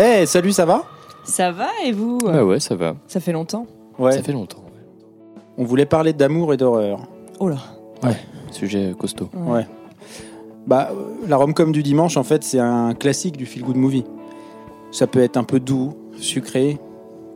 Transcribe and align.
Eh, 0.00 0.26
salut, 0.26 0.52
ça 0.52 0.64
va? 0.64 0.84
Ça 1.24 1.50
va 1.50 1.68
et 1.84 1.92
vous? 1.92 2.18
Bah 2.18 2.44
ouais, 2.44 2.60
ça 2.60 2.74
va. 2.74 2.94
Ça 3.06 3.20
fait 3.20 3.32
longtemps. 3.32 3.66
Ouais. 3.98 4.12
Ça 4.12 4.22
fait 4.22 4.32
longtemps. 4.32 4.62
On 5.56 5.64
voulait 5.64 5.86
parler 5.86 6.12
d'amour 6.12 6.54
et 6.54 6.56
d'horreur. 6.56 7.00
Oh 7.40 7.48
là. 7.48 7.58
Sujet 8.52 8.94
costaud. 8.98 9.28
Ouais. 9.34 9.66
Bah, 10.66 10.90
euh, 10.92 11.26
la 11.26 11.36
rom-com 11.36 11.72
du 11.72 11.82
dimanche, 11.82 12.16
en 12.16 12.22
fait, 12.22 12.44
c'est 12.44 12.58
un 12.60 12.94
classique 12.94 13.36
du 13.36 13.44
feel-good 13.44 13.76
movie. 13.76 14.04
Ça 14.92 15.06
peut 15.06 15.20
être 15.20 15.36
un 15.36 15.44
peu 15.44 15.60
doux, 15.60 15.94
sucré, 16.16 16.78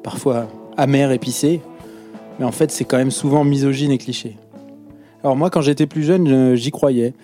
parfois 0.02 0.46
amer, 0.76 1.10
épicé, 1.12 1.60
en 2.44 2.52
fait, 2.52 2.70
c'est 2.70 2.84
quand 2.84 2.96
même 2.98 3.10
souvent 3.10 3.44
misogyne 3.44 3.90
et 3.90 3.98
cliché. 3.98 4.36
Alors 5.22 5.36
moi, 5.36 5.50
quand 5.50 5.60
j'étais 5.60 5.86
plus 5.86 6.02
jeune, 6.02 6.26
je- 6.26 6.54
j'y 6.56 6.70
croyais. 6.70 7.14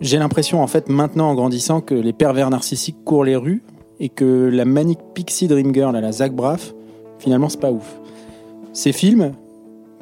J'ai 0.00 0.18
l'impression, 0.18 0.62
en 0.62 0.66
fait, 0.66 0.88
maintenant, 0.88 1.28
en 1.30 1.34
grandissant, 1.34 1.80
que 1.80 1.94
les 1.94 2.12
pervers 2.12 2.50
narcissiques 2.50 3.02
courent 3.04 3.24
les 3.24 3.36
rues 3.36 3.62
et 4.00 4.08
que 4.08 4.48
la 4.52 4.64
manique 4.64 5.00
pixie 5.14 5.48
dream 5.48 5.74
girl 5.74 5.96
à 5.96 6.00
la 6.00 6.12
Zach 6.12 6.32
Braff, 6.32 6.72
finalement, 7.18 7.48
c'est 7.48 7.60
pas 7.60 7.72
ouf. 7.72 7.98
Ces 8.72 8.92
films 8.92 9.32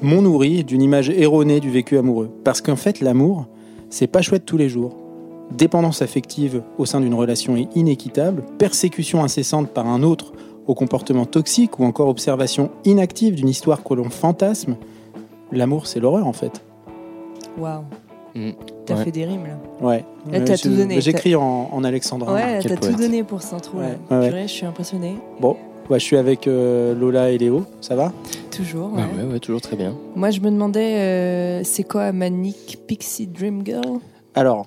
m'ont 0.02 0.20
nourri 0.20 0.64
d'une 0.64 0.82
image 0.82 1.08
erronée 1.08 1.60
du 1.60 1.70
vécu 1.70 1.96
amoureux. 1.96 2.28
Parce 2.44 2.60
qu'en 2.60 2.76
fait, 2.76 3.00
l'amour, 3.00 3.46
c'est 3.88 4.06
pas 4.06 4.20
chouette 4.20 4.44
tous 4.44 4.58
les 4.58 4.68
jours. 4.68 4.94
Dépendance 5.56 6.02
affective 6.02 6.62
au 6.76 6.84
sein 6.84 7.00
d'une 7.00 7.14
relation 7.14 7.56
est 7.56 7.74
inéquitable, 7.74 8.44
persécution 8.58 9.24
incessante 9.24 9.70
par 9.70 9.86
un 9.86 10.02
autre 10.02 10.32
au 10.66 10.74
comportement 10.74 11.26
toxique 11.26 11.78
ou 11.78 11.84
encore 11.84 12.08
observation 12.08 12.70
inactive 12.84 13.34
d'une 13.34 13.48
histoire 13.48 13.82
que 13.84 13.94
l'on 13.94 14.10
fantasme. 14.10 14.76
L'amour, 15.52 15.86
c'est 15.86 16.00
l'horreur 16.00 16.26
en 16.26 16.32
fait. 16.32 16.62
Waouh. 17.58 17.82
Mm. 18.34 18.50
T'as 18.84 18.96
Ouais. 18.96 19.04
fait 19.04 19.10
des 19.12 19.24
rimes 19.24 19.44
là. 19.46 19.86
Ouais. 19.86 20.04
Là, 20.30 20.40
t'as 20.40 20.56
tout 20.58 20.68
donné. 20.68 21.00
J'écris 21.00 21.34
en, 21.34 21.68
en 21.72 21.84
alexandrin. 21.84 22.34
ouais, 22.34 22.60
t'as 22.62 22.76
tout 22.76 22.94
donné 22.96 23.22
pour 23.24 23.40
intro 23.52 23.80
là. 23.80 23.86
Ouais, 23.86 23.96
ouais, 24.10 24.18
ouais. 24.18 24.28
Purée, 24.28 24.42
je 24.42 24.52
suis 24.52 24.66
impressionnée. 24.66 25.16
Bon, 25.40 25.56
bah, 25.88 25.98
je 25.98 26.04
suis 26.04 26.16
avec 26.16 26.46
euh, 26.46 26.94
Lola 26.94 27.30
et 27.30 27.38
Léo. 27.38 27.64
Ça 27.80 27.96
va? 27.96 28.12
Toujours. 28.50 28.90
Ah 28.96 29.00
ouais. 29.16 29.22
ouais, 29.24 29.32
ouais, 29.34 29.38
toujours 29.40 29.60
très 29.60 29.76
bien. 29.76 29.94
Moi, 30.14 30.30
je 30.30 30.40
me 30.40 30.50
demandais, 30.50 30.96
euh, 30.98 31.64
c'est 31.64 31.84
quoi 31.84 32.12
Manic 32.12 32.78
Pixie 32.86 33.26
Dream 33.26 33.62
Girl? 33.64 33.98
Alors, 34.34 34.66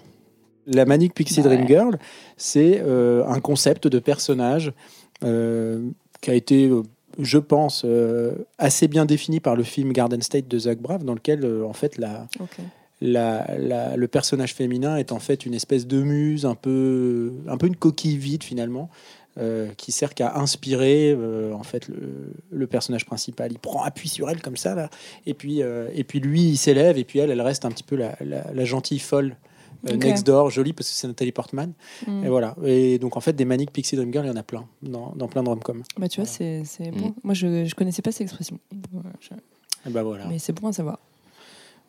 la 0.66 0.86
Manic 0.86 1.14
Pixie. 1.14 1.42
Dream 1.42 1.67
Girl, 1.67 1.97
c'est 2.38 2.81
euh, 2.83 3.23
un 3.27 3.39
concept 3.39 3.88
de 3.88 4.00
personnage 4.00 4.67
euh, 4.67 4.72
qui 5.22 6.30
a 6.31 6.34
été, 6.34 6.67
euh, 6.70 6.84
je 7.20 7.38
pense, 7.38 7.84
euh, 7.86 8.34
assez 8.58 8.88
bien 8.88 9.06
défini 9.06 9.39
par 9.39 9.56
le 9.56 9.64
film 9.64 9.92
Garden 9.94 10.22
State 10.22 10.48
de 10.48 10.58
Zach 10.59 10.80
Braff, 10.80 11.03
dans 11.03 11.14
lequel, 11.14 11.44
euh, 11.44 11.66
en 11.66 11.73
fait, 11.73 11.98
la, 11.98 12.28
Ok. 12.39 12.58
la- 13.02 13.45
la- 13.58 13.95
le 13.98 14.08
personnage 14.08 14.53
féminin 14.53 14.98
est 14.98 15.11
en 15.11 15.20
fait 15.20 15.45
une 15.45 15.53
espèce 15.53 15.88
de 15.88 16.02
muse, 16.02 16.45
un 16.45 16.56
peu, 16.56 17.31
un 17.48 17.58
peu 17.58 17.67
une 17.67 17.76
coquille 17.76 18.17
vide 18.17 18.44
finalement, 18.44 18.89
euh, 19.38 19.70
qui 19.78 19.92
sert 19.94 20.14
qu'à 20.14 20.36
inspirer 20.38 21.16
euh, 21.17 21.54
en 21.54 21.64
fait 21.64 21.88
le, 21.88 22.33
le 22.52 22.67
personnage 22.67 23.06
principal. 23.06 23.52
Il 23.54 23.59
prend 23.59 23.83
appui 23.83 24.09
sur 24.09 24.30
elle 24.30 24.42
comme 24.42 24.58
ça 24.58 24.76
là, 24.76 24.89
et 25.26 25.33
puis 25.33 25.61
euh, 25.61 25.88
et 25.94 26.04
puis 26.04 26.20
lui 26.20 26.42
il 26.42 26.58
s'élève 26.58 26.98
et 26.98 27.06
puis 27.06 27.20
elle 27.20 27.30
elle 27.31 27.42
reste 27.42 27.64
un 27.64 27.70
petit 27.70 27.83
peu 27.83 27.95
la 27.95 28.66
gentille 28.66 29.00
folle. 29.00 29.36
Euh. 29.88 29.95
Next 29.95 30.25
door, 30.25 30.49
jolie 30.49 30.73
parce 30.73 30.89
que 30.89 30.95
c'est 30.95 31.08
Nathalie 31.08 31.31
Portman. 31.31 31.73
Mm. 32.08 32.25
Et 32.25 32.30
voilà. 32.30 32.55
Et 32.66 32.99
donc 32.99 33.16
en 33.17 33.22
fait 33.22 33.33
des 33.33 33.45
maniques 33.45 33.72
Pixie 33.72 33.95
Dream 33.95 34.11
Girl, 34.11 34.25
il 34.25 34.30
y 34.30 34.31
en 34.31 34.36
a 34.36 34.44
plein 34.44 34.66
dans, 34.81 35.13
dans 35.16 35.27
plein 35.27 35.44
de 35.44 35.49
rom-com. 35.49 35.83
Bah, 35.97 36.08
tu 36.09 36.19
vois, 36.21 36.27
c'est 36.30 36.63
c'est 36.66 36.91
bon. 36.91 37.08
Mm. 37.09 37.13
Moi, 37.23 37.33
je, 37.33 37.66
je 37.66 37.75
connaissais 37.75 38.02
pas 38.02 38.11
cette 38.11 38.21
expression. 38.21 38.59
Je- 39.21 39.30
Et 39.89 39.91
ben 39.94 40.03
voilà. 40.03 40.25
Mais 40.27 40.39
c'est 40.39 40.53
bon 40.53 40.67
à 40.67 40.73
savoir. 40.73 40.99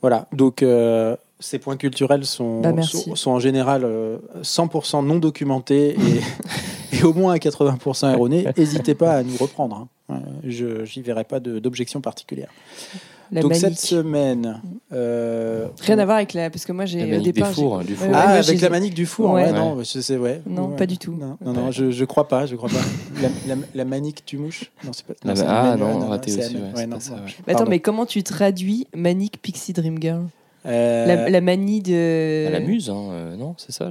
Voilà, 0.03 0.29
donc 0.33 0.63
euh, 0.63 1.15
ces 1.41 1.59
points 1.59 1.77
culturels 1.77 2.25
sont, 2.25 2.63
Bah, 2.63 2.81
sont, 2.83 3.15
sont 3.17 3.31
en 3.33 3.39
général 3.39 3.83
euh, 3.85 4.17
100% 4.43 5.05
non 5.05 5.17
documentés 5.19 5.91
et, 5.91 6.97
et 6.97 7.03
au 7.05 7.13
moins 7.13 7.35
à 7.35 7.37
80% 7.37 8.11
erronés. 8.15 8.47
N'hésitez 8.57 8.95
pas 8.95 9.17
à 9.17 9.23
nous 9.23 9.37
reprendre. 9.37 9.77
hein. 9.77 9.89
Euh, 10.11 10.15
Je 10.43 10.85
j'y 10.87 11.03
verrai 11.03 11.25
pas 11.25 11.39
d'objection 11.39 12.01
particulière. 12.01 12.49
La 13.33 13.43
donc 13.43 13.51
manique. 13.53 13.65
cette 13.67 13.79
semaine... 13.79 14.61
euh, 14.93 15.67
Rien 15.83 15.99
à 15.99 16.05
voir 16.05 16.17
avec 16.17 16.33
la. 16.35 16.51
Parce 16.51 16.65
que 16.65 16.73
moi, 16.73 16.85
j'ai. 16.85 17.05
Au 17.05 17.07
manique 17.07 17.23
des 17.25 17.33
départ, 17.33 17.53
fours, 17.53 17.81
j'ai- 17.83 17.87
du 17.89 17.95
four. 17.95 18.09
Ah, 18.13 18.29
avec 18.31 18.61
la 18.61 18.69
manique 18.71 18.95
du 18.95 19.07
four, 19.07 19.31
Ouais. 19.33 19.45
ouais, 19.45 19.53
non, 19.53 19.79
je 19.79 20.01
sais, 20.01 20.17
ouais. 20.17 20.43
Non, 20.47 20.69
Ouais. 20.71 20.77
pas 20.77 20.87
du 20.87 20.99
tout. 20.99 21.13
Non, 21.15 21.37
non, 21.45 21.53
non, 21.53 21.71
je, 21.71 21.91
je 21.93 22.05
crois 22.05 22.27
pas, 22.27 22.47
je 22.47 22.57
crois 22.57 22.69
pas. 22.69 23.23
La, 23.23 23.55
la- 23.55 23.61
la 23.75 23.85
manique 23.85 24.27
du 24.27 24.37
mouche 24.39 24.73
Non, 24.85 24.91
c'est 24.93 25.07
pas. 25.07 25.15
Ah, 25.47 25.77
non, 25.77 26.09
raté 26.09 26.31
aussi, 26.33 26.39
pas 26.39 26.45
ça, 26.77 26.87
non. 26.87 26.97
ouais. 26.97 27.23
Mais 27.47 27.55
attends, 27.55 27.67
mais 27.69 27.79
comment 27.81 28.05
tu 28.07 28.23
traduis 28.23 28.87
Manic 28.97 29.41
Pixie 29.41 29.73
Dream 29.73 30.01
Girl? 30.01 30.23
Euh, 30.67 31.07
la, 31.07 31.31
la 31.31 31.41
manie 31.41 31.81
de. 31.83 32.47
À 32.49 32.51
la 32.51 32.61
muse, 32.61 32.91
hein, 32.91 32.97
euh, 33.13 33.37
non, 33.37 33.55
c'est 33.59 33.73
ça. 33.73 33.91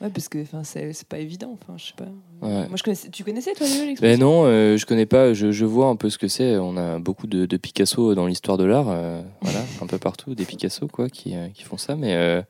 Ouais, 0.00 0.10
parce 0.10 0.28
que 0.28 0.40
enfin, 0.42 0.62
c'est 0.62 0.92
c'est 0.92 1.08
pas 1.08 1.18
évident. 1.18 1.50
Enfin, 1.60 1.74
je 1.76 1.86
sais 1.86 1.92
pas. 1.96 2.04
Ouais. 2.46 2.68
Moi, 2.68 2.76
je 2.76 2.82
connaissais. 2.84 3.08
Tu 3.10 3.24
connaissais 3.24 3.52
toi 3.54 3.66
Léo, 3.66 3.78
Ben 3.80 3.86
l'expression 3.88 4.24
non, 4.24 4.44
euh, 4.46 4.76
je 4.76 4.86
connais 4.86 5.06
pas. 5.06 5.34
Je, 5.34 5.50
je 5.50 5.64
vois 5.64 5.88
un 5.88 5.96
peu 5.96 6.08
ce 6.08 6.18
que 6.18 6.28
c'est. 6.28 6.56
On 6.56 6.76
a 6.76 6.98
beaucoup 7.00 7.26
de, 7.26 7.46
de 7.46 7.56
Picasso 7.56 8.14
dans 8.14 8.26
l'histoire 8.26 8.56
de 8.58 8.64
l'art, 8.64 8.86
euh, 8.88 9.20
voilà, 9.42 9.58
un 9.82 9.86
peu 9.86 9.98
partout, 9.98 10.34
des 10.36 10.44
Picasso 10.44 10.86
quoi, 10.86 11.08
qui, 11.08 11.34
euh, 11.34 11.48
qui 11.48 11.64
font 11.64 11.76
ça. 11.78 11.96
Mais 11.96 12.14
euh, 12.14 12.42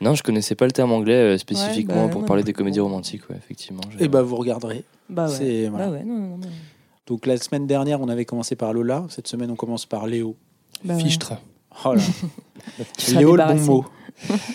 non, 0.00 0.14
je 0.14 0.22
connaissais 0.22 0.54
pas 0.54 0.64
le 0.64 0.72
terme 0.72 0.92
anglais 0.92 1.34
euh, 1.34 1.36
spécifiquement 1.38 2.04
bah, 2.06 2.08
pour 2.12 2.20
moi 2.20 2.26
parler 2.26 2.42
non 2.42 2.46
des 2.46 2.52
comédies 2.54 2.80
romantiques, 2.80 3.28
ouais, 3.28 3.36
effectivement. 3.36 3.82
je- 3.90 3.98
Eh 4.02 4.08
ben, 4.08 4.22
vous 4.22 4.36
regarderez. 4.36 4.84
Bah 5.10 5.26
ouais. 5.28 5.34
C'est- 5.34 5.68
voilà. 5.68 5.86
Bah 5.88 5.92
ouais, 5.92 6.02
non, 6.04 6.14
non, 6.18 6.36
non. 6.38 6.48
Donc 7.06 7.26
la 7.26 7.36
semaine 7.36 7.66
dernière, 7.66 8.00
on 8.00 8.08
avait 8.08 8.24
commencé 8.24 8.56
par 8.56 8.72
Lola. 8.72 9.04
Cette 9.10 9.26
semaine, 9.28 9.50
on 9.50 9.56
commence 9.56 9.84
par 9.84 10.06
Léo. 10.06 10.34
Bah 10.82 10.94
ouais. 10.94 11.00
Fichtre. 11.02 11.34
Oh 11.84 11.92
là. 11.94 12.00
Léo, 13.18 13.36
le 13.36 13.44
bon 13.44 13.60
mot. 13.66 13.84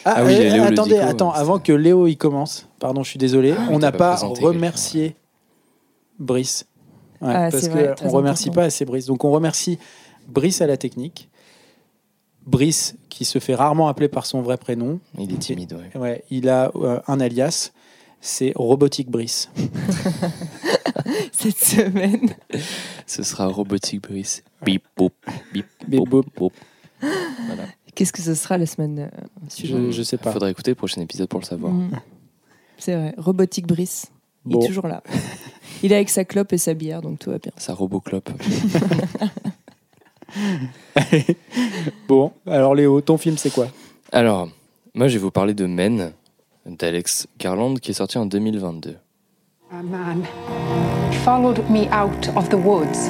Ah, 0.06 0.16
Ah 0.18 0.24
oui, 0.26 0.34
euh, 0.36 0.50
Léo, 0.54 0.64
attendez, 0.64 0.98
attends, 0.98 1.34
c'est- 1.34 1.40
avant 1.40 1.60
que 1.60 1.72
Léo 1.72 2.08
il 2.08 2.18
commence, 2.18 2.68
pardon, 2.80 3.04
je 3.04 3.10
suis 3.10 3.20
désolé, 3.20 3.54
Ah, 3.58 3.68
on 3.72 3.80
n'a 3.80 3.92
pas 3.92 4.16
remercié 4.18 5.16
Brice. 6.20 6.66
Ouais, 7.22 7.32
Ah, 7.34 7.50
parce 7.52 7.64
c'est 7.64 7.68
que 7.70 7.74
vrai, 7.74 7.96
très 7.96 8.08
on 8.08 8.12
remercie 8.12 8.50
pas 8.52 8.64
assez 8.64 8.86
Brice. 8.86 9.06
Donc 9.06 9.24
on 9.24 9.32
remercie 9.32 9.80
Brice 10.28 10.62
à 10.62 10.68
la 10.68 10.78
technique. 10.78 11.30
Brice 12.46 12.96
qui 13.10 13.26
se 13.26 13.40
fait 13.40 13.56
rarement 13.56 13.88
appeler 13.88 14.08
par 14.08 14.26
son 14.26 14.42
vrai 14.42 14.58
prénom. 14.58 15.00
Il 15.18 15.34
est 15.34 15.38
timide, 15.40 15.74
ouais. 15.74 16.00
Ouais, 16.00 16.24
il 16.30 16.48
a 16.50 16.72
euh, 16.76 17.00
un 17.08 17.20
alias, 17.20 17.72
c'est 18.22 18.54
Robotique 18.56 19.10
Brice. 19.10 19.50
Cette 21.32 21.58
semaine. 21.58 22.30
Ce 23.08 23.24
sera 23.24 23.48
Robotic 23.48 24.02
Brice. 24.04 24.44
Bip, 24.64 24.84
boop, 24.98 25.14
bip, 25.54 25.66
boop. 25.88 26.26
boop. 26.36 26.54
Voilà. 27.02 27.64
Qu'est-ce 27.96 28.14
que 28.14 28.22
ce 28.22 28.34
sera 28.36 28.58
la 28.58 28.66
semaine 28.66 29.00
euh, 29.00 29.28
suivante 29.50 29.86
Je, 29.88 29.92
je 29.92 30.04
sais 30.04 30.18
pas. 30.18 30.32
Faudrait 30.32 30.52
écouter 30.52 30.72
le 30.72 30.76
prochain 30.76 31.02
épisode 31.02 31.30
pour 31.30 31.40
le 31.40 31.46
savoir. 31.46 31.72
Mm. 31.72 31.92
C'est 32.78 32.96
vrai. 32.96 33.14
Robotique 33.18 33.68
Brice. 33.68 34.08
Il 34.46 34.58
est 34.58 34.68
toujours 34.68 34.88
là. 34.88 35.02
Il 35.84 35.92
est 35.92 35.96
avec 35.96 36.10
sa 36.10 36.24
clope 36.24 36.54
et 36.54 36.58
sa 36.58 36.74
bière, 36.74 37.02
donc 37.02 37.20
tout 37.20 37.32
va 37.32 37.38
bien. 37.38 37.52
Ça 37.58 37.74
roboclope. 37.74 38.30
Bon, 42.08 42.34
alors 42.46 42.76
Léo, 42.76 43.00
ton 43.00 43.18
film 43.18 43.38
c'est 43.38 43.54
quoi? 43.54 43.68
Alors, 44.12 44.50
moi, 44.94 45.08
je 45.08 45.14
vais 45.14 45.20
vous 45.20 45.32
parler 45.32 45.54
de 45.54 45.66
Men 45.66 46.12
d'Alex 46.66 47.28
Garland 47.40 47.76
qui 47.76 47.92
est 47.92 47.94
sorti 47.94 48.18
en 48.18 48.26
2022. 48.26 48.98
A 49.72 49.82
man 49.82 50.24
followed 51.24 51.60
me 51.70 51.88
out 51.92 52.30
of 52.36 52.50
the 52.50 52.56
woods. 52.56 53.10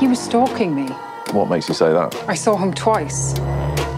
He 0.00 0.08
was 0.08 0.16
stalking 0.16 0.74
me. 0.74 0.86
What 1.32 1.50
makes 1.50 1.68
you 1.68 1.74
say 1.74 1.92
that? 1.92 2.14
I 2.26 2.34
saw 2.34 2.56
him 2.56 2.72
twice. 2.72 3.34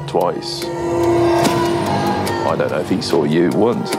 Twice. 0.09 0.65
I 0.65 2.57
don't 2.59 2.71
know 2.71 2.81
if 2.81 2.89
he 2.91 3.01
saw 3.01 3.23
you 3.23 3.51
once. 3.51 3.95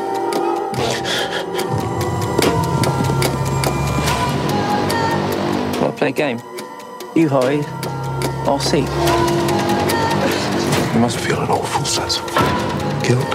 Want 5.79 5.93
to 5.93 5.97
play 5.97 6.09
a 6.09 6.11
game? 6.11 6.41
You 7.15 7.29
hide, 7.29 7.65
I'll 8.45 8.59
see. 8.59 8.81
You 10.93 10.99
must 10.99 11.17
feel 11.19 11.41
an 11.41 11.49
awful 11.49 11.85
sense 11.85 12.19
of 12.19 12.25
guilt. 13.01 13.25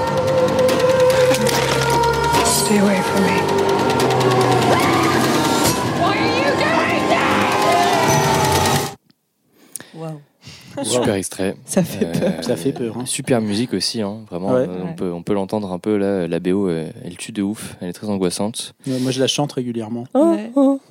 Stay 2.47 2.79
away 2.79 3.01
from 3.01 3.23
me. 3.25 3.56
Super 10.85 11.15
extrait. 11.15 11.57
Ça 11.65 11.83
fait 11.83 12.05
Euh, 12.07 12.13
peur. 12.13 12.45
Ça 12.45 12.57
fait 12.57 12.73
peur, 12.73 12.99
hein. 12.99 13.07
Super 13.07 13.41
musique 13.41 13.73
aussi, 13.75 14.03
hein, 14.03 14.19
vraiment. 14.31 14.49
Ouais. 14.53 14.67
Euh, 14.69 14.83
on 14.83 14.87
Ouais. 14.89 14.95
peut, 14.97 15.13
on 15.13 15.23
peut 15.23 15.35
l'entendre 15.35 15.73
un 15.73 15.79
peu 15.79 15.97
là. 15.97 16.27
La 16.29 16.39
BO, 16.41 16.69
euh, 16.69 16.89
elle 17.05 17.17
tue 17.17 17.33
de 17.33 17.43
ouf. 17.43 17.77
Elle 17.81 17.89
est 17.89 17.93
très 17.93 18.09
angoissante. 18.09 18.75
Ouais, 18.87 18.99
Moi 19.01 19.11
je 19.11 19.21
la 19.21 19.27
chante 19.27 19.53
régulièrement. 19.53 20.05
Ouais. 20.15 20.51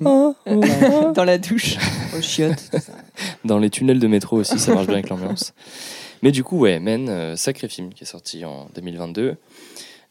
Dans 1.14 1.24
la 1.24 1.38
douche. 1.38 1.76
Au 2.18 2.20
chiottes. 2.22 2.70
Dans 3.44 3.58
les 3.58 3.70
tunnels 3.70 3.98
de 4.00 4.06
métro 4.06 4.36
aussi, 4.38 4.58
ça 4.58 4.74
marche 4.74 4.86
bien 4.86 4.94
avec 4.96 5.08
l'ambiance. 5.08 5.52
Mais 6.22 6.32
du 6.32 6.42
coup, 6.44 6.58
ouais, 6.58 6.78
Men, 6.80 7.08
euh, 7.08 7.36
sacré 7.36 7.68
film 7.68 7.92
qui 7.92 8.04
est 8.04 8.06
sorti 8.06 8.44
en 8.44 8.68
2022 8.74 9.36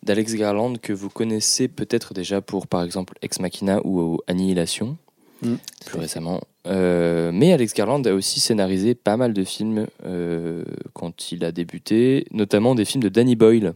d'Alex 0.04 0.36
Garland 0.36 0.74
que 0.78 0.94
vous 0.94 1.10
connaissez 1.10 1.68
peut-être 1.68 2.14
déjà 2.14 2.40
pour 2.42 2.68
par 2.68 2.84
exemple 2.84 3.16
Ex 3.24 3.40
Machina 3.40 3.80
ou 3.84 4.20
Annihilation. 4.28 4.98
Mm. 5.46 5.56
plus 5.86 6.00
récemment. 6.00 6.42
Euh, 6.68 7.32
mais 7.34 7.54
Alex 7.54 7.74
Garland 7.74 8.02
a 8.06 8.14
aussi 8.14 8.40
scénarisé 8.40 8.96
pas 8.96 9.18
mal 9.18 9.34
de 9.34 9.44
films 9.44 9.88
euh, 10.06 10.64
quand 10.94 11.32
il 11.32 11.46
a 11.46 11.52
débuté, 11.52 12.26
notamment 12.32 12.76
des 12.76 12.86
films 12.86 13.04
de 13.04 13.10
Danny 13.10 13.36
Boyle. 13.36 13.74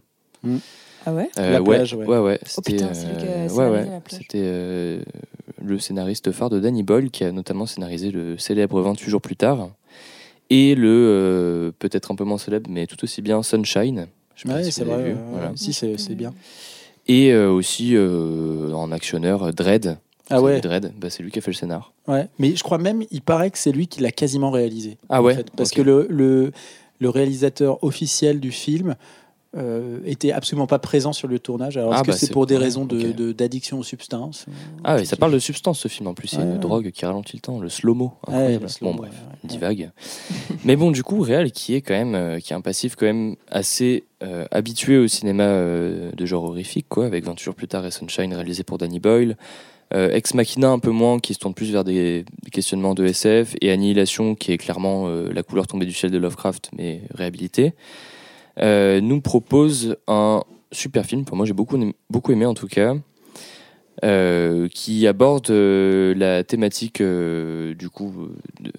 Ah 1.05 1.13
ouais 1.13 1.29
Euh, 1.37 1.53
La 1.53 1.61
ouais, 1.61 1.75
plage, 1.77 1.93
ouais. 1.93 2.05
ouais, 2.05 2.17
ouais, 2.17 2.39
Oh 2.41 2.45
c'était, 2.47 2.73
putain, 2.73 2.93
c'est 2.93 3.07
lui 3.07 3.17
qui 3.17 3.25
a 3.25 3.29
euh, 3.29 3.49
ouais, 3.49 3.69
ouais, 3.69 4.01
euh, 4.35 5.01
le 5.63 5.79
scénariste 5.79 6.31
phare 6.31 6.49
de 6.49 6.59
Danny 6.59 6.83
Boyle 6.83 7.09
qui 7.11 7.23
a 7.23 7.31
notamment 7.31 7.65
scénarisé 7.65 8.11
le 8.11 8.37
célèbre 8.37 8.81
28 8.81 9.09
jours 9.09 9.21
plus 9.21 9.35
tard 9.35 9.69
et 10.49 10.75
le 10.75 10.87
euh, 10.89 11.71
peut-être 11.77 12.11
un 12.11 12.15
peu 12.15 12.23
moins 12.23 12.37
célèbre 12.37 12.69
mais 12.69 12.87
tout 12.87 13.01
aussi 13.03 13.21
bien 13.21 13.43
Sunshine. 13.43 14.07
Je 14.35 14.43
sais 14.43 14.49
pas 14.49 14.63
si 14.63 14.71
c'est 14.71 14.83
vrai. 14.85 15.03
vu, 15.03 15.15
voilà. 15.31 15.51
Si, 15.55 15.73
c'est 15.73 16.15
bien. 16.15 16.33
Et 17.07 17.31
euh, 17.33 17.49
aussi 17.49 17.95
euh, 17.95 18.71
en 18.73 18.91
actionneur 18.91 19.43
euh, 19.43 19.51
Dread. 19.51 19.97
Ah 20.29 20.41
ouais, 20.41 20.59
Dread, 20.61 20.91
bah, 20.97 21.09
c'est 21.09 21.23
lui 21.23 21.31
qui 21.31 21.39
a 21.39 21.41
fait 21.41 21.51
le 21.51 21.55
scénar. 21.55 21.93
ouais. 22.07 22.27
Mais 22.39 22.55
je 22.55 22.63
crois 22.63 22.77
même, 22.77 23.03
il 23.11 23.21
paraît 23.21 23.51
que 23.51 23.57
c'est 23.57 23.71
lui 23.71 23.87
qui 23.87 24.01
l'a 24.01 24.11
quasiment 24.11 24.51
réalisé. 24.51 24.97
Ah 25.09 25.21
en 25.21 25.25
ouais 25.25 25.35
fait, 25.35 25.49
parce 25.55 25.71
que 25.71 25.81
le, 25.81 26.07
le, 26.09 26.51
le 26.99 27.09
réalisateur 27.09 27.83
officiel 27.83 28.39
du 28.39 28.51
film 28.51 28.95
euh, 29.57 29.97
était 30.05 30.31
absolument 30.31 30.67
pas 30.67 30.77
présent 30.77 31.11
sur 31.11 31.27
le 31.27 31.39
tournage. 31.39 31.75
Alors, 31.75 31.91
est-ce 31.93 32.01
Ah 32.01 32.03
que 32.05 32.11
bah, 32.11 32.17
c'est 32.17 32.31
pour 32.31 32.45
des 32.45 32.55
raisons 32.57 32.85
de- 32.85 33.09
ok. 33.09 33.15
de- 33.15 33.31
d'addiction 33.31 33.79
aux 33.79 33.83
substances 33.83 34.45
Ah 34.83 34.97
oui, 34.97 35.07
ça 35.07 35.15
parle 35.15 35.31
de 35.33 35.39
substance 35.39 35.79
ce 35.79 35.87
film 35.87 36.05
en 36.07 36.13
plus, 36.13 36.27
c'est 36.27 36.37
une 36.37 36.51
ouais. 36.53 36.57
drogue 36.59 36.91
qui 36.91 37.03
ralentit 37.03 37.35
le 37.37 37.41
temps, 37.41 37.59
le 37.59 37.67
slow-mo. 37.67 38.13
Ouais, 38.27 38.59
slow-mo, 38.67 38.93
bon 38.93 38.97
bref, 38.99 39.13
divague. 39.43 39.89
Mais 40.65 40.75
bon, 40.75 40.91
du 40.91 41.01
coup, 41.01 41.19
Réal 41.21 41.51
qui 41.51 41.73
est 41.73 41.81
quand 41.81 41.95
même, 41.95 42.13
euh, 42.13 42.39
qui 42.39 42.53
a 42.53 42.57
un 42.57 42.61
passif 42.61 42.95
quand 42.95 43.07
même 43.07 43.37
assez 43.49 44.03
euh, 44.21 44.45
habitué 44.51 44.99
au 44.99 45.07
cinéma 45.07 45.43
euh, 45.45 46.11
de 46.11 46.25
genre 46.27 46.43
horrifique, 46.43 46.85
quoi, 46.87 47.07
avec 47.07 47.23
20 47.25 47.39
jours 47.39 47.55
plus 47.55 47.67
tard 47.67 47.83
et 47.87 47.91
Sunshine 47.91 48.31
réalisé 48.35 48.61
pour 48.63 48.77
Danny 48.77 48.99
Boyle. 48.99 49.35
Euh, 49.93 50.11
Ex 50.11 50.33
Machina 50.33 50.69
un 50.69 50.79
peu 50.79 50.91
moins, 50.91 51.19
qui 51.19 51.33
se 51.33 51.39
tourne 51.39 51.53
plus 51.53 51.71
vers 51.71 51.83
des, 51.83 52.25
questionnements 52.51 52.93
de 52.93 53.05
SF, 53.05 53.55
et 53.61 53.71
Annihilation, 53.71 54.35
qui 54.35 54.51
est 54.51 54.57
clairement 54.57 55.07
euh, 55.07 55.31
la 55.33 55.43
couleur 55.43 55.67
tombée 55.67 55.85
du 55.85 55.93
ciel 55.93 56.11
de 56.11 56.17
Lovecraft, 56.17 56.69
mais 56.77 57.01
réhabilité, 57.13 57.73
euh, 58.59 59.01
nous 59.01 59.21
propose 59.21 59.97
un 60.07 60.43
super 60.71 61.05
film. 61.05 61.25
Pour 61.25 61.37
moi, 61.37 61.45
j'ai 61.45 61.53
beaucoup, 61.53 61.79
beaucoup 62.09 62.31
aimé 62.31 62.45
en 62.45 62.53
tout 62.53 62.67
cas. 62.67 62.95
qui 64.69 65.07
aborde 65.07 65.49
la 65.49 66.43
thématique 66.43 67.01
du 67.01 67.89
coup 67.89 68.29
de, 68.61 68.71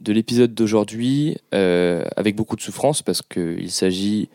de 0.00 0.12
l'épisode 0.12 0.54
d'aujourd'hui 0.54 1.38
avec 1.50 2.36
beaucoup 2.36 2.56
de 2.56 2.60
souffrance 2.60 3.02
parce 3.02 3.22
qu'il 3.22 3.70
s'agit 3.70 4.28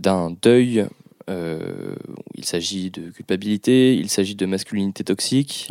d'un 0.00 0.34
deuil, 0.42 0.86
il 1.28 2.44
s'agit 2.44 2.90
de 2.90 3.10
culpabilité, 3.10 3.94
il 3.94 4.08
s'agit 4.08 4.34
de 4.34 4.46
masculinité 4.46 5.04
toxique, 5.04 5.68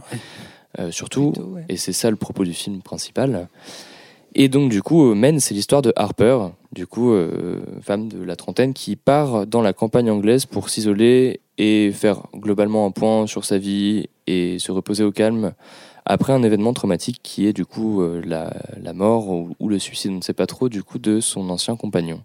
euh, 0.80 0.92
surtout, 0.92 1.31
Plutôt, 1.31 1.48
ouais. 1.50 1.65
et 1.69 1.77
c'est 1.77 1.94
ça 1.94 2.09
le 2.09 2.15
propos 2.15 2.44
du 2.44 2.53
film 2.53 2.81
principal. 2.81 3.48
Et 4.33 4.48
donc 4.48 4.71
du 4.71 4.81
coup, 4.81 5.12
euh, 5.12 5.15
Men, 5.15 5.39
c'est 5.39 5.53
l'histoire 5.53 5.81
de 5.81 5.92
Harper, 5.95 6.38
du 6.71 6.88
coup, 6.88 7.12
euh, 7.12 7.59
femme 7.81 8.07
de 8.07 8.24
la 8.24 8.38
trentaine, 8.38 8.74
qui 8.74 8.95
part 8.95 9.45
dans 9.45 9.62
la 9.62 9.74
campagne 9.74 10.09
anglaise 10.09 10.45
pour 10.45 10.69
s'isoler 10.69 11.42
et 11.57 11.92
faire 11.92 12.24
globalement 12.33 12.86
un 12.86 12.92
point 12.92 13.27
sur 13.27 13.44
sa 13.44 13.57
vie 13.57 14.07
et 14.27 14.57
se 14.59 14.71
reposer 14.71 15.04
au 15.04 15.12
calme 15.12 15.54
après 16.06 16.33
un 16.33 16.44
événement 16.44 16.74
traumatique 16.74 17.19
qui 17.21 17.45
est 17.45 17.54
du 17.54 17.65
coup 17.65 18.01
euh, 18.01 18.21
la, 18.25 18.54
la 18.81 18.94
mort 18.94 19.30
ou, 19.30 19.56
ou 19.59 19.69
le 19.69 19.77
suicide, 19.80 20.12
on 20.12 20.15
ne 20.15 20.21
sait 20.21 20.33
pas 20.33 20.47
trop, 20.47 20.69
du 20.69 20.81
coup, 20.81 20.97
de 20.97 21.19
son 21.19 21.50
ancien 21.50 21.75
compagnon. 21.75 22.21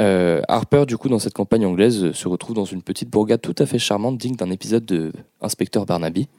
Euh, 0.00 0.42
Harper, 0.48 0.84
du 0.86 0.96
coup, 0.96 1.08
dans 1.08 1.18
cette 1.18 1.34
campagne 1.34 1.64
anglaise, 1.66 2.12
se 2.12 2.28
retrouve 2.28 2.56
dans 2.56 2.64
une 2.64 2.82
petite 2.82 3.10
bourgade 3.10 3.40
tout 3.40 3.54
à 3.58 3.66
fait 3.66 3.78
charmante, 3.78 4.18
digne 4.18 4.34
d'un 4.34 4.50
épisode 4.50 4.84
de 4.84 5.12
Inspecteur 5.40 5.86
Barnaby. 5.86 6.28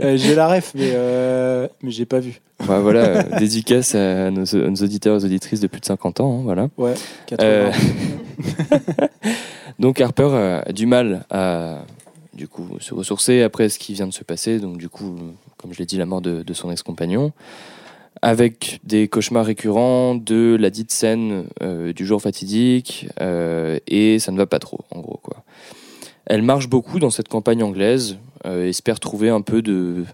Euh, 0.00 0.16
J'ai 0.16 0.34
la 0.34 0.48
ref, 0.48 0.72
mais, 0.74 0.90
euh, 0.92 1.68
mais 1.82 1.90
j'ai 1.90 2.04
pas 2.04 2.18
vu. 2.20 2.40
Bah, 2.66 2.80
voilà, 2.80 3.00
euh, 3.00 3.22
dédicace 3.38 3.94
à 3.94 4.30
nos, 4.30 4.54
à 4.54 4.68
nos 4.68 4.74
auditeurs 4.74 5.22
et 5.22 5.24
auditrices 5.24 5.60
de 5.60 5.66
plus 5.68 5.80
de 5.80 5.86
50 5.86 6.20
ans, 6.20 6.38
hein, 6.38 6.42
voilà. 6.44 6.68
Ouais, 6.76 6.94
80. 7.26 7.48
Euh, 7.48 7.72
Donc 9.78 10.00
Harper 10.00 10.28
euh, 10.32 10.60
a 10.64 10.72
du 10.72 10.86
mal 10.86 11.24
à 11.30 11.82
du 12.32 12.48
coup 12.48 12.68
se 12.80 12.94
ressourcer 12.94 13.42
après 13.42 13.68
ce 13.68 13.78
qui 13.78 13.94
vient 13.94 14.06
de 14.06 14.12
se 14.12 14.24
passer. 14.24 14.58
Donc 14.58 14.78
du 14.78 14.88
coup, 14.88 15.16
euh, 15.16 15.30
comme 15.56 15.72
je 15.72 15.78
l'ai 15.78 15.86
dit, 15.86 15.96
la 15.96 16.06
mort 16.06 16.20
de, 16.20 16.42
de 16.42 16.54
son 16.54 16.70
ex-compagnon, 16.70 17.32
avec 18.26 18.80
des 18.82 19.06
cauchemars 19.06 19.46
récurrents 19.46 20.16
de 20.16 20.56
la 20.58 20.70
dite 20.70 20.90
scène 20.90 21.44
euh, 21.62 21.92
du 21.92 22.04
jour 22.04 22.20
fatidique, 22.20 23.06
euh, 23.20 23.78
et 23.86 24.18
ça 24.18 24.32
ne 24.32 24.36
va 24.36 24.46
pas 24.46 24.58
trop, 24.58 24.80
en 24.90 24.98
gros 24.98 25.20
quoi. 25.22 25.44
Elle 26.24 26.42
marche 26.42 26.68
beaucoup 26.68 26.98
dans 26.98 27.10
cette 27.10 27.28
campagne 27.28 27.62
anglaise, 27.62 28.18
euh, 28.44 28.68
espère 28.68 28.98
trouver 28.98 29.28
un 29.28 29.42
peu 29.42 29.62
de 29.62 30.04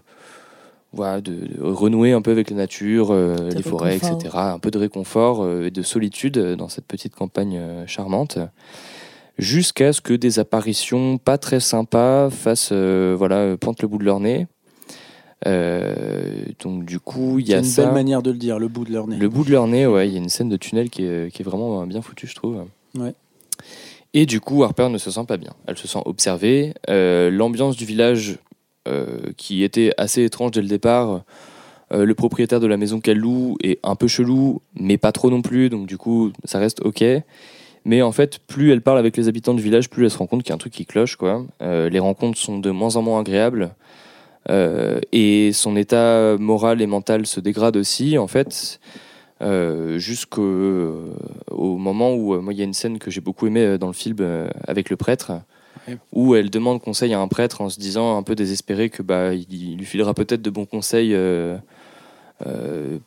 voilà, 0.91 1.21
de, 1.21 1.33
de 1.33 1.59
renouer 1.59 2.11
un 2.11 2.21
peu 2.21 2.29
avec 2.29 2.51
la 2.51 2.57
nature, 2.57 3.15
les 3.15 3.63
forêts, 3.63 3.95
etc. 3.95 4.29
Un 4.35 4.59
peu 4.59 4.69
de 4.69 4.77
réconfort 4.77 5.49
et 5.63 5.71
de 5.71 5.81
solitude 5.81 6.37
dans 6.37 6.69
cette 6.69 6.85
petite 6.85 7.15
campagne 7.15 7.59
charmante. 7.87 8.37
Jusqu'à 9.39 9.91
ce 9.91 10.01
que 10.01 10.13
des 10.13 10.37
apparitions 10.37 11.17
pas 11.17 11.39
très 11.39 11.59
sympas 11.59 12.29
fassent, 12.29 12.71
voilà, 12.71 13.57
pointent 13.57 13.81
le 13.81 13.87
bout 13.87 13.97
de 13.97 14.05
leur 14.05 14.19
nez. 14.19 14.45
Euh, 15.45 16.33
donc 16.61 16.85
du 16.85 16.99
coup, 16.99 17.39
il 17.39 17.47
y 17.47 17.53
a 17.53 17.57
une 17.57 17.63
ça. 17.63 17.85
belle 17.85 17.93
manière 17.93 18.21
de 18.21 18.31
le 18.31 18.37
dire, 18.37 18.59
le 18.59 18.67
bout 18.67 18.85
de 18.85 18.93
leur 18.93 19.07
nez. 19.07 19.17
Le 19.17 19.29
bout 19.29 19.43
de 19.43 19.51
leur 19.51 19.67
nez, 19.67 19.85
ouais, 19.85 20.07
il 20.07 20.13
y 20.13 20.17
a 20.17 20.19
une 20.19 20.29
scène 20.29 20.49
de 20.49 20.57
tunnel 20.57 20.89
qui 20.89 21.03
est, 21.03 21.33
qui 21.33 21.41
est 21.41 21.45
vraiment 21.45 21.81
euh, 21.81 21.85
bien 21.85 22.01
foutue, 22.01 22.27
je 22.27 22.35
trouve. 22.35 22.63
Ouais. 22.97 23.13
Et 24.13 24.25
du 24.25 24.39
coup, 24.39 24.63
Harper 24.63 24.89
ne 24.89 24.97
se 24.97 25.09
sent 25.09 25.25
pas 25.27 25.37
bien. 25.37 25.53
Elle 25.67 25.77
se 25.77 25.87
sent 25.87 25.99
observée. 26.05 26.73
Euh, 26.89 27.31
L'ambiance 27.31 27.75
du 27.75 27.85
village, 27.85 28.37
euh, 28.87 29.17
qui 29.37 29.63
était 29.63 29.91
assez 29.97 30.23
étrange 30.23 30.51
dès 30.51 30.61
le 30.61 30.67
départ, 30.67 31.23
euh, 31.91 32.05
le 32.05 32.13
propriétaire 32.13 32.59
de 32.59 32.67
la 32.67 32.77
maison 32.77 32.99
qu'elle 32.99 33.17
loue 33.17 33.57
est 33.63 33.79
un 33.83 33.95
peu 33.95 34.07
chelou, 34.07 34.61
mais 34.79 34.97
pas 34.97 35.11
trop 35.11 35.31
non 35.31 35.41
plus, 35.41 35.69
donc 35.69 35.87
du 35.87 35.97
coup, 35.97 36.31
ça 36.43 36.59
reste 36.59 36.81
ok. 36.81 37.03
Mais 37.85 38.01
en 38.01 38.11
fait, 38.11 38.39
plus 38.39 38.71
elle 38.71 38.81
parle 38.81 38.99
avec 38.99 39.17
les 39.17 39.27
habitants 39.27 39.55
du 39.55 39.63
village, 39.63 39.89
plus 39.89 40.05
elle 40.05 40.11
se 40.11 40.17
rend 40.17 40.27
compte 40.27 40.43
qu'il 40.43 40.51
y 40.51 40.53
a 40.53 40.55
un 40.55 40.59
truc 40.59 40.71
qui 40.71 40.85
cloche. 40.85 41.17
Quoi. 41.17 41.45
Les 41.59 41.99
rencontres 41.99 42.37
sont 42.37 42.57
de 42.57 42.71
moins 42.71 42.95
en 42.95 43.01
moins 43.01 43.19
agréables. 43.19 43.75
Euh, 44.49 44.99
et 45.11 45.51
son 45.53 45.75
état 45.75 46.35
moral 46.37 46.81
et 46.81 46.87
mental 46.87 47.25
se 47.25 47.39
dégrade 47.39 47.77
aussi, 47.77 48.17
en 48.17 48.27
fait, 48.27 48.79
euh, 49.41 49.97
jusqu'au 49.97 50.41
euh, 50.41 51.13
au 51.51 51.77
moment 51.77 52.13
où, 52.13 52.33
euh, 52.33 52.41
moi, 52.41 52.53
il 52.53 52.59
y 52.59 52.61
a 52.61 52.65
une 52.65 52.73
scène 52.73 52.99
que 52.99 53.09
j'ai 53.11 53.21
beaucoup 53.21 53.47
aimée 53.47 53.65
euh, 53.65 53.77
dans 53.77 53.87
le 53.87 53.93
film 53.93 54.17
euh, 54.19 54.49
avec 54.67 54.89
le 54.89 54.95
prêtre, 54.97 55.31
Ouais. 55.87 55.97
où 56.13 56.35
elle 56.35 56.49
demande 56.49 56.81
conseil 56.81 57.13
à 57.13 57.19
un 57.19 57.27
prêtre 57.27 57.59
en 57.59 57.67
se 57.67 57.77
disant 57.77 58.15
un 58.17 58.23
peu 58.23 58.35
désespéré 58.35 58.89
que 58.89 59.01
bah, 59.01 59.33
il, 59.33 59.47
il 59.51 59.77
lui 59.77 59.85
filera 59.85 60.13
peut-être 60.13 60.41
de 60.41 60.49
bons 60.49 60.65
conseils. 60.65 61.13
euh, 61.13 61.57
euh, 62.45 62.99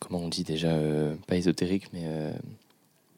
comment 0.00 0.18
on 0.20 0.28
dit 0.28 0.42
déjà 0.44 0.68
euh, 0.68 1.14
Pas 1.28 1.36
ésotérique, 1.36 1.84
mais 1.92 2.02
euh, 2.04 2.32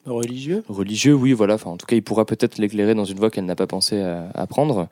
Religieux? 0.06 0.62
religieux, 0.68 1.14
oui, 1.14 1.32
voilà. 1.32 1.54
Enfin, 1.54 1.70
en 1.70 1.76
tout 1.76 1.86
cas, 1.86 1.96
il 1.96 2.02
pourra 2.02 2.24
peut-être 2.26 2.58
l'éclairer 2.58 2.94
dans 2.94 3.04
une 3.04 3.18
voie 3.18 3.30
qu'elle 3.30 3.44
n'a 3.46 3.56
pas 3.56 3.66
pensé 3.66 4.00
à, 4.00 4.30
à 4.34 4.46
prendre. 4.46 4.88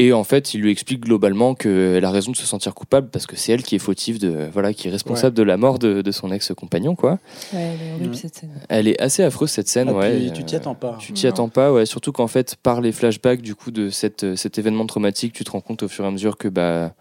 Et 0.00 0.12
en 0.12 0.22
fait, 0.22 0.54
il 0.54 0.60
lui 0.60 0.70
explique 0.70 1.00
globalement 1.00 1.54
qu'elle 1.56 2.04
a 2.04 2.10
raison 2.12 2.30
de 2.30 2.36
se 2.36 2.46
sentir 2.46 2.72
coupable 2.72 3.08
parce 3.10 3.26
que 3.26 3.34
c'est 3.34 3.50
elle 3.52 3.64
qui 3.64 3.74
est 3.74 3.80
fautive 3.80 4.20
de, 4.20 4.48
voilà, 4.52 4.72
qui 4.72 4.86
est 4.86 4.90
responsable 4.92 5.34
de 5.36 5.42
la 5.42 5.56
mort 5.56 5.80
de, 5.80 6.02
de 6.02 6.10
son 6.12 6.30
ex-compagnon, 6.30 6.94
quoi. 6.94 7.18
Ouais, 7.52 7.58
elle 7.80 7.86
est 7.88 7.92
horrible 7.94 8.10
Ouais. 8.10 8.16
cette 8.16 8.36
scène. 8.36 8.50
Elle 8.68 8.86
est 8.86 9.00
assez 9.02 9.24
affreuse 9.24 9.50
cette 9.50 9.66
scène, 9.66 9.88
Ah, 9.90 9.94
ouais. 9.94 10.16
puis 10.16 10.30
tu 10.32 10.44
t'y 10.44 10.54
attends 10.54 10.76
pas. 10.76 10.96
Tu 11.00 11.12
t'y 11.12 11.26
Non. 11.26 11.32
attends 11.32 11.48
pas, 11.48 11.72
ouais. 11.72 11.84
Surtout 11.84 12.12
qu'en 12.12 12.28
fait, 12.28 12.54
par 12.62 12.80
les 12.80 12.92
flashbacks 12.92 13.42
du 13.42 13.56
coup 13.56 13.72
de 13.72 13.90
cette, 13.90 14.22
euh, 14.22 14.36
cet 14.36 14.56
événement 14.56 14.86
traumatique, 14.86 15.32
tu 15.32 15.42
te 15.42 15.50
rends 15.50 15.60
compte 15.60 15.82
au 15.82 15.88
fur 15.88 16.04
et 16.04 16.08
à 16.08 16.10
mesure 16.12 16.36
que 16.36 16.46
bah, 16.46 16.92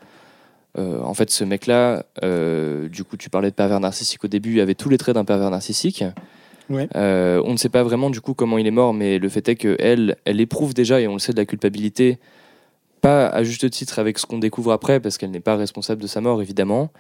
euh, 0.80 1.00
en 1.04 1.14
fait, 1.14 1.30
ce 1.30 1.44
mec-là, 1.44 2.04
euh, 2.24 2.90
du 2.90 3.04
coup, 3.04 3.16
tu 3.16 3.30
parlais 3.30 3.52
de 3.52 3.56
pervers 3.56 3.80
narcissique 3.80 4.24
au 4.24 4.28
début, 4.28 4.54
il 4.56 4.60
avait 4.60 4.74
tous 4.76 4.90
les 4.90 4.98
traits 4.98 5.14
d'un 5.14 5.24
pervers 5.26 5.52
narcissique. 5.52 6.04
Ouais. 6.72 6.90
Euh, 6.96 7.42
on 7.46 7.52
ne 7.52 7.58
sait 7.58 7.70
pas 7.70 7.84
vraiment 7.84 8.10
du 8.10 8.22
coup 8.22 8.34
comment 8.34 8.58
il 8.58 8.66
est 8.66 8.72
mort, 8.72 8.94
mais 8.96 9.20
le 9.20 9.30
fait 9.30 9.48
est 9.50 9.56
que 9.56 9.76
elle, 9.80 10.18
elle 10.26 10.42
éprouve 10.42 10.74
déjà 10.74 11.00
et 11.00 11.08
on 11.08 11.14
le 11.14 11.20
sait 11.20 11.32
de 11.32 11.38
la 11.38 11.46
culpabilité, 11.46 12.18
pas 13.02 13.28
à 13.28 13.44
juste 13.44 13.70
titre 13.70 14.00
avec 14.00 14.18
ce 14.20 14.26
qu'on 14.26 14.40
découvre 14.40 14.72
après, 14.72 15.00
parce 15.00 15.18
qu'elle 15.18 15.32
n'est 15.32 15.40
pas 15.40 15.56
responsable 15.56 16.02
de 16.02 16.08
sa 16.08 16.22
mort 16.22 16.42
évidemment. 16.42 16.92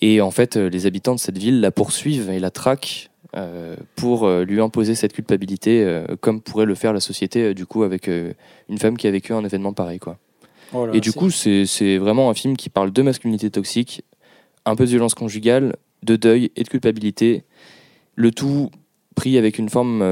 Et 0.00 0.20
en 0.20 0.30
fait, 0.30 0.56
euh, 0.56 0.68
les 0.70 0.86
habitants 0.86 1.14
de 1.14 1.20
cette 1.20 1.38
ville 1.38 1.60
la 1.60 1.70
poursuivent 1.70 2.30
et 2.30 2.38
la 2.38 2.50
traquent 2.50 3.10
euh, 3.36 3.76
pour 3.94 4.24
euh, 4.24 4.44
lui 4.44 4.60
imposer 4.60 4.96
cette 4.96 5.12
culpabilité, 5.12 5.84
euh, 5.84 6.04
comme 6.20 6.40
pourrait 6.40 6.66
le 6.66 6.74
faire 6.74 6.92
la 6.92 6.98
société 6.98 7.54
du 7.54 7.64
coup 7.64 7.84
avec 7.84 8.08
euh, 8.08 8.32
une 8.68 8.78
femme 8.78 8.96
qui 8.96 9.06
a 9.06 9.10
vécu 9.12 9.32
un 9.32 9.44
événement 9.44 9.72
pareil 9.72 10.00
quoi. 10.00 10.18
Oh 10.72 10.86
là, 10.86 10.92
Et 10.94 11.00
du 11.00 11.12
coup, 11.12 11.30
c'est 11.30 11.98
vraiment 11.98 12.28
un 12.28 12.34
film 12.34 12.56
qui 12.56 12.70
parle 12.70 12.92
de 12.92 13.02
masculinité 13.02 13.50
toxique, 13.50 14.02
un 14.64 14.74
peu 14.74 14.84
de 14.84 14.90
violence 14.90 15.14
conjugale, 15.14 15.76
de 16.02 16.16
deuil 16.16 16.50
et 16.56 16.62
de 16.62 16.68
culpabilité. 16.68 17.44
Le 18.14 18.30
tout 18.30 18.70
pris 19.16 19.36
avec 19.36 19.58
une 19.58 19.68
forme 19.68 20.02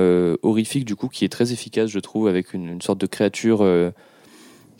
horrifique, 0.42 0.84
du 0.84 0.96
coup, 0.96 1.06
qui 1.06 1.24
est 1.24 1.28
très 1.28 1.52
efficace, 1.52 1.90
je 1.90 2.00
trouve, 2.00 2.26
avec 2.26 2.54
une, 2.54 2.70
une 2.70 2.82
sorte 2.82 3.00
de 3.00 3.06
créature 3.06 3.64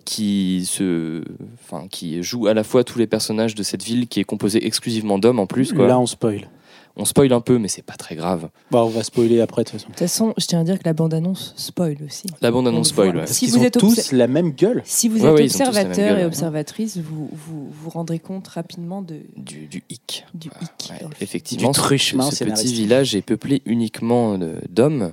qui, 0.08 0.64
se, 0.64 1.22
enfin, 1.62 1.86
qui 1.90 2.22
joue 2.22 2.46
à 2.46 2.54
la 2.54 2.64
fois 2.64 2.82
tous 2.82 2.98
les 2.98 3.06
personnages 3.06 3.54
de 3.54 3.62
cette 3.62 3.82
ville, 3.82 4.08
qui 4.08 4.20
est 4.20 4.24
composée 4.24 4.66
exclusivement 4.66 5.18
d'hommes 5.18 5.38
en 5.38 5.46
plus. 5.46 5.74
Quoi. 5.74 5.86
Là, 5.86 6.00
on 6.00 6.06
spoil. 6.06 6.48
On 6.96 7.04
spoil 7.04 7.30
un 7.34 7.40
peu, 7.42 7.58
mais 7.58 7.68
c'est 7.68 7.82
pas 7.82 7.92
très 7.94 8.16
grave. 8.16 8.48
Bah, 8.70 8.82
on 8.84 8.88
va 8.88 9.04
spoiler 9.04 9.40
après 9.42 9.64
de 9.64 9.68
toute 9.68 9.74
façon. 9.80 9.86
De 9.88 9.92
toute 9.92 9.98
façon, 10.00 10.34
je 10.38 10.46
tiens 10.46 10.60
à 10.60 10.64
dire 10.64 10.78
que 10.78 10.84
la 10.86 10.94
bande-annonce 10.94 11.52
spoil 11.56 11.98
aussi. 12.06 12.26
La 12.40 12.50
bande 12.50 12.66
On 12.66 12.70
annonce 12.70 12.88
le 12.88 12.92
spoil, 12.94 13.16
ouais. 13.18 13.26
Si 13.26 13.44
Ils 13.44 13.50
vous 13.52 13.58
ont 13.58 13.62
êtes 13.64 13.78
tous 13.78 14.10
la 14.12 14.26
même 14.26 14.50
gueule. 14.52 14.80
Si 14.86 15.08
vous 15.10 15.22
Ouais, 15.22 15.28
êtes 15.30 15.36
ouais, 15.36 15.44
observateur 15.44 15.94
gueule, 15.94 16.12
et 16.18 16.20
ouais. 16.22 16.24
observatrice, 16.24 16.96
vous, 16.96 17.28
vous 17.30 17.68
vous 17.70 17.90
rendrez 17.90 18.18
compte 18.18 18.48
rapidement 18.48 19.02
de, 19.02 19.16
Du, 19.36 19.66
du 19.66 19.84
hic. 19.90 20.24
du 20.34 20.48
hic. 20.62 20.92
Effectivement, 21.20 21.70
Du 21.70 21.76
ce- 21.78 21.82
truchement 21.84 22.22
ce, 22.24 22.30
petit 22.30 22.36
scénaristique. 22.38 22.74
village 22.76 23.14
est 23.14 23.22
peuplé 23.22 23.60
uniquement 23.66 24.38
de- 24.38 24.56
d'hommes, 24.70 25.12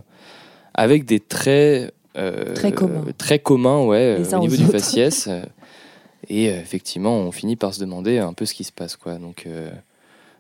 avec 0.73 1.05
des 1.05 1.19
traits 1.19 1.83
euh, 1.83 1.91
Très 2.55 2.72
communs. 2.72 3.03
très 3.17 3.41
ouais, 3.86 4.17
euh, 4.19 4.38
au 4.38 4.39
niveau 4.39 4.55
du 4.55 4.65
faciès. 4.65 5.27
euh, 5.29 5.43
et 6.29 6.50
euh, 6.50 6.60
effectivement, 6.60 7.15
on 7.17 7.31
finit 7.31 7.55
par 7.55 7.74
se 7.74 7.79
demander 7.79 8.17
un 8.19 8.34
peu 8.34 8.45
ce 8.45 8.53
qui 8.53 8.63
se 8.63 8.72
passe, 8.72 8.95
quoi. 8.95 9.15
Donc, 9.15 9.43
euh, 9.45 9.69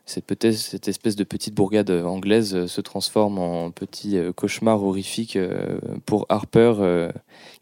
cette, 0.05 0.25
peut-être, 0.25 0.55
cette 0.55 0.87
espèce 0.87 1.15
de 1.15 1.23
petite 1.23 1.53
bourgade 1.53 1.89
euh, 1.89 2.03
anglaise 2.03 2.55
euh, 2.55 2.67
se 2.67 2.81
transforme 2.81 3.39
en 3.39 3.71
petit 3.71 4.17
euh, 4.17 4.31
cauchemar 4.31 4.83
horrifique 4.83 5.35
euh, 5.35 5.77
pour 6.05 6.25
Harper, 6.29 6.73
euh, 6.79 7.11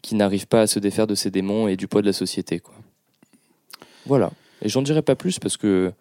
qui 0.02 0.14
n'arrive 0.14 0.46
pas 0.46 0.62
à 0.62 0.66
se 0.66 0.78
défaire 0.78 1.06
de 1.06 1.14
ses 1.14 1.30
démons 1.30 1.68
et 1.68 1.76
du 1.76 1.88
poids 1.88 2.00
de 2.02 2.06
la 2.06 2.12
société, 2.12 2.60
quoi. 2.60 2.74
Voilà. 4.06 4.30
Et 4.62 4.68
j'en 4.68 4.82
dirai 4.82 5.02
pas 5.02 5.14
plus 5.16 5.38
parce 5.38 5.56
que 5.56 5.92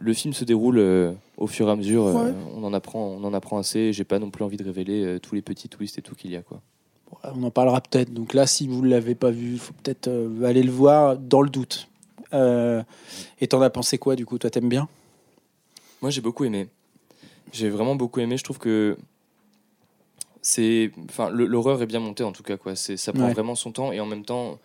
le 0.00 0.12
film 0.12 0.34
se 0.34 0.44
déroule 0.44 0.78
euh, 0.78 1.12
au 1.36 1.46
fur 1.46 1.68
et 1.68 1.70
à 1.70 1.76
mesure. 1.76 2.06
euh, 2.06 2.12
Ouais. 2.26 2.32
on 2.56 2.64
en 2.64 2.72
apprend, 2.74 3.16
on 3.20 3.24
en 3.24 3.32
apprend 3.32 3.58
assez. 3.58 3.92
J'ai 3.92 4.04
pas 4.04 4.18
non 4.18 4.30
plus 4.30 4.44
envie 4.44 4.56
de 4.56 4.64
révéler 4.64 5.04
euh, 5.04 5.18
tous 5.20 5.34
les 5.36 5.42
petits 5.42 5.68
twists 5.68 5.98
et 5.98 6.02
tout 6.02 6.14
qu'il 6.16 6.32
y 6.32 6.36
a, 6.36 6.42
quoi. 6.42 6.60
On 7.34 7.42
en 7.42 7.50
parlera 7.50 7.80
peut-être. 7.80 8.12
Donc 8.12 8.34
là, 8.34 8.46
si 8.46 8.66
vous 8.66 8.82
ne 8.82 8.88
l'avez 8.88 9.14
pas 9.14 9.30
vu, 9.30 9.52
il 9.52 9.58
faut 9.58 9.72
peut-être 9.82 10.08
euh, 10.08 10.44
aller 10.44 10.62
le 10.62 10.72
voir 10.72 11.16
dans 11.16 11.42
le 11.42 11.50
doute. 11.50 11.88
Euh, 12.32 12.82
et 13.40 13.46
t'en 13.48 13.60
as 13.62 13.70
pensé 13.70 13.98
quoi 13.98 14.16
du 14.16 14.26
coup? 14.26 14.38
Toi, 14.38 14.50
t'aimes 14.50 14.68
bien? 14.68 14.88
Moi, 16.02 16.10
j'ai 16.10 16.20
beaucoup 16.20 16.44
aimé. 16.44 16.68
J'ai 17.52 17.70
vraiment 17.70 17.94
beaucoup 17.94 18.20
aimé. 18.20 18.36
Je 18.36 18.44
trouve 18.44 18.58
que 18.58 18.96
c'est, 20.42 20.90
enfin, 21.08 21.30
l'horreur 21.30 21.80
est 21.82 21.86
bien 21.86 22.00
montée 22.00 22.24
en 22.24 22.32
tout 22.32 22.42
cas, 22.42 22.56
quoi. 22.56 22.76
C'est, 22.76 22.96
ça 22.96 23.12
prend 23.12 23.26
Ouais. 23.26 23.32
vraiment 23.32 23.54
son 23.54 23.72
temps 23.72 23.92
et 23.92 24.00
en 24.00 24.06
même 24.06 24.24
temps, 24.24 24.58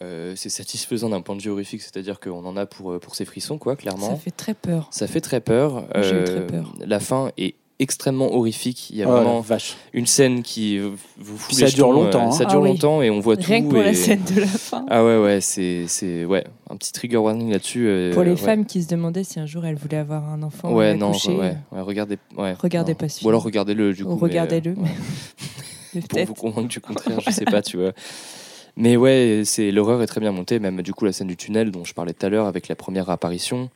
euh, 0.00 0.34
c'est 0.36 0.48
satisfaisant 0.48 1.10
d'un 1.10 1.20
point 1.20 1.36
de 1.36 1.42
vue 1.42 1.50
horrifique, 1.50 1.82
c'est-à-dire 1.82 2.18
qu'on 2.20 2.44
en 2.46 2.56
a 2.56 2.64
pour 2.66 2.98
pour 3.00 3.14
ses 3.14 3.24
frissons, 3.24 3.58
quoi, 3.58 3.76
clairement. 3.76 4.08
Ça 4.10 4.16
fait 4.16 4.30
très 4.30 4.54
peur. 4.54 4.88
Ça 4.90 5.06
fait 5.06 5.20
très 5.20 5.40
peur. 5.40 5.86
J'ai 5.96 6.00
eu 6.00 6.14
Euh, 6.14 6.24
très 6.24 6.46
peur. 6.46 6.72
La 6.80 6.98
fin 7.00 7.30
est 7.36 7.54
extrêmement 7.82 8.32
horrifique. 8.34 8.88
Il 8.90 8.96
y 8.96 9.02
a 9.02 9.06
Oh, 9.08 9.10
la 9.10 9.16
vraiment 9.16 9.40
vache. 9.40 9.76
une 9.92 10.06
scène 10.06 10.42
qui 10.42 10.78
euh, 10.78 10.90
vous 11.18 11.36
fout 11.36 11.58
les 11.58 11.66
ça 11.68 11.74
dure 11.74 11.88
jetons, 11.88 12.00
euh, 12.00 12.04
longtemps, 12.04 12.28
hein. 12.28 12.32
Ça 12.32 12.44
Ah 12.46 12.50
dure 12.50 12.60
oui. 12.62 12.68
longtemps 12.70 13.02
et 13.02 13.10
on 13.10 13.20
voit 13.20 13.36
tout. 13.36 13.44
Rien 13.48 13.62
que 13.62 13.68
pour 13.68 13.82
la 13.82 13.92
scène 13.94 14.22
de 14.34 14.40
la 14.40 14.46
fin. 14.46 14.86
Ah 14.88 15.04
ouais, 15.04 15.18
ouais, 15.18 15.40
c'est, 15.40 15.84
c'est 15.88 16.24
ouais, 16.24 16.44
un 16.70 16.76
petit 16.76 16.92
trigger 16.92 17.18
warning 17.18 17.50
là-dessus. 17.50 17.86
euh, 17.86 18.12
pour 18.14 18.22
les 18.22 18.30
ouais. 18.30 18.36
femmes 18.36 18.64
qui 18.64 18.82
se 18.82 18.88
demandaient 18.88 19.24
si 19.24 19.38
un 19.40 19.46
jour 19.46 19.64
elles 19.66 19.76
voulaient 19.76 19.96
avoir 19.98 20.24
un 20.28 20.42
enfant 20.42 20.72
Ouais, 20.72 20.94
non, 20.94 21.10
accoucher, 21.10 21.32
ouais, 21.36 21.56
ouais, 21.72 21.80
regardez, 21.82 22.18
ouais, 22.38 22.54
Regardez 22.58 22.92
non. 22.92 22.96
pas 22.98 23.08
ce 23.08 23.24
Ou 23.24 23.28
alors 23.28 23.42
regardez-le 23.42 23.92
du 23.92 24.04
coup. 24.04 24.14
mais, 24.14 24.20
regardez-le. 24.22 24.74
mais- 24.78 24.88
mais 25.94 26.00
pour 26.00 26.08
peut-être. 26.08 26.28
vous 26.28 26.34
convaincre 26.34 26.68
du 26.68 26.80
contraire, 26.80 27.20
je 27.20 27.30
sais 27.30 27.44
pas, 27.50 27.60
tu 27.62 27.76
vois. 27.76 27.92
Mais 28.76 28.96
ouais, 28.96 29.42
c'est 29.44 29.70
l'horreur 29.70 30.00
est 30.02 30.06
très 30.06 30.20
bien 30.22 30.32
montée, 30.32 30.58
même 30.58 30.80
du 30.80 30.94
coup 30.94 31.04
la 31.04 31.12
scène 31.12 31.26
du 31.26 31.36
tunnel 31.36 31.70
dont 31.70 31.84
je 31.84 31.92
parlais 31.92 32.14
tout 32.14 32.24
à 32.24 32.30
l'heure 32.30 32.46
avec 32.46 32.68
la 32.68 32.74
première 32.74 33.10
apparition. 33.10 33.68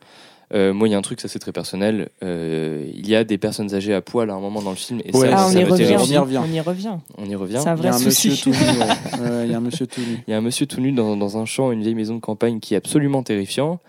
Euh, 0.54 0.72
moi, 0.72 0.86
il 0.88 0.92
y 0.92 0.94
a 0.94 0.98
un 0.98 1.02
truc, 1.02 1.20
ça 1.20 1.28
c'est 1.28 1.38
très 1.40 1.52
personnel. 1.52 2.08
euh, 2.22 2.86
il 2.94 3.08
y 3.08 3.16
a 3.16 3.24
des 3.24 3.36
personnes 3.38 3.74
âgées 3.74 3.94
à 3.94 4.00
poil 4.00 4.30
à 4.30 4.34
un 4.34 4.40
moment 4.40 4.62
dans 4.62 4.70
le 4.70 4.76
film, 4.76 5.00
et 5.04 5.14
Ouais, 5.16 5.28
ça, 5.28 5.36
Ah, 5.38 5.46
on 5.48 5.52
ça 5.52 5.60
y 5.60 5.64
revient. 5.64 5.96
On 5.98 6.04
y 6.04 6.16
revient. 6.18 6.40
On 6.44 6.52
y 6.52 6.60
revient. 6.60 6.96
On 7.18 7.24
y 7.28 7.34
revient. 7.34 7.58
C'est 7.62 7.68
un 7.68 7.76
Il 7.76 7.82
y 7.84 7.86
a 7.86 7.90
vrai 7.90 8.00
un 8.00 8.04
monsieur 8.04 8.30
souci. 8.30 8.50
ouais. 9.20 9.44
Il 9.46 9.50
y 9.50 9.54
a 9.54 9.56
un 9.56 9.60
monsieur 9.60 9.86
tout 9.86 10.00
nu. 10.00 10.18
Il 10.26 10.30
y 10.30 10.34
a 10.34 10.36
un 10.36 10.40
monsieur 10.40 10.66
tout 10.66 10.80
nu 10.80 10.92
dans, 10.92 11.16
dans 11.16 11.36
un 11.38 11.44
champ, 11.46 11.72
une 11.72 11.82
vieille 11.82 11.94
maison 11.96 12.14
de 12.14 12.20
campagne 12.20 12.60
qui 12.60 12.74
est 12.74 12.76
absolument 12.76 13.22
terrifiant. 13.24 13.80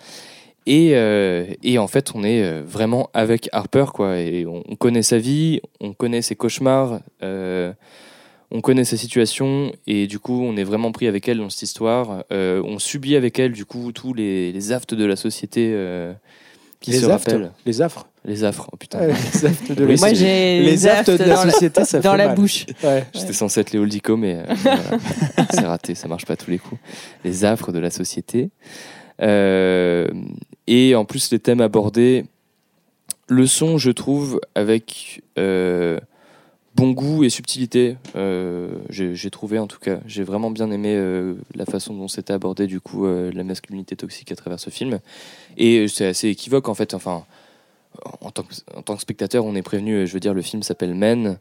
Et, 0.65 0.91
euh, 0.95 1.45
et 1.63 1.77
en 1.77 1.87
fait, 1.87 2.11
on 2.15 2.23
est 2.23 2.61
vraiment 2.61 3.09
avec 3.13 3.49
Harper, 3.53 3.85
quoi. 3.93 4.17
Et 4.19 4.45
on, 4.45 4.63
on 4.67 4.75
connaît 4.75 5.03
sa 5.03 5.17
vie, 5.17 5.61
on 5.79 5.93
connaît 5.93 6.21
ses 6.21 6.35
cauchemars, 6.35 6.99
euh, 7.23 7.71
on 8.51 8.59
connaît 8.61 8.83
sa 8.83 8.97
situation, 8.97 9.71
et 9.87 10.07
du 10.07 10.19
coup, 10.19 10.41
on 10.43 10.57
est 10.57 10.63
vraiment 10.65 10.91
pris 10.91 11.07
avec 11.07 11.27
elle 11.29 11.37
dans 11.37 11.49
cette 11.49 11.61
histoire. 11.63 12.25
Euh, 12.33 12.61
on 12.65 12.79
subit 12.79 13.15
avec 13.15 13.39
elle, 13.39 13.53
du 13.53 13.63
coup, 13.65 13.91
tous 13.93 14.13
les, 14.13 14.51
les 14.51 14.71
affres 14.73 14.93
de 14.95 15.05
la 15.05 15.15
société 15.15 15.71
euh, 15.73 16.11
qui 16.79 16.91
les 16.91 16.99
se 16.99 17.05
rappellent. 17.05 17.51
Les 17.65 17.81
affres. 17.81 18.07
Les 18.25 18.43
affres, 18.43 18.67
oh 18.71 18.77
putain. 18.77 18.99
Ouais, 18.99 19.07
les 19.07 19.45
affres 19.45 19.73
de 19.75 19.85
Oui, 19.85 19.95
Moi 19.99 20.09
Les 20.11 20.87
affres 20.87 21.17
de 21.17 21.23
la 21.23 21.49
société, 21.49 21.85
ça 21.85 21.99
dans 21.99 22.11
fait 22.11 22.17
la 22.17 22.27
mal. 22.27 22.35
bouche. 22.35 22.65
Ouais. 22.83 23.05
J'étais 23.13 23.33
censé 23.33 23.61
être 23.61 23.71
Léo 23.71 23.83
le 23.83 23.89
Dico, 23.89 24.17
mais 24.17 24.35
euh, 24.35 24.53
voilà. 24.63 24.81
c'est 25.51 25.65
raté, 25.65 25.95
ça 25.95 26.07
marche 26.07 26.25
pas 26.25 26.33
à 26.33 26.35
tous 26.37 26.51
les 26.51 26.59
coups. 26.59 26.79
Les 27.23 27.45
affres 27.45 27.71
de 27.71 27.79
la 27.79 27.89
société. 27.89 28.49
Euh, 29.21 30.07
et 30.67 30.93
en 30.95 31.05
plus, 31.05 31.31
les 31.31 31.39
thèmes 31.39 31.61
abordés, 31.61 32.25
le 33.29 33.47
son, 33.47 33.77
je 33.77 33.91
trouve, 33.91 34.39
avec 34.55 35.21
euh, 35.39 35.99
bon 36.75 36.91
goût 36.91 37.23
et 37.23 37.29
subtilité. 37.29 37.97
Euh, 38.15 38.69
J'ai 38.89 39.29
trouvé, 39.31 39.57
en 39.57 39.67
tout 39.67 39.79
cas, 39.79 39.99
j'ai 40.05 40.23
vraiment 40.23 40.51
bien 40.51 40.69
aimé 40.71 40.93
euh, 40.95 41.33
la 41.55 41.65
façon 41.65 41.93
dont 41.93 42.07
c'était 42.07 42.33
abordé, 42.33 42.67
du 42.67 42.79
coup, 42.79 43.05
euh, 43.05 43.31
la 43.33 43.43
masculinité 43.43 43.95
toxique 43.95 44.31
à 44.31 44.35
travers 44.35 44.59
ce 44.59 44.69
film. 44.69 44.99
Et 45.57 45.87
c'est 45.87 46.07
assez 46.07 46.29
équivoque, 46.29 46.69
en 46.69 46.73
fait. 46.73 46.93
Enfin, 46.93 47.25
en 48.21 48.31
tant 48.31 48.43
que, 48.43 49.01
spectateur, 49.01 49.45
on 49.45 49.55
est 49.55 49.61
prévenu, 49.61 50.07
je 50.07 50.13
veux 50.13 50.19
dire, 50.19 50.33
le 50.33 50.41
film 50.41 50.63
s'appelle 50.63 50.95
Men. 50.95 51.39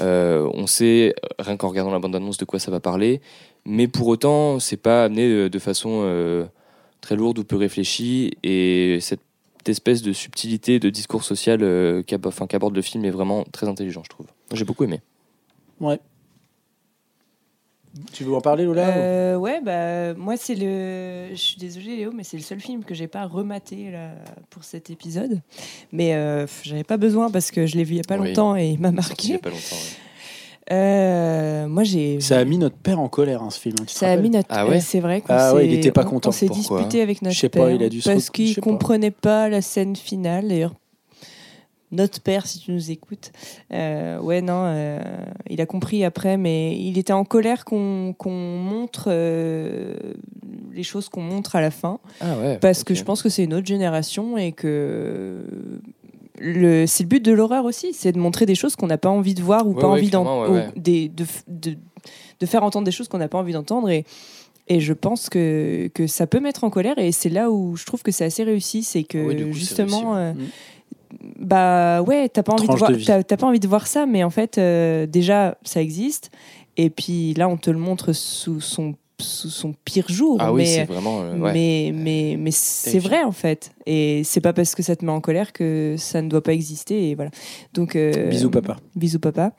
Euh, 0.00 0.48
on 0.54 0.66
sait, 0.66 1.14
rien 1.38 1.56
qu'en 1.56 1.68
regardant 1.68 1.90
la 1.90 1.98
bande-annonce, 1.98 2.36
de 2.38 2.44
quoi 2.44 2.58
ça 2.58 2.70
va 2.70 2.78
parler. 2.78 3.20
Mais 3.64 3.88
pour 3.88 4.06
autant, 4.06 4.60
c'est 4.60 4.76
pas 4.76 5.04
amené 5.04 5.28
euh, 5.28 5.50
de 5.50 5.58
façon 5.58 6.00
euh, 6.04 6.46
très 7.00 7.16
lourde 7.16 7.38
ou 7.38 7.44
peu 7.44 7.56
réfléchie. 7.56 8.32
Et 8.42 8.98
cette 9.00 9.20
espèce 9.66 10.02
de 10.02 10.12
subtilité 10.12 10.78
de 10.78 10.90
discours 10.90 11.24
social 11.24 11.62
euh, 11.62 12.02
qu'aborde 12.02 12.74
le 12.74 12.82
film 12.82 13.04
est 13.04 13.10
vraiment 13.10 13.44
très 13.52 13.68
intelligent, 13.68 14.02
je 14.04 14.10
trouve. 14.10 14.26
J'ai 14.52 14.64
beaucoup 14.64 14.84
aimé. 14.84 15.00
Ouais. 15.80 15.98
Tu 18.12 18.24
veux 18.24 18.34
en 18.34 18.40
parler, 18.40 18.64
Lola 18.64 18.88
Euh, 18.96 19.36
ouais, 19.36 19.60
bah 19.62 20.14
moi 20.14 20.36
c'est 20.36 20.54
le. 20.54 21.28
Je 21.30 21.36
suis 21.36 21.56
désolée 21.58 21.96
Léo, 21.96 22.12
mais 22.14 22.22
c'est 22.24 22.36
le 22.36 22.42
seul 22.42 22.60
film 22.60 22.84
que 22.84 22.94
j'ai 22.94 23.06
pas 23.08 23.24
rematé 23.26 23.90
là, 23.90 24.10
pour 24.50 24.64
cet 24.64 24.90
épisode. 24.90 25.40
Mais 25.92 26.14
euh, 26.14 26.46
j'avais 26.62 26.84
pas 26.84 26.96
besoin 26.96 27.30
parce 27.30 27.50
que 27.50 27.66
je 27.66 27.76
l'ai 27.76 27.84
vu 27.84 27.94
il 27.94 27.96
y 27.98 28.00
a 28.00 28.04
pas 28.06 28.18
Oui. 28.18 28.28
longtemps 28.28 28.56
et 28.56 28.68
il 28.70 28.80
m'a 28.80 28.92
Sorti 29.02 29.28
il 29.28 29.30
y 29.30 29.32
a 29.32 29.36
marqué. 29.36 29.42
pas 29.42 29.50
longtemps. 29.50 29.76
ouais. 29.76 30.70
Euh, 30.70 31.66
moi 31.66 31.82
j'ai. 31.82 32.20
Ça 32.20 32.38
a 32.38 32.44
mis 32.44 32.58
notre 32.58 32.76
père 32.76 33.00
en 33.00 33.08
colère, 33.08 33.42
hein, 33.42 33.50
ce 33.50 33.58
film. 33.58 33.76
tu 33.80 33.86
te 33.86 33.90
Ça 33.92 34.10
a 34.12 34.16
mis 34.16 34.28
notre. 34.30 34.48
Ah 34.50 34.66
ouais 34.66 34.76
euh, 34.76 34.80
c'est 34.82 35.00
vrai 35.00 35.22
Ah 35.28 35.54
ouais, 35.54 35.66
il 35.66 35.72
était 35.72 35.92
pas 35.92 36.04
on- 36.04 36.10
content. 36.10 36.28
On 36.28 36.32
s'est 36.32 36.48
disputé 36.48 37.00
avec 37.00 37.22
notre 37.22 37.34
Je 37.34 37.40
sais 37.40 37.48
pas, 37.48 37.60
père 37.60 37.70
il 37.70 37.82
a 37.82 37.88
dû 37.88 38.00
se 38.02 38.10
parce 38.10 38.26
je 38.26 38.30
qu'il 38.30 38.54
pas. 38.54 38.60
comprenait 38.60 39.10
pas 39.10 39.48
la 39.48 39.62
scène 39.62 39.96
finale. 39.96 40.48
D'ailleurs, 40.48 40.74
notre 41.90 42.20
père, 42.20 42.46
si 42.46 42.58
tu 42.58 42.72
nous 42.72 42.90
écoutes, 42.90 43.32
euh, 43.72 44.18
ouais 44.20 44.42
non, 44.42 44.64
euh, 44.66 45.00
il 45.48 45.60
a 45.60 45.66
compris 45.66 46.04
après, 46.04 46.36
mais 46.36 46.76
il 46.78 46.98
était 46.98 47.12
en 47.14 47.24
colère 47.24 47.64
qu'on 47.64 48.14
montre 48.26 49.04
euh, 49.08 49.94
les 50.74 50.82
choses 50.82 51.08
qu'on 51.08 51.22
montre 51.22 51.56
à 51.56 51.60
la 51.60 51.70
fin, 51.70 51.98
Ah 52.20 52.36
ouais. 52.38 52.58
parce 52.58 52.84
que 52.84 52.94
je 52.94 53.04
pense 53.04 53.22
que 53.22 53.28
c'est 53.28 53.44
une 53.44 53.54
autre 53.54 53.66
génération 53.66 54.36
et 54.36 54.52
que 54.52 55.44
le, 56.40 56.86
c'est 56.86 57.02
le 57.04 57.08
but 57.08 57.24
de 57.24 57.32
l'horreur 57.32 57.64
aussi, 57.64 57.92
c'est 57.94 58.12
de 58.12 58.18
montrer 58.18 58.46
des 58.46 58.54
choses 58.54 58.76
qu'on 58.76 58.86
n'a 58.86 58.98
pas 58.98 59.08
envie 59.10 59.34
de 59.34 59.42
voir 59.42 59.66
ou 59.66 59.72
Ouais, 59.74 59.80
pas 59.80 59.88
ouais, 59.88 59.92
envie 59.98 60.10
d'entendre, 60.10 60.72
de, 60.76 61.08
de, 61.48 61.76
de 62.40 62.46
faire 62.46 62.62
entendre 62.62 62.84
des 62.84 62.92
choses 62.92 63.08
qu'on 63.08 63.18
n'a 63.18 63.28
pas 63.28 63.38
envie 63.38 63.52
d'entendre 63.52 63.88
et 63.90 64.04
et 64.70 64.80
je 64.80 64.92
pense 64.92 65.30
que, 65.30 65.88
que 65.94 66.06
ça 66.06 66.26
peut 66.26 66.40
mettre 66.40 66.62
en 66.62 66.68
colère 66.68 66.98
et 66.98 67.10
c'est 67.10 67.30
là 67.30 67.50
où 67.50 67.74
je 67.76 67.86
trouve 67.86 68.02
que 68.02 68.12
c'est 68.12 68.26
assez 68.26 68.44
réussi, 68.44 68.82
c'est 68.82 69.02
que 69.02 69.16
Oui, 69.28 69.34
du 69.34 69.44
coup, 69.46 69.52
c'est 69.54 69.58
justement, 69.60 70.12
réussi, 70.12 70.38
Mm. 70.38 70.46
Bah 71.38 72.02
ouais, 72.02 72.28
t'as 72.28 72.42
pas 72.42 72.52
envie 72.52 72.68
de 72.68 72.72
voir, 72.74 72.90
de 72.90 73.34
pas 73.36 73.46
envie 73.46 73.60
de 73.60 73.68
voir 73.68 73.86
ça, 73.86 74.06
mais 74.06 74.24
en 74.24 74.30
fait 74.30 74.58
euh, 74.58 75.06
déjà 75.06 75.56
ça 75.62 75.80
existe 75.80 76.30
et 76.76 76.90
puis 76.90 77.34
là 77.34 77.48
on 77.48 77.56
te 77.56 77.70
le 77.70 77.78
montre 77.78 78.12
sous 78.12 78.60
son 78.60 78.94
sous 79.20 79.48
son 79.50 79.74
pire 79.84 80.08
jour, 80.08 80.36
Ah 80.40 80.52
oui, 80.52 80.62
mais 80.62 80.66
c'est 80.66 80.84
vraiment. 80.84 81.22
euh, 81.22 81.36
ouais. 81.38 81.52
mais, 81.52 81.90
mais, 81.92 82.36
mais 82.38 82.50
c'est 82.52 83.00
vrai 83.00 83.24
en 83.24 83.32
fait. 83.32 83.72
Et 83.84 84.22
c'est 84.22 84.40
pas 84.40 84.52
parce 84.52 84.76
que 84.76 84.82
ça 84.84 84.94
te 84.94 85.04
met 85.04 85.10
en 85.10 85.20
colère 85.20 85.52
que 85.52 85.96
ça 85.98 86.22
ne 86.22 86.28
doit 86.28 86.40
pas 86.42 86.52
exister. 86.52 87.10
Et 87.10 87.14
voilà. 87.16 87.32
Donc, 87.74 87.96
euh, 87.96 88.28
Bisous, 88.28 88.48
papa. 88.48 88.76
Bisous 88.94 89.18
papa. 89.18 89.54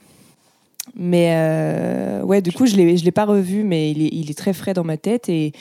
Mais 0.96 2.22
ouais, 2.24 2.41
du 2.41 2.51
coup, 2.53 2.65
je 2.68 2.75
l'ai, 2.77 2.96
je 2.96 3.03
l'ai 3.03 3.12
pas 3.12 3.25
revu, 3.25 3.63
mais 3.65 3.91
il 3.91 4.01
est, 4.01 4.10
il 4.13 4.32
est 4.32 4.38
très 4.38 4.53
frais 4.53 4.74
dans 4.74 4.86
ma 4.86 4.96
tête. 4.96 5.27
Et 5.27 5.51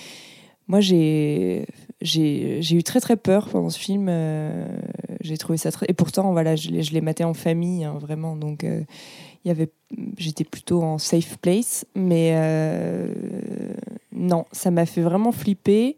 moi, 0.69 0.81
j'ai, 0.81 1.67
j'ai, 2.01 2.59
j'ai 2.61 2.77
eu 2.77 2.85
très 2.85 3.01
très 3.01 3.17
peur 3.17 3.49
pendant 3.49 3.71
ce 3.71 3.79
film. 3.81 4.07
euh, 4.09 4.65
j'ai 5.21 5.37
trouvé 5.37 5.59
ça 5.59 5.71
très. 5.73 5.87
Et 5.89 5.95
pourtant, 5.95 6.33
voilà, 6.33 6.57
je 6.57 6.71
l'ai, 6.71 6.83
je 6.83 6.99
maté 7.01 7.25
en 7.25 7.35
famille, 7.35 7.85
hein, 7.85 7.97
vraiment. 8.01 8.37
Donc, 8.37 8.65
euh, 8.65 8.83
il 9.45 9.49
y 9.49 9.51
avait, 9.51 9.71
j'étais 10.17 10.45
plutôt 10.45 10.83
en 10.83 10.99
safe 10.99 11.39
place. 11.39 11.85
Mais 11.95 12.33
euh, 12.35 13.13
non, 14.13 14.45
ça 14.53 14.71
m'a 14.71 14.87
fait 14.87 15.03
vraiment 15.03 15.33
flipper. 15.33 15.97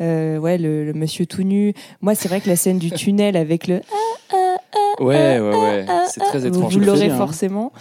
Euh, 0.00 0.38
ouais, 0.38 0.56
le, 0.56 0.84
le 0.84 0.94
monsieur 0.94 1.26
tout 1.26 1.42
nu. 1.42 1.74
Moi, 2.00 2.14
c'est 2.14 2.28
vrai 2.28 2.40
que 2.40 2.48
la 2.48 2.56
scène 2.56 2.78
du 2.78 2.90
tunnel 2.90 3.36
avec 3.36 3.66
le 3.66 3.82
Ouais, 5.00 5.40
ouais, 5.40 5.40
ouais. 5.40 5.86
C'est 6.08 6.20
très 6.20 6.46
étrange. 6.46 6.74
vous 6.74 6.80
le 6.80 6.86
l'aurez 6.86 7.10
hein. 7.10 7.16
forcément, 7.16 7.72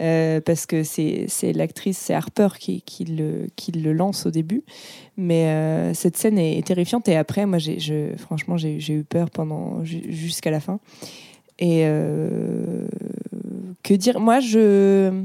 euh, 0.00 0.40
parce 0.40 0.66
que 0.66 0.82
c'est 0.82 1.26
c'est 1.28 1.52
l'actrice, 1.52 1.98
c'est 1.98 2.14
Harper 2.14 2.48
qui, 2.58 2.82
qui, 2.82 3.04
le, 3.04 3.46
qui 3.54 3.70
le 3.70 3.92
lance 3.92 4.26
au 4.26 4.30
début. 4.30 4.64
Mais 5.16 5.46
euh, 5.46 5.94
cette 5.94 6.16
scène 6.16 6.38
est 6.38 6.66
terrifiante. 6.66 7.08
Et 7.08 7.16
après, 7.16 7.46
moi, 7.46 7.58
j'ai, 7.58 8.16
franchement, 8.16 8.56
j'ai 8.56 8.92
eu 8.92 9.04
peur 9.04 9.30
pendant 9.30 9.84
ju- 9.84 10.10
jusqu'à 10.12 10.50
la 10.50 10.60
fin. 10.60 10.80
Et 11.58 11.82
euh, 11.84 12.86
que 13.82 13.94
dire? 13.94 14.18
Moi, 14.18 14.40
je. 14.40 15.24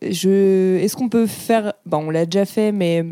je 0.00 0.78
Est-ce 0.78 0.96
qu'on 0.96 1.08
peut 1.08 1.26
faire? 1.26 1.74
Bon, 1.84 1.98
on 2.06 2.10
l'a 2.10 2.24
déjà 2.24 2.46
fait, 2.46 2.72
mais 2.72 3.04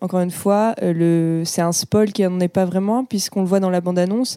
encore 0.00 0.20
une 0.20 0.30
fois, 0.30 0.74
euh, 0.82 1.42
c'est 1.44 1.60
un 1.60 1.72
spoil 1.72 2.12
qui 2.12 2.22
n'en 2.22 2.38
est 2.38 2.48
pas 2.48 2.64
vraiment, 2.64 3.04
puisqu'on 3.04 3.40
le 3.40 3.48
voit 3.48 3.58
dans 3.58 3.70
la 3.70 3.80
bande-annonce. 3.80 4.36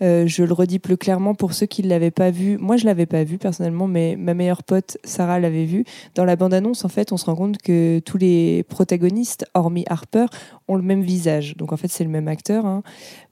Euh, 0.00 0.26
je 0.26 0.42
le 0.42 0.52
redis 0.52 0.78
plus 0.78 0.96
clairement 0.96 1.34
pour 1.34 1.52
ceux 1.52 1.66
qui 1.66 1.82
ne 1.82 1.88
l'avaient 1.88 2.10
pas 2.10 2.30
vu. 2.30 2.56
Moi, 2.58 2.76
je 2.76 2.84
ne 2.84 2.88
l'avais 2.88 3.06
pas 3.06 3.22
vu 3.22 3.36
personnellement, 3.36 3.86
mais 3.86 4.16
ma 4.16 4.32
meilleure 4.34 4.62
pote, 4.62 4.96
Sarah, 5.04 5.38
l'avait 5.38 5.66
vu. 5.66 5.84
Dans 6.14 6.24
la 6.24 6.34
bande-annonce, 6.34 6.84
en 6.84 6.88
fait, 6.88 7.12
on 7.12 7.18
se 7.18 7.26
rend 7.26 7.36
compte 7.36 7.58
que 7.58 8.00
tous 8.00 8.16
les 8.16 8.64
protagonistes, 8.64 9.44
hormis 9.54 9.84
Harper, 9.88 10.26
ont 10.66 10.76
le 10.76 10.82
même 10.82 11.02
visage. 11.02 11.56
Donc, 11.56 11.72
en 11.72 11.76
fait, 11.76 11.88
c'est 11.88 12.04
le 12.04 12.10
même 12.10 12.26
acteur, 12.26 12.64
hein. 12.64 12.82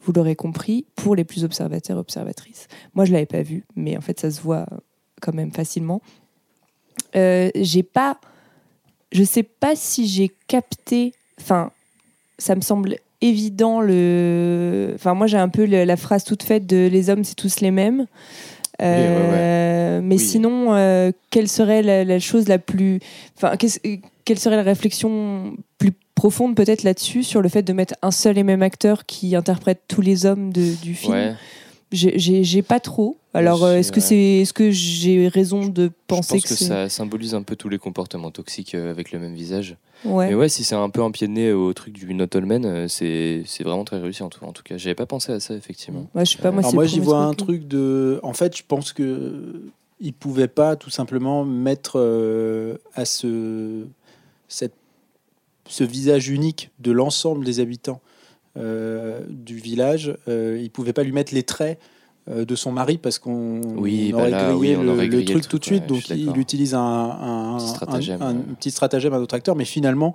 vous 0.03 0.13
l'aurez 0.13 0.37
compris, 0.37 0.85
pour 0.97 1.17
les 1.17 1.25
plus 1.25 1.45
observateurs 1.45 1.97
observatrices. 1.97 2.69
Moi, 2.95 3.07
je 3.07 3.11
ne 3.11 3.15
l'avais 3.15 3.27
pas 3.27 3.43
vu, 3.43 3.65
mais 3.75 3.97
en 3.97 4.01
fait, 4.03 4.21
ça 4.21 4.31
se 4.31 4.41
voit 4.41 4.67
quand 5.21 5.35
même 5.35 5.51
facilement. 5.51 6.03
Euh, 7.17 7.51
j'ai 7.55 7.83
pas. 7.83 8.21
Je 9.13 9.25
sais 9.25 9.43
pas 9.43 9.75
si 9.77 10.07
j'ai 10.07 10.31
capté. 10.47 11.15
Enfin, 11.41 11.71
ça 12.39 12.55
me 12.55 12.61
semble 12.61 12.97
évident 13.21 13.81
le. 13.81 14.93
Enfin, 14.95 15.15
moi 15.15 15.27
j'ai 15.27 15.37
un 15.39 15.49
peu 15.49 15.65
le- 15.67 15.85
la 15.85 15.97
phrase 15.97 16.25
toute 16.25 16.43
faite 16.43 16.67
de 16.67 16.89
les 16.91 17.11
hommes 17.11 17.25
c'est 17.25 17.35
tous 17.37 17.61
les 17.61 17.71
mêmes. 17.71 18.07
Euh, 18.83 20.01
Mais 20.03 20.15
Oui. 20.17 20.21
sinon, 20.21 20.75
euh, 20.75 21.13
quelle 21.31 21.49
serait 21.49 21.83
la, 21.83 22.05
la 22.05 22.19
chose 22.19 22.49
la 22.49 22.59
plus. 22.59 23.01
Enfin, 23.37 23.57
quelle 24.25 24.39
serait 24.39 24.57
la 24.57 24.63
réflexion 24.63 25.55
plus 25.79 25.93
profonde 26.15 26.55
peut-être 26.55 26.83
là-dessus 26.83 27.23
sur 27.23 27.43
le 27.43 27.49
fait 27.49 27.63
de 27.63 27.73
mettre 27.73 27.95
un 28.03 28.11
seul 28.11 28.39
et 28.39 28.43
même 28.43 28.63
acteur 28.63 29.05
qui 29.07 29.37
interprète 29.37 29.83
tous 29.89 30.01
les 30.01 30.25
hommes 30.27 30.53
de- 30.53 30.75
du 30.83 30.95
film? 30.95 31.13
Ouais. 31.13 31.33
J'ai- 31.93 32.63
pas 32.63 32.81
trop. 32.81 33.17
Alors, 33.35 33.65
euh, 33.65 33.77
est-ce 33.77 33.91
que 33.91 34.01
c'est, 34.01 34.17
est-ce 34.17 34.53
que 34.53 34.71
j'ai 34.71 35.29
raison 35.29 35.67
de 35.67 35.91
penser 36.07 36.39
je 36.39 36.49
pense 36.49 36.59
que, 36.59 36.65
ça 36.65 36.89
symbolise 36.89 37.35
un 37.35 37.43
peu 37.43 37.57
tous 37.57 37.69
les 37.69 37.79
comportements 37.79 38.31
toxiques 38.31 38.75
euh, 38.75 38.91
avec 38.91 39.13
le 39.13 39.19
même 39.19 39.35
visage. 39.35 39.77
Ouais. 40.05 40.29
Mais 40.29 40.35
ouais, 40.35 40.49
si 40.49 40.65
c'est 40.65 40.75
un 40.75 40.89
peu 40.89 41.03
un 41.03 41.11
pied 41.11 41.27
de 41.27 41.33
nez 41.33 41.53
au 41.53 41.73
truc 41.73 41.93
du 41.93 42.13
Not 42.15 42.35
All 42.35 42.47
Men, 42.47 42.65
euh, 42.65 42.89
c'est 42.89 43.43
c'est 43.47 43.65
vraiment 43.65 43.85
très 43.85 43.99
réussi 43.99 44.23
en 44.23 44.29
tout, 44.29 44.45
en 44.45 44.53
tout 44.53 44.63
cas. 44.63 44.77
J'avais 44.77 44.95
pas 44.95 45.07
pensé 45.07 45.33
à 45.33 45.41
ça, 45.41 45.55
effectivement. 45.55 46.09
Ouais, 46.15 46.25
je 46.25 46.33
sais 46.33 46.39
pas, 46.39 46.51
moi, 46.51 46.67
Alors 46.67 46.85
j'y 46.85 47.01
vois 47.01 47.19
un 47.19 47.35
truc. 47.35 47.67
de. 47.67 48.21
En 48.23 48.33
fait, 48.33 48.57
je 48.57 48.63
pense 48.67 48.93
que 48.93 49.63
il 50.01 50.13
pouvait 50.13 50.49
pas 50.49 50.77
tout 50.77 50.91
simplement 50.91 51.45
mettre 51.45 51.99
euh, 51.99 52.79
à 52.95 53.05
ce 53.05 53.85
cette, 54.49 54.75
ce 55.69 55.85
visage 55.85 56.29
unique 56.29 56.71
de 56.79 56.91
l'ensemble 56.93 57.45
des 57.45 57.61
habitants 57.61 58.01
du 58.57 59.57
village. 59.57 60.17
Euh, 60.29 60.59
il 60.61 60.71
pouvait 60.71 60.93
pas 60.93 61.03
lui 61.03 61.13
mettre 61.13 61.35
les 61.35 61.43
traits 61.43 61.79
euh, 62.29 62.45
de 62.45 62.55
son 62.55 62.73
mari 62.73 62.99
parce 62.99 63.19
qu'on 63.19 63.61
Oui, 63.77 64.11
on 64.13 64.17
bah 64.17 64.23
aurait 64.23 64.31
là, 64.31 64.53
grillé 64.53 64.75
oui, 64.75 64.77
on 64.77 64.83
le, 64.83 64.91
aurait 64.91 65.05
le 65.07 65.11
grillé 65.11 65.35
le 65.35 65.41
truc 65.41 65.43
truc, 65.43 65.51
tout 65.51 65.59
de 65.59 65.65
suite. 65.65 65.83
ouais, 65.83 65.87
donc 65.89 66.11
il 66.11 66.37
utilise 66.39 66.75
un, 66.75 66.81
un, 66.81 67.57
Petit 67.59 67.65
un- 67.65 67.69
stratagème, 67.69 68.23
un- 68.23 68.35
ouais. 68.35 68.41
un 68.51 68.55
petit 68.55 68.71
stratagème 68.71 69.15
à 69.15 69.19
notre 69.19 69.35
acteur, 69.35 69.57
mais 69.57 69.65
finalement. 69.65 70.15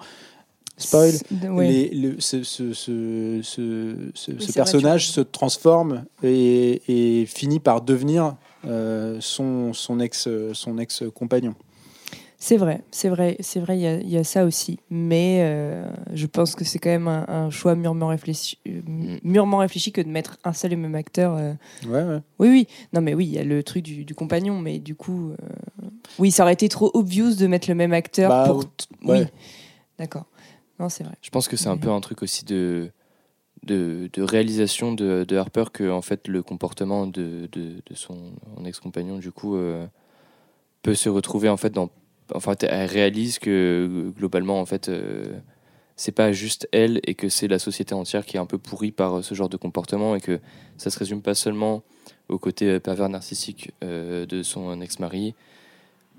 Spoil, 0.78 1.12
C'est- 1.14 1.48
ouais. 1.50 1.68
les- 1.70 1.90
le- 1.96 2.16
ce, 2.20 2.44
ce- 2.44 2.74
ce- 2.74 3.40
ce- 3.42 3.96
ce- 4.14 4.32
Oui, 4.32 4.38
ce 4.40 4.46
c'est 4.48 4.54
personnage 4.54 5.10
se 5.10 5.22
transforme 5.22 6.04
et, 6.22 6.82
et 7.22 7.26
finit 7.26 7.62
par 7.62 7.82
devenir 7.82 8.36
euh, 8.68 9.18
son, 9.22 9.72
son 9.74 10.02
ex 10.02 10.28
son 10.52 10.78
ex 10.78 11.04
compagnon. 11.14 11.56
C'est 12.38 12.58
vrai, 12.58 12.84
c'est 12.92 13.10
vrai, 13.10 13.38
c'est 13.40 13.60
vrai, 13.60 13.78
il 13.78 13.82
y 13.82 13.88
a- 13.88 14.00
il 14.00 14.10
y, 14.10 14.18
a 14.18 14.24
ça 14.24 14.46
aussi. 14.46 14.80
Mais 14.90 15.40
euh, 15.42 15.88
je 16.14 16.26
pense 16.28 16.54
que 16.56 16.64
c'est 16.66 16.80
quand 16.80 16.90
même 16.90 17.08
un, 17.08 17.26
un 17.28 17.50
choix 17.50 17.76
mûrement 17.76 18.08
réfléchi, 18.08 18.58
euh, 18.68 18.82
mûrement 19.24 19.58
réfléchi 19.60 19.92
que 19.92 20.02
de 20.02 20.10
mettre 20.10 20.38
un 20.44 20.52
seul 20.54 20.74
et 20.74 20.76
même 20.76 20.96
acteur. 20.96 21.36
euh. 21.36 21.54
Ouais, 21.88 22.04
ouais. 22.04 22.20
Oui, 22.40 22.50
oui. 22.50 22.68
Non, 22.94 23.02
mais 23.02 23.14
oui, 23.14 23.26
il 23.26 23.32
y 23.32 23.38
a 23.40 23.44
le 23.44 23.64
truc 23.64 23.84
du, 23.84 24.04
du 24.06 24.14
compagnon, 24.16 24.60
mais 24.60 24.80
du 24.80 24.96
coup, 24.96 25.32
euh, 25.32 25.36
oui, 26.20 26.30
ça 26.30 26.44
aurait 26.44 26.54
été 26.54 26.68
trop 26.70 26.92
obvious 26.94 27.36
de 27.36 27.48
mettre 27.48 27.70
le 27.70 27.76
même 27.76 27.94
acteur 27.94 28.30
Bah, 28.30 28.44
pour. 28.48 28.66
t- 28.66 28.86
ouais. 29.06 29.20
Oui, 29.22 29.26
d'accord. 29.98 30.26
Non, 30.80 30.90
c'est 30.90 31.06
vrai. 31.06 31.16
Je 31.22 31.30
pense 31.30 31.48
que 31.48 31.56
c'est 31.56 31.70
un 31.70 31.78
peu 31.78 31.90
un 31.90 32.02
truc 32.02 32.22
aussi 32.22 32.44
de, 32.44 32.92
de, 33.64 34.10
de 34.12 34.22
réalisation 34.22 34.92
de, 34.94 35.24
de 35.28 35.38
Harper 35.38 35.66
que 35.72 35.90
en 35.90 36.02
fait 36.02 36.28
le 36.28 36.44
comportement 36.44 37.08
de, 37.08 37.48
de, 37.54 37.82
de 37.86 37.96
son 37.96 38.18
ex-compagnon 38.66 39.18
du 39.20 39.32
coup 39.32 39.56
euh, 39.56 39.88
peut 40.84 40.96
se 40.96 41.08
retrouver 41.10 41.48
en 41.50 41.58
fait 41.58 41.70
dans 41.72 41.90
enfin 42.34 42.56
elle 42.62 42.90
réalise 42.90 43.40
que 43.40 44.12
globalement 44.18 44.60
en 44.60 44.66
fait 44.66 44.90
euh, 44.90 45.40
c'est 45.96 46.12
pas 46.12 46.32
juste 46.32 46.68
elle 46.72 47.00
et 47.04 47.14
que 47.14 47.30
c'est 47.30 47.48
la 47.48 47.60
société 47.60 47.94
entière 47.94 48.26
qui 48.26 48.38
est 48.38 48.40
un 48.40 48.46
peu 48.46 48.58
pourrie 48.58 48.92
par 48.92 49.18
euh, 49.18 49.22
ce 49.22 49.36
genre 49.36 49.50
de 49.50 49.58
comportement 49.58 50.16
et 50.16 50.22
que 50.22 50.40
ça 50.78 50.90
se 50.90 51.00
résume 51.00 51.22
pas 51.22 51.36
seulement 51.36 51.84
au 52.30 52.38
côté 52.38 52.66
euh, 52.66 52.80
pervers 52.80 53.10
narcissique 53.10 53.72
de 53.82 54.44
son 54.44 54.82
ex-mari 54.82 55.36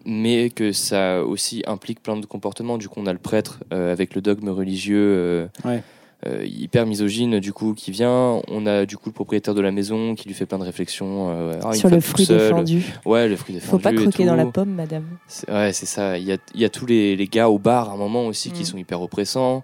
mais 0.05 0.51
que 0.51 0.71
ça 0.71 1.25
aussi 1.25 1.65
implique 1.67 2.01
plein 2.01 2.17
de 2.17 2.27
comportements. 2.27 2.79
Du 2.79 2.89
coup, 2.89 3.01
on 3.01 3.07
a 3.07 3.13
le 3.13 3.19
prêtre 3.19 3.65
avec 3.73 4.15
le 4.15 4.21
dogme 4.21 4.51
religieux 4.51 5.49
Ouais. 5.65 5.83
Euh, 6.27 6.45
hyper 6.45 6.85
misogyne, 6.87 7.39
du 7.41 7.53
coup, 7.53 7.73
qui 7.75 7.91
vient. 7.91 8.41
On 8.49 8.67
a 8.67 8.85
du 8.87 8.97
coup 8.97 9.09
le 9.09 9.13
propriétaire 9.15 9.55
de 9.55 9.61
la 9.61 9.71
maison 9.71 10.15
qui 10.15 10.27
lui 10.29 10.35
fait 10.35 10.47
plein 10.47 10.59
de 10.59 10.65
réflexions. 10.65 11.29
euh, 11.31 11.61
Ah, 11.65 11.73
Sur 11.73 11.89
le 11.89 12.01
fruit 12.01 12.27
défendu. 12.27 12.83
Ouais, 13.05 13.29
le 13.29 13.37
fruit 13.37 13.55
défendu. 13.55 13.71
Faut 13.71 13.79
pas 13.79 13.93
croquer 13.93 14.25
dans 14.25 14.35
la 14.37 14.47
pomme, 14.47 14.71
madame. 14.75 15.05
Ouais, 15.49 15.73
c'est 15.73 15.87
ça. 15.87 16.19
Il 16.19 16.25
y 16.25 16.33
a, 16.33 16.39
y 16.55 16.65
a 16.65 16.69
tous 16.69 16.87
les, 16.87 17.17
les 17.17 17.27
gars 17.27 17.49
au 17.49 17.59
bar 17.59 17.91
à 17.91 17.93
un 17.93 17.97
moment 17.97 18.27
aussi 18.27 18.51
qui 18.51 18.63
Mm. 18.63 18.67
sont 18.67 18.79
hyper 18.79 19.01
oppressants. 19.01 19.63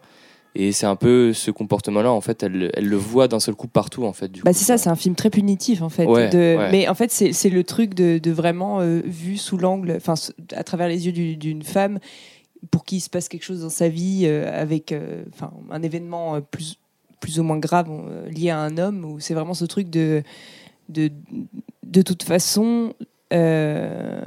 Et 0.54 0.72
c'est 0.72 0.84
un 0.84 0.96
peu 0.96 1.32
ce 1.32 1.50
comportement-là, 1.50 2.12
en 2.12 2.20
fait, 2.20 2.42
elle, 2.42 2.70
elle 2.74 2.86
le 2.86 2.96
voit 2.98 3.26
d'un 3.26 3.40
seul 3.40 3.54
coup 3.54 3.68
partout, 3.68 4.04
en 4.04 4.12
fait. 4.12 4.28
Du 4.30 4.42
Bah 4.42 4.52
c'est 4.52 4.66
ça, 4.66 4.76
c'est 4.76 4.90
un 4.90 4.96
film 4.96 5.14
très 5.14 5.30
punitif 5.30 5.80
en 5.80 5.88
fait. 5.88 6.04
Ouais, 6.04 6.28
de- 6.28 6.36
ouais. 6.58 6.68
Mais 6.70 6.88
en 6.88 6.94
fait, 6.94 7.10
c'est 7.10 7.48
le 7.48 7.64
truc 7.64 7.94
de, 7.94 8.18
de 8.18 8.30
vraiment 8.30 8.80
euh, 8.80 9.00
vu 9.02 9.38
sous 9.38 9.56
l'angle, 9.56 9.94
enfin 9.96 10.12
à 10.54 10.62
travers 10.62 10.88
les 10.88 11.06
yeux 11.06 11.12
du- 11.12 11.36
d'une 11.38 11.62
femme 11.62 11.98
pour 12.70 12.84
qui 12.84 12.96
il 12.96 13.00
se 13.00 13.10
passe 13.10 13.28
quelque 13.28 13.44
chose 13.44 13.62
dans 13.62 13.70
sa 13.70 13.88
vie 13.88 14.22
euh, 14.24 14.50
avec 14.52 14.92
euh, 14.92 15.24
enfin 15.32 15.52
un 15.70 15.82
événement 15.82 16.36
euh, 16.36 16.40
plus 16.40 16.78
plus 17.20 17.38
ou 17.38 17.44
moins 17.44 17.58
grave 17.58 17.88
lié 18.28 18.50
à 18.50 18.58
un 18.58 18.78
homme 18.78 19.04
où 19.04 19.20
c'est 19.20 19.34
vraiment 19.34 19.54
ce 19.54 19.64
truc 19.64 19.88
de 19.90 20.22
de 20.88 21.10
de 21.84 22.02
toute 22.02 22.24
façon 22.24 22.94
ce 23.30 24.24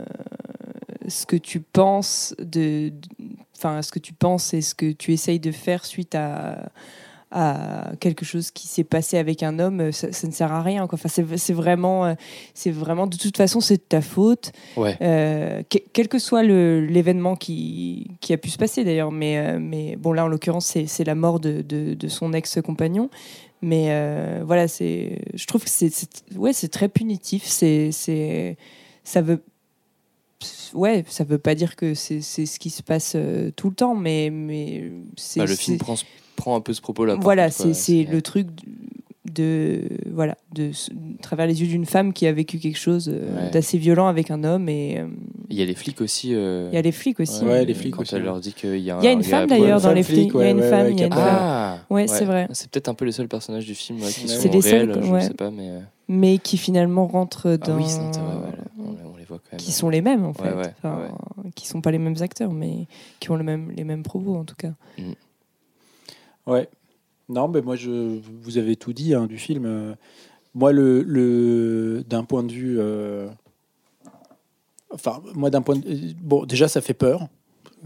que 1.28 1.36
tu 1.36 1.60
penses 1.60 2.34
de 2.40 2.94
enfin 3.58 3.82
ce 3.82 3.92
que 3.92 4.00
tu 4.00 4.14
penses 4.14 4.54
et 4.54 4.62
ce 4.62 4.74
que 4.74 4.94
tu 4.94 5.12
essayes 5.12 5.42
de 5.42 5.52
faire 5.52 5.84
suite 5.84 6.16
à 6.16 6.72
à 7.32 7.92
quelque 8.00 8.24
chose 8.24 8.52
qui 8.52 8.68
s'est 8.68 8.84
passé 8.84 9.18
avec 9.18 9.44
un 9.44 9.60
homme, 9.60 9.82
euh, 9.82 9.92
ça, 9.92 10.12
ça 10.12 10.28
ne 10.28 10.32
sert 10.32 10.52
à 10.54 10.62
rien. 10.62 10.88
quoi. 10.88 10.98
Enfin, 11.04 11.10
c'est 11.10 11.54
vraiment, 11.54 12.06
euh, 12.06 12.14
c'est 12.54 12.72
vraiment 12.72 13.08
de 13.08 13.18
toute 13.18 13.36
façon, 13.36 13.60
c'est 13.60 13.78
de 13.78 13.82
ta 13.82 14.02
faute, 14.02 14.52
Ouais. 14.78 14.96
euh, 15.02 15.62
que- 15.70 15.80
quel 15.92 16.08
que 16.08 16.20
soit 16.20 16.44
l'événement 16.44 17.36
qui, 17.36 18.12
qui 18.22 18.32
a 18.34 18.38
pu 18.38 18.50
se 18.50 18.58
passer 18.58 18.84
d'ailleurs. 18.84 19.12
Mais, 19.12 19.60
mais 19.60 19.96
bon, 19.98 20.14
là, 20.14 20.26
en 20.26 20.28
l'occurrence, 20.28 20.66
c'est 20.86 21.04
la 21.04 21.16
mort 21.16 21.40
de, 21.40 21.62
de, 21.62 21.94
de 21.94 22.08
son 22.08 22.32
ex-compagnon. 22.34 23.10
Mais 23.62 23.88
euh, 23.90 24.44
voilà, 24.46 24.68
c'est, 24.68 25.20
je 25.34 25.46
trouve 25.48 25.64
que 25.64 25.70
c'est 25.70 25.90
c'est- 25.90 26.38
ouais, 26.38 26.54
c'est 26.54 26.68
très 26.70 26.88
punitif. 26.90 27.44
C'est, 27.46 27.92
c'est, 27.92 28.58
ça 29.04 29.22
veut 29.22 29.42
ouais, 30.74 31.04
ça 31.08 31.24
veut 31.24 31.38
pas 31.38 31.56
dire 31.56 31.76
que 31.76 31.94
c'est 31.94 32.22
ce 32.22 32.60
qui 32.60 32.70
se 32.70 32.84
passe 32.84 33.14
euh, 33.16 33.52
tout 33.56 33.70
le 33.70 33.76
temps, 33.76 33.96
mais 33.96 34.30
mais 34.30 34.92
c'est 35.18 35.40
Bah, 35.40 35.46
le 35.46 35.56
film 35.56 35.78
prend, 35.78 35.96
prend 36.36 36.56
un 36.56 36.62
peu 36.62 36.74
ce 36.74 36.82
propos-là. 36.82 37.16
voilà, 37.20 37.50
c'est 37.50 37.74
c'est 37.74 38.04
le 38.04 38.22
truc 38.22 38.48
de 39.34 39.82
voilà 40.12 40.38
de, 40.54 40.72
travers 41.22 41.48
les 41.48 41.60
yeux 41.62 41.68
d'une 41.68 41.86
femme 41.86 42.14
qui 42.14 42.28
a 42.28 42.32
vécu 42.32 42.58
quelque 42.60 42.78
chose 42.78 43.10
euh, 43.12 43.46
Ouais. 43.46 43.50
d'assez 43.52 43.78
violent 43.78 44.08
avec 44.08 44.30
un 44.32 44.44
homme 44.44 44.70
et 44.70 45.00
euh, 45.00 45.08
Il 45.50 45.58
y 45.58 45.62
a 45.62 45.66
les 45.66 45.74
flics 45.74 46.00
aussi. 46.00 46.34
euh, 46.34 46.70
il 46.72 46.76
y 46.76 46.78
a 46.78 46.82
les 46.82 46.92
flics 46.92 47.20
aussi. 47.20 47.44
Ouais, 47.44 47.66
les 47.66 47.74
flics 47.74 47.96
Quand 47.96 48.04
aussi, 48.04 48.16
elle 48.16 48.22
ouais. 48.22 48.26
leur 48.28 48.40
dit 48.40 48.54
qu'il 48.54 48.78
y 48.78 48.92
a 48.92 48.98
un. 48.98 49.02
Il 49.02 49.06
y 49.06 49.08
a 49.08 49.12
une 49.12 49.24
femme 49.24 49.48
d'ailleurs 49.50 49.82
dans 49.82 49.92
les 49.94 50.04
flic, 50.04 50.32
flics. 50.32 50.32
Il 50.36 50.42
y 50.42 50.44
a 50.44 50.50
une 50.52 50.62
femme, 50.62 50.86
ouais, 50.86 50.92
il 50.94 51.00
y 51.00 51.04
a 51.04 51.08
une. 51.08 51.14
Ah 51.16 51.78
Ouais, 51.90 52.08
c'est 52.08 52.24
vrai. 52.26 52.48
C'est 52.54 52.70
peut-être 52.70 52.88
un 52.88 52.94
peu 52.94 53.04
les 53.06 53.12
seuls 53.12 53.28
personnages 53.28 53.66
du 53.66 53.76
film 53.76 54.00
ouais, 54.00 54.08
qui 54.12 54.28
C'est 54.28 54.48
sont 54.48 54.52
les 54.54 54.62
seuls, 54.62 54.92
réels, 54.92 55.04
je 55.04 55.12
ouais. 55.12 55.22
sais 55.22 55.34
pas, 55.34 55.50
mais. 55.52 55.72
mais 56.08 56.38
qui 56.38 56.58
finalement 56.58 57.08
rentrent 57.08 57.58
Ah 57.62 57.66
dans 57.68 57.78
oui, 57.78 57.84
c'est 57.88 57.98
vrai, 58.00 58.12
voilà. 58.22 58.58
on, 59.12 59.18
les 59.18 59.26
voit 59.26 59.40
quand 59.40 59.54
même. 59.54 59.60
qui 59.60 59.72
sont 59.72 59.90
les 59.90 60.02
mêmes 60.02 60.24
en 60.24 60.34
fait, 60.34 60.44
Ouais, 60.50 60.56
ouais, 60.56 60.74
Enfin, 60.78 61.00
qui 61.56 61.68
sont 61.68 61.82
pas 61.82 61.92
les 61.92 61.98
mêmes 62.00 62.16
acteurs, 62.22 62.52
mais 62.54 62.86
qui 63.20 63.32
ont 63.32 63.36
le 63.36 63.44
même 63.44 63.72
les 63.76 63.84
mêmes 63.84 64.04
propos 64.04 64.36
en 64.36 64.46
tout 64.46 64.56
cas. 64.56 64.72
Ouais. 66.48 66.70
Non, 67.30 67.48
mais 67.48 67.62
moi, 67.62 67.76
je, 67.76 68.20
vous 68.44 68.58
avez 68.58 68.76
tout 68.76 68.94
dit 68.94 69.14
hein, 69.16 69.26
du 69.28 69.38
film. 69.38 69.96
Moi, 70.54 70.72
le, 70.72 71.02
le, 71.04 72.04
d'un 72.08 72.24
point 72.24 72.44
de 72.44 72.52
vue. 72.52 72.78
euh, 72.80 73.28
Enfin, 74.92 75.22
moi, 75.34 75.50
d'un 75.50 75.62
point 75.62 75.76
de. 75.78 76.14
Bon, 76.22 76.46
déjà, 76.46 76.68
ça 76.68 76.82
fait 76.82 76.94
peur. 76.94 77.28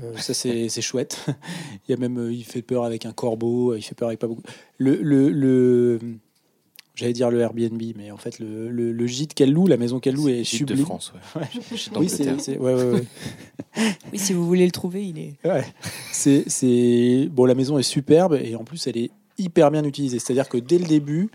Euh, 0.04 0.16
ça, 0.18 0.34
c'est, 0.34 0.70
c'est 0.70 0.82
chouette. 0.82 1.26
il 1.88 1.92
y 1.92 1.94
a 1.94 1.98
même. 1.98 2.18
euh, 2.20 2.32
Il 2.34 2.44
fait 2.44 2.62
peur 2.62 2.84
avec 2.84 3.06
un 3.06 3.12
corbeau. 3.14 3.76
Il 3.76 3.82
fait 3.82 3.96
peur 3.96 4.10
avec 4.10 4.20
pas 4.20 4.28
beaucoup. 4.28 4.44
Le. 4.78 4.96
le, 5.02 5.30
le 5.30 6.00
J'allais 7.00 7.14
dire 7.14 7.32
le 7.32 7.40
Airbnb, 7.40 7.82
mais 7.96 8.12
en 8.12 8.18
fait, 8.18 8.40
le, 8.40 8.70
le, 8.70 8.92
le 8.92 9.08
gîte 9.08 9.34
qu'elle 9.34 9.54
loue, 9.54 9.68
la 9.68 9.78
maison 9.78 10.02
qu'elle 10.02 10.16
loue 10.16 10.28
est 10.28 10.44
Gîte 10.44 10.68
de. 10.68 10.76
France, 10.76 11.14
ouais. 11.34 11.42
Ouais. 11.42 11.48
Gîte 11.78 11.94
Oui, 11.96 12.58
ouais, 12.58 12.74
ouais. 12.74 13.04
Oui, 14.12 14.20
si 14.20 14.34
vous 14.34 14.46
voulez 14.46 14.66
le 14.66 14.72
trouver, 14.74 15.08
il 15.08 15.18
est. 15.18 15.36
Ouais. 15.46 15.64
C'est, 16.12 16.44
c'est 16.48 17.30
bon, 17.32 17.46
la 17.46 17.56
maison 17.56 17.80
est 17.80 17.84
superbe 17.84 18.38
et 18.44 18.54
en 18.56 18.66
plus 18.66 18.86
elle 18.88 18.98
est 18.98 19.12
hyper 19.38 19.72
bien 19.72 19.86
utilisée. 19.86 20.20
C'est-à-dire 20.20 20.50
que 20.50 20.58
dès 20.58 20.78
le 20.78 20.86
début, 20.86 21.30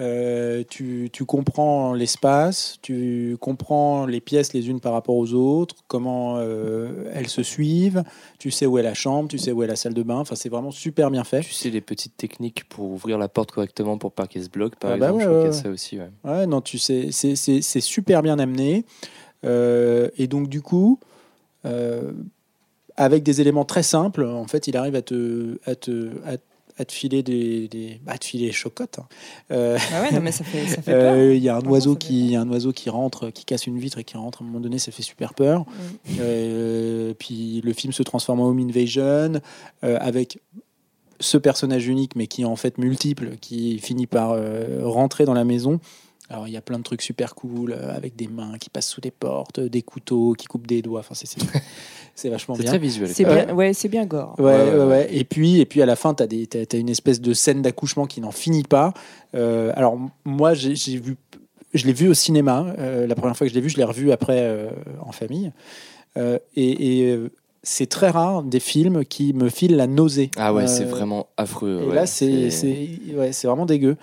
Euh, 0.00 0.64
tu, 0.68 1.08
tu 1.12 1.24
comprends 1.24 1.94
l'espace, 1.94 2.78
tu 2.82 3.36
comprends 3.40 4.06
les 4.06 4.20
pièces 4.20 4.52
les 4.52 4.68
unes 4.68 4.80
par 4.80 4.92
rapport 4.92 5.14
aux 5.14 5.34
autres, 5.34 5.76
comment 5.86 6.38
euh, 6.38 7.08
elles 7.14 7.28
se 7.28 7.44
suivent, 7.44 8.02
tu 8.40 8.50
sais 8.50 8.66
où 8.66 8.76
est 8.76 8.82
la 8.82 8.94
chambre, 8.94 9.28
tu 9.28 9.38
sais 9.38 9.52
où 9.52 9.62
est 9.62 9.68
la 9.68 9.76
salle 9.76 9.94
de 9.94 10.02
bain. 10.02 10.16
Enfin, 10.16 10.34
c'est 10.34 10.48
vraiment 10.48 10.72
super 10.72 11.12
bien 11.12 11.22
fait. 11.22 11.42
Tu 11.42 11.52
sais 11.52 11.70
les 11.70 11.80
petites 11.80 12.16
techniques 12.16 12.68
pour 12.68 12.90
ouvrir 12.90 13.18
la 13.18 13.28
porte 13.28 13.52
correctement 13.52 13.96
pour 13.96 14.10
pas 14.10 14.26
qu'elle 14.26 14.42
se 14.42 14.48
bloque, 14.48 14.74
par 14.74 14.90
Ah 14.90 14.96
bah 14.96 15.12
exemple. 15.12 15.32
ouais, 15.32 15.46
je 15.52 15.58
ça 15.62 15.70
aussi. 15.70 15.98
ouais. 16.00 16.10
Ouais, 16.24 16.46
non, 16.48 16.60
tu 16.60 16.78
sais, 16.78 17.10
c'est- 17.12 17.80
super 17.80 18.22
bien 18.22 18.40
amené. 18.40 18.84
Euh, 19.44 20.08
et 20.18 20.26
donc, 20.26 20.48
du 20.48 20.60
coup, 20.60 20.98
avec 22.96 23.22
des 23.22 23.40
éléments 23.40 23.64
très 23.64 23.82
simples, 23.82 24.24
en 24.24 24.46
fait, 24.46 24.66
il 24.68 24.76
arrive 24.76 24.94
à 24.96 25.02
te, 25.02 25.58
à 25.66 25.74
te, 25.74 26.10
à, 26.26 26.36
à 26.76 26.84
te 26.84 26.92
filer 26.92 27.22
des, 27.22 27.68
des, 27.68 28.00
bah, 28.04 28.12
à 28.12 28.18
te 28.18 28.24
filer 28.24 28.46
les 28.46 28.52
chocottes. 28.52 28.98
hein. 28.98 29.06
Euh, 29.52 29.78
Ah 29.92 30.02
ouais, 30.02 30.10
non, 30.12 30.20
mais 30.20 30.32
ça 30.32 30.44
fait, 30.44 30.66
ça 30.66 30.82
fait 30.82 30.92
euh, 30.92 31.14
peur. 31.14 31.34
Il 31.34 31.42
y 31.42 31.48
a 31.48 31.56
un 31.56 31.66
oiseau 31.66 31.94
qui, 31.94 32.20
il 32.20 32.30
y 32.32 32.36
a 32.36 32.40
un 32.40 32.48
oiseau 32.50 32.72
qui 32.72 32.90
rentre, 32.90 33.30
qui 33.30 33.44
casse 33.44 33.66
une 33.66 33.78
vitre 33.78 33.98
et 33.98 34.04
qui 34.04 34.16
rentre. 34.16 34.42
À 34.42 34.44
un 34.44 34.46
moment 34.48 34.60
donné, 34.60 34.78
ça 34.78 34.90
fait 34.90 35.02
super 35.02 35.34
peur. 35.34 35.60
Mm. 35.60 36.16
Euh, 36.20 37.14
puis 37.18 37.60
le 37.64 37.72
film 37.72 37.92
se 37.92 38.02
transforme 38.02 38.40
en 38.40 38.48
home 38.48 38.58
invasion 38.58 39.40
euh, 39.84 39.98
avec 40.00 40.40
ce 41.20 41.38
personnage 41.38 41.86
unique, 41.86 42.16
mais 42.16 42.26
qui 42.26 42.42
est 42.42 42.46
en 42.46 42.56
fait 42.56 42.76
multiple, 42.76 43.36
qui 43.40 43.78
finit 43.78 44.06
par 44.06 44.32
euh, 44.32 44.80
rentrer 44.82 45.24
dans 45.24 45.34
la 45.34 45.44
maison. 45.44 45.78
Alors 46.30 46.48
il 46.48 46.54
y 46.54 46.56
a 46.56 46.62
plein 46.62 46.78
de 46.78 46.82
trucs 46.82 47.02
super 47.02 47.34
cool 47.34 47.72
euh, 47.72 47.94
avec 47.94 48.16
des 48.16 48.28
mains 48.28 48.56
qui 48.58 48.70
passent 48.70 48.88
sous 48.88 49.00
des 49.02 49.10
portes, 49.10 49.60
des 49.60 49.82
couteaux 49.82 50.32
qui 50.32 50.46
coupent 50.46 50.66
des 50.66 50.80
doigts. 50.82 51.00
Enfin 51.00 51.14
c'est 51.14 51.26
c'est- 51.28 51.40
c'est 52.14 52.30
vachement 52.30 52.54
C'est 52.54 52.62
bien. 52.62 52.70
très 52.70 52.78
visuel. 52.78 53.08
C'est 53.12 53.24
bien, 53.24 53.52
ouais, 53.54 53.72
c'est 53.74 53.88
bien 53.88 54.06
gore. 54.06 54.34
Ouais, 54.38 54.44
Ouais, 54.44 54.62
ouais, 54.70 54.78
ouais, 54.78 54.84
ouais. 54.86 55.08
Et 55.14 55.24
puis, 55.24 55.60
et 55.60 55.66
puis 55.66 55.82
à 55.82 55.86
la 55.86 55.96
fin, 55.96 56.14
tu 56.14 56.22
as, 56.22 56.26
t'as, 56.26 56.64
t'as 56.64 56.78
une 56.78 56.88
espèce 56.88 57.20
de 57.20 57.32
scène 57.34 57.60
d'accouchement 57.60 58.06
qui 58.06 58.20
n'en 58.20 58.30
finit 58.30 58.62
pas. 58.62 58.94
Euh, 59.34 59.72
alors, 59.74 59.98
moi, 60.24 60.54
j'ai, 60.54 60.74
vu, 60.96 61.16
je 61.74 61.86
l'ai 61.86 61.92
vu 61.92 62.08
au 62.08 62.14
cinéma. 62.14 62.66
euh, 62.78 63.06
la 63.06 63.14
première 63.16 63.36
fois 63.36 63.46
que 63.46 63.50
je 63.50 63.54
l'ai 63.56 63.60
vu, 63.60 63.68
je 63.68 63.76
l'ai 63.76 63.84
revu 63.84 64.12
après 64.12 64.38
euh, 64.42 64.70
en 65.00 65.10
famille. 65.12 65.50
Euh, 66.16 66.38
et 66.56 67.00
et, 67.00 67.10
euh, 67.12 67.30
c'est 67.64 67.86
très 67.88 68.10
rare 68.10 68.42
des 68.44 68.60
films 68.60 69.04
qui 69.04 69.32
me 69.32 69.48
filent 69.48 69.74
la 69.76 69.86
nausée. 69.88 70.30
Ah 70.36 70.54
ouais, 70.54 70.64
Euh, 70.64 70.66
c'est 70.68 70.84
vraiment 70.84 71.26
affreux. 71.36 71.80
Et 71.82 71.88
ouais. 71.88 71.94
là, 71.94 72.06
c'est, 72.06 72.50
c'est, 72.50 72.88
ouais, 73.14 73.32
c'est 73.32 73.46
vraiment 73.48 73.66
dégueu. 73.66 73.96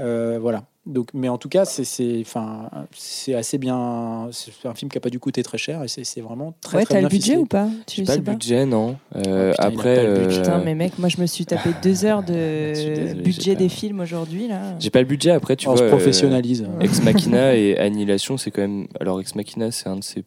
Euh, 0.00 0.38
voilà. 0.40 0.64
Donc, 0.86 1.08
mais 1.14 1.28
en 1.30 1.38
tout 1.38 1.48
cas, 1.48 1.64
c'est, 1.64 1.84
c'est, 1.84 2.18
enfin, 2.20 2.68
c'est 2.94 3.34
assez 3.34 3.56
bien. 3.56 4.28
C'est 4.32 4.52
un 4.68 4.74
film 4.74 4.90
qui 4.90 4.96
n'a 4.98 5.00
pas 5.00 5.08
dû 5.08 5.18
coûter 5.18 5.42
très 5.42 5.56
cher 5.56 5.82
et 5.82 5.88
c'est, 5.88 6.20
vraiment 6.20 6.54
très, 6.60 6.78
ouais, 6.78 6.84
très 6.84 6.94
t'as 6.94 6.98
bien 7.00 7.08
le 7.08 7.12
budget 7.12 7.22
ficelé. 7.24 7.38
ou 7.38 7.46
pas? 7.46 7.68
J'ai 7.88 8.02
Tu 8.02 8.04
pas 8.04 8.12
sais 8.12 8.18
le 8.18 8.24
budget, 8.24 8.66
non. 8.66 8.96
Euh, 9.16 9.48
Oh, 9.48 9.50
putain, 9.52 9.68
après, 9.68 9.96
pas 9.96 10.02
le 10.02 10.14
budget. 10.24 10.36
euh, 10.38 10.42
Putain, 10.42 10.58
mais 10.64 10.74
mec, 10.74 10.98
moi 10.98 11.08
je 11.08 11.20
me 11.20 11.26
suis 11.26 11.46
tapé 11.46 11.70
deux 11.82 12.04
heures 12.04 12.22
de 12.22 12.32
désolé, 12.74 13.14
budget 13.14 13.54
pas- 13.54 13.58
des 13.60 13.68
films 13.70 14.00
aujourd'hui 14.00 14.46
là. 14.48 14.60
j'ai 14.78 14.90
pas 14.90 15.00
le 15.00 15.06
budget. 15.06 15.30
Après, 15.30 15.56
tu 15.56 15.66
On 15.68 15.70
vois. 15.70 15.78
se 15.78 15.84
euh, 15.84 15.88
professionnalise. 15.88 16.66
Ex 16.80 17.02
Machina 17.02 17.54
et 17.56 17.78
Annihilation, 17.78 18.36
c'est 18.36 18.50
quand 18.50 18.62
même. 18.62 18.86
Alors, 19.00 19.20
Ex 19.20 19.34
Machina, 19.34 19.70
c'est 19.70 19.88
un 19.88 19.96
de 19.96 20.04
ces 20.04 20.24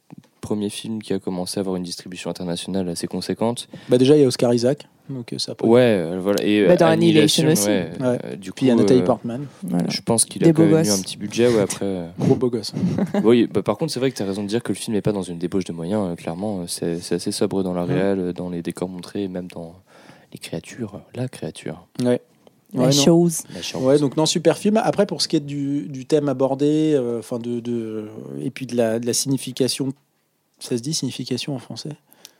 premiers 0.48 0.70
films 0.70 1.02
qui 1.04 1.12
a 1.14 1.20
commencé 1.20 1.60
à 1.60 1.62
avoir 1.62 1.76
une 1.76 1.84
distribution 1.84 2.30
internationale 2.30 2.88
assez 2.88 3.06
conséquente. 3.08 3.68
Bah 3.90 3.98
déjà, 3.98 4.16
il 4.16 4.22
y 4.22 4.24
a 4.24 4.28
Oscar 4.28 4.54
Isaac. 4.54 4.88
Donc, 5.10 5.32
euh, 5.34 5.38
ça 5.38 5.56
peut- 5.56 5.66
Ouais, 5.68 5.82
euh, 5.82 6.20
voilà. 6.22 6.42
Et 6.44 6.66
Bah, 6.66 6.76
dans 6.78 6.88
Annihilation 6.88 7.48
aussi. 7.50 7.68
ouais, 7.68 7.90
Ouais. 8.00 8.20
euh, 8.26 8.36
du 8.38 8.52
coup, 8.52 8.56
Puis 8.58 8.66
il 8.66 8.70
y 8.70 8.72
a 8.72 8.76
Nathalie 8.76 9.02
Portman, 9.04 9.46
Voilà. 9.64 9.90
Je 9.90 10.02
pense 10.02 10.24
qu'il 10.26 10.44
a 10.46 10.52
quand 10.54 10.64
même 10.64 10.86
eu 10.86 10.90
un 10.90 11.00
petit 11.02 11.18
budget. 11.18 11.48
Ouais, 11.50 11.62
après. 11.62 12.06
gros 12.20 12.36
beau 12.36 12.50
gosse. 12.50 12.74
oui, 13.24 13.48
bah, 13.54 13.62
par 13.62 13.78
contre, 13.78 13.92
c'est 13.92 14.00
vrai 14.00 14.10
que 14.12 14.16
tu 14.18 14.24
as 14.24 14.26
raison 14.26 14.44
de 14.44 14.48
dire 14.48 14.64
que 14.64 14.70
le 14.72 14.76
film 14.78 14.96
n'est 14.96 15.02
pas 15.02 15.12
dans 15.14 15.22
une 15.22 15.38
débauche 15.38 15.66
de 15.66 15.74
moyens. 15.74 16.16
clairement, 16.18 16.66
c'est 16.68 17.00
c'est 17.00 17.16
assez 17.16 17.32
sobre 17.34 17.62
dans 17.64 17.74
la 17.74 17.84
réelle, 17.86 18.32
dans 18.34 18.50
les 18.50 18.62
décors 18.62 18.90
montrés, 18.90 19.24
et 19.24 19.28
même 19.28 19.48
dans 19.48 19.76
les 20.34 20.40
créatures. 20.40 21.02
La 21.16 21.28
créature. 21.28 21.88
Ouais. 22.04 22.22
La 22.74 22.82
Ouais, 22.82 22.86
non. 22.88 22.92
chose. 22.92 23.44
La 23.56 23.62
chance. 23.62 23.82
Ouais, 23.82 23.98
donc 23.98 24.18
non, 24.18 24.26
super 24.26 24.58
film. 24.58 24.76
Après, 24.84 25.06
pour 25.06 25.22
ce 25.22 25.30
qui 25.30 25.38
est 25.38 25.46
du, 25.46 25.88
du 25.88 26.06
thème 26.06 26.28
abordé, 26.28 26.92
euh, 26.96 27.20
enfin 27.20 27.40
de, 27.40 27.62
de, 27.62 28.10
et 28.42 28.50
puis 28.52 28.66
de 28.66 28.76
la, 28.76 29.00
de 29.00 29.06
la 29.06 29.14
signification, 29.14 29.94
ça 30.60 30.70
se 30.78 30.82
dit 30.82 30.94
signification 30.94 31.56
en 31.56 31.60
français 31.60 31.92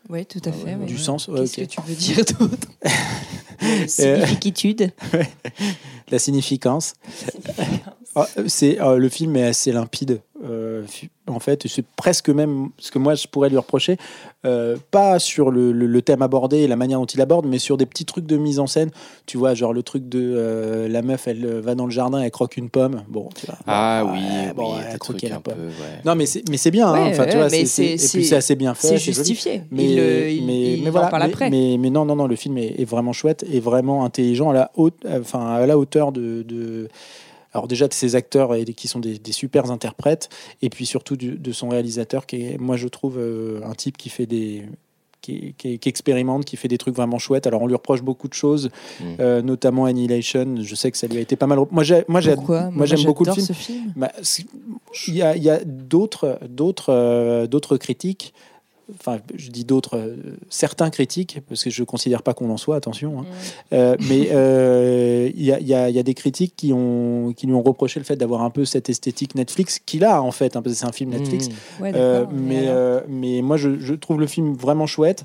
Oui, 0.08 0.26
tout 0.26 0.40
à 0.44 0.52
fait. 0.52 0.74
ouais. 0.74 0.86
Du 0.86 0.98
sens, 0.98 1.26
Qu'est-ce 1.34 1.56
que 1.56 1.64
tu 1.66 1.80
veux 1.86 1.94
dire 1.94 2.24
d'autre? 2.38 2.68
Significitude. 3.86 4.92
La 6.10 6.18
significance. 6.18 6.94
Ah, 8.20 8.42
c'est 8.46 8.80
euh, 8.80 8.96
le 8.96 9.08
film 9.08 9.36
est 9.36 9.44
assez 9.44 9.72
limpide. 9.72 10.20
euh, 10.44 10.82
en 11.26 11.40
fait, 11.40 11.66
c'est 11.66 11.84
presque 11.96 12.30
même 12.30 12.68
ce 12.78 12.90
que 12.90 12.98
moi 12.98 13.14
je 13.16 13.26
pourrais 13.26 13.50
lui 13.50 13.56
reprocher, 13.58 13.96
euh, 14.46 14.76
pas 14.92 15.18
sur 15.18 15.50
le, 15.50 15.72
le- 15.72 15.86
le 15.86 16.02
thème 16.02 16.22
abordé 16.22 16.58
et 16.58 16.68
la 16.68 16.76
manière 16.76 17.00
dont 17.00 17.06
il 17.06 17.20
aborde, 17.20 17.44
mais 17.44 17.58
sur 17.58 17.76
des 17.76 17.84
petits 17.86 18.04
trucs 18.04 18.24
de 18.24 18.36
mise 18.36 18.58
en 18.60 18.66
scène. 18.68 18.90
Tu 19.26 19.36
vois, 19.36 19.54
genre 19.54 19.72
le 19.74 19.82
truc 19.82 20.08
de 20.08 20.20
euh, 20.36 20.88
la 20.88 21.02
meuf, 21.02 21.26
elle 21.28 21.44
euh, 21.44 21.60
va 21.60 21.74
dans 21.74 21.84
le 21.86 21.90
jardin, 21.90 22.20
elle 22.22 22.30
croque 22.30 22.56
une 22.56 22.70
pomme. 22.70 23.02
Bon, 23.08 23.28
tu 23.34 23.46
vois, 23.46 23.56
Ah 23.66 24.04
oui, 24.10 24.20
bon, 24.56 24.76
oui, 24.76 24.82
elle 24.90 24.98
croqué 24.98 25.28
la 25.28 25.40
peu. 25.40 25.50
pomme. 25.50 25.66
ouais. 25.66 26.00
Non, 26.04 26.14
mais 26.14 26.24
c'est 26.26 26.48
mais 26.48 26.56
c'est 26.56 26.70
bien. 26.70 26.88
hein. 26.88 27.08
Enfin, 27.10 27.26
tu 27.26 27.36
vois, 27.36 27.46
mais 27.50 27.66
c'est- 27.66 27.66
c'est- 27.66 27.82
c'est- 27.98 28.04
et 28.06 28.10
puis 28.20 28.22
c'est- 28.24 28.30
c'est 28.30 28.36
assez 28.36 28.54
bien 28.56 28.74
fait. 28.74 28.86
C'est 28.88 28.98
justifié. 28.98 29.62
Mais, 29.70 29.84
il 29.84 29.96
le- 29.96 30.30
il, 30.30 30.44
mais, 30.46 30.72
il 30.74 30.82
mais 30.82 30.88
en 30.88 30.92
voilà, 30.92 31.08
parle 31.08 31.22
mais, 31.24 31.28
après. 31.30 31.50
mais, 31.50 31.76
mais 31.78 31.90
non, 31.90 32.04
non, 32.04 32.14
non, 32.16 32.26
le 32.26 32.36
film 32.36 32.56
est, 32.58 32.80
est 32.80 32.84
vraiment 32.88 33.12
chouette 33.12 33.44
et 33.52 33.58
vraiment 33.60 34.04
intelligent 34.04 34.50
à 34.50 34.54
la, 34.54 34.70
haute, 34.76 35.04
enfin, 35.10 35.46
à 35.46 35.66
la 35.66 35.76
hauteur 35.76 36.12
de, 36.12 36.42
de- 36.42 36.88
alors 37.52 37.66
déjà 37.68 37.88
de 37.88 37.94
ses 37.94 38.14
acteurs 38.14 38.54
et, 38.54 38.64
qui 38.66 38.88
sont 38.88 39.00
des, 39.00 39.18
des 39.18 39.32
super 39.32 39.70
interprètes 39.70 40.28
et 40.62 40.68
puis 40.70 40.84
surtout 40.86 41.16
du- 41.16 41.38
de 41.38 41.52
son 41.52 41.68
réalisateur 41.68 42.26
qui 42.26 42.42
est, 42.44 42.58
moi 42.58 42.76
je 42.76 42.88
trouve, 42.88 43.18
euh, 43.18 43.60
un 43.64 43.74
type 43.74 43.96
qui 43.96 44.08
fait 44.10 44.26
des 44.26 44.64
qui, 45.20 45.54
qui- 45.58 45.78
qui 45.80 45.88
expérimente, 45.88 46.44
qui 46.44 46.56
fait 46.56 46.68
des 46.68 46.78
trucs 46.78 46.94
vraiment 46.94 47.18
chouettes. 47.18 47.46
Alors 47.48 47.60
on 47.62 47.66
lui 47.66 47.74
reproche 47.74 48.02
beaucoup 48.02 48.28
de 48.28 48.34
choses, 48.34 48.70
Mm. 49.00 49.04
euh, 49.20 49.42
notamment 49.42 49.84
Annihilation. 49.86 50.56
Je 50.62 50.74
sais 50.76 50.90
que 50.92 50.96
ça 50.96 51.06
lui 51.08 51.18
a 51.18 51.20
été 51.20 51.34
pas 51.36 51.46
mal. 51.48 51.58
Moi, 51.72 51.82
j'ai, 51.82 52.04
moi, 52.06 52.20
j'ai, 52.20 52.34
Pourquoi? 52.36 52.70
moi, 52.70 52.86
j'aime 52.86 53.02
beaucoup 53.04 53.24
le 53.24 53.32
film. 53.32 53.44
ce 53.46 53.52
film. 53.52 53.92
Bah, 53.96 54.12
Il 55.08 55.14
y 55.16 55.22
a, 55.22 55.36
il 55.36 55.42
y 55.42 55.50
a 55.50 55.58
d'autres, 55.64 56.38
d'autres, 56.48 56.92
euh, 56.92 57.46
d'autres 57.48 57.76
critiques. 57.78 58.32
Enfin, 58.94 59.18
je 59.36 59.50
dis 59.50 59.64
d'autres, 59.64 59.98
euh, 59.98 60.16
certains 60.48 60.88
critiques, 60.90 61.40
parce 61.48 61.62
que 61.64 61.68
je 61.70 61.82
ne 61.82 61.84
considère 61.86 62.22
pas 62.22 62.32
qu'on 62.32 62.48
en 62.50 62.56
soit, 62.56 62.76
attention. 62.76 63.20
hein. 63.20 63.24
Euh, 63.74 63.96
mais 64.08 64.28
euh, 64.32 65.30
il 65.36 65.42
y, 65.44 65.52
a, 65.52 65.60
il 65.60 65.66
y 65.66 65.74
a- 65.74 65.90
il 65.90 65.94
y 65.94 65.98
a 65.98 66.02
des 66.02 66.14
critiques 66.14 66.54
qui, 66.56 66.72
ont, 66.72 67.34
qui 67.36 67.46
lui 67.46 67.52
ont 67.54 67.62
reproché 67.62 68.00
le 68.00 68.04
fait 68.04 68.16
d'avoir 68.16 68.42
un 68.42 68.50
peu 68.50 68.64
cette 68.64 68.88
esthétique 68.88 69.34
Netflix 69.34 69.78
qu'il 69.84 70.04
a, 70.04 70.22
en 70.22 70.30
fait, 70.30 70.56
hein, 70.56 70.62
parce 70.62 70.74
que 70.74 70.80
c'est 70.80 70.86
un 70.86 70.92
film 70.92 71.10
Netflix. 71.10 71.48
Mmh. 71.48 71.82
Ouais, 71.82 71.92
Euh, 71.94 72.24
mais, 72.32 72.64
euh, 72.68 73.00
mais 73.08 73.42
moi, 73.42 73.56
je, 73.58 73.78
je 73.78 73.92
trouve 73.94 74.20
le 74.20 74.26
film 74.26 74.54
vraiment 74.54 74.86
chouette. 74.86 75.24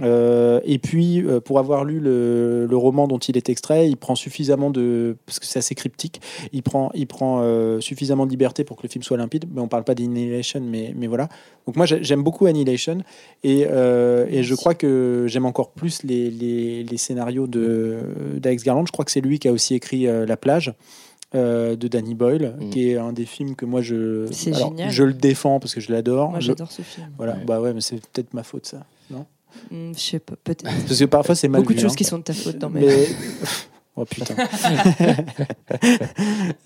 Euh, 0.00 0.60
et 0.64 0.78
puis, 0.78 1.20
euh, 1.22 1.38
pour 1.40 1.58
avoir 1.58 1.84
lu 1.84 2.00
le, 2.00 2.66
le 2.66 2.76
roman 2.76 3.06
dont 3.06 3.18
il 3.18 3.36
est 3.36 3.48
extrait, 3.50 3.88
il 3.88 3.96
prend 3.96 4.14
suffisamment 4.14 4.70
de. 4.70 5.16
Parce 5.26 5.38
que 5.38 5.44
c'est 5.46 5.58
assez 5.58 5.74
cryptique, 5.74 6.20
il 6.52 6.62
prend, 6.62 6.90
il 6.94 7.06
prend 7.06 7.40
euh, 7.42 7.78
suffisamment 7.80 8.24
de 8.24 8.30
liberté 8.30 8.64
pour 8.64 8.76
que 8.78 8.82
le 8.84 8.88
film 8.88 9.02
soit 9.02 9.18
limpide. 9.18 9.44
Mais 9.52 9.60
on 9.60 9.68
parle 9.68 9.84
pas 9.84 9.94
d'Annihilation, 9.94 10.60
mais, 10.62 10.94
mais 10.96 11.06
voilà. 11.06 11.28
Donc, 11.66 11.76
moi, 11.76 11.84
j'ai- 11.86 12.02
j'aime 12.02 12.22
beaucoup 12.22 12.46
Annihilation. 12.46 12.98
Et, 13.44 13.66
euh, 13.70 14.26
et 14.30 14.42
je 14.42 14.54
crois 14.54 14.74
que 14.74 15.26
j'aime 15.28 15.44
encore 15.46 15.70
plus 15.72 16.02
les, 16.04 16.30
les, 16.30 16.84
les 16.84 16.96
scénarios 16.96 17.46
de- 17.46 17.98
d'Alex 18.38 18.64
Garland. 18.64 18.86
Je 18.86 18.92
crois 18.92 19.04
que 19.04 19.10
c'est 19.12 19.20
lui 19.20 19.38
qui 19.38 19.48
a 19.48 19.52
aussi 19.52 19.74
écrit 19.74 20.06
euh, 20.06 20.24
La 20.26 20.36
plage. 20.36 20.72
euh, 21.34 21.76
de 21.76 21.88
Danny 21.88 22.14
Boyle, 22.14 22.56
Mm. 22.60 22.68
qui 22.70 22.90
est 22.90 22.96
un 22.98 23.14
des 23.14 23.24
films 23.24 23.54
que 23.56 23.64
moi 23.64 23.80
je, 23.80 24.26
C'est 24.30 24.54
alors, 24.54 24.68
génial. 24.68 24.90
je 24.90 25.02
le 25.02 25.14
défends 25.14 25.60
parce 25.60 25.74
que 25.74 25.80
je 25.80 25.90
l'adore. 25.90 26.28
Moi 26.28 26.40
Je- 26.40 26.48
j'adore 26.48 26.70
ce 26.70 26.82
film. 26.82 27.06
voilà, 27.16 27.32
Ouais. 27.36 27.44
bah 27.46 27.58
ouais, 27.58 27.72
mais 27.72 27.80
c'est 27.80 27.96
peut-être 28.06 28.34
ma 28.34 28.42
faute 28.42 28.66
ça. 28.66 28.84
Non? 29.10 29.24
Je 29.70 29.92
sais 29.98 30.18
pas, 30.18 30.34
peut-être. 30.42 30.64
Parce 30.64 30.98
que 30.98 31.04
parfois 31.06 31.34
c'est 31.34 31.48
mal 31.48 31.60
Beaucoup 31.62 31.74
de 31.74 31.80
choses 31.80 31.92
hein. 31.92 31.96
qui 31.96 32.04
sont 32.04 32.18
de 32.18 32.22
ta 32.24 32.32
faute 32.34 32.58
dans 32.58 32.70
ma 32.70 32.80
Mais... 32.80 33.06
oh 33.96 34.04
putain. 34.04 34.34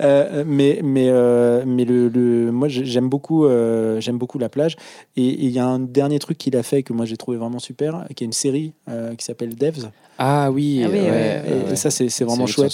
Euh, 0.03 0.45
mais 0.47 0.81
mais 0.85 1.09
euh, 1.09 1.65
mais 1.67 1.85
le, 1.85 2.09
le- 2.09 2.53
moi 2.53 2.69
j'ai- 2.69 2.85
j'aime 2.85 3.09
beaucoup 3.09 3.47
euh, 3.47 4.01
j'aime 4.01 4.19
beaucoup 4.19 4.39
la 4.39 4.49
plage 4.49 4.77
et 5.17 5.25
il 5.27 5.51
y 5.51 5.59
a 5.59 5.67
un 5.67 5.79
dernier 5.79 6.19
truc 6.19 6.37
qu'il 6.39 6.57
a 6.57 6.63
fait 6.63 6.83
que 6.83 6.93
moi 6.93 7.07
j'ai 7.07 7.17
trouvé 7.17 7.37
vraiment 7.39 7.59
super, 7.59 8.05
qui 8.15 8.25
est 8.25 8.27
une 8.27 8.33
série 8.33 8.75
qui 9.17 9.25
s'appelle 9.25 9.55
Devs. 9.55 9.91
Ah 10.19 10.51
oui, 10.51 10.83
Ah 10.85 10.89
oui, 10.91 10.99
ouais, 10.99 11.11
ouais, 11.11 11.11
ouais, 11.11 11.73
et, 11.73 11.77
ça 11.77 11.91
c'est 11.91 12.09
c'est 12.09 12.25
vraiment 12.25 12.47
chouette. 12.47 12.71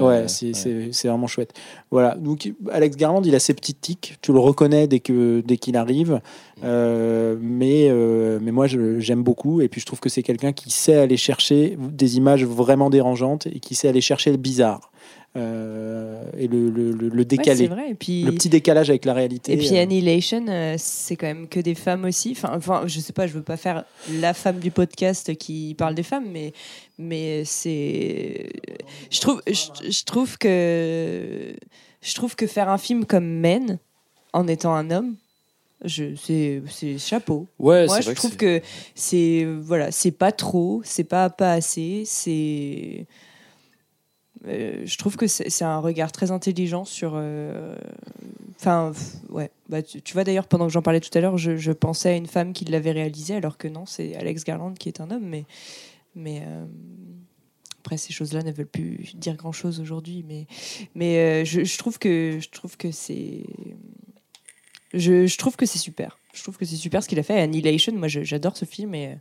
Ouais, 0.00 0.14
euh, 0.14 0.28
c'est 0.28 0.46
ouais. 0.46 0.52
c'est- 0.54 0.88
c'est 0.92 1.08
vraiment 1.08 1.26
chouette. 1.26 1.52
Voilà. 1.90 2.14
Donc 2.14 2.52
Alex 2.70 2.96
Garland, 2.96 3.22
il 3.24 3.34
a 3.34 3.40
ses 3.40 3.54
petites 3.54 3.80
tics. 3.80 4.16
Tu 4.22 4.32
le 4.32 4.38
reconnais 4.38 4.86
dès 4.86 5.00
que 5.00 5.40
dès 5.40 5.56
qu'il 5.56 5.76
arrive. 5.76 6.20
Euh, 6.64 7.36
mais 7.40 7.88
euh, 7.90 8.38
mais 8.40 8.52
moi, 8.52 8.66
je- 8.66 9.00
j'aime 9.00 9.22
beaucoup. 9.22 9.60
Et 9.60 9.68
puis 9.68 9.80
je 9.80 9.86
trouve 9.86 10.00
que 10.00 10.08
c'est 10.08 10.22
quelqu'un 10.22 10.52
qui 10.52 10.70
sait 10.70 10.94
aller 10.96 11.16
chercher 11.16 11.76
des 11.78 12.16
images 12.16 12.44
vraiment 12.44 12.88
dérangeantes 12.90 13.46
et 13.46 13.58
qui 13.60 13.74
sait 13.74 13.88
aller 13.88 14.00
chercher 14.00 14.30
le 14.30 14.36
bizarre 14.36 14.90
Euh, 15.36 16.22
et 16.38 16.48
le, 16.48 16.70
le, 16.70 16.92
le- 16.92 17.08
le 17.08 17.18
Ouais, 17.18 17.24
décalé, 17.24 17.56
c'est 17.56 17.66
vrai. 17.66 17.90
Et 17.90 17.94
puis, 17.94 18.22
le 18.22 18.32
petit 18.32 18.48
décalage 18.48 18.88
avec 18.90 19.04
la 19.04 19.12
réalité. 19.14 19.52
et 19.52 19.56
puis 19.56 19.76
euh, 19.76 19.82
Annihilation, 19.82 20.44
euh, 20.48 20.74
c'est 20.78 21.16
quand 21.16 21.26
même 21.26 21.46
que 21.48 21.60
des 21.60 21.74
femmes 21.74 22.04
aussi. 22.04 22.32
Enfin, 22.32 22.52
enfin, 22.56 22.82
je 22.86 23.00
sais 23.00 23.12
pas, 23.12 23.26
je 23.26 23.32
veux 23.34 23.42
pas 23.42 23.56
faire 23.56 23.84
la 24.12 24.32
femme 24.34 24.58
du 24.58 24.70
podcast 24.70 25.34
qui 25.36 25.74
parle 25.76 25.94
des 25.94 26.02
femmes, 26.02 26.26
mais 26.32 26.52
mais 26.98 27.44
c'est, 27.44 28.48
je 29.10 29.20
trouve, 29.20 29.42
je, 29.46 29.90
je 29.90 30.04
trouve 30.04 30.38
que 30.38 31.54
je 32.00 32.14
trouve 32.14 32.34
que 32.36 32.46
faire 32.46 32.68
un 32.68 32.78
film 32.78 33.04
comme 33.04 33.26
Men 33.26 33.78
en 34.32 34.48
étant 34.48 34.74
un 34.74 34.90
homme, 34.90 35.16
je 35.84 36.14
c'est 36.16 36.62
c'est 36.70 36.96
chapeau. 36.98 37.46
Ouais, 37.58 37.86
Moi, 37.86 38.00
je 38.00 38.04
vrai 38.06 38.14
trouve 38.14 38.30
c'est- 38.32 38.36
que 38.38 38.60
c'est 38.94 39.46
voilà, 39.60 39.90
c'est 39.92 40.10
pas 40.12 40.32
trop, 40.32 40.80
c'est 40.84 41.04
pas 41.04 41.28
pas 41.28 41.52
assez, 41.52 42.04
c'est 42.06 43.06
Euh, 44.46 44.82
je 44.84 44.98
trouve 44.98 45.16
que 45.16 45.26
c'est 45.26 45.64
un 45.64 45.78
regard 45.78 46.12
très 46.12 46.30
intelligent 46.30 46.84
sur. 46.84 47.12
euh, 47.14 47.76
Enfin, 48.58 48.92
ouais. 49.28 49.50
Bah, 49.68 49.82
tu, 49.82 50.00
vois 50.14 50.24
d'ailleurs, 50.24 50.48
pendant 50.48 50.66
que 50.66 50.72
j'en 50.72 50.82
parlais 50.82 51.00
tout 51.00 51.16
à 51.16 51.20
l'heure, 51.20 51.36
je, 51.36 51.72
pensais 51.72 52.10
à 52.10 52.16
une 52.16 52.26
femme 52.26 52.52
qui 52.52 52.64
l'avait 52.64 52.92
réalisé, 52.92 53.34
alors 53.34 53.58
que 53.58 53.68
non, 53.68 53.84
c'est 53.84 54.16
Alex 54.16 54.44
Garland 54.44 54.72
qui 54.72 54.88
est 54.88 55.00
un 55.00 55.10
homme. 55.10 55.26
Mais, 55.26 55.44
mais 56.14 56.42
euh, 56.46 56.64
après, 57.80 57.98
ces 57.98 58.14
choses-là 58.14 58.42
ne 58.42 58.52
veulent 58.52 58.66
plus 58.66 59.14
dire 59.14 59.36
grand-chose 59.36 59.80
aujourd'hui. 59.80 60.24
Mais, 60.26 60.46
mais 60.94 61.44
je, 61.44 61.78
trouve 61.78 61.98
que 61.98 62.38
je 62.40 62.48
trouve 62.48 62.76
que 62.76 62.90
c'est. 62.92 63.44
Je, 64.94 65.26
je 65.26 65.38
trouve 65.38 65.56
que 65.56 65.66
c'est 65.66 65.78
super. 65.78 66.18
Je 66.32 66.42
trouve 66.42 66.56
que 66.56 66.64
c'est 66.64 66.76
super 66.76 67.02
ce 67.02 67.08
qu'il 67.08 67.18
a 67.18 67.22
fait. 67.22 67.38
Annihilation, 67.38 67.92
moi, 67.94 68.08
j'adore 68.08 68.56
ce 68.56 68.64
film 68.64 68.94
et. 68.94 69.18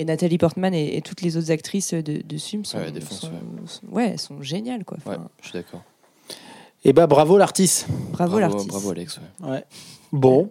Et 0.00 0.04
Nathalie 0.04 0.38
Portman 0.38 0.72
et, 0.72 0.96
et 0.96 1.02
toutes 1.02 1.22
les 1.22 1.36
autres 1.36 1.50
actrices 1.50 1.92
de, 1.92 2.22
de 2.24 2.38
film 2.38 2.64
sont, 2.64 2.78
Ouais, 2.78 2.84
elles 2.86 2.92
défoncent, 2.92 3.20
sont- 3.20 3.26
ouais. 3.30 3.66
sont- 3.66 3.86
ouais, 3.90 4.08
elles 4.12 4.18
sont 4.20 4.40
géniales 4.42 4.84
quoi. 4.84 4.96
Ouais, 5.06 5.16
je 5.42 5.48
suis 5.48 5.58
d'accord. 5.58 5.82
Et 6.84 6.92
bah 6.92 7.06
bravo 7.08 7.36
l'artiste. 7.36 7.86
bravo, 8.12 8.38
l'artiste. 8.38 8.68
Bravo 8.68 8.90
Alex. 8.92 9.18
ouais. 9.42 9.50
Ouais. 9.50 9.64
Bon, 10.12 10.50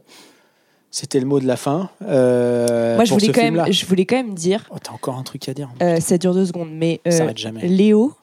c'était 0.91 1.19
le 1.21 1.25
mot 1.25 1.39
de 1.39 1.47
la 1.47 1.55
fin. 1.55 1.89
euh, 2.01 2.95
Moi, 2.95 3.05
je 3.05 3.13
voulais, 3.13 3.31
quand 3.31 3.41
même, 3.41 3.71
je 3.71 3.85
voulais 3.85 4.05
quand 4.05 4.17
même 4.17 4.33
dire, 4.33 4.67
Oh, 4.71 4.75
T'as 4.83 4.91
encore 4.91 5.15
un 5.17 5.23
truc 5.23 5.47
à 5.47 5.53
dire 5.53 5.69
euh, 5.81 5.99
ça 6.01 6.17
dure 6.17 6.33
deux 6.33 6.45
secondes, 6.45 6.69
mais 6.71 6.99
euh. 7.07 7.31
Léo, 7.63 8.13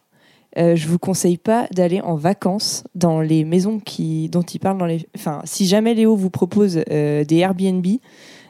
euh, 0.58 0.76
je 0.76 0.86
vous 0.88 0.98
conseille 0.98 1.38
pas 1.38 1.66
d'aller 1.72 2.00
en 2.02 2.14
vacances 2.16 2.84
dans 2.94 3.20
les 3.22 3.44
maisons 3.44 3.80
qui, 3.80 4.28
dont 4.28 4.42
il 4.42 4.58
parle 4.60 4.76
dans 4.78 4.86
les. 4.86 5.06
Enfin, 5.16 5.40
si 5.44 5.66
jamais 5.66 5.94
Léo 5.94 6.14
vous 6.16 6.30
propose 6.30 6.80
euh, 6.90 7.24
des 7.24 7.36
Airbnb, 7.38 7.86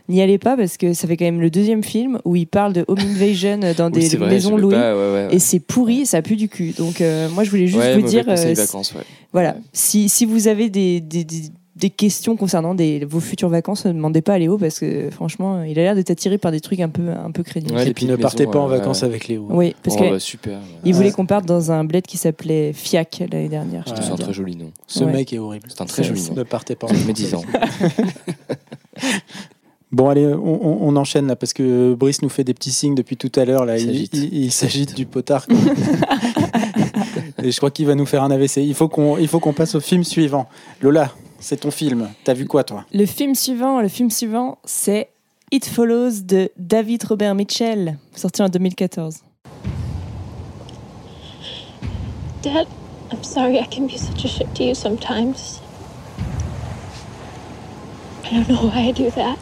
n'y 0.09 0.21
allez 0.21 0.39
pas 0.39 0.57
parce 0.57 0.77
que 0.77 0.93
ça 0.93 1.07
fait 1.09 1.17
quand 1.17 1.25
même 1.25 1.41
le 1.41 1.51
deuxième 1.51 1.83
film 1.83 2.19
où 2.25 2.37
il 2.37 2.47
parle 2.47 2.73
de 2.73 2.85
home 2.89 2.99
invasion 2.99 3.59
dans 3.77 3.91
Oui, 3.95 4.09
des 4.09 4.17
vrai, 4.17 4.29
maisons 4.31 4.57
louées. 4.57 4.75
pas, 4.75 4.95
ouais, 4.95 5.01
ouais, 5.01 5.27
ouais. 5.29 5.35
Et 5.35 5.39
c'est 5.39 5.61
pourri, 5.61 6.05
ça 6.07 6.21
pue 6.23 6.37
du 6.37 6.49
cul. 6.49 6.73
Donc, 6.77 7.01
euh, 7.01 7.29
moi, 7.31 7.45
je 7.45 7.51
voulais 7.51 7.67
juste 7.67 7.79
Ouais, 7.79 7.99
vous 7.99 8.07
dire, 8.07 8.25
euh, 8.29 8.55
vacances, 8.55 8.93
ouais. 8.95 9.03
voilà, 9.33 9.51
Ouais. 9.53 9.61
si, 9.73 10.09
si 10.09 10.27
vous 10.27 10.49
avez 10.49 10.69
des, 10.69 11.01
des, 11.01 11.25
des- 11.25 11.51
des 11.77 11.91
questions 11.91 12.37
concernant 12.37 12.73
des, 12.77 13.05
vos 13.05 13.19
futures 13.19 13.49
vacances, 13.49 13.85
ne 13.85 13.93
demandez 13.93 14.23
pas 14.23 14.35
à 14.35 14.39
Léo 14.39 14.57
parce 14.59 14.79
que 14.79 15.11
franchement, 15.11 15.65
il 15.65 15.77
a 15.77 15.83
l'air 15.83 15.95
d'être 15.97 16.09
attiré 16.11 16.39
par 16.39 16.53
des 16.53 16.61
trucs 16.61 16.79
un 16.79 16.89
peu, 16.89 17.09
un 17.11 17.33
peu 17.33 17.43
crédibles. 17.43 17.75
Ouais, 17.75 17.89
Et 17.89 17.93
puis 17.95 18.07
ne 18.07 18.15
partez 18.15 18.45
maisons, 18.45 18.51
pas 18.53 18.59
en 18.61 18.71
ouais, 18.71 18.79
vacances 18.79 19.01
ouais. 19.03 19.09
avec 19.09 19.27
Léo. 19.27 19.49
Oui, 19.51 19.75
parce 19.83 19.97
Oh, 19.99 20.05
que 20.05 20.11
bah, 20.11 20.21
super. 20.21 20.61
il 20.85 20.95
voulait 20.95 21.11
qu'on 21.11 21.27
parte 21.27 21.47
dans 21.47 21.73
un 21.73 21.83
bled 21.83 22.07
qui 22.07 22.17
s'appelait 22.17 22.73
Fiac 22.73 23.25
l'année 23.33 23.49
dernière. 23.49 23.85
te 23.87 24.01
C'est 24.01 24.09
un 24.13 24.15
très 24.15 24.33
joli 24.33 24.55
nom. 24.55 24.71
Ce 24.87 25.03
Ouais. 25.03 25.11
mec 25.11 25.33
est 25.33 25.39
horrible. 25.41 25.67
C'est 25.69 25.81
un 25.83 25.87
très 25.87 26.05
joli 26.05 26.21
c'est- 26.21 26.31
nom. 26.31 26.37
Ne 26.37 26.43
partez 26.45 26.77
pas 26.77 26.87
en 26.87 26.91
vacances. 26.91 27.07
met 27.09 27.13
10 27.13 27.35
ans. 27.35 27.43
Bon, 29.95 30.09
allez, 30.09 30.27
on, 30.27 30.37
on- 30.67 30.89
on 30.89 30.97
enchaîne 30.97 31.29
là 31.29 31.37
parce 31.37 31.53
que 31.53 31.95
Brice 31.95 32.21
nous 32.21 32.29
fait 32.29 32.43
des 32.43 32.53
petits 32.53 32.73
signes 32.73 32.97
depuis 32.97 33.17
tout 33.17 33.31
à 33.37 33.45
l'heure. 33.45 33.65
Là, 33.65 33.79
Il 33.79 33.87
s'agite. 34.11 34.53
s'agite 34.53 34.95
du 34.97 35.07
potard. 35.07 35.47
Et 37.43 37.53
je 37.53 37.57
crois 37.59 37.71
qu'il 37.71 37.87
va 37.87 37.95
nous 37.95 38.05
faire 38.07 38.25
un 38.25 38.31
AVC. 38.33 38.57
Il 38.57 38.75
faut 38.75 38.89
qu'on, 38.89 39.19
il 39.19 39.29
faut 39.29 39.39
qu'on 39.39 39.53
passe 39.53 39.77
au 39.77 39.81
film 39.81 40.03
suivant. 40.03 40.49
Lola, 40.81 41.13
c'est 41.39 41.59
ton 41.61 41.71
film. 41.71 42.09
T'as 42.25 42.35
vu 42.35 42.47
quoi, 42.47 42.65
toi? 42.65 42.85
Le 42.93 43.07
film 43.07 43.37
suivant, 43.37 43.81
le 43.81 43.87
film 43.87 44.11
suivant, 44.11 44.59
c'est 44.65 45.11
It 45.53 45.65
Follows 45.65 46.23
de 46.25 46.51
David 46.59 47.05
Robert 47.05 47.37
Mitchell, 47.37 47.97
sorti 48.17 48.43
en 48.43 48.49
2014. 48.49 49.19
Dad, 52.43 52.67
I'm 53.13 53.23
sorry 53.23 53.59
I 53.61 53.67
can 53.71 53.87
be 53.87 53.97
such 53.97 54.25
a 54.25 54.29
shit 54.29 54.53
to 54.55 54.65
you 54.65 54.75
sometimes. 54.75 55.61
I 58.25 58.35
don't 58.35 58.49
know 58.49 58.69
why 58.71 58.89
I 58.89 58.93
do 58.93 59.09
that. 59.13 59.37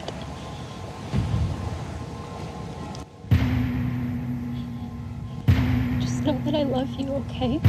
Know 6.23 6.37
that 6.45 6.55
I 6.55 6.63
love 6.63 6.89
you, 6.99 7.11
okay? 7.25 7.59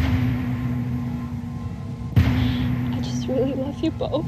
I 2.16 3.00
just 3.02 3.26
really 3.28 3.54
love 3.54 3.78
you 3.82 3.90
both. 3.92 4.24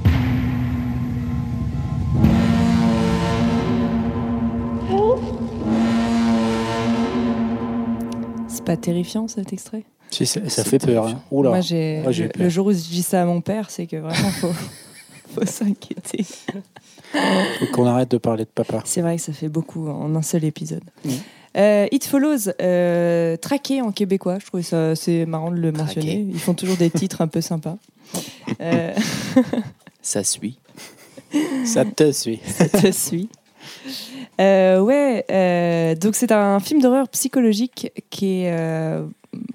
Help. 4.88 5.20
C'est 8.48 8.64
pas 8.64 8.76
terrifiant 8.76 9.28
cet 9.28 9.52
extrait? 9.52 9.84
Si, 10.10 10.24
ça, 10.26 10.40
fait 10.64 10.78
peur. 10.78 11.06
hein. 11.08 11.20
Oula. 11.30 11.50
Moi, 11.50 11.60
j'ai, 11.60 12.00
Moi, 12.02 12.12
j'ai 12.12 12.24
eu 12.24 12.26
le, 12.26 12.32
peur. 12.32 12.42
le 12.42 12.48
jour 12.48 12.66
où 12.66 12.72
je 12.72 12.76
dis 12.78 13.02
ça 13.02 13.22
à 13.22 13.24
mon 13.26 13.40
père, 13.40 13.70
c'est 13.70 13.86
que 13.86 13.96
vraiment, 13.96 14.30
faut, 14.30 14.52
faut 15.34 15.44
s'inquiéter. 15.46 16.24
Faut 17.12 17.66
qu'on 17.72 17.86
arrête 17.86 18.10
de 18.10 18.18
parler 18.18 18.44
de 18.44 18.50
papa. 18.50 18.80
C'est 18.84 19.02
vrai 19.02 19.16
que 19.16 19.22
ça 19.22 19.32
fait 19.32 19.48
beaucoup 19.48 19.88
en 19.88 20.14
un 20.14 20.22
seul 20.22 20.44
épisode. 20.44 20.84
Mm. 21.04 21.10
Euh, 21.56 21.86
It 21.90 22.04
Follows, 22.04 22.50
euh, 22.60 23.36
traqué 23.36 23.80
en 23.80 23.90
québécois, 23.90 24.38
je 24.40 24.46
trouvais 24.46 24.62
ça 24.62 24.90
assez 24.90 25.24
marrant 25.24 25.50
de 25.50 25.56
le 25.56 25.72
Traqué. 25.72 25.94
mentionner. 26.00 26.26
Ils 26.28 26.38
font 26.38 26.54
toujours 26.54 26.76
des 26.76 26.90
titres 26.90 27.20
un 27.20 27.28
peu 27.28 27.40
sympas. 27.40 27.76
Euh, 28.60 28.94
Ça 30.02 30.22
suit. 30.22 30.56
Ça 31.64 31.84
te 31.84 32.12
suit. 32.12 32.38
ça 32.46 32.68
te 32.68 32.92
suit. 32.92 33.28
Ouais, 34.38 35.96
donc 36.00 36.14
c'est 36.14 36.30
un 36.30 36.60
film 36.60 36.80
d'horreur 36.80 37.08
psychologique 37.08 37.90
qui 38.08 38.42
est, 38.42 39.00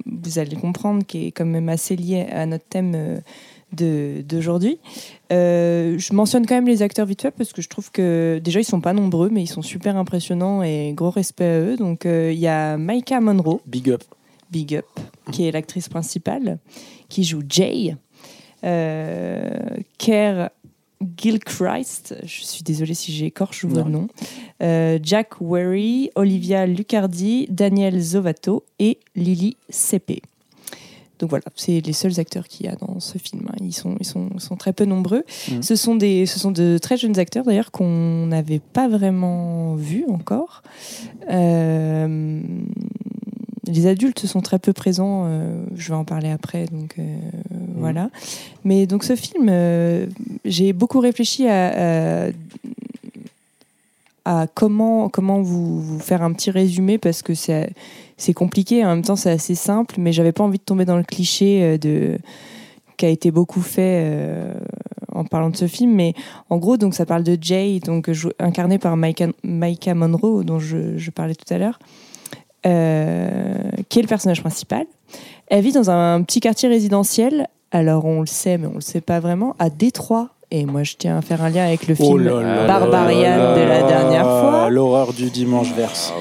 vous 0.05 0.39
allez 0.39 0.57
comprendre, 0.57 1.05
qui 1.05 1.27
est 1.27 1.31
quand 1.31 1.45
même 1.45 1.69
assez 1.69 1.95
lié 1.95 2.27
à 2.29 2.45
notre 2.45 2.65
thème 2.65 3.21
d'aujourd'hui. 3.71 4.77
Euh, 5.31 5.97
je 5.97 6.13
mentionne 6.13 6.45
quand 6.45 6.55
même 6.55 6.67
les 6.67 6.81
acteurs 6.81 7.05
vite 7.05 7.21
fait 7.21 7.31
parce 7.31 7.53
que 7.53 7.61
je 7.61 7.69
trouve 7.69 7.91
que 7.91 8.39
déjà 8.43 8.59
ils 8.59 8.65
sont 8.65 8.81
pas 8.81 8.93
nombreux, 8.93 9.29
mais 9.29 9.41
ils 9.43 9.47
sont 9.47 9.61
super 9.61 9.95
impressionnants 9.95 10.61
et 10.61 10.93
gros 10.93 11.09
respect 11.09 11.45
à 11.45 11.59
eux. 11.59 11.77
Donc 11.77 12.05
euh, 12.05 12.31
il 12.33 12.39
y 12.39 12.47
a 12.47 12.77
Maika 12.77 13.21
Monroe, 13.21 13.61
Big 13.65 13.89
up. 13.89 14.03
Big 14.51 14.75
Up, 14.75 14.85
qui 15.31 15.47
est 15.47 15.51
l'actrice 15.51 15.87
principale, 15.87 16.59
qui 17.07 17.23
joue 17.23 17.41
Jay. 17.47 17.95
Euh, 18.63 19.49
Kerr 19.97 20.49
Gilchrist, 21.17 22.15
je 22.23 22.43
suis 22.43 22.63
désolée 22.63 22.93
si 22.93 23.11
j'écorche 23.11 23.65
votre 23.65 23.89
nom. 23.89 24.07
Euh, 24.61 24.99
Jack 25.01 25.41
Wary, 25.41 26.11
Olivia 26.15 26.67
Lucardi, 26.67 27.47
Daniel 27.49 27.99
Zovato 27.99 28.65
et 28.77 28.99
Lily 29.15 29.57
Sepe. 29.69 30.21
Donc 31.21 31.29
voilà, 31.29 31.45
c'est 31.55 31.79
les 31.85 31.93
seuls 31.93 32.19
acteurs 32.19 32.47
qu'il 32.47 32.65
y 32.65 32.69
a 32.69 32.75
dans 32.75 32.99
ce 32.99 33.17
film. 33.19 33.43
hein. 33.47 33.55
Ils 33.61 33.73
sont, 33.73 33.95
ils 33.99 34.05
sont, 34.05 34.27
ils 34.33 34.41
sont 34.41 34.55
très 34.57 34.73
peu 34.73 34.85
nombreux. 34.85 35.23
Mhm. 35.51 35.61
Ce, 35.61 35.75
sont 35.75 35.95
des, 35.95 36.25
ce 36.25 36.39
sont 36.39 36.51
de 36.51 36.77
très 36.79 36.97
jeunes 36.97 37.19
acteurs 37.19 37.45
d'ailleurs 37.45 37.71
qu'on 37.71 38.25
n'avait 38.25 38.59
pas 38.59 38.89
vraiment 38.89 39.75
vus 39.75 40.05
encore. 40.09 40.63
Euh, 41.29 42.41
les 43.67 43.85
adultes 43.85 44.25
sont 44.25 44.41
très 44.41 44.57
peu 44.57 44.73
présents, 44.73 45.25
euh, 45.27 45.63
je 45.75 45.89
vais 45.89 45.95
en 45.95 46.03
parler 46.03 46.29
après, 46.29 46.65
donc 46.65 46.95
euh, 46.97 47.03
voilà. 47.77 48.09
Mais 48.63 48.87
donc 48.87 49.03
ce 49.03 49.15
film, 49.15 49.47
euh, 49.49 50.07
j'ai 50.43 50.73
beaucoup 50.73 50.99
réfléchi 50.99 51.47
à, 51.47 52.25
à, 52.25 52.31
à 54.25 54.47
comment, 54.47 55.07
comment 55.09 55.41
vous, 55.41 55.79
vous 55.81 55.99
faire 55.99 56.23
un 56.23 56.33
petit 56.33 56.49
résumé 56.51 56.97
parce 56.97 57.21
que 57.21 57.35
c'est 57.35 57.71
c'est 58.21 58.33
compliqué, 58.33 58.85
en 58.85 58.89
même 58.89 59.01
temps 59.03 59.15
c'est 59.15 59.31
assez 59.31 59.55
simple, 59.55 59.95
mais 59.97 60.13
j'avais 60.13 60.31
pas 60.31 60.43
envie 60.43 60.59
de 60.59 60.63
tomber 60.63 60.85
dans 60.85 60.97
le 60.97 61.03
cliché 61.03 61.63
euh, 61.63 61.77
de 61.79 62.19
qui 62.97 63.07
a 63.07 63.09
été 63.09 63.31
beaucoup 63.31 63.61
fait 63.61 64.03
euh, 64.05 64.53
en 65.11 65.25
parlant 65.25 65.49
de 65.49 65.55
ce 65.55 65.65
film. 65.65 65.91
Mais 65.95 66.13
en 66.51 66.57
gros, 66.57 66.77
donc 66.77 66.93
ça 66.93 67.07
parle 67.07 67.23
de 67.23 67.35
Jay, 67.41 67.79
donc 67.79 68.11
incarné 68.37 68.77
par 68.77 68.95
Maika 68.95 69.95
Monroe, 69.95 70.43
dont 70.43 70.59
je, 70.59 71.09
parlais 71.09 71.33
tout 71.33 71.51
à 71.51 71.57
l'heure, 71.57 71.79
euh, 72.67 73.57
qui 73.89 73.97
est 73.97 74.03
le 74.03 74.07
personnage 74.07 74.41
principal. 74.41 74.85
Elle 75.47 75.63
vit 75.63 75.71
dans 75.71 75.89
un 75.89 76.21
petit 76.21 76.41
quartier 76.41 76.69
résidentiel. 76.69 77.47
Alors 77.71 78.05
on 78.05 78.19
le 78.19 78.27
sait, 78.27 78.59
mais 78.59 78.67
on 78.67 78.75
le 78.75 78.81
sait 78.81 79.01
pas 79.01 79.19
vraiment, 79.19 79.55
à 79.57 79.71
Détroit. 79.71 80.29
Et 80.53 80.65
moi, 80.65 80.83
je 80.83 80.95
tiens 80.97 81.17
à 81.17 81.21
faire 81.21 81.41
un 81.43 81.49
lien 81.49 81.65
avec 81.65 81.87
le 81.87 81.95
film 81.95 82.23
Barbarian 82.67 83.55
de 83.55 83.61
la 83.61 83.83
dernière 83.83 84.23
fois. 84.25 84.69
L'horreur 84.69 85.13
du 85.13 85.29
dimanche 85.29 85.73
verse. 85.73 86.13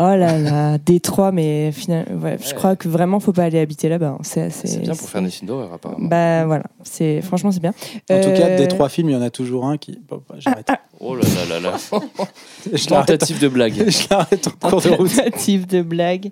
Oh 0.00 0.02
là 0.02 0.38
là, 0.38 0.78
Détroit, 0.78 1.32
mais 1.32 1.72
finalement, 1.72 2.22
ouais, 2.22 2.36
je 2.46 2.54
crois 2.54 2.76
que 2.76 2.86
vraiment, 2.86 3.18
faut 3.18 3.32
pas 3.32 3.44
aller 3.44 3.58
habiter 3.58 3.88
là-bas. 3.88 4.10
hein. 4.16 4.18
C'est 4.22 4.42
assez- 4.42 4.68
C'est 4.68 4.78
bien 4.80 4.94
pour 4.94 5.08
faire 5.08 5.22
des 5.22 5.30
films 5.30 5.48
d'horreur, 5.48 5.72
apparemment. 5.72 6.06
Bah 6.06 6.44
voilà, 6.46 6.64
c'est 6.84 7.20
franchement 7.22 7.50
c'est 7.50 7.58
bien. 7.60 7.72
En 8.10 8.20
tout 8.20 8.30
cas, 8.30 8.46
Euh, 8.50 8.58
des 8.58 8.68
trois 8.68 8.88
films, 8.90 9.08
il 9.08 9.14
y 9.14 9.16
en 9.16 9.22
a 9.22 9.30
toujours 9.30 9.64
un 9.66 9.76
qui. 9.76 9.98
Bon, 10.08 10.20
bah, 10.28 10.36
j'arrête. 10.38 10.68
Oh 11.00 11.16
là 11.16 11.22
là 11.48 11.58
là 11.58 11.70
là. 11.70 11.76
Tentative 12.88 13.40
de 13.40 13.48
blague. 13.48 13.74
Je 13.90 14.06
l'arrête 14.10 14.46
en 14.62 14.68
cours 14.70 14.80
de 14.82 14.88
route. 14.90 15.16
tentative 15.16 15.66
de 15.66 15.82
blague. 15.82 16.30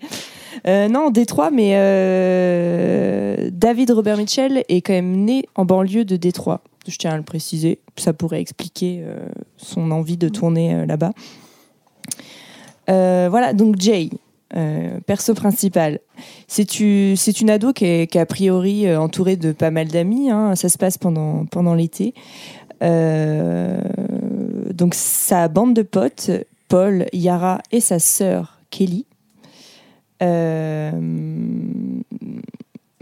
Euh, 0.68 0.88
non, 0.88 1.10
Détroit, 1.10 1.50
mais 1.50 1.72
euh, 1.74 3.50
David 3.52 3.90
Robert 3.90 4.16
Mitchell 4.16 4.62
est 4.68 4.80
quand 4.80 4.92
même 4.92 5.24
né 5.24 5.44
en 5.54 5.64
banlieue 5.64 6.04
de 6.04 6.16
Détroit. 6.16 6.60
Je 6.88 6.98
tiens 6.98 7.12
à 7.12 7.16
le 7.16 7.22
préciser. 7.22 7.80
Ça 7.96 8.12
pourrait 8.12 8.40
expliquer 8.40 9.00
euh, 9.02 9.26
son 9.56 9.90
envie 9.90 10.16
de 10.16 10.28
tourner 10.28 10.74
euh, 10.74 10.86
là-bas. 10.86 11.12
Euh, 12.88 13.26
voilà, 13.30 13.52
donc 13.52 13.80
Jay, 13.80 14.10
perso 15.06 15.34
principal. 15.34 16.00
C'est 16.46 16.80
une 16.80 17.50
ado 17.50 17.72
qui 17.72 17.84
est, 17.84 18.16
a 18.16 18.26
priori 18.26 18.94
entourée 18.96 19.36
de 19.36 19.52
pas 19.52 19.70
mal 19.70 19.88
d'amis. 19.88 20.30
hein. 20.30 20.54
Ça 20.54 20.68
se 20.68 20.78
passe 20.78 20.96
pendant, 20.96 21.74
l'été. 21.74 22.14
Donc 22.80 24.94
sa 24.94 25.48
bande 25.48 25.74
de 25.74 25.82
potes, 25.82 26.30
Paul, 26.68 27.06
Yara 27.12 27.60
et 27.72 27.80
sa 27.80 27.98
sœur 27.98 28.60
Kelly. 28.70 29.04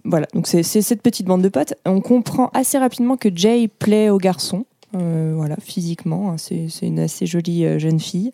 Voilà, 0.05 0.27
donc 0.35 0.47
c'est 0.47 0.63
cette 0.63 1.03
petite 1.03 1.27
bande 1.27 1.43
de 1.43 1.49
potes. 1.49 1.75
On 1.87 2.01
comprend 2.01 2.51
assez 2.55 2.79
rapidement 2.79 3.17
que 3.17 3.29
Jay 3.35 3.69
plaît 3.69 4.11
aux 4.11 4.19
garçons, 4.19 4.67
euh, 4.95 5.33
voilà, 5.37 5.57
physiquement. 5.63 6.33
hein, 6.33 6.37
c'est 6.39 6.69
une 6.83 6.99
assez 7.01 7.27
jolie 7.27 7.65
euh, 7.65 7.79
jeune 7.79 8.01
fille. 8.01 8.33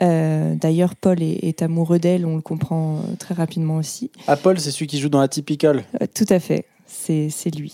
Euh, 0.00 0.54
D'ailleurs, 0.56 0.96
Paul 0.96 1.22
est, 1.22 1.44
est 1.44 1.62
amoureux 1.62 1.98
d'elle, 1.98 2.26
on 2.26 2.36
le 2.36 2.42
comprend 2.42 3.00
très 3.18 3.34
rapidement 3.34 3.76
aussi. 3.76 4.10
Apple, 4.26 4.58
c'est 4.58 4.70
celui 4.72 4.86
qui 4.88 4.98
joue 4.98 5.08
dans 5.10 5.20
la 5.20 5.28
typical. 5.28 5.84
Euh, 6.00 6.06
tout 6.12 6.26
à 6.28 6.40
fait, 6.40 6.64
c'est 6.86 7.28
lui. 7.56 7.72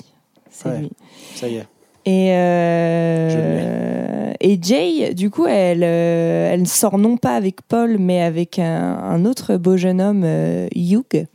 C'est 0.50 0.68
Ouais. 0.68 0.78
lui. 0.80 0.90
Ça 1.36 1.48
y 1.48 1.54
est. 1.56 1.66
Et, 2.04 2.32
euh, 2.32 4.32
et 4.40 4.58
Jay, 4.60 5.14
du 5.14 5.30
coup, 5.30 5.46
elle, 5.46 5.82
elle 5.82 6.66
sort 6.66 6.98
non 6.98 7.16
pas 7.16 7.34
avec 7.36 7.62
Paul, 7.62 7.98
mais 7.98 8.22
avec 8.22 8.58
un, 8.58 8.98
un 8.98 9.24
autre 9.24 9.56
beau 9.56 9.76
jeune 9.76 10.00
homme, 10.00 10.24
Hugh, 10.74 11.26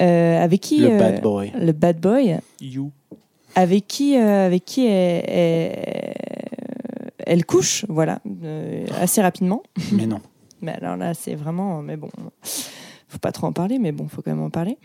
euh, 0.00 0.42
avec 0.42 0.60
qui 0.60 0.78
Le 0.80 0.90
euh, 0.92 0.98
bad 0.98 1.20
boy. 1.22 1.52
le 1.58 1.72
bad 1.72 2.00
boy, 2.00 2.36
You. 2.60 2.90
avec 3.54 3.86
qui, 3.86 4.16
euh, 4.16 4.46
avec 4.46 4.64
qui 4.64 4.86
elle, 4.86 5.24
elle- 5.28 6.14
elle 7.26 7.44
couche, 7.44 7.84
voilà, 7.88 8.20
euh, 8.44 8.86
assez 9.00 9.20
rapidement. 9.22 9.62
Mais 9.92 10.06
non. 10.06 10.20
Mais 10.62 10.72
alors 10.72 10.96
là, 10.96 11.14
c'est 11.14 11.34
vraiment. 11.34 11.80
Mais 11.82 11.96
bon, 11.96 12.10
faut 13.10 13.18
pas 13.18 13.32
trop 13.32 13.46
en 13.46 13.52
parler, 13.52 13.78
mais 13.78 13.92
bon, 13.92 14.06
faut 14.08 14.22
quand 14.22 14.30
même 14.30 14.42
en 14.42 14.50
parler. 14.50 14.78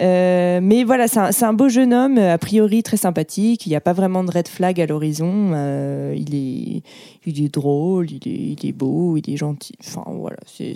Euh, 0.00 0.60
mais 0.62 0.84
voilà, 0.84 1.06
c'est 1.08 1.44
un, 1.44 1.52
beau 1.52 1.68
jeune 1.68 1.94
homme, 1.94 2.18
a 2.18 2.38
priori 2.38 2.82
très 2.82 2.96
sympathique. 2.96 3.66
Il 3.66 3.70
n'y 3.70 3.76
a 3.76 3.80
pas 3.80 3.92
vraiment 3.92 4.24
de 4.24 4.30
red 4.30 4.48
flag 4.48 4.80
à 4.80 4.86
l'horizon. 4.86 5.50
Euh, 5.54 6.14
il, 6.16 6.34
est, 6.34 6.82
il 7.26 7.44
est 7.44 7.52
drôle, 7.54 8.10
il 8.10 8.26
est, 8.28 8.56
il 8.62 8.68
est 8.68 8.72
beau, 8.72 9.16
il 9.16 9.32
est 9.32 9.36
gentil. 9.36 9.74
Enfin, 9.80 10.04
voilà, 10.08 10.36
c'est, 10.46 10.74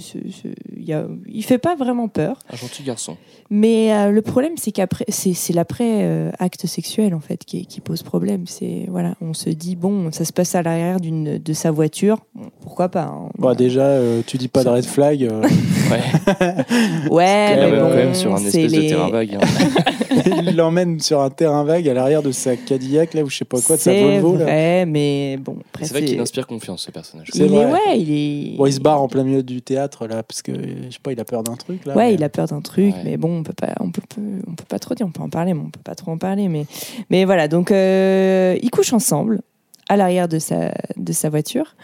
il, 0.76 0.84
y 0.84 0.92
a, 0.92 1.06
il 1.28 1.44
fait 1.44 1.58
pas 1.58 1.74
vraiment 1.76 2.08
peur. 2.08 2.38
Un 2.52 2.56
gentil 2.56 2.82
garçon. 2.82 3.16
Mais 3.50 3.92
euh, 3.92 4.10
le 4.10 4.22
problème, 4.22 4.52
c'est 4.56 4.72
qu'après, 4.72 5.04
c'est, 5.08 5.52
l'après 5.52 6.04
euh, 6.04 6.30
acte 6.38 6.66
sexuel 6.66 7.14
en 7.14 7.20
fait 7.20 7.44
qui, 7.44 7.66
qui 7.66 7.80
pose 7.80 8.02
problème. 8.02 8.44
C'est 8.46 8.86
voilà, 8.88 9.14
on 9.20 9.34
se 9.34 9.50
dit 9.50 9.76
bon, 9.76 10.10
ça 10.12 10.24
se 10.24 10.32
passe 10.32 10.54
à 10.54 10.62
l'arrière 10.62 11.00
d'une 11.00 11.38
de 11.38 11.52
sa 11.52 11.70
voiture, 11.70 12.18
pourquoi 12.60 12.88
pas. 12.88 13.04
hein. 13.04 13.28
Bon, 13.38 13.54
déjà, 13.54 13.82
euh, 13.86 14.22
tu 14.26 14.36
dis 14.38 14.48
pas 14.48 14.64
de 14.64 14.68
red 14.68 14.84
flag. 14.84 15.22
euh, 15.24 15.42
Ouais, 15.90 16.00
Ouais, 17.10 17.52
quand, 17.54 17.60
mais 17.60 17.70
bon, 17.70 17.88
quand 17.88 17.94
même 17.96 18.14
sur 18.14 18.32
un 18.34 18.38
espèce 18.44 18.72
de 18.72 18.80
les- 18.80 18.86
terrain 18.88 19.08
vague. 19.10 19.34
hein. 19.40 19.46
il 20.42 20.56
l'emmène 20.56 20.98
sur 21.00 21.20
un 21.20 21.30
terrain 21.30 21.64
vague 21.64 21.88
à 21.88 21.94
l'arrière 21.94 22.22
de 22.22 22.32
sa 22.32 22.56
Cadillac, 22.56 23.14
là, 23.14 23.22
ou 23.22 23.28
je 23.30 23.36
sais 23.38 23.44
pas 23.44 23.60
quoi, 23.60 23.76
de 23.76 23.80
sa 23.80 23.92
Volvo. 23.92 24.36
Là. 24.36 24.44
vrai, 24.44 24.86
mais 24.86 25.36
bon, 25.38 25.56
après, 25.68 25.84
C'est 25.84 25.92
vrai 25.94 26.04
qu'il 26.04 26.18
inspire 26.20 26.46
confiance, 26.46 26.82
ce 26.82 26.90
personnage. 26.90 27.28
C'est 27.32 27.46
Il 27.46 27.54
est, 27.54 27.64
vrai. 27.64 27.72
ouais, 27.72 27.98
il 28.00 28.10
est. 28.12 28.56
Bon, 28.56 28.66
il 28.66 28.72
se 28.72 28.80
barre 28.80 29.00
en 29.00 29.08
plein 29.08 29.24
milieu 29.24 29.42
du 29.42 29.62
théâtre, 29.62 30.06
là, 30.06 30.22
parce 30.22 30.42
que, 30.42 30.52
je 30.52 30.90
sais 30.92 30.98
pas, 31.02 31.12
il 31.12 31.20
a 31.20 31.24
peur 31.24 31.42
d'un 31.42 31.54
truc, 31.56 31.84
là. 31.86 31.94
Ouais, 31.96 32.08
mais- 32.08 32.14
il 32.14 32.24
a 32.24 32.28
peur 32.28 32.46
d'un 32.46 32.60
truc, 32.60 32.94
Ouais. 32.94 33.02
mais 33.04 33.16
bon, 33.16 33.38
on 33.38 33.42
peut 33.42 33.52
pas, 33.52 33.74
on 33.80 33.90
peut, 33.90 34.02
peut- 34.14 34.42
on 34.46 34.54
peut 34.54 34.64
pas 34.68 34.78
trop 34.78 34.94
dire, 34.94 35.06
on 35.06 35.10
peut 35.12 35.22
en 35.22 35.28
parler, 35.30 35.54
mais 35.54 35.60
on 35.64 35.70
peut 35.70 35.80
pas 35.84 35.94
trop 35.94 36.10
en 36.12 36.18
parler, 36.18 36.48
mais, 36.48 36.66
mais 37.10 37.24
voilà. 37.24 37.48
Donc, 37.48 37.70
euh, 37.70 38.56
ils 38.62 38.70
couchent 38.70 38.92
ensemble 38.92 39.40
à 39.88 39.96
l'arrière 39.96 40.26
de 40.28 40.38
sa, 40.40 40.72
de 40.96 41.12
sa 41.12 41.28
voiture. 41.30 41.76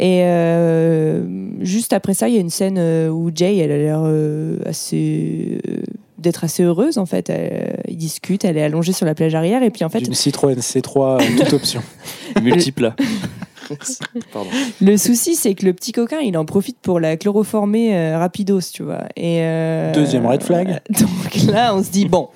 Et 0.00 0.22
euh, 0.22 1.24
juste 1.60 1.92
après 1.92 2.14
ça, 2.14 2.28
il 2.28 2.34
y 2.34 2.38
a 2.38 2.40
une 2.40 2.50
scène 2.50 2.76
euh, 2.78 3.08
où 3.08 3.30
Jay, 3.34 3.56
elle 3.56 3.72
a 3.72 3.76
l'air 3.76 4.00
euh, 4.04 4.58
assez 4.64 5.60
euh, 5.68 5.78
d'être 6.18 6.44
assez 6.44 6.62
heureuse 6.62 6.98
en 6.98 7.06
fait. 7.06 7.30
Elle- 7.30 7.80
ils 7.88 7.96
discutent, 7.96 8.44
elle 8.44 8.56
est 8.56 8.62
allongée 8.62 8.92
sur 8.92 9.06
la 9.06 9.14
plage 9.14 9.34
arrière, 9.34 9.62
et 9.62 9.70
puis 9.70 9.84
en 9.84 9.88
fait, 9.88 9.98
D'une 10.00 10.14
Citroën 10.14 10.54
C3, 10.56 11.20
euh, 11.20 11.42
toute 11.44 11.52
option. 11.52 11.82
Multiplat. 12.42 12.94
Pardon. 14.32 14.48
Le 14.80 14.96
souci, 14.96 15.34
c'est 15.34 15.54
que 15.54 15.66
le 15.66 15.74
petit 15.74 15.92
coquin, 15.92 16.20
il 16.20 16.38
en 16.38 16.44
profite 16.44 16.78
pour 16.80 17.00
la 17.00 17.16
chloroformer 17.16 17.94
euh, 17.96 18.18
rapidos, 18.18 18.60
tu 18.72 18.82
vois. 18.82 19.02
Et 19.16 19.42
euh, 19.42 19.92
Deuxième 19.92 20.26
red 20.26 20.42
flag. 20.42 20.80
Donc 20.90 21.52
là, 21.52 21.74
on 21.74 21.82
se 21.82 21.90
dit, 21.90 22.06
bon, 22.06 22.28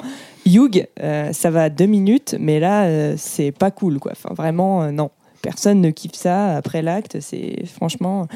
Hugh, 0.44 0.86
euh, 1.02 1.32
ça 1.32 1.50
va 1.50 1.70
deux 1.70 1.86
minutes, 1.86 2.34
mais 2.38 2.60
là, 2.60 2.84
euh, 2.84 3.14
c'est 3.16 3.50
pas 3.52 3.70
cool, 3.70 3.98
quoi. 3.98 4.12
Enfin, 4.12 4.34
vraiment, 4.34 4.82
euh, 4.82 4.90
non. 4.90 5.10
Personne 5.42 5.80
ne 5.80 5.90
kiffe 5.90 6.14
ça 6.14 6.56
après 6.56 6.80
l'acte. 6.82 7.18
C'est 7.20 7.66
franchement, 7.66 8.26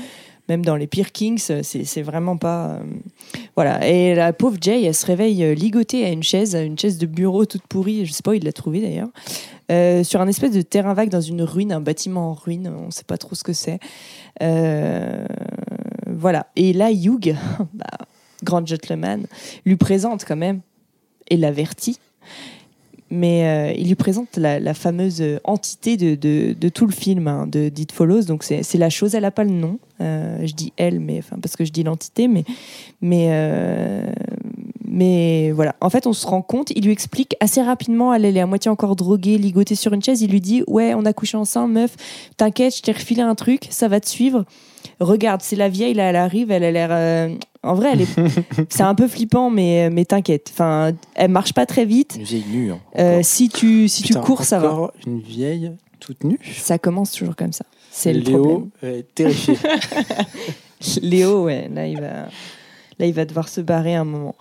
même 0.48 0.64
dans 0.64 0.76
les 0.76 0.86
pires 0.86 1.12
Kings, 1.12 1.38
c'est 1.62 2.02
vraiment 2.02 2.36
pas. 2.36 2.66
euh, 2.74 2.80
Voilà. 3.54 3.88
Et 3.88 4.14
la 4.14 4.32
pauvre 4.32 4.58
Jay, 4.60 4.82
elle 4.84 4.94
se 4.94 5.06
réveille 5.06 5.42
euh, 5.44 5.54
ligotée 5.54 6.04
à 6.04 6.10
une 6.10 6.22
chaise, 6.22 6.54
à 6.54 6.62
une 6.62 6.78
chaise 6.78 6.98
de 6.98 7.06
bureau 7.06 7.46
toute 7.46 7.66
pourrie. 7.66 8.06
Je 8.06 8.12
sais 8.12 8.22
pas 8.22 8.32
où 8.32 8.34
il 8.34 8.44
l'a 8.44 8.52
trouvée 8.52 8.80
d'ailleurs. 8.80 9.08
Euh, 9.72 10.04
sur 10.04 10.20
un 10.20 10.28
espèce 10.28 10.52
de 10.52 10.62
terrain 10.62 10.94
vague 10.94 11.08
dans 11.08 11.20
une 11.20 11.42
ruine, 11.42 11.72
un 11.72 11.80
bâtiment 11.80 12.30
en 12.30 12.34
ruine. 12.34 12.72
On 12.76 12.90
sait 12.90 13.04
pas 13.04 13.18
trop 13.18 13.34
ce 13.34 13.42
que 13.44 13.52
c'est. 13.52 13.78
Voilà. 16.06 16.46
Et 16.56 16.72
là, 16.72 16.90
Hugh, 16.92 17.34
bah, 17.74 17.86
grand 18.42 18.66
gentleman, 18.66 19.26
lui 19.64 19.76
présente 19.76 20.24
quand 20.24 20.36
même 20.36 20.60
et 21.28 21.36
l'avertit. 21.36 21.98
Mais 23.08 23.46
euh, 23.46 23.72
il 23.78 23.86
lui 23.86 23.94
présente 23.94 24.36
la, 24.36 24.74
fameuse 24.74 25.22
entité 25.44 25.96
de, 25.96 26.14
de- 26.52 26.68
tout 26.68 26.86
le 26.86 26.92
film, 26.92 27.28
hein, 27.28 27.46
de 27.46 27.68
d'It 27.68 27.92
Follows. 27.92 28.22
Donc 28.22 28.42
c'est 28.42 28.74
la 28.74 28.90
chose, 28.90 29.14
elle 29.14 29.22
n'a 29.22 29.30
pas 29.30 29.44
le 29.44 29.50
nom. 29.50 29.78
Euh, 30.00 30.44
je 30.44 30.52
dis 30.54 30.72
elle, 30.76 30.98
mais 31.00 31.20
parce 31.40 31.56
que 31.56 31.64
je 31.64 31.70
dis 31.70 31.84
l'entité, 31.84 32.26
mais 32.26 32.44
mais 33.00 33.28
euh, 33.30 34.10
mais 34.88 35.52
voilà. 35.52 35.76
En 35.80 35.90
fait, 35.90 36.06
on 36.06 36.12
se 36.12 36.26
rend 36.26 36.42
compte. 36.42 36.72
Il 36.74 36.84
lui 36.84 36.92
explique 36.92 37.36
assez 37.38 37.62
rapidement. 37.62 38.12
Elle, 38.12 38.24
elle 38.24 38.36
est 38.36 38.40
à 38.40 38.46
moitié 38.46 38.70
encore 38.70 38.96
droguée, 38.96 39.38
ligotée 39.38 39.76
sur 39.76 39.92
une 39.92 40.02
chaise. 40.02 40.22
Il 40.22 40.30
lui 40.30 40.40
dit 40.40 40.64
ouais, 40.66 40.94
on 40.94 41.04
a 41.04 41.12
couché 41.12 41.36
ensemble, 41.36 41.74
meuf. 41.74 41.94
T'inquiète, 42.36 42.76
je 42.76 42.82
t'ai 42.82 42.92
refilé 42.92 43.22
un 43.22 43.34
truc, 43.36 43.68
ça 43.70 43.86
va 43.88 44.00
te 44.00 44.08
suivre. 44.08 44.44
Regarde, 45.00 45.42
c'est 45.42 45.56
la 45.56 45.68
vieille 45.68 45.94
là, 45.94 46.04
elle 46.10 46.16
arrive, 46.16 46.50
elle 46.50 46.64
a 46.64 46.70
l'air. 46.72 46.88
euh, 46.90 47.28
En 47.62 47.74
vrai, 47.74 47.90
elle 47.92 48.02
est. 48.02 48.08
c'est 48.70 48.82
un 48.82 48.94
peu 48.94 49.06
flippant, 49.08 49.50
mais 49.50 49.90
mais 49.90 50.04
t'inquiète. 50.04 50.50
Enfin, 50.52 50.92
elle 51.14 51.30
marche 51.30 51.52
pas 51.52 51.66
très 51.66 51.84
vite. 51.84 52.14
Une 52.18 52.22
vieille 52.24 52.44
nue. 52.50 52.72
hein, 52.72 52.78
Euh, 52.98 53.20
si 53.22 53.48
tu 53.48 53.88
si 53.88 54.02
Putain, 54.02 54.20
tu 54.20 54.26
cours, 54.26 54.44
ça 54.44 54.58
va. 54.58 54.90
une 55.06 55.20
vieille 55.20 55.72
toute 56.00 56.24
nue. 56.24 56.38
Ça 56.58 56.78
commence 56.78 57.12
toujours 57.12 57.36
comme 57.36 57.52
ça. 57.52 57.64
C'est 57.90 58.12
le 58.12 58.20
Léo 58.20 58.42
problème. 58.42 58.70
est 58.98 59.14
terrifié. 59.14 59.56
Léo, 61.02 61.44
ouais, 61.44 61.68
là 61.74 61.86
il 61.86 62.00
va, 62.00 62.28
là 62.98 63.06
il 63.06 63.12
va 63.12 63.24
devoir 63.24 63.48
se 63.48 63.60
barrer 63.60 63.94
un 63.94 64.04
moment. 64.04 64.34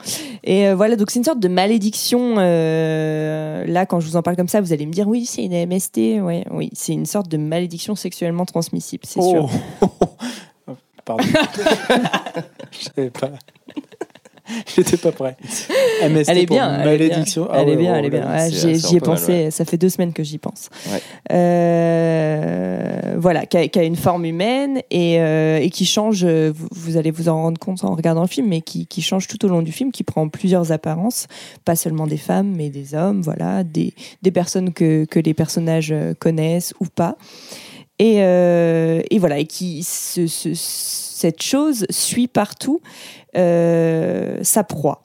Et 0.44 0.68
euh, 0.68 0.76
voilà, 0.76 0.96
donc 0.96 1.12
c'est 1.12 1.20
une 1.20 1.26
sorte 1.26 1.40
de 1.40 1.48
malédiction. 1.48 2.36
euh, 2.38 3.66
là, 3.66 3.86
quand 3.86 4.00
je 4.00 4.08
vous 4.08 4.16
en 4.16 4.22
parle 4.22 4.38
comme 4.38 4.48
ça, 4.48 4.62
vous 4.62 4.74
allez 4.74 4.86
me 4.86 4.92
dire 4.92 5.08
oui, 5.08 5.26
c'est 5.26 5.44
une 5.44 5.68
MST. 5.68 6.22
Ouais, 6.22 6.46
oui, 6.52 6.70
c'est 6.74 6.94
une 6.94 7.06
sorte 7.06 7.28
de 7.30 7.38
malédiction 7.38 7.96
sexuellement 7.96 8.46
transmissible, 8.46 9.04
c'est 9.06 9.22
sûr. 9.22 9.50
Oh. 9.82 9.88
Pardon. 11.06 11.24
Je 12.72 12.86
savais 12.96 13.12
pas. 13.12 13.32
J'étais 14.76 14.98
pas 14.98 15.12
prêt. 15.12 15.36
MST 16.08 16.30
Elle 16.30 16.38
est 16.38 16.46
pour 16.46 16.56
bien, 16.58 16.80
elle 16.82 16.88
est 16.94 16.98
bien. 16.98 17.08
malédiction. 17.08 17.48
Elle 17.54 17.70
est 17.70 17.76
bien, 17.76 17.96
elle 17.96 18.06
est 18.06 18.10
bien. 18.10 18.30
Ouais, 18.32 18.50
j'y 18.52 18.68
ai 18.70 19.00
mal, 19.00 19.02
pensé. 19.02 19.50
Ça 19.52 19.66
fait 19.66 19.78
deux 19.78 19.90
semaines 19.90 20.14
que 20.14 20.24
j'y 20.24 20.38
pense. 20.38 20.70
Ouais. 20.92 21.02
Euh, 21.96 23.16
voilà, 23.18 23.46
qui 23.46 23.58
a, 23.80 23.84
une 23.84 23.96
forme 23.96 24.26
humaine 24.26 24.82
et, 24.92 25.20
euh, 25.20 25.58
et 25.60 25.70
qui 25.70 25.86
change. 25.86 26.24
euh, 26.24 26.52
Vous, 26.56 26.68
vous 26.72 26.98
allez 26.98 27.12
vous 27.12 27.30
en 27.30 27.42
rendre 27.42 27.60
compte 27.60 27.84
en 27.84 27.96
regardant 27.96 28.22
le 28.22 28.28
film, 28.28 28.48
mais 28.48 28.62
qui, 28.62 28.86
qui 28.88 29.02
change 29.02 29.28
tout 29.28 29.44
au 29.46 29.48
long 29.50 29.62
du 29.62 29.72
film, 29.72 29.92
qui 29.92 30.04
prend 30.04 30.28
plusieurs 30.30 30.72
apparences, 30.72 31.28
pas 31.64 31.76
seulement 31.76 32.08
des 32.08 32.18
femmes, 32.18 32.54
mais 32.56 32.70
des 32.70 32.94
hommes. 32.94 33.22
Voilà, 33.22 33.64
des, 33.64 33.94
des 34.22 34.32
personnes 34.32 34.74
que, 34.74 35.06
que 35.06 35.20
les 35.20 35.34
personnages 35.34 35.94
connaissent 36.20 36.74
ou 36.80 36.86
pas. 36.86 37.16
Et, 37.98 38.16
euh, 38.20 39.02
et 39.10 39.20
voilà, 39.20 39.40
et 39.40 39.46
qui 39.46 39.82
ce- 39.84 40.28
ce- 40.28 40.54
cette 40.54 41.42
chose 41.42 41.86
suit 41.90 42.28
partout 42.28 42.82
sa 43.36 44.64
proie. 44.64 45.02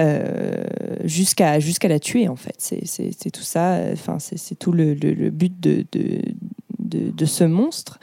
Euh, 0.00 0.64
jusqu'à 1.04 1.60
jusqu'à 1.60 1.86
la 1.86 2.00
tuer 2.00 2.26
en 2.26 2.34
fait. 2.34 2.56
C'est 2.58 3.30
tout 3.30 3.42
ça 3.44 3.78
enfin 3.92 4.18
c'est 4.18 4.58
tout 4.58 4.72
le, 4.72 4.92
le- 4.94 5.30
but 5.30 5.60
de, 5.60 5.86
de, 5.92 6.20
de, 6.80 7.10
de 7.12 7.24
ce 7.24 7.44
monstre. 7.44 8.00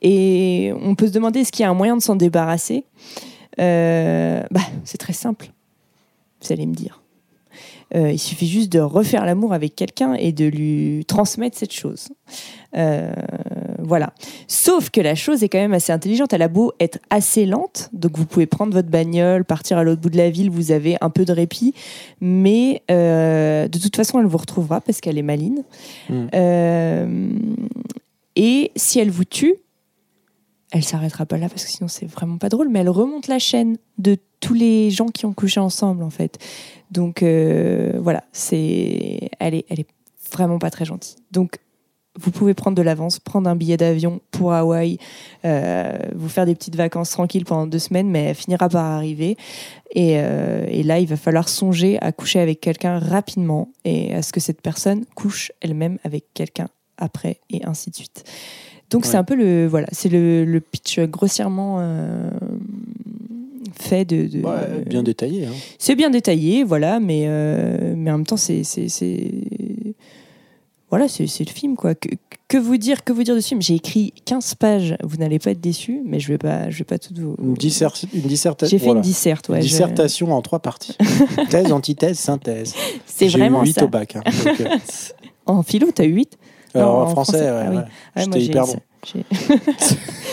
Et 0.00 0.72
on 0.80 0.94
peut 0.94 1.06
se 1.08 1.12
demander 1.12 1.40
est-ce 1.40 1.52
qu'il 1.52 1.62
y 1.64 1.66
a 1.66 1.70
un 1.70 1.74
moyen 1.74 1.98
de 1.98 2.02
s'en 2.02 2.16
débarrasser? 2.16 2.86
Euh, 3.60 4.42
bah, 4.50 4.62
c'est 4.84 4.96
très 4.96 5.12
simple. 5.12 5.52
Vous 6.40 6.50
allez 6.50 6.64
me 6.64 6.74
dire 6.74 7.02
Euh, 7.94 8.10
il 8.10 8.18
suffit 8.18 8.48
juste 8.48 8.72
de 8.72 8.80
refaire 8.80 9.24
l'amour 9.24 9.52
avec 9.52 9.76
quelqu'un 9.76 10.14
et 10.14 10.32
de 10.32 10.46
lui 10.46 11.04
transmettre 11.06 11.56
cette 11.56 11.72
chose 11.72 12.08
Euh, 12.76 13.12
voilà. 13.78 14.12
Sauf 14.48 14.90
que 14.90 15.00
la 15.00 15.14
chose 15.14 15.44
est 15.44 15.48
quand 15.48 15.58
même 15.58 15.74
assez 15.74 15.92
intelligente. 15.92 16.32
Elle 16.32 16.42
a 16.42 16.48
beau 16.48 16.72
être 16.80 16.98
assez 17.08 17.46
lente, 17.46 17.88
donc 17.92 18.18
vous 18.18 18.26
pouvez 18.26 18.46
prendre 18.46 18.72
votre 18.72 18.88
bagnole, 18.88 19.44
partir 19.44 19.78
à 19.78 19.84
l'autre 19.84 20.00
bout 20.00 20.10
de 20.10 20.16
la 20.16 20.30
ville, 20.30 20.50
vous 20.50 20.72
avez 20.72 20.96
un 21.00 21.10
peu 21.10 21.24
de 21.24 21.32
répit, 21.32 21.72
mais 22.20 22.82
euh, 22.90 23.68
de 23.68 23.78
toute 23.78 23.94
façon, 23.94 24.18
elle 24.18 24.26
vous 24.26 24.38
retrouvera 24.38 24.80
parce 24.80 25.00
qu'elle 25.00 25.18
est 25.18 25.22
maline. 25.22 25.62
Mm. 26.08 26.26
Euh, 26.34 27.28
et 28.34 28.72
si 28.74 28.98
elle 28.98 29.10
vous 29.10 29.24
tue, 29.24 29.54
elle 30.72 30.82
s'arrêtera 30.82 31.24
pas 31.24 31.38
là 31.38 31.48
parce 31.48 31.64
que 31.64 31.70
sinon 31.70 31.86
c'est 31.86 32.06
vraiment 32.06 32.36
pas 32.36 32.48
drôle, 32.48 32.68
mais 32.68 32.80
elle 32.80 32.88
remonte 32.88 33.28
la 33.28 33.38
chaîne 33.38 33.76
de 33.98 34.16
tous 34.40 34.54
les 34.54 34.90
gens 34.90 35.06
qui 35.06 35.24
ont 35.24 35.32
couché 35.32 35.60
ensemble 35.60 36.02
en 36.02 36.10
fait. 36.10 36.38
Donc 36.94 37.22
euh, 37.22 37.92
voilà, 38.00 38.24
c'est, 38.32 39.28
elle 39.40 39.54
est, 39.54 39.66
elle 39.68 39.80
est 39.80 39.88
vraiment 40.32 40.58
pas 40.58 40.70
très 40.70 40.84
gentille. 40.84 41.16
Donc 41.32 41.58
vous 42.18 42.30
pouvez 42.30 42.54
prendre 42.54 42.76
de 42.76 42.82
l'avance, 42.82 43.18
prendre 43.18 43.50
un 43.50 43.56
billet 43.56 43.76
d'avion 43.76 44.20
pour 44.30 44.52
Hawaï, 44.52 44.98
euh, 45.44 45.98
vous 46.14 46.28
faire 46.28 46.46
des 46.46 46.54
petites 46.54 46.76
vacances 46.76 47.10
tranquilles 47.10 47.44
pendant 47.44 47.66
deux 47.66 47.80
semaines, 47.80 48.08
mais 48.08 48.26
elle 48.26 48.34
finira 48.36 48.68
par 48.68 48.84
arriver. 48.84 49.36
Et, 49.90 50.14
euh, 50.18 50.64
et 50.68 50.84
là, 50.84 51.00
il 51.00 51.08
va 51.08 51.16
falloir 51.16 51.48
songer 51.48 51.98
à 52.00 52.12
coucher 52.12 52.38
avec 52.38 52.60
quelqu'un 52.60 53.00
rapidement 53.00 53.68
et 53.84 54.14
à 54.14 54.22
ce 54.22 54.32
que 54.32 54.38
cette 54.38 54.62
personne 54.62 55.04
couche 55.16 55.50
elle-même 55.60 55.98
avec 56.04 56.26
quelqu'un 56.32 56.68
après 56.96 57.40
et 57.50 57.64
ainsi 57.64 57.90
de 57.90 57.96
suite. 57.96 58.22
Donc 58.90 59.06
c'est 59.06 59.16
un 59.16 59.24
peu 59.24 59.34
le 59.34 59.66
voilà, 59.66 59.88
c'est 59.90 60.08
le, 60.08 60.44
le 60.44 60.60
pitch 60.60 61.00
grossièrement 61.00 61.78
euh, 61.80 62.30
fait 63.72 64.04
de, 64.04 64.26
de- 64.26 64.42
Ouais, 64.44 64.84
bien 64.86 65.02
détaillé. 65.02 65.46
hein. 65.46 65.52
c'est 65.78 65.94
bien 65.94 66.10
détaillé, 66.10 66.64
voilà, 66.64 67.00
mais, 67.00 67.24
euh, 67.26 67.94
mais 67.96 68.10
en 68.10 68.18
même 68.18 68.26
temps, 68.26 68.36
c'est. 68.36 68.62
Voilà, 70.90 71.08
c'est 71.08 71.24
le 71.24 71.50
film, 71.52 71.74
quoi. 71.74 71.94
Que, 71.96 72.08
que 72.46 72.56
vous 72.56 72.76
dire, 72.76 73.02
que 73.02 73.12
vous 73.12 73.24
dire 73.24 73.34
de 73.34 73.40
ce 73.40 73.48
film? 73.48 73.60
J'ai 73.60 73.74
écrit 73.74 74.12
15 74.26 74.54
pages, 74.54 74.96
vous 75.02 75.16
n'allez 75.16 75.40
pas 75.40 75.50
être 75.50 75.60
déçus, 75.60 76.00
mais 76.04 76.20
je 76.20 76.28
vais 76.28 76.38
pas, 76.38 76.70
je 76.70 76.78
vais 76.78 76.84
pas 76.84 76.98
tout 76.98 77.12
vous. 77.16 77.34
Une, 77.42 77.54
disser- 77.54 77.86
une 78.14 78.20
dissertation. 78.20 78.70
J'ai 78.70 78.78
fait 78.78 78.84
voilà. 78.84 78.98
une 78.98 79.02
disserte, 79.04 79.48
ouais. 79.48 79.56
Une 79.56 79.62
dissertation 79.62 80.30
en 80.32 80.40
trois 80.40 80.60
parties. 80.60 80.96
Thèse, 81.50 81.72
antithèse, 81.72 82.18
synthèse. 82.18 82.74
C'est 83.06 83.26
vraiment 83.26 83.62
eu 83.64 83.68
8 83.68 83.72
ça. 83.72 83.84
au 83.84 83.88
bac. 83.88 84.14
hein, 84.16 84.22
donc, 84.44 84.60
euh, 84.60 84.68
En 85.46 85.62
philo, 85.64 85.88
t'as 85.92 86.04
eu 86.04 86.12
8 86.14 86.38
alors, 86.76 86.96
en 86.98 87.02
en 87.02 87.06
français, 87.08 87.38
français, 87.38 87.50
ouais, 87.50 87.64
ah 87.66 87.70
oui. 87.70 87.76
ouais. 87.76 87.84
J'étais 88.24 88.42
hyper 88.42 88.66
bon. 88.66 88.76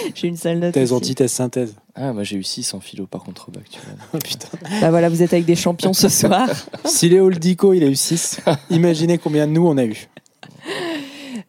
J'ai 0.16 0.28
une 0.28 0.38
sale 0.38 0.60
note. 0.60 0.74
Thèse, 0.74 0.94
antithèse, 0.94 1.32
synthèse. 1.32 1.76
Ah, 1.94 2.14
moi 2.14 2.24
j'ai 2.24 2.38
eu 2.38 2.44
6 2.44 2.74
en 2.74 2.80
philo 2.80 3.06
par 3.06 3.24
contre 3.24 3.50
au 3.50 3.52
bac, 3.52 3.64
tu 3.70 3.80
vois. 3.80 4.20
Putain. 4.24 4.48
Bah 4.80 4.90
voilà, 4.90 5.10
vous 5.10 5.22
êtes 5.22 5.34
avec 5.34 5.46
des 5.46 5.56
champions 5.56 5.94
ce 5.94 6.10
soir. 6.10 6.48
Si 6.86 7.10
Léo 7.10 7.30
le 7.30 7.36
Dico, 7.36 7.74
il 7.74 7.84
a 7.84 7.88
eu 7.88 7.96
6, 7.96 8.42
imaginez 8.70 9.18
combien 9.18 9.48
de 9.48 9.52
nous 9.52 9.68
on 9.68 9.78
a 9.78 9.86
eu. 9.86 10.08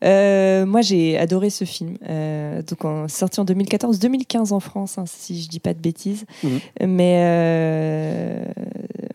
Euh, 0.05 0.67
moi, 0.67 0.81
j'ai 0.81 1.17
adoré 1.19 1.51
ce 1.51 1.65
film. 1.65 1.97
Euh, 2.09 2.63
donc, 2.63 2.85
en, 2.85 3.09
sorti 3.09 3.41
en 3.41 3.45
2014-2015 3.45 4.53
en 4.53 4.61
France, 4.61 4.99
hein, 4.99 5.05
si 5.07 5.41
je 5.41 5.49
dis 5.49 5.61
pas 5.61 5.75
de 5.75 5.79
bêtises. 5.79 6.25
Mhm. 6.43 6.61
Mais 6.87 7.17
euh, 7.21 8.45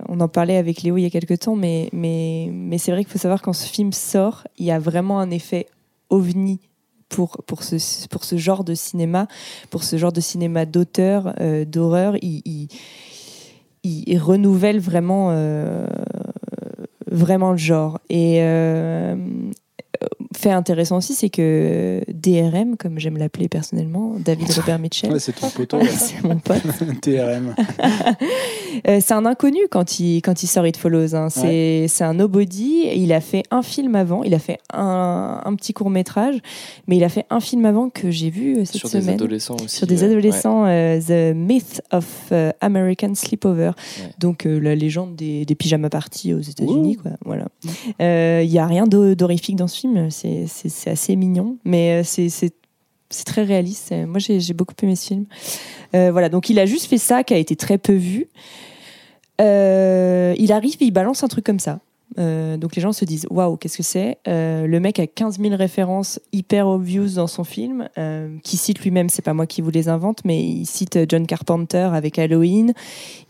on 0.08 0.20
en 0.20 0.28
parlait 0.28 0.58
avec 0.58 0.84
Léo 0.84 0.98
il 0.98 1.04
y 1.04 1.06
a 1.06 1.10
quelques 1.10 1.40
temps. 1.40 1.56
Mais, 1.56 1.90
mais, 1.92 2.50
mais 2.52 2.78
c'est 2.78 2.92
vrai 2.92 3.04
qu'il 3.04 3.12
faut 3.12 3.20
savoir 3.20 3.42
quand 3.42 3.54
ce 3.54 3.68
film 3.68 3.92
sort, 3.92 4.48
il 4.58 4.66
y 4.66 4.72
a 4.72 4.80
vraiment 4.80 5.20
un 5.20 5.30
effet 5.30 5.68
ovni 6.10 6.60
pour, 7.10 7.44
pour, 7.46 7.64
ce, 7.64 8.08
pour 8.08 8.24
ce 8.24 8.38
genre 8.38 8.64
de 8.64 8.74
cinéma, 8.74 9.28
pour 9.70 9.84
ce 9.84 9.98
genre 9.98 10.12
de 10.12 10.22
cinéma 10.22 10.66
d'auteur, 10.66 11.34
euh, 11.40 11.66
d'horreur. 11.66 12.16
Il, 12.22 12.68
il, 13.84 14.18
renouvelle 14.20 14.80
vraiment, 14.80 15.30
euh, 15.32 15.88
vraiment 17.10 17.52
le 17.52 17.58
genre. 17.58 18.00
Et 18.10 18.42
euh, 18.42 19.16
fait 20.38 20.52
intéressant 20.52 20.98
aussi, 20.98 21.14
c'est 21.14 21.30
que 21.30 22.02
DRM, 22.14 22.78
comme 22.78 23.00
j'aime 23.00 23.18
l'appeler 23.18 23.48
personnellement, 23.50 24.16
David 24.20 24.52
Robert 24.52 24.80
Mitchell, 24.80 25.12
Ouais, 25.12 25.20
c'est 25.20 25.34
ton 25.34 25.50
poteau. 25.50 25.80
c'est 25.90 26.24
mon 26.24 26.38
pote. 26.38 26.62
TRM. 27.02 27.56
Euh, 28.88 29.00
c'est 29.02 29.14
un 29.14 29.26
inconnu 29.26 29.60
quand 29.72 30.00
il, 30.00 30.22
quand 30.22 30.44
il 30.44 30.48
sort 30.48 30.68
It 30.68 30.78
Follows. 30.78 31.16
hein. 31.16 31.30
C'est 31.30 31.88
un 32.02 32.14
nobody. 32.14 32.88
Il 32.96 33.12
a 33.14 33.22
fait 33.22 33.44
un 33.52 33.62
film 33.62 33.96
avant. 33.96 34.24
Il 34.24 34.34
a 34.34 34.40
fait 34.40 34.60
un, 34.74 35.42
un 35.44 35.56
petit 35.56 35.74
court 35.74 35.90
métrage. 35.90 36.36
Mais 36.88 36.98
il 36.98 37.04
a 37.04 37.10
fait 37.10 37.26
un 37.30 37.40
film 37.40 37.66
avant 37.66 37.90
que 37.90 38.12
j'ai 38.12 38.30
vu 38.30 38.58
euh, 38.58 38.66
cette 38.66 38.78
Sur 38.78 38.90
des 38.90 39.02
semaine. 39.02 39.16
adolescents 39.16 39.56
aussi. 39.56 39.78
sur 39.78 39.88
des 39.88 40.04
ouais. 40.04 40.10
adolescents, 40.12 40.66
euh, 40.68 41.00
The 41.02 41.36
Myth 41.36 41.82
of 41.92 42.06
euh, 42.32 42.52
American 42.62 43.16
Sleepover. 43.16 43.72
Ouais. 44.00 44.10
Donc 44.20 44.46
euh, 44.46 44.60
la 44.60 44.76
légende 44.76 45.16
des, 45.16 45.46
des 45.46 45.56
pyjama 45.56 45.90
parties 45.90 46.34
aux 46.34 46.40
États-Unis. 46.42 46.98
quoi. 46.98 47.12
Voilà. 47.26 47.48
Euh, 48.02 48.42
Il 48.44 48.50
y 48.52 48.60
a 48.60 48.66
rien 48.68 48.86
d'ho- 48.86 49.16
d'horrifique 49.16 49.56
dans 49.56 49.68
ce 49.68 49.80
film. 49.80 50.10
C'est- 50.12 50.27
C'est 50.48 50.90
assez 50.90 51.16
mignon, 51.16 51.58
mais 51.64 52.02
euh, 52.02 52.04
c'est 52.04 53.24
très 53.26 53.44
réaliste. 53.44 53.94
Moi, 54.06 54.20
j'ai 54.20 54.40
j'ai 54.40 54.54
beaucoup 54.54 54.74
aimé 54.82 54.96
ce 54.96 55.08
film. 55.08 55.26
Euh, 55.96 56.12
voilà, 56.12 56.30
donc 56.30 56.50
il 56.50 56.60
a 56.60 56.66
juste 56.66 56.88
fait 56.88 56.98
ça, 56.98 57.24
qui 57.24 57.34
a 57.34 57.38
été 57.38 57.56
très 57.56 57.78
peu 57.78 57.94
vu. 57.94 58.28
Euh, 59.40 60.34
il 60.38 60.52
arrive 60.52 60.78
et 60.80 60.86
il 60.86 60.92
balance 60.92 61.24
un 61.24 61.28
truc 61.28 61.46
comme 61.46 61.60
ça. 61.60 61.80
Euh, 62.20 62.56
donc 62.58 62.76
les 62.76 62.82
gens 62.82 62.94
se 62.94 63.04
disent 63.06 63.28
waouh 63.30 63.58
qu'est-ce 63.58 63.76
que 63.78 63.84
c'est? 63.84 64.18
Euh, 64.30 64.66
le 64.66 64.80
mec 64.80 64.98
a 64.98 65.08
15 65.08 65.40
000 65.40 65.56
références 65.56 66.20
hyper 66.32 66.68
obvious 66.68 67.16
dans 67.16 67.28
son 67.28 67.44
film 67.44 67.90
euh, 67.98 68.30
qui 68.44 68.56
cite 68.56 68.80
lui-même 68.80 69.10
c'est 69.10 69.22
pas 69.22 69.34
moi 69.34 69.46
qui 69.46 69.62
vous 69.62 69.70
les 69.72 69.90
invente 69.90 70.20
mais 70.24 70.42
il 70.42 70.66
cite 70.66 70.98
John 71.10 71.28
Carpenter 71.28 71.90
avec 71.94 72.18
Halloween 72.18 72.74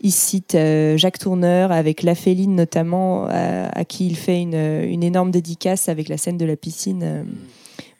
il 0.00 0.12
cite 0.12 0.54
euh, 0.54 0.96
Jacques 0.96 1.18
Tourneur 1.18 1.72
avec 1.72 2.02
La 2.04 2.14
Féline 2.14 2.54
notamment 2.54 3.26
à, 3.26 3.66
à 3.76 3.84
qui 3.84 4.06
il 4.06 4.16
fait 4.16 4.40
une, 4.40 4.54
une 4.54 5.02
énorme 5.02 5.32
dédicace 5.32 5.88
avec 5.88 6.08
la 6.08 6.16
scène 6.16 6.38
de 6.38 6.44
la 6.46 6.56
piscine 6.56 7.02
euh, 7.02 7.22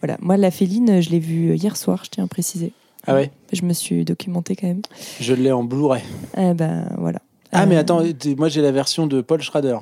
voilà. 0.00 0.16
Moi 0.22 0.36
La 0.36 0.52
Féline 0.52 1.02
je 1.02 1.10
l'ai 1.10 1.18
vue 1.18 1.56
hier 1.56 1.76
soir 1.76 2.02
je 2.04 2.10
tiens 2.10 2.24
à 2.24 2.28
préciser. 2.28 2.72
Ah 3.06 3.14
ouais? 3.14 3.30
Je 3.52 3.62
me 3.62 3.72
suis 3.72 4.04
documentée 4.04 4.54
quand 4.54 4.66
même. 4.68 4.82
Je 5.20 5.32
l'ai 5.34 5.50
en 5.50 5.64
Blu-ray. 5.64 6.02
Eh 6.36 6.54
ben 6.54 6.88
voilà. 6.98 7.20
Ah, 7.52 7.66
mais 7.66 7.76
Euh, 7.76 7.80
attends, 7.80 8.02
moi 8.36 8.48
j'ai 8.48 8.60
la 8.62 8.70
version 8.72 9.06
de 9.06 9.20
Paul 9.22 9.40
Schrader. 9.40 9.78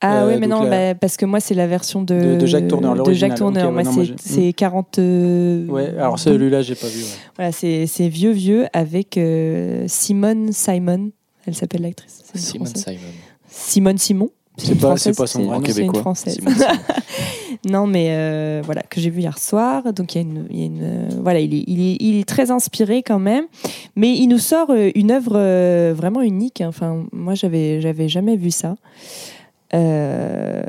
Ah 0.00 0.24
Euh, 0.24 0.28
oui, 0.32 0.36
mais 0.38 0.46
non, 0.46 0.64
la- 0.64 0.92
bah, 0.92 0.98
parce 1.00 1.16
que 1.16 1.24
moi, 1.24 1.40
c'est 1.40 1.54
la 1.54 1.66
version 1.66 2.02
de, 2.02 2.14
De- 2.34 2.36
de 2.40 2.46
Jacques 2.46 2.68
Tourneur, 2.68 3.02
De. 3.02 3.12
Jacques 3.14 3.36
Tourneur. 3.36 3.72
Ouais, 3.72 3.84
moi, 3.84 3.92
c'est- 3.92 4.04
j'ai- 4.04 4.14
c'est 4.18 4.52
40. 4.52 4.98
euh, 4.98 5.66
Ouais, 5.66 5.94
alors 5.98 6.18
celui-là, 6.18 6.60
j'ai 6.62 6.74
pas 6.74 6.88
vu. 6.88 7.02
ouais. 7.02 7.08
Voilà, 7.36 7.52
c'est 7.52 7.86
c'est 7.86 8.08
vieux, 8.08 8.32
vieux, 8.32 8.66
avec 8.72 9.16
euh, 9.16 9.84
Simone 9.88 10.52
Simon. 10.52 11.10
Elle 11.46 11.54
s'appelle 11.54 11.82
l'actrice. 11.82 12.22
Simone. 12.34 12.66
Simon. 12.74 12.98
Simone 13.48 13.98
Simon. 13.98 14.30
C'est 14.56 14.74
pas- 14.76 14.88
Française, 14.88 15.14
c'est 15.16 15.22
pas 15.22 15.26
son 15.26 15.40
nom. 15.42 15.50
c'est 15.64 15.68
une 15.70 15.74
Québécois. 15.74 16.00
française. 16.00 16.34
Simone 16.34 16.54
Simon. 16.54 16.68
non, 17.68 17.86
mais 17.88 18.08
euh, 18.10 18.62
voilà, 18.64 18.82
que 18.82 19.00
j'ai 19.00 19.10
vu 19.10 19.20
hier 19.20 19.36
soir. 19.38 19.92
Donc, 19.92 20.14
il 20.14 20.18
y 20.18 20.20
a 20.20 20.22
une. 20.22 20.46
il 20.50 20.58
y 20.58 20.62
a 20.62 20.66
une, 20.66 20.80
euh, 20.82 21.08
voilà, 21.22 21.40
il 21.40 21.54
est, 21.54 21.64
il, 21.66 21.80
est, 21.80 21.96
il 22.00 22.20
est 22.20 22.28
très 22.28 22.50
inspiré 22.50 23.02
quand 23.02 23.18
même. 23.18 23.44
Mais 23.96 24.12
il 24.14 24.28
nous 24.28 24.38
sort 24.38 24.70
une 24.94 25.10
œuvre 25.10 25.32
euh, 25.36 25.92
vraiment 25.96 26.20
unique. 26.22 26.62
Enfin, 26.64 27.04
moi, 27.12 27.34
j'avais 27.34 27.80
j'avais 27.80 28.08
jamais 28.08 28.36
vu 28.36 28.50
ça. 28.50 28.76
Euh, 29.74 30.62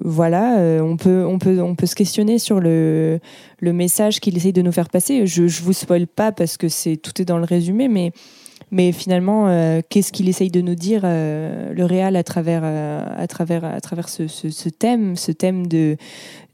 voilà, 0.00 0.58
euh, 0.58 0.80
on, 0.80 0.96
peut, 0.96 1.26
on, 1.26 1.38
peut, 1.38 1.60
on 1.60 1.74
peut 1.74 1.86
se 1.86 1.94
questionner 1.94 2.38
sur 2.38 2.60
le, 2.60 3.20
message 3.60 4.20
qu'il 4.20 4.36
essaye 4.36 4.52
de 4.52 4.62
nous 4.62 4.72
faire 4.72 4.88
passer. 4.88 5.26
Je 5.26 5.42
ne 5.42 5.48
vous 5.48 5.72
spoil 5.72 6.06
pas 6.06 6.32
parce 6.32 6.56
que 6.56 6.68
c'est 6.68 6.96
tout 6.96 7.20
est 7.20 7.24
dans 7.24 7.38
le 7.38 7.44
résumé, 7.44 7.88
mais, 7.88 8.92
finalement, 8.92 9.48
euh, 9.48 9.80
qu'est-ce 9.88 10.12
qu'il 10.12 10.28
essaye 10.28 10.50
de 10.50 10.60
nous 10.60 10.74
dire, 10.74 11.02
le 11.04 11.84
réal, 11.84 12.16
à 12.16 12.22
travers, 12.22 12.64
à 12.64 13.26
travers, 13.26 13.64
à 13.64 13.80
travers 13.80 14.08
ce, 14.08 14.68
thème, 14.68 15.16
ce 15.16 15.32
thème 15.32 15.66
de, 15.66 15.96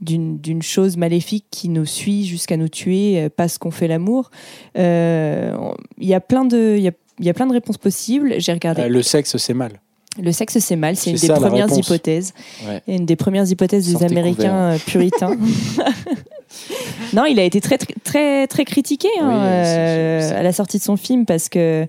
d'une, 0.00 0.62
chose 0.62 0.96
maléfique 0.96 1.46
qui 1.50 1.68
nous 1.68 1.86
suit 1.86 2.24
jusqu'à 2.24 2.56
nous 2.56 2.68
tuer 2.68 3.28
parce 3.36 3.58
qu'on 3.58 3.70
fait 3.70 3.88
l'amour. 3.88 4.30
Il 4.76 4.80
y 6.00 6.14
a 6.14 6.20
plein 6.20 6.44
de... 6.44 6.76
Y 7.20 7.28
a, 7.28 7.34
plein 7.34 7.46
de 7.46 7.52
réponses 7.52 7.78
possibles. 7.78 8.34
J'ai 8.38 8.52
regardé. 8.52 8.88
Le 8.88 9.02
sexe, 9.02 9.36
c'est 9.36 9.54
mal. 9.54 9.80
Le 10.22 10.32
sexe, 10.32 10.58
c'est 10.58 10.76
mal. 10.76 10.96
C'est 10.96 11.10
une 11.10 11.16
des 11.16 11.28
premières 11.28 11.72
hypothèses. 11.76 12.32
Une 12.86 13.06
des 13.06 13.16
premières 13.16 13.50
hypothèses 13.50 13.92
des 13.92 14.04
Américains 14.04 14.72
euh, 14.72 14.78
puritains. 14.78 15.36
non, 17.12 17.24
il 17.24 17.38
a 17.38 17.44
été 17.44 17.60
très 17.60 17.78
très 17.78 18.46
très, 18.46 18.64
critiqué 18.64 19.08
hein, 19.20 19.28
Oui, 19.28 19.36
euh, 19.36 20.38
à 20.38 20.42
la 20.42 20.52
sortie 20.52 20.78
de 20.78 20.82
son 20.82 20.96
film 20.96 21.26
parce 21.26 21.48
que 21.48 21.86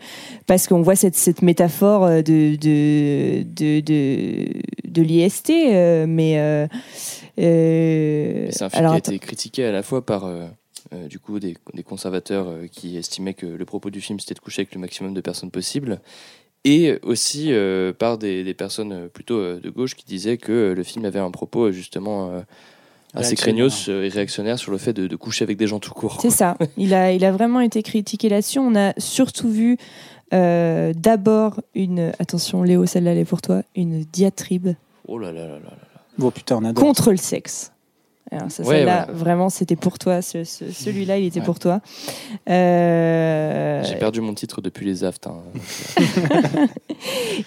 parce 0.47 0.67
qu'on 0.67 0.81
voit 0.81 0.95
cette, 0.95 1.15
cette 1.15 1.41
métaphore 1.41 2.03
euh, 2.05 2.21
de 2.21 2.55
de 2.55 3.43
de, 3.43 3.79
de, 3.81 4.45
de 4.87 5.01
l'IST, 5.01 5.49
euh, 5.49 6.05
mais 6.07 6.39
euh, 6.39 6.67
Mais 7.37 8.51
C'est 8.51 8.63
un 8.63 8.69
film 8.69 8.85
alors, 8.85 8.91
qui 9.01 9.11
a 9.11 9.13
été 9.13 9.19
critiqué 9.19 9.65
à 9.65 9.71
la 9.71 9.83
fois 9.83 10.05
par 10.05 10.29
du 11.09 11.19
coup 11.19 11.39
des, 11.39 11.57
des 11.73 11.83
conservateurs 11.83 12.47
qui 12.71 12.95
estimaient 12.95 13.33
que 13.33 13.45
le 13.45 13.65
propos 13.65 13.89
du 13.89 13.99
film 13.99 14.19
c'était 14.19 14.35
de 14.35 14.39
coucher 14.39 14.61
avec 14.61 14.73
le 14.73 14.79
maximum 14.79 15.13
de 15.13 15.21
personnes 15.21 15.51
possible 15.51 15.99
et 16.65 16.99
aussi 17.03 17.53
euh, 17.53 17.93
par 17.93 18.17
des, 18.17 18.43
des 18.43 18.53
personnes 18.53 18.91
euh, 18.91 19.07
plutôt 19.07 19.37
euh, 19.37 19.59
de 19.61 19.69
gauche 19.69 19.95
qui 19.95 20.03
disaient 20.05 20.37
que 20.37 20.73
le 20.75 20.83
film 20.83 21.05
avait 21.05 21.19
un 21.19 21.31
propos 21.31 21.71
justement 21.71 22.31
euh, 22.31 22.41
assez 23.13 23.35
craignos 23.35 23.87
et 23.87 24.09
réactionnaire 24.09 24.59
sur 24.59 24.71
le 24.71 24.77
fait 24.77 24.91
de, 24.91 25.07
de 25.07 25.15
coucher 25.15 25.43
avec 25.43 25.55
des 25.57 25.67
gens 25.67 25.79
tout 25.79 25.93
court. 25.93 26.17
C'est 26.21 26.31
ça. 26.31 26.57
Il 26.77 26.93
a, 26.93 27.13
il 27.13 27.23
a 27.23 27.31
vraiment 27.31 27.61
été 27.61 27.81
critiqué 27.81 28.27
là-dessus. 28.27 28.59
On 28.59 28.75
a 28.75 28.93
surtout 28.99 29.49
vu 29.49 29.77
euh, 30.33 30.91
d'abord 30.93 31.61
une. 31.75 32.11
Attention, 32.19 32.63
Léo, 32.63 32.85
celle-là, 32.85 33.11
elle 33.11 33.19
est 33.19 33.25
pour 33.25 33.41
toi. 33.41 33.61
Une 33.75 34.01
diatribe 34.11 34.73
Oh 35.07 35.17
là 35.19 35.31
là 35.31 35.41
là 35.41 35.53
là 35.53 35.59
là. 35.59 36.01
Bon, 36.17 36.31
putain, 36.31 36.57
on 36.57 36.65
adore. 36.65 36.83
contre 36.83 37.11
le 37.11 37.17
sexe. 37.17 37.71
Alors, 38.31 38.49
ça, 38.49 38.63
Ouais, 38.63 38.77
celle-là, 38.77 39.05
ouais. 39.07 39.13
vraiment, 39.13 39.49
c'était 39.49 39.75
pour 39.75 39.99
toi. 39.99 40.21
Ce- 40.23 40.43
ce- 40.43 40.71
Celui-là, 40.71 41.19
il 41.19 41.25
était 41.27 41.39
Ouais. 41.41 41.45
pour 41.45 41.59
toi. 41.59 41.79
Euh, 42.49 43.83
J'ai 43.83 43.95
perdu 43.95 44.19
mon 44.21 44.33
titre 44.33 44.61
depuis 44.61 44.85
les 44.85 45.03
aftes. 45.03 45.27
hein. 45.27 45.43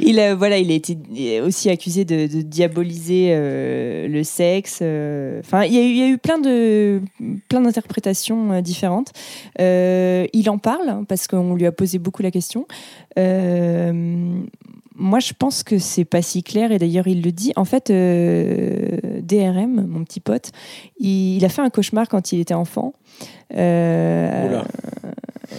il 0.00 0.20
a, 0.20 0.34
voilà, 0.36 0.58
il 0.58 0.70
a 0.70 0.74
été 0.74 0.96
aussi 1.40 1.68
accusé 1.68 2.04
de, 2.04 2.26
de 2.32 2.42
diaboliser 2.42 3.30
euh, 3.32 4.06
le 4.08 4.22
sexe. 4.22 4.78
euh. 4.82 5.40
Enfin, 5.40 5.64
il 5.64 5.74
y, 5.74 5.78
a 5.78 5.80
eu- 5.82 5.88
il 5.90 5.96
y 5.96 6.02
a 6.02 6.08
eu 6.08 6.18
plein 6.18 6.38
de 6.38 7.00
plein 7.48 7.60
d'interprétations 7.60 8.52
euh, 8.52 8.60
différentes. 8.60 9.12
Euh, 9.60 10.26
il 10.32 10.48
en 10.48 10.58
parle 10.58 10.88
hein, 10.88 11.04
parce 11.08 11.26
qu'on 11.26 11.54
lui 11.54 11.66
a 11.66 11.72
posé 11.72 11.98
beaucoup 11.98 12.22
la 12.22 12.30
question. 12.30 12.66
Moi, 14.98 15.20
je 15.20 15.32
pense 15.32 15.62
que 15.62 15.78
c'est 15.78 16.04
pas 16.04 16.22
si 16.22 16.42
clair 16.42 16.72
et 16.72 16.78
d'ailleurs 16.78 17.06
il 17.06 17.22
le 17.22 17.32
dit. 17.32 17.52
En 17.56 17.64
fait, 17.64 17.90
euh, 17.90 18.98
DRM, 19.22 19.86
mon 19.86 20.04
petit 20.04 20.20
pote. 20.20 20.50
Il, 20.98 21.36
il 21.36 21.44
a 21.44 21.48
fait 21.48 21.62
un 21.62 21.70
cauchemar 21.70 22.08
quand 22.08 22.32
il 22.32 22.40
était 22.40 22.54
enfant. 22.54 22.94
Euh, 23.54 24.60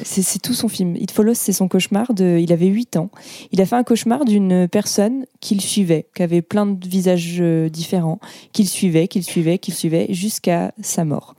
c'est 0.03 0.41
tout 0.41 0.53
son 0.53 0.67
film. 0.67 0.95
It 0.95 1.11
Follows, 1.11 1.35
c'est 1.35 1.53
son 1.53 1.67
cauchemar. 1.67 2.13
De, 2.13 2.37
il 2.39 2.51
avait 2.51 2.67
8 2.67 2.97
ans. 2.97 3.09
Il 3.51 3.61
a 3.61 3.65
fait 3.65 3.75
un 3.75 3.83
cauchemar 3.83 4.25
d'une 4.25 4.67
personne 4.67 5.25
qu'il 5.39 5.61
suivait, 5.61 6.07
qui 6.15 6.23
avait 6.23 6.41
plein 6.41 6.65
de 6.65 6.87
visages 6.87 7.37
euh, 7.39 7.69
différents, 7.69 8.19
qu'il 8.53 8.67
suivait, 8.67 9.07
qu'il 9.07 9.23
suivait, 9.23 9.57
qu'il 9.57 9.73
suivait, 9.73 10.07
jusqu'à 10.09 10.73
sa 10.81 11.05
mort. 11.05 11.35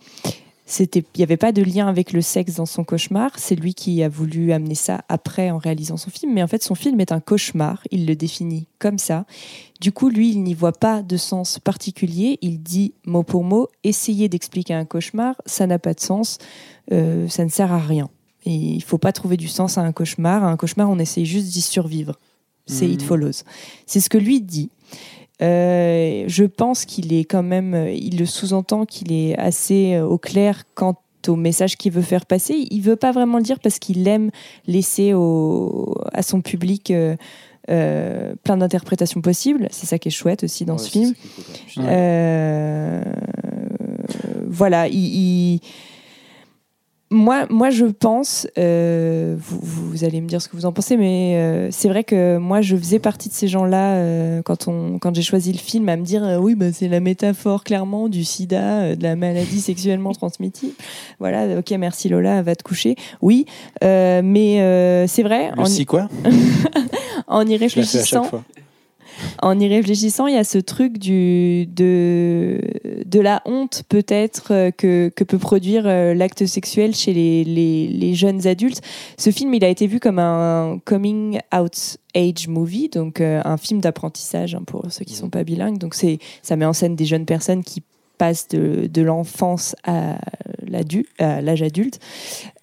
C'était, 0.71 1.01
il 1.01 1.19
n'y 1.19 1.25
avait 1.25 1.37
pas 1.37 1.51
de 1.51 1.63
lien 1.63 1.89
avec 1.89 2.13
le 2.13 2.23
sexe 2.23 2.55
dans 2.55 2.65
son 2.65 2.85
cauchemar. 2.85 3.33
C'est 3.39 3.57
lui 3.57 3.75
qui 3.75 4.05
a 4.05 4.09
voulu 4.09 4.53
amener 4.53 4.77
ça 4.77 5.03
après 5.09 5.51
en 5.51 5.59
réalisant 5.59 5.97
son 5.97 6.11
film. 6.11 6.33
Mais 6.33 6.45
en 6.45 6.47
fait, 6.47 6.63
son 6.63 6.77
film 6.77 7.01
est 7.01 7.11
un 7.11 7.19
cauchemar. 7.19 7.83
Il 7.91 8.07
le 8.07 8.15
définit 8.15 8.69
comme 8.79 8.97
ça. 8.97 9.27
Du 9.81 9.91
coup, 9.91 10.11
lui, 10.11 10.31
il 10.31 10.45
n'y 10.45 10.55
voit 10.55 10.71
pas 10.71 11.03
de 11.03 11.17
sens 11.17 11.59
particulier. 11.59 12.39
Il 12.41 12.63
dit 12.63 12.95
mot 13.05 13.25
pour 13.25 13.43
mot, 13.43 13.67
essayer 13.83 14.29
d'expliquer 14.29 14.75
un 14.75 14.85
cauchemar, 14.85 15.35
ça 15.45 15.67
n'a 15.67 15.81
pas 15.81 15.93
de 15.93 15.99
sens. 15.99 16.39
Euh, 16.93 17.27
ça 17.29 17.45
ne 17.45 17.51
sert 17.51 17.73
à 17.73 17.81
rien. 17.81 18.09
Et 18.47 18.55
il 18.55 18.85
faut 18.85 18.97
pas 18.97 19.11
trouver 19.11 19.37
du 19.37 19.49
sens 19.49 19.77
à 19.77 19.81
un 19.81 19.91
cauchemar. 19.91 20.45
À 20.45 20.53
un 20.53 20.57
cauchemar, 20.57 20.89
on 20.89 21.01
essaye 21.01 21.27
juste 21.27 21.49
d'y 21.49 21.63
survivre. 21.63 22.17
C'est 22.67 22.87
Mhm. 22.87 22.93
It 22.93 23.03
Follows. 23.03 23.43
C'est 23.87 23.99
ce 23.99 24.09
que 24.09 24.19
lui 24.19 24.41
dit. 24.41 24.71
Euh, 25.43 26.25
je 26.27 26.45
pense 26.45 26.85
qu'il 26.85 27.13
est 27.13 27.25
quand 27.25 27.43
même, 27.43 27.75
euh, 27.75 27.93
il 27.93 28.19
le 28.19 28.27
sous-entend 28.27 28.85
qu'il 28.85 29.13
est 29.13 29.37
assez 29.39 29.95
euh, 29.95 30.05
au 30.07 30.19
clair 30.19 30.65
quant 30.75 30.97
au 31.29 31.37
message 31.37 31.77
qu'il 31.77 31.93
veut 31.93 32.03
faire 32.03 32.27
passer. 32.27 32.67
Il 32.71 32.81
veut 32.83 32.97
pas 32.97 33.13
vraiment 33.13 33.37
le 33.39 33.43
dire 33.43 33.59
parce 33.61 33.79
qu'il 33.79 34.07
aime 34.09 34.31
laisser 34.67 35.13
au, 35.15 35.95
à 36.13 36.23
son 36.23 36.41
public 36.41 36.91
euh, 36.91 37.15
euh, 37.71 38.35
plein 38.43 38.57
d'interprétations 38.57 39.21
possibles. 39.21 39.69
C'est 39.71 39.87
ça 39.87 39.99
qui 39.99 40.09
est 40.09 40.13
chouette 40.13 40.45
aussi 40.45 40.65
dans 40.65 40.75
Ouais, 40.77 40.79
ce 40.83 40.91
film. 40.91 41.13
cool. 41.75 41.85
Euh, 41.87 43.03
voilà, 44.47 44.89
il, 44.89 44.95
il- 44.99 45.61
Moi, 47.13 47.47
moi, 47.51 47.71
je 47.71 47.87
pense, 47.87 48.47
euh, 48.57 49.35
vous, 49.37 49.59
vous 49.63 50.05
allez 50.05 50.21
me 50.21 50.29
dire 50.29 50.41
ce 50.41 50.49
que 50.49 50.57
vous 50.57 50.65
en 50.65 50.71
pensez, 50.71 50.97
mais 50.97 51.35
euh, 51.35 51.69
c'est 51.73 51.89
vrai 51.89 52.05
que 52.05 52.39
moi, 52.39 52.61
je 52.61 52.77
faisais 52.77 53.01
partie 53.01 53.29
de 53.29 53.35
ces 53.35 53.49
gens-là 53.49 53.95
euh, 53.95 54.43
quand, 54.43 54.69
on, 54.69 55.01
quand 55.01 55.13
j'ai 55.13 55.23
choisi 55.23 55.53
le 55.53 55.59
film 55.59 55.89
à 55.89 55.97
me 55.97 56.05
dire 56.05 56.23
euh, 56.23 56.37
oui, 56.37 56.55
bah, 56.55 56.67
c'est 56.73 56.87
la 56.87 57.01
métaphore 57.01 57.65
clairement 57.65 58.09
du 58.09 58.23
sida, 58.23 58.63
euh, 58.83 58.95
de 58.95 59.03
la 59.03 59.17
maladie 59.17 59.61
sexuellement 59.61 60.13
transmissible. 60.13 60.75
Voilà, 61.19 61.59
ok, 61.59 61.71
merci 61.73 62.09
Lola, 62.09 62.43
va 62.43 62.55
te 62.55 62.63
coucher. 62.63 62.95
Oui, 63.23 63.45
euh, 63.83 64.21
mais 64.23 64.61
euh, 64.61 65.09
c'est 65.09 65.25
vrai, 65.25 65.51
Le 65.57 65.63
en, 65.63 65.67
si 65.67 65.87
quoi? 65.87 66.09
en 67.27 67.45
y 67.45 67.57
réfléchissant. 67.57 68.31
En 69.43 69.59
y 69.59 69.69
réfléchissant, 69.69 70.27
il 70.27 70.35
y 70.35 70.39
a 70.39 70.45
ce 70.45 70.59
truc 70.59 70.99
du, 70.99 71.67
de, 71.67 72.61
de 73.07 73.21
la 73.21 73.43
honte 73.45 73.83
peut-être 73.89 74.53
euh, 74.53 74.71
que, 74.71 75.11
que 75.15 75.25
peut 75.25 75.39
produire 75.39 75.87
euh, 75.87 76.15
l'acte 76.15 76.47
sexuel 76.47 76.95
chez 76.95 77.13
les, 77.13 77.45
les, 77.45 77.89
les 77.89 78.15
jeunes 78.15 78.47
adultes. 78.47 78.81
Ce 79.19 79.31
film, 79.31 79.55
il 79.55 79.65
a 79.65 79.69
été 79.69 79.87
vu 79.87 80.01
comme 80.01 80.19
un 80.19 80.79
coming 80.85 81.41
out 81.55 81.99
age 82.15 82.49
movie, 82.49 82.89
donc 82.89 83.21
euh, 83.21 83.41
un 83.45 83.57
film 83.57 83.81
d'apprentissage 83.81 84.55
hein, 84.55 84.63
pour 84.67 84.87
ceux 84.91 85.05
qui 85.05 85.15
sont 85.15 85.31
pas 85.31 85.45
bilingues. 85.45 85.79
Donc 85.79 85.95
c'est, 85.95 86.19
ça 86.43 86.57
met 86.57 86.65
en 86.65 86.73
scène 86.73 86.97
des 86.97 87.05
jeunes 87.05 87.27
personnes 87.27 87.63
qui 87.63 87.83
de, 88.51 89.03
l'enfance 89.03 89.75
à 89.85 90.19
l'âge 90.69 91.63
adulte. 91.63 91.99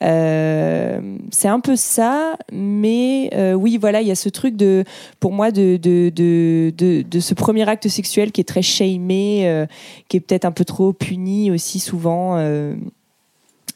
Euh, 0.03 1.17
c'est 1.31 1.47
un 1.47 1.59
peu 1.59 1.75
ça, 1.75 2.37
mais 2.51 3.29
euh, 3.33 3.53
oui, 3.53 3.77
voilà, 3.77 4.01
il 4.01 4.07
y 4.07 4.11
a 4.11 4.15
ce 4.15 4.29
truc 4.29 4.55
de, 4.55 4.83
pour 5.19 5.31
moi, 5.31 5.51
de, 5.51 5.77
de, 5.77 6.11
de, 6.11 7.19
ce 7.19 7.33
premier 7.33 7.67
acte 7.67 7.87
sexuel 7.87 8.31
qui 8.31 8.41
est 8.41 8.45
très 8.45 8.61
shamé, 8.61 9.47
euh, 9.47 9.65
qui 10.07 10.17
est 10.17 10.19
peut-être 10.19 10.45
un 10.45 10.51
peu 10.51 10.65
trop 10.65 10.93
puni 10.93 11.51
aussi 11.51 11.79
souvent. 11.79 12.37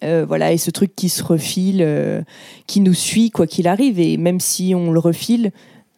voilà, 0.01 0.51
et 0.51 0.57
ce 0.57 0.71
truc 0.71 0.95
qui 0.95 1.09
se 1.09 1.23
refile, 1.23 2.23
qui 2.67 2.81
nous 2.81 2.93
suit 2.93 3.31
quoi 3.31 3.47
qu'il 3.47 3.67
arrive, 3.67 3.99
et 3.99 4.17
même 4.17 4.39
si 4.39 4.73
on 4.75 4.91
le 4.91 4.99
refile, 4.99 5.51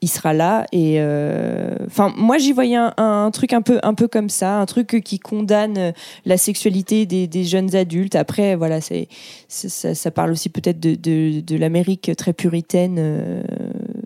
il 0.03 0.07
sera 0.09 0.33
là. 0.33 0.65
Et 0.71 0.95
euh, 0.97 1.75
enfin, 1.87 2.13
moi 2.17 2.37
j'y 2.37 2.51
voyais 2.51 2.75
un, 2.75 2.93
un 2.97 3.31
truc 3.31 3.53
un 3.53 3.61
peu, 3.61 3.79
un 3.83 3.93
peu 3.93 4.07
comme 4.09 4.29
ça, 4.29 4.59
un 4.59 4.65
truc 4.65 5.01
qui 5.03 5.17
condamne 5.17 5.93
la 6.25 6.37
sexualité 6.37 7.05
des, 7.05 7.25
des 7.25 7.45
jeunes 7.45 7.73
adultes. 7.73 8.15
Après, 8.15 8.55
voilà, 8.55 8.81
c'est, 8.81 9.07
ça, 9.47 9.95
ça 9.95 10.11
parle 10.11 10.31
aussi 10.31 10.49
peut-être 10.49 10.79
de, 10.79 10.95
de, 10.95 11.39
de 11.39 11.55
l'Amérique 11.55 12.11
très 12.17 12.33
puritaine 12.33 12.97
euh, 12.99 13.43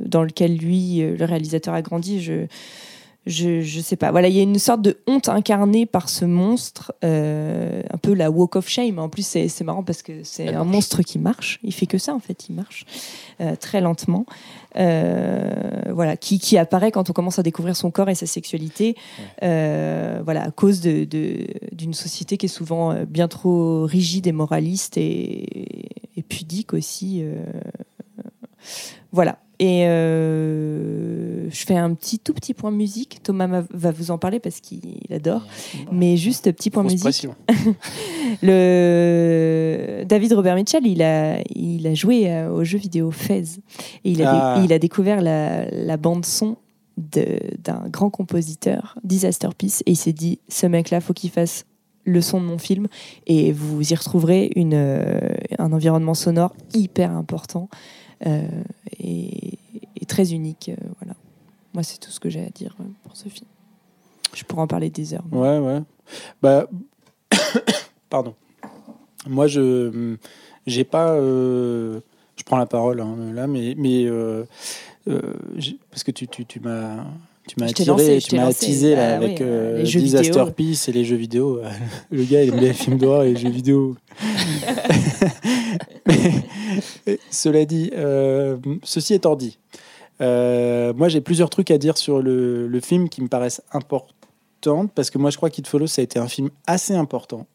dans 0.06 0.24
lequel 0.24 0.56
lui, 0.56 1.00
le 1.00 1.26
réalisateur, 1.26 1.74
a 1.74 1.82
grandi. 1.82 2.22
Je, 2.22 2.46
je, 3.26 3.62
je 3.62 3.82
sais 3.82 3.98
pas. 3.98 4.12
Voilà, 4.12 4.30
il 4.30 4.36
y 4.36 4.40
a 4.40 4.44
une 4.44 4.60
sorte 4.60 4.82
de 4.82 5.00
honte 5.06 5.28
incarnée 5.28 5.86
par 5.86 6.08
ce 6.08 6.26
monstre, 6.26 6.94
euh, 7.04 7.82
un 7.92 7.98
peu 7.98 8.14
la 8.14 8.30
walk 8.32 8.56
of 8.56 8.70
shame. 8.70 9.00
En 9.00 9.10
plus, 9.10 9.26
c'est 9.26 9.50
c'est 9.50 9.66
marrant 9.66 9.84
parce 9.84 10.02
que 10.02 10.24
c'est 10.24 10.54
un 10.54 10.64
monstre 10.64 11.02
qui 11.02 11.20
marche. 11.20 11.60
Il 11.64 11.74
fait 11.74 11.88
que 11.88 11.98
ça, 11.98 12.14
en 12.14 12.20
fait. 12.20 12.48
Il 12.50 12.56
marche 12.56 12.86
euh, 13.42 13.56
très 13.56 13.82
lentement. 13.82 14.26
Euh, 14.80 15.82
voilà, 15.92 16.16
qui, 16.18 16.38
qui 16.38 16.58
apparaît 16.58 16.92
quand 16.92 17.10
on 17.10 17.14
commence 17.14 17.40
à 17.40 17.44
découvrir 17.44 17.76
son 17.76 17.90
corps 17.90 18.10
et 18.10 18.16
sa 18.16 18.28
sexualité. 18.28 18.96
Euh, 19.44 20.22
voilà, 20.24 20.44
à 20.44 20.52
cause 20.52 20.82
de- 20.82 21.06
de- 21.06 21.48
d'une 21.72 21.94
société 21.96 22.38
qui 22.38 22.46
est 22.46 22.50
souvent 22.50 22.92
euh, 22.92 23.06
bien 23.06 23.28
trop 23.28 23.86
rigide 23.86 24.28
et 24.28 24.32
moraliste 24.32 24.98
et, 24.98 25.90
et 26.16 26.22
pudique 26.22 26.74
aussi. 26.74 27.24
voilà. 29.12 29.40
Et 29.60 29.88
euh, 29.88 31.50
je 31.50 31.66
fais 31.66 31.76
un 31.76 31.94
petit 31.96 32.20
tout 32.20 32.34
petit 32.34 32.54
point 32.54 32.70
musique. 32.72 33.20
Thomas 33.24 33.48
ma- 33.48 33.64
va 33.72 33.92
vous 33.92 34.12
en 34.12 34.18
parler 34.20 34.40
parce 34.40 34.60
qu'il 34.60 35.00
adore. 35.12 35.42
Mais 35.92 36.16
juste 36.16 36.52
petit 36.52 36.70
point 36.70 36.84
Grosse 36.84 37.04
musique. 37.04 37.28
Le 38.44 40.04
David 40.06 40.34
Robert 40.34 40.56
Mitchell, 40.56 40.86
il 40.86 41.02
a, 41.02 41.40
il 41.56 41.86
a 41.88 41.94
joué 41.94 42.32
euh, 42.32 42.52
au 42.52 42.64
jeu 42.64 42.78
vidéo 42.78 43.12
Fez 43.12 43.44
et 44.04 44.12
il 44.12 44.22
a, 44.24 44.56
Ah. 44.56 44.62
il 44.64 44.72
a 44.74 44.80
découvert 44.80 45.22
la, 45.22 45.66
la 45.72 45.98
bande 45.98 46.26
son 46.26 46.58
d'un 46.98 47.88
grand 47.90 48.10
compositeur, 48.10 48.98
Disaster 49.04 49.50
Peace, 49.56 49.84
et 49.86 49.92
il 49.92 49.96
s'est 49.96 50.14
dit 50.14 50.40
ce 50.50 50.66
mec-là, 50.66 51.00
faut 51.00 51.14
qu'il 51.14 51.30
fasse 51.30 51.66
le 52.06 52.22
son 52.22 52.42
de 52.42 52.46
mon 52.48 52.58
film 52.58 52.88
et 53.28 53.52
vous 53.52 53.92
y 53.92 53.96
retrouverez 53.96 54.52
une, 54.56 54.74
euh, 54.74 55.20
un 55.60 55.72
environnement 55.74 56.16
sonore 56.16 56.56
hyper 56.74 57.12
important 57.12 57.70
euh, 58.26 58.48
et, 59.00 59.47
très 60.08 60.34
unique. 60.34 60.70
euh, 60.70 60.76
voilà. 61.00 61.16
Moi, 61.74 61.84
c'est 61.84 62.00
tout 62.00 62.12
ce 62.12 62.20
que 62.20 62.30
j'ai 62.30 62.44
à 62.46 62.50
dire 62.50 62.76
euh, 62.80 62.84
pour 63.04 63.16
ce 63.16 63.30
film. 63.30 63.48
Je 64.34 64.44
pourrais 64.44 64.62
en 64.64 64.68
parler 64.68 64.90
des 64.90 65.14
heures. 65.14 65.24
mais- 65.32 65.38
Ouais, 65.38 65.58
ouais. 65.60 65.80
Bah, 66.42 66.68
pardon. 68.10 68.34
Moi, 69.28 69.48
je 69.48 70.16
j'ai 70.66 70.84
pas. 70.84 71.12
euh, 71.12 72.00
je 72.36 72.44
prends 72.44 72.58
la 72.58 72.66
parole 72.68 73.02
hein, 73.02 73.16
là, 73.34 73.48
mais 73.48 73.74
mais 73.78 74.06
euh, 74.06 74.44
euh, 75.08 75.22
parce 75.90 76.04
que 76.04 76.12
tu 76.12 76.28
tu 76.28 76.46
tu 76.46 76.60
m'as 76.60 77.04
tu 77.48 77.56
m'as 77.60 77.68
attiré, 77.68 77.88
lancé, 77.88 78.20
tu 78.20 78.36
m'as 78.36 78.46
attisé 78.48 78.96
là 78.96 79.12
Bah 79.18 79.26
avec 79.26 79.40
oui, 79.40 79.46
euh, 79.48 79.84
Disaster. 79.84 80.44
Peace 80.56 80.88
et 80.90 80.92
les 80.92 81.04
jeux 81.06 81.16
vidéo. 81.16 81.62
Le 82.12 82.24
gars, 82.26 82.44
il 82.44 82.50
aime 82.54 82.60
bien 82.60 82.68
les 82.70 82.74
films 82.74 82.98
d'horreur 82.98 83.24
et 83.24 83.34
les 83.34 83.40
jeux 83.40 83.50
vidéo. 83.50 83.96
Mais, 86.06 87.20
cela 87.32 87.66
dit, 87.66 87.92
euh, 87.96 88.58
ceci 88.84 89.14
étant 89.14 89.36
dit, 89.36 89.58
euh, 90.22 90.94
moi 90.94 91.10
j'ai 91.10 91.22
plusieurs 91.22 91.50
trucs 91.50 91.72
à 91.72 91.78
dire 91.78 91.98
sur 91.98 92.22
le, 92.22 92.68
le 92.68 92.80
film 92.80 93.10
qui 93.10 93.22
me 93.22 93.28
paraissent 93.28 93.62
importants 93.72 94.88
parce 94.96 95.10
que 95.12 95.18
moi 95.18 95.30
je 95.30 95.38
crois 95.38 95.50
qu'It 95.50 95.68
Follows 95.68 95.88
ça 95.88 96.02
a 96.02 96.04
été 96.04 96.20
un 96.20 96.28
film 96.28 96.50
assez 96.66 96.94
important. 96.96 97.48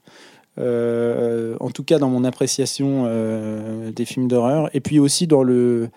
Euh, 0.58 1.56
en 1.60 1.70
tout 1.70 1.82
cas 1.82 1.98
dans 1.98 2.08
mon 2.10 2.24
appréciation 2.24 3.04
euh, 3.06 3.90
des 3.90 4.04
films 4.04 4.28
d'horreur 4.28 4.68
et 4.74 4.80
puis 4.80 4.98
aussi 4.98 5.26
dans 5.26 5.42
le 5.42 5.88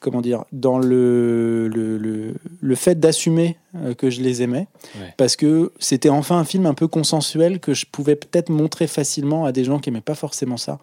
comment 0.00 0.20
dire 0.20 0.44
dans 0.52 0.78
le 0.78 1.66
le, 1.68 1.98
le, 1.98 2.34
le 2.60 2.74
fait 2.76 3.00
d'assumer 3.00 3.56
que 3.98 4.10
je 4.10 4.20
les 4.22 4.42
aimais 4.42 4.68
Ouais. 4.94 5.12
parce 5.16 5.34
que 5.34 5.72
c'était 5.80 6.08
enfin 6.08 6.38
un 6.38 6.44
film 6.44 6.66
un 6.66 6.74
peu 6.74 6.86
consensuel 6.86 7.58
que 7.58 7.74
je 7.74 7.84
pouvais 7.90 8.14
peut-être 8.14 8.48
montrer 8.48 8.86
facilement 8.86 9.44
à 9.44 9.50
des 9.50 9.64
gens 9.64 9.80
qui 9.80 9.88
aimaient 9.90 10.00
pas 10.00 10.14
forcément 10.14 10.56
ça 10.56 10.78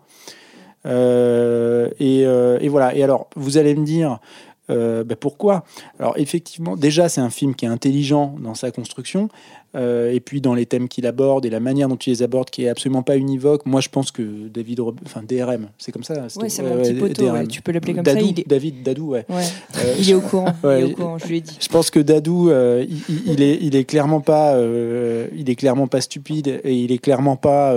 Euh, 0.85 1.89
euh, 2.01 2.57
et 2.59 2.69
voilà. 2.69 2.95
Et 2.95 3.03
alors 3.03 3.27
vous 3.35 3.57
allez 3.57 3.75
me 3.75 3.85
dire 3.85 4.19
euh, 4.69 5.03
bah, 5.03 5.15
pourquoi? 5.19 5.63
Alors 5.99 6.13
effectivement, 6.17 6.75
déjà 6.77 7.09
c'est 7.09 7.21
un 7.21 7.29
film 7.29 7.55
qui 7.55 7.65
est 7.65 7.69
intelligent 7.69 8.35
dans 8.41 8.53
sa 8.55 8.71
construction, 8.71 9.27
euh, 9.75 10.11
et 10.11 10.19
puis 10.19 10.41
dans 10.41 10.53
les 10.53 10.65
thèmes 10.65 10.87
qu'il 10.89 11.05
aborde 11.07 11.45
et 11.45 11.49
la 11.49 11.59
manière 11.61 11.87
dont 11.87 11.95
il 11.95 12.09
les 12.09 12.23
aborde, 12.23 12.49
qui 12.49 12.65
est 12.65 12.69
absolument 12.69 13.03
pas 13.03 13.15
univoque. 13.17 13.65
Moi, 13.65 13.79
je 13.79 13.87
pense 13.89 14.11
que 14.11 14.21
David, 14.49 14.81
Rob- 14.81 14.99
enfin 15.05 15.23
DRM, 15.27 15.69
c'est 15.77 15.91
comme 15.93 16.03
ça. 16.03 16.13
Ouais, 16.37 16.49
c'est 16.49 16.61
mon 16.61 16.75
petit 16.81 16.93
poteau, 16.93 17.29
ouais, 17.31 17.47
tu 17.47 17.61
peux 17.61 17.71
l'appeler 17.71 17.93
comme 17.93 18.03
Dadou, 18.03 18.19
ça. 18.19 18.25
Il 18.31 18.39
est, 18.41 18.47
David 18.47 18.83
Dadou, 18.83 19.11
ouais. 19.11 19.25
ouais. 19.29 19.43
Euh, 19.77 19.95
il 19.97 20.09
est 20.09 20.13
au 20.13 20.19
courant. 20.21 20.53
il 20.65 20.69
est 20.69 20.83
au 20.83 20.89
courant, 20.95 21.17
je 21.17 21.25
lui 21.27 21.37
ai 21.37 21.41
dit. 21.41 21.57
je 21.59 21.67
pense 21.69 21.89
que 21.89 21.99
Dadou, 22.01 22.49
il, 22.51 23.01
il- 23.27 23.41
est, 23.41 23.57
il 23.61 23.75
est 23.77 23.85
clairement 23.85 24.19
pas, 24.21 24.57
il 25.35 25.49
est 25.49 25.55
clairement 25.55 25.87
pas 25.87 26.01
stupide 26.01 26.59
et 26.65 26.75
il 26.75 26.91
est 26.91 26.97
clairement 26.99 27.35
pas 27.37 27.73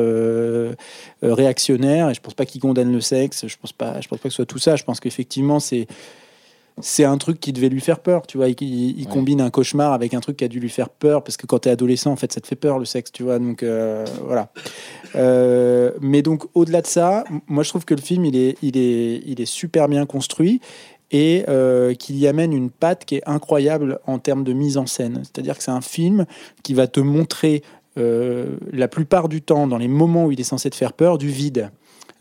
réactionnaire. 1.23 2.11
Et 2.11 2.15
je 2.15 2.21
pense 2.21 2.35
pas 2.35 2.45
qu'il 2.47 2.61
condamne 2.61 2.93
le 2.93 3.01
sexe. 3.01 3.47
Je 3.47 3.57
pense 3.61 3.73
pas, 3.73 4.01
je 4.01 4.09
pense 4.09 4.19
pas 4.19 4.25
que 4.29 4.33
ce 4.33 4.37
soit 4.37 4.47
tout 4.47 4.59
ça. 4.59 4.77
Je 4.77 4.85
pense 4.85 5.01
qu'effectivement 5.01 5.61
c'est 5.61 5.87
c'est 6.81 7.05
un 7.05 7.17
truc 7.19 7.39
qui 7.39 7.53
devait 7.53 7.69
lui 7.69 7.81
faire 7.81 8.01
peur, 8.01 8.27
tu 8.27 8.37
vois. 8.37 8.49
Il, 8.49 8.57
il- 8.61 8.99
il 8.99 9.07
Ouais. 9.07 9.13
combine 9.13 9.41
un 9.41 9.51
cauchemar 9.51 9.93
avec 9.93 10.13
un 10.15 10.21
truc 10.21 10.37
qui 10.39 10.45
a 10.45 10.49
dû 10.49 10.59
lui 10.61 10.69
faire 10.69 10.89
peur, 10.91 11.23
parce 11.23 11.37
que 11.37 11.47
quand 11.47 11.61
t'es 11.61 11.71
adolescent, 11.71 12.11
en 12.11 12.17
fait, 12.17 12.33
ça 12.33 12.41
te 12.41 12.47
fait 12.47 12.57
peur 12.57 12.79
le 12.81 12.85
sexe, 12.85 13.13
tu 13.13 13.23
vois. 13.23 13.39
Donc 13.39 13.63
euh, 13.63 14.05
voilà. 14.27 14.51
Euh, 15.15 15.93
mais 16.01 16.23
donc 16.23 16.45
au-delà 16.55 16.81
de 16.83 16.87
ça, 16.87 17.25
moi 17.47 17.63
je 17.63 17.69
trouve 17.69 17.85
que 17.85 17.95
le 17.95 18.01
film 18.01 18.25
il 18.25 18.37
est, 18.37 18.57
il 18.63 18.77
est, 18.77 19.23
il 19.25 19.41
est 19.41 19.45
super 19.47 19.89
bien 19.89 20.07
construit 20.07 20.61
et 21.13 21.45
euh, 21.49 21.95
qu'il 21.95 22.17
y 22.17 22.27
amène 22.27 22.53
une 22.53 22.71
patte 22.71 23.05
qui 23.05 23.17
est 23.17 23.23
incroyable 23.27 24.01
en 24.07 24.19
termes 24.19 24.43
de 24.43 24.53
mise 24.53 24.77
en 24.77 24.87
scène. 24.87 25.21
C'est-à-dire 25.23 25.57
que 25.57 25.63
c'est 25.63 25.71
un 25.71 25.81
film 25.81 26.27
qui 26.65 26.75
va 26.75 26.87
te 26.89 26.99
montrer 27.01 27.63
la 27.97 28.89
plupart 28.89 29.29
du 29.29 29.41
temps, 29.41 29.69
dans 29.69 29.79
les 29.79 29.87
moments 29.87 30.25
où 30.27 30.33
il 30.33 30.41
est 30.41 30.43
censé 30.45 30.69
te 30.69 30.75
faire 30.75 30.93
peur, 30.95 31.17
du 31.17 31.29
vide. 31.29 31.71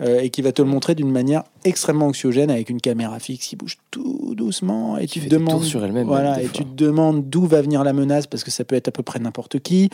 Euh, 0.02 0.22
et 0.22 0.32
qui 0.32 0.42
va 0.42 0.52
te 0.52 0.60
le 0.60 0.68
montrer 0.68 0.96
d'une 0.96 1.12
manière 1.12 1.44
extrêmement 1.66 2.08
anxiogène 2.08 2.50
avec 2.50 2.72
une 2.72 2.82
caméra 2.82 3.20
fixe 3.20 3.46
qui 3.46 3.56
bouge 3.56 3.78
tout 3.92 4.34
doucement 4.36 4.98
et 4.98 5.06
Qui 5.06 5.14
tu 5.14 5.20
fait 5.22 5.30
te 5.30 5.36
demandes 5.36 5.64
sur 5.64 5.86
elle-même, 5.86 6.08
voilà 6.08 6.42
et 6.42 6.46
fois. 6.48 6.52
tu 6.58 6.66
te 6.66 6.74
demandes 6.74 7.30
d'où 7.30 7.46
va 7.46 7.62
venir 7.62 7.84
la 7.84 7.94
menace 7.94 8.26
parce 8.26 8.44
que 8.44 8.50
ça 8.50 8.64
peut 8.66 8.76
être 8.76 8.88
à 8.88 8.92
peu 8.92 9.04
près 9.04 9.20
n'importe 9.20 9.60
qui 9.60 9.92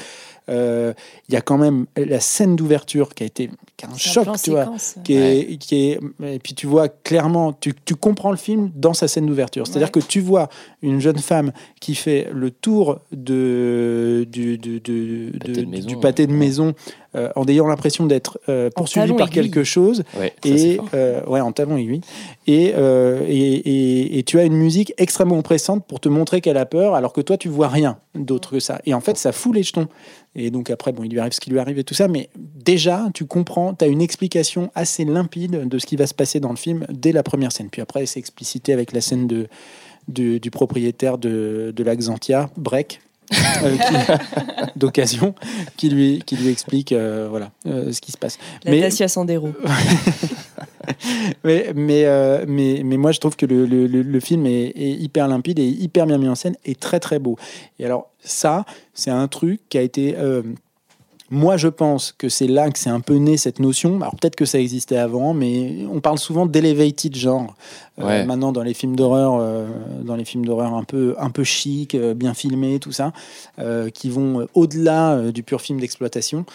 Euh, 0.48 0.94
il 1.28 1.34
y 1.34 1.38
a 1.38 1.42
quand 1.42 1.58
même 1.60 1.86
la 1.98 2.20
scène 2.22 2.56
d'ouverture 2.56 3.14
qui 3.14 3.24
a 3.24 3.26
été 3.28 3.52
qui 3.78 3.86
a 3.86 3.90
un 3.90 3.98
choc 3.98 4.28
tu 4.42 4.50
vois 4.52 4.72
qui 5.04 5.14
est, 5.14 5.58
qui 5.60 5.76
est, 5.76 6.00
et 6.24 6.40
puis 6.40 6.54
tu 6.56 6.66
vois 6.66 6.88
clairement, 6.90 7.52
tu, 7.54 7.74
tu 7.86 7.96
comprends 7.96 8.32
le 8.32 8.38
film 8.38 8.72
dans 8.76 8.94
sa 8.96 9.08
scène 9.08 9.26
d'ouverture. 9.28 9.68
C'est-à-dire 9.68 9.92
que 9.92 10.00
tu 10.00 10.22
vois 10.22 10.48
une 10.82 11.00
jeune 11.02 11.20
femme 11.20 11.52
qui 11.82 11.94
fait 11.94 12.30
le 12.34 12.50
tour 12.52 13.00
de, 13.12 14.26
du, 14.32 14.58
du, 14.58 14.80
du- 14.80 15.32
Pâté 15.40 15.52
de- 15.54 15.62
de 15.62 15.66
maison, 15.70 15.88
du 15.88 15.98
pâté 15.98 16.26
de 16.28 16.32
ouais. 16.32 16.38
maison 16.38 16.74
euh, 17.16 17.30
en 17.36 17.46
ayant 17.48 17.68
l'impression 17.68 18.06
d'être 18.06 18.40
euh, 18.50 18.70
poursuivi 18.76 19.14
par 19.14 19.30
quelque 19.30 19.64
chose. 19.64 20.04
Ouais, 20.18 20.34
Et 20.46 20.80
euh, 20.94 21.24
ouais, 21.26 21.42
en 21.42 21.52
talon 21.52 21.78
aiguille. 21.78 22.02
Et, 22.48 22.74
euh, 22.76 23.24
et, 23.28 23.38
et, 23.38 24.20
et 24.20 24.24
tu 24.24 24.40
as 24.40 24.44
une 24.46 24.58
musique 24.58 24.94
extrêmement 24.98 25.40
oppressante 25.40 25.86
pour 25.88 26.00
te 26.00 26.10
montrer 26.10 26.42
qu'elle 26.42 26.58
a 26.58 26.66
peur, 26.66 26.96
alors 26.96 27.14
que 27.14 27.22
toi, 27.22 27.38
tu 27.38 27.50
vois 27.50 27.68
rien 27.68 27.98
d'autre 28.16 28.52
que 28.52 28.60
ça. 28.60 28.82
Et 28.86 28.94
en 28.94 29.02
fait, 29.02 29.18
ça 29.18 29.32
fout 29.32 29.56
les 29.56 29.64
jetons. 29.64 29.88
Et 30.36 30.52
donc 30.52 30.70
après, 30.70 30.92
bon, 30.92 31.04
il 31.04 31.12
lui 31.12 31.20
arrive 31.20 31.34
ce 31.34 31.40
qui 31.40 31.50
lui 31.50 31.60
arrive 31.60 31.80
et 31.80 31.84
tout 31.84 31.96
ça, 31.96 32.08
mais 32.08 32.30
déjà, 32.38 33.08
tu 33.14 33.26
comprends, 33.26 33.74
tu 33.74 33.84
as 33.84 33.88
une 33.88 34.02
explication 34.02 34.70
assez 34.76 35.06
limpide 35.06 35.68
de 35.68 35.80
ce 35.80 35.86
qui 35.86 35.96
va 35.96 36.06
se 36.06 36.14
passer 36.14 36.40
dans 36.40 36.52
le 36.52 36.56
film 36.56 36.86
dès 36.90 37.12
la 37.12 37.24
première 37.24 37.52
scène. 37.52 37.70
Puis 37.72 37.82
après, 37.82 38.06
c'est 38.06 38.20
explicité 38.20 38.72
avec 38.74 38.94
la 38.94 39.02
scène 39.02 39.26
de, 39.26 39.48
du, 40.08 40.40
du 40.40 40.52
propriétaire 40.52 41.18
de, 41.18 41.74
de 41.76 41.84
la 41.84 41.96
Xantia, 41.96 42.50
Breck. 42.58 43.02
euh, 43.64 43.76
d'occasion 44.76 45.36
qui 45.78 45.90
lui 45.90 46.24
qui 46.26 46.36
lui 46.36 46.50
explique 46.50 46.92
euh, 46.92 47.28
voilà 47.30 47.52
euh, 47.68 47.92
ce 47.92 48.02
qui 48.02 48.12
se 48.12 48.18
passe 48.18 48.38
La 48.66 48.72
Mais- 48.72 48.82
Dacia 48.82 49.08
Sandero. 49.08 49.50
mais, 51.44 51.72
mais, 51.76 52.06
mais, 52.48 52.82
mais 52.84 52.98
moi, 52.98 53.12
je 53.12 53.20
trouve 53.20 53.36
que 53.36 53.46
le, 53.46 53.66
le- 53.66 53.88
le- 53.88 54.02
le 54.02 54.20
film 54.20 54.46
est, 54.46 54.74
est 54.76 54.92
hyper 54.92 55.28
limpide 55.28 55.60
et 55.60 55.68
hyper 55.68 56.06
bien 56.08 56.18
mis 56.18 56.28
en 56.28 56.36
scène 56.36 56.56
et 56.66 56.76
très 56.76 57.00
très 57.00 57.20
beau. 57.20 57.38
Et 57.80 57.86
alors, 57.86 58.10
ça, 58.24 58.66
c'est 58.94 59.12
un 59.12 59.28
truc 59.28 59.62
qui 59.70 59.78
a 59.78 59.82
été. 59.82 60.16
Moi, 61.32 61.58
je 61.58 61.68
pense 61.68 62.12
que 62.12 62.28
c'est 62.28 62.48
là 62.48 62.72
que 62.72 62.80
c'est 62.80 62.90
un 62.90 63.02
peu 63.02 63.16
né 63.16 63.38
cette 63.38 63.60
notion. 63.60 63.98
Alors, 63.98 64.16
peut-être 64.16 64.36
que 64.36 64.46
ça 64.46 64.60
existait 64.60 64.98
avant, 64.98 65.34
mais 65.34 65.86
on 65.92 66.00
parle 66.00 66.18
souvent 66.18 66.46
d'elevated 66.46 67.16
genre. 67.16 67.56
Euh, 68.00 68.26
maintenant, 68.26 68.52
dans 68.52 68.64
les 68.64 68.74
films 68.74 68.96
d'horreur, 68.96 69.38
euh, 69.40 69.68
dans 70.04 70.16
les 70.16 70.26
films 70.26 70.46
d'horreur 70.46 70.74
un 70.74 70.84
peu, 70.84 71.16
un 71.20 71.30
peu 71.30 71.44
chic, 71.44 71.96
euh, 71.96 72.14
bien 72.14 72.34
filmés, 72.34 72.80
tout 72.80 72.92
ça, 72.92 73.12
qui 73.94 74.10
vont 74.10 74.48
au-delà 74.54 75.32
du 75.32 75.44
pur 75.44 75.62
film 75.62 75.80
d'exploitation. 75.80 76.46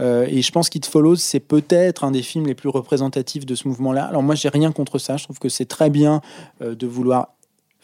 Et 0.00 0.42
je 0.42 0.50
pense 0.52 0.68
qu'It 0.70 0.86
Follows, 0.86 1.16
c'est 1.16 1.40
peut-être 1.40 2.04
un 2.04 2.10
des 2.10 2.22
films 2.22 2.46
les 2.46 2.54
plus 2.54 2.68
représentatifs 2.68 3.46
de 3.46 3.54
ce 3.54 3.68
mouvement-là. 3.68 4.04
Alors 4.04 4.22
moi, 4.22 4.34
j'ai 4.34 4.48
rien 4.48 4.72
contre 4.72 4.98
ça. 4.98 5.16
Je 5.16 5.24
trouve 5.24 5.38
que 5.38 5.48
c'est 5.48 5.66
très 5.66 5.90
bien 5.90 6.20
de 6.60 6.86
vouloir 6.86 7.33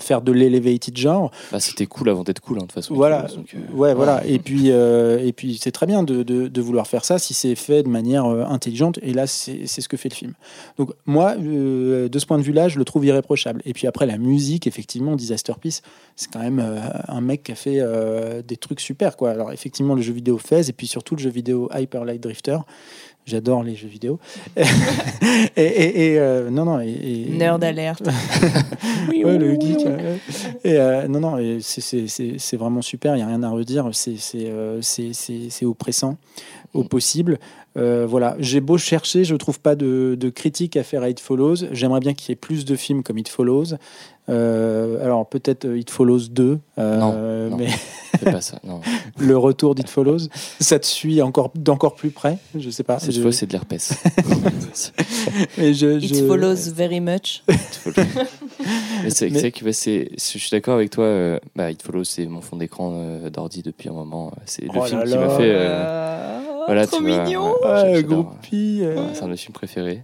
faire 0.03 0.22
de 0.22 0.32
l'elevated 0.32 0.96
genre. 0.96 1.30
Bah, 1.53 1.61
c'était 1.61 1.86
cool 1.86 2.09
avant 2.09 2.22
d'être 2.24 2.40
cool, 2.40 2.57
hein, 2.59 2.62
de 2.62 2.66
toute 2.66 2.72
façon. 2.72 2.94
Voilà, 2.94 3.22
Donc, 3.34 3.55
euh, 3.55 3.59
ouais, 3.74 3.94
voilà. 3.94 4.24
Et 4.26 4.38
puis, 4.38 4.70
euh, 4.70 5.18
et 5.24 5.32
puis 5.32 5.59
c'est 5.61 5.72
très 5.72 5.86
bien 5.86 6.03
de, 6.03 6.22
de- 6.22 6.48
de 6.48 6.61
vouloir 6.61 6.86
faire 6.86 7.05
ça 7.05 7.18
si 7.18 7.34
c'est 7.34 7.55
fait 7.55 7.82
de 7.82 7.88
manière 7.88 8.26
euh, 8.26 8.44
intelligente. 8.44 8.98
Et 9.03 9.12
là, 9.12 9.26
c'est 9.26 9.66
c'est 9.66 9.80
ce 9.80 9.88
que 9.88 9.96
fait 9.96 10.09
le 10.09 10.14
film. 10.14 10.32
Donc 10.78 10.92
moi, 11.07 11.36
de 11.36 12.11
ce 12.18 12.26
point 12.26 12.38
de 12.38 12.42
vue-là, 12.42 12.68
je 12.68 12.78
le 12.78 12.84
trouve 12.84 13.05
irréprochable. 13.07 13.62
Et 13.64 13.72
puis 13.72 13.86
après, 13.86 14.07
la 14.07 14.18
musique, 14.18 14.66
effectivement, 14.66 15.16
Disaster 15.16 15.53
Peace, 15.61 15.80
c'est 16.16 16.30
quand 16.32 16.40
même 16.40 16.64
un 17.09 17.20
mec 17.20 17.42
qui 17.44 17.53
a 17.53 17.55
fait 17.55 17.80
des 18.46 18.57
trucs 18.57 18.80
super, 18.80 19.16
quoi. 19.16 19.30
Alors 19.30 19.53
effectivement, 19.53 19.94
le 19.94 20.03
jeu 20.03 20.12
vidéo 20.12 20.38
Fez, 20.38 20.68
et 20.68 20.72
puis 20.72 20.86
surtout 20.86 21.14
le 21.16 21.20
jeu 21.22 21.30
vidéo 21.30 21.68
Hyper 21.74 22.05
Light 22.05 22.22
Drifter. 22.22 22.59
J'adore 23.31 23.62
les 23.62 23.76
jeux 23.76 23.87
vidéo. 23.87 24.18
et 24.57 24.62
et, 25.57 26.12
et, 26.14 26.18
euh, 26.18 26.51
non, 26.51 26.64
non. 26.64 26.81
Et, 26.81 26.89
et- 26.91 27.31
Nerd 27.31 27.62
alerte. 27.62 28.03
Ouais, 29.09 29.37
le 29.39 29.55
geek. 29.55 29.78
ouais. 29.87 30.18
Et, 30.64 30.76
euh, 30.76 31.07
non, 31.09 31.20
non, 31.20 31.59
c'est- 31.61 32.57
vraiment 32.57 32.83
super, 32.83 33.14
il 33.14 33.18
n'y 33.18 33.22
a 33.22 33.26
rien 33.26 33.43
à 33.43 33.51
redire. 33.51 33.87
Euh, 33.89 34.78
c'est 34.83 35.64
oppressant 35.64 36.16
au 36.74 36.84
possible. 36.84 37.38
Euh, 37.76 38.04
voilà, 38.08 38.36
j'ai 38.40 38.60
beau 38.60 38.78
chercher, 38.78 39.24
je 39.24 39.32
ne 39.32 39.38
trouve 39.38 39.60
pas 39.60 39.74
de, 39.76 40.16
de 40.18 40.28
critique 40.28 40.76
à 40.76 40.82
faire 40.82 41.02
à 41.02 41.08
It 41.08 41.20
Follows. 41.20 41.56
J'aimerais 41.72 42.00
bien 42.00 42.14
qu'il 42.14 42.30
y 42.30 42.32
ait 42.32 42.36
plus 42.36 42.64
de 42.64 42.74
films 42.76 43.02
comme 43.02 43.18
It 43.18 43.28
Follows. 43.28 43.74
Euh, 44.28 45.04
alors 45.04 45.26
peut-être 45.28 45.64
euh, 45.64 45.78
It 45.78 45.90
Follows 45.90 46.28
2, 46.30 46.58
euh, 46.78 46.98
Non, 46.98 47.50
non. 47.50 47.56
mais 47.56 47.66
fais 47.66 48.30
pas 48.30 48.40
ça. 48.40 48.60
Non. 48.64 48.80
le 49.18 49.36
retour 49.36 49.74
d'It 49.74 49.88
Follows, 49.88 50.28
ça 50.60 50.78
te 50.78 50.86
suit 50.86 51.20
encore 51.22 51.50
d'encore 51.56 51.94
plus 51.96 52.10
près. 52.10 52.38
Je 52.56 52.70
sais 52.70 52.84
pas. 52.84 52.98
Cette 53.00 53.12
je- 53.12 53.22
fois, 53.22 53.32
c'est 53.32 53.46
de 53.46 53.52
l'herpès. 53.52 53.92
je- 55.58 55.98
It 55.98 56.14
je- 56.14 56.26
follows 56.26 56.70
very 56.72 57.00
much. 57.00 57.42
C'est 59.08 59.30
Mais- 59.30 59.50
que 59.50 59.64
je 59.70 60.08
suis 60.16 60.50
d'accord 60.50 60.74
avec 60.74 60.90
toi. 60.90 61.04
euh, 61.04 61.38
bah, 61.56 61.70
It 61.70 61.82
Follows, 61.82 62.04
c'est 62.04 62.26
mon 62.26 62.40
fond 62.40 62.56
d'écran 62.56 62.92
euh, 62.94 63.30
d'ordi 63.30 63.62
depuis 63.62 63.88
un 63.88 63.92
moment. 63.94 64.32
C'est 64.46 64.62
le 64.62 64.70
Oh 64.76 64.82
film 64.84 65.00
là 65.00 65.06
qui 65.06 65.16
m'a 65.16 65.28
fait. 65.30 66.49
Euh, 66.70 66.74
voilà, 66.74 66.86
trop 66.86 66.96
tu 66.98 67.02
vois, 67.04 67.24
mignon. 67.24 67.54
ouais, 67.62 67.70
Ouais, 67.70 67.94
j'adore. 67.94 68.24
groupie. 68.24 68.78
euh, 68.82 68.96
Ouais, 69.06 69.10
c'est 69.14 69.22
un 69.22 69.26
de 69.26 69.30
mes 69.32 69.36
films 69.36 69.52
préférés. 69.54 70.02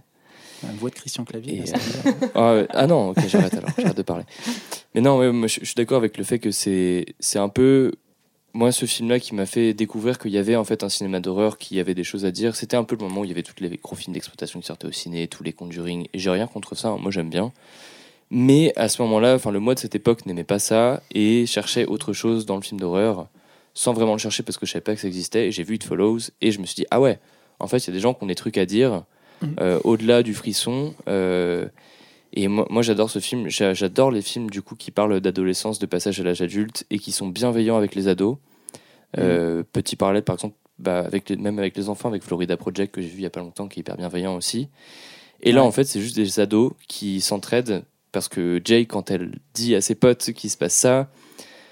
La 0.63 0.69
voix 0.73 0.89
de 0.89 0.95
Christian 0.95 1.23
Clavier. 1.23 1.61
Et, 1.63 1.65
ça- 1.67 1.77
Ah, 2.35 2.53
ouais. 2.55 2.67
Ah 2.71 2.87
non, 2.87 3.09
ok, 3.11 3.17
j'arrête 3.27 3.53
alors, 3.53 3.69
j'arrête 3.77 3.97
de 3.97 4.01
parler. 4.01 4.23
Mais 4.95 5.01
non, 5.01 5.17
ouais, 5.19 5.31
moi, 5.31 5.47
je, 5.47 5.59
je 5.61 5.65
suis 5.65 5.75
d'accord 5.75 5.97
avec 5.97 6.17
le 6.17 6.23
fait 6.23 6.39
que 6.39 6.51
c'est 6.51 7.05
c'est 7.19 7.39
un 7.39 7.49
peu 7.49 7.91
moi 8.53 8.71
ce 8.71 8.85
film-là 8.87 9.19
qui 9.19 9.35
m'a 9.35 9.45
fait 9.45 9.75
découvrir 9.75 10.17
qu'il 10.17 10.31
y 10.31 10.37
avait 10.39 10.55
en 10.55 10.63
fait 10.63 10.83
un 10.83 10.89
cinéma 10.89 11.19
d'horreur 11.19 11.59
qui 11.59 11.79
avait 11.79 11.93
des 11.93 12.03
choses 12.03 12.25
à 12.25 12.31
dire. 12.31 12.55
C'était 12.55 12.75
un 12.77 12.83
peu 12.83 12.95
le 12.99 13.03
moment 13.05 13.21
où 13.21 13.23
il 13.23 13.27
y 13.27 13.31
avait 13.31 13.43
tous 13.43 13.53
les 13.61 13.69
gros 13.77 13.95
films 13.95 14.13
d'exploitation 14.13 14.59
qui 14.59 14.65
sortaient 14.65 14.87
au 14.87 14.91
ciné, 14.91 15.27
tous 15.27 15.43
les 15.43 15.53
Conjuring. 15.53 16.07
Et 16.13 16.17
j'ai 16.19 16.31
rien 16.31 16.47
contre 16.47 16.73
ça, 16.75 16.87
hein, 16.89 16.97
moi 16.99 17.11
j'aime 17.11 17.29
bien. 17.29 17.51
Mais 18.31 18.73
à 18.75 18.89
ce 18.89 19.01
moment-là, 19.03 19.35
enfin 19.35 19.51
le 19.51 19.59
moi 19.59 19.75
de 19.75 19.79
cette 19.79 19.93
époque 19.95 20.25
n'aimait 20.25 20.43
pas 20.43 20.59
ça 20.59 21.01
et 21.13 21.45
cherchait 21.45 21.85
autre 21.85 22.13
chose 22.13 22.45
dans 22.47 22.55
le 22.55 22.61
film 22.63 22.79
d'horreur 22.79 23.27
sans 23.77 23.93
vraiment 23.93 24.13
le 24.13 24.17
chercher 24.17 24.41
parce 24.41 24.57
que 24.57 24.65
je 24.65 24.71
savais 24.71 24.81
pas 24.81 24.95
que 24.95 25.01
ça 25.01 25.07
existait. 25.07 25.47
Et 25.47 25.51
j'ai 25.51 25.61
vu 25.63 25.75
It 25.75 25.83
Follows 25.83 26.19
et 26.41 26.49
je 26.51 26.59
me 26.59 26.65
suis 26.65 26.73
dit 26.75 26.85
ah 26.89 26.99
ouais, 26.99 27.19
en 27.59 27.67
fait 27.67 27.77
il 27.77 27.87
y 27.87 27.89
a 27.91 27.93
des 27.93 27.99
gens 27.99 28.13
qui 28.15 28.23
ont 28.23 28.27
des 28.27 28.35
trucs 28.35 28.57
à 28.57 28.65
dire 28.65 29.03
euh, 29.59 29.79
au-delà 29.83 30.23
du 30.23 30.33
frisson. 30.33 30.95
euh, 31.07 31.67
et 32.33 32.47
moi, 32.47 32.65
moi 32.71 32.81
j'adore 32.81 33.09
ce 33.09 33.19
film. 33.19 33.49
J'a- 33.49 33.73
J'adore 33.75 34.09
les 34.11 34.21
films 34.23 34.49
du 34.49 34.61
coup 34.63 34.75
qui 34.75 34.89
parlent 34.91 35.19
d'adolescence, 35.21 35.77
de 35.79 35.85
passage 35.85 36.19
à 36.19 36.23
l'âge 36.23 36.41
adulte 36.41 36.85
et 36.89 36.97
qui 36.97 37.11
sont 37.11 37.27
bienveillants 37.27 37.77
avec 37.77 37.93
les 37.93 38.07
ados. 38.07 38.37
Euh, 39.17 39.63
petit 39.71 39.95
parallèle 39.95 40.23
par 40.23 40.35
exemple, 40.35 40.55
bah, 40.79 40.99
avec 40.99 41.29
les- 41.29 41.37
même 41.37 41.59
avec 41.59 41.77
les 41.77 41.87
enfants, 41.89 42.09
avec 42.09 42.23
Florida 42.23 42.57
Project 42.57 42.93
que 42.95 43.01
j'ai 43.01 43.07
vu 43.09 43.17
il 43.19 43.23
y 43.23 43.25
a 43.25 43.29
pas 43.29 43.39
longtemps, 43.39 43.67
qui 43.67 43.79
est 43.79 43.81
hyper 43.81 43.95
bienveillant 43.97 44.35
aussi. 44.35 44.67
Et 45.41 45.51
là 45.51 45.61
Ouais. 45.61 45.67
en 45.67 45.71
fait 45.71 45.83
c'est 45.85 46.01
juste 46.01 46.15
des 46.15 46.39
ados 46.39 46.73
qui 46.87 47.21
s'entraident 47.21 47.83
parce 48.11 48.27
que 48.27 48.59
Jay 48.65 48.85
quand 48.85 49.11
elle 49.11 49.35
dit 49.53 49.75
à 49.75 49.81
ses 49.81 49.93
potes 49.95 50.31
qu'il 50.33 50.49
se 50.49 50.57
passe 50.57 50.73
ça, 50.73 51.09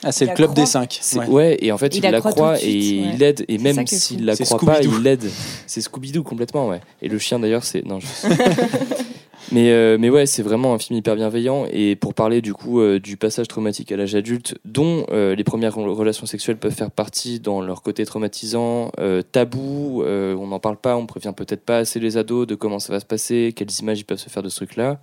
Ah, 0.08 0.12
c'est 0.12 0.28
le 0.28 0.34
club 0.34 0.54
des 0.54 0.66
cinq. 0.68 1.02
Ouais. 1.16 1.28
ouais. 1.28 1.58
et 1.62 1.72
en 1.72 1.78
fait 1.78 1.88
Il 1.96 1.98
il, 1.98 2.02
la 2.04 2.12
la 2.12 2.22
croit 2.22 2.56
et 2.58 2.60
suite, 2.60 2.74
ouais. 3.04 3.12
il 3.14 3.18
l'aide 3.20 3.46
et 3.48 3.58
même 3.58 3.88
s'il 3.88 4.24
la 4.24 4.36
croit 4.38 4.60
pas 4.60 4.82
il 4.82 5.02
l'aide. 5.02 5.28
C'est 5.66 5.82
Scooby-Doo 5.82 6.22
complètement 6.24 6.68
ouais. 6.68 6.80
Et 7.02 7.10
le 7.10 7.18
chien 7.18 7.40
d'ailleurs 7.40 7.64
c'est 7.64 7.84
non 7.84 8.00
je... 8.00 8.06
mais 9.52 9.72
euh, 9.72 9.98
mais 10.00 10.10
ouais 10.10 10.26
c'est 10.26 10.44
vraiment 10.44 10.74
un 10.74 10.80
film 10.80 10.98
hyper 11.00 11.16
bienveillant. 11.16 11.66
Et 11.72 11.96
pour 11.96 12.14
parler 12.14 12.42
du 12.42 12.54
coup 12.54 12.80
euh, 12.80 13.00
du 13.00 13.18
passage 13.18 13.48
traumatique 13.48 13.92
à 13.92 13.98
l'âge 13.98 14.14
adulte 14.16 14.56
dont 14.64 15.06
euh, 15.12 15.34
les 15.36 15.44
premières 15.44 15.76
re- 15.76 15.90
relations 15.94 16.26
sexuelles 16.28 16.58
peuvent 16.58 16.74
faire 16.76 16.92
partie 16.92 17.40
dans 17.40 17.62
leur 17.62 17.82
côté 17.82 18.06
traumatisant 18.06 18.92
euh, 19.00 19.22
tabou 19.24 20.04
euh, 20.04 20.36
on 20.36 20.48
n'en 20.48 20.60
parle 20.60 20.78
pas 20.78 20.96
on 20.98 21.06
prévient 21.08 21.34
peut-être 21.36 21.66
pas 21.66 21.80
assez 21.80 22.00
les 22.00 22.18
ados 22.18 22.46
de 22.46 22.54
comment 22.56 22.80
ça 22.80 22.94
va 22.94 23.00
se 23.00 23.06
passer 23.06 23.54
quelles 23.56 23.72
images 23.82 24.00
ils 24.00 24.06
peuvent 24.06 24.20
se 24.20 24.30
faire 24.30 24.44
de 24.44 24.50
ce 24.50 24.58
truc 24.58 24.76
là 24.76 25.00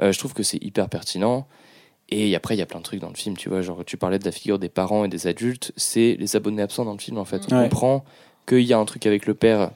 je 0.00 0.18
trouve 0.18 0.32
que 0.34 0.42
c'est 0.42 0.58
hyper 0.60 0.88
pertinent 0.88 1.46
et 2.10 2.34
après, 2.36 2.54
il 2.54 2.58
y 2.58 2.62
a 2.62 2.66
plein 2.66 2.78
de 2.80 2.84
trucs 2.84 3.00
dans 3.00 3.08
le 3.08 3.14
film, 3.14 3.36
tu 3.36 3.48
vois. 3.48 3.62
Genre, 3.62 3.82
tu 3.84 3.96
parlais 3.96 4.18
de 4.18 4.24
la 4.24 4.32
figure 4.32 4.58
des 4.58 4.68
parents 4.68 5.04
et 5.04 5.08
des 5.08 5.26
adultes. 5.26 5.72
C'est 5.76 6.16
les 6.18 6.36
abonnés 6.36 6.62
absents 6.62 6.84
dans 6.84 6.92
le 6.92 6.98
film, 6.98 7.18
en 7.18 7.24
fait. 7.24 7.42
On 7.50 7.62
comprend 7.64 8.04
qu'il 8.46 8.60
y 8.60 8.72
a 8.72 8.78
un 8.78 8.84
truc 8.84 9.06
avec 9.06 9.26
le 9.26 9.34
père, 9.34 9.70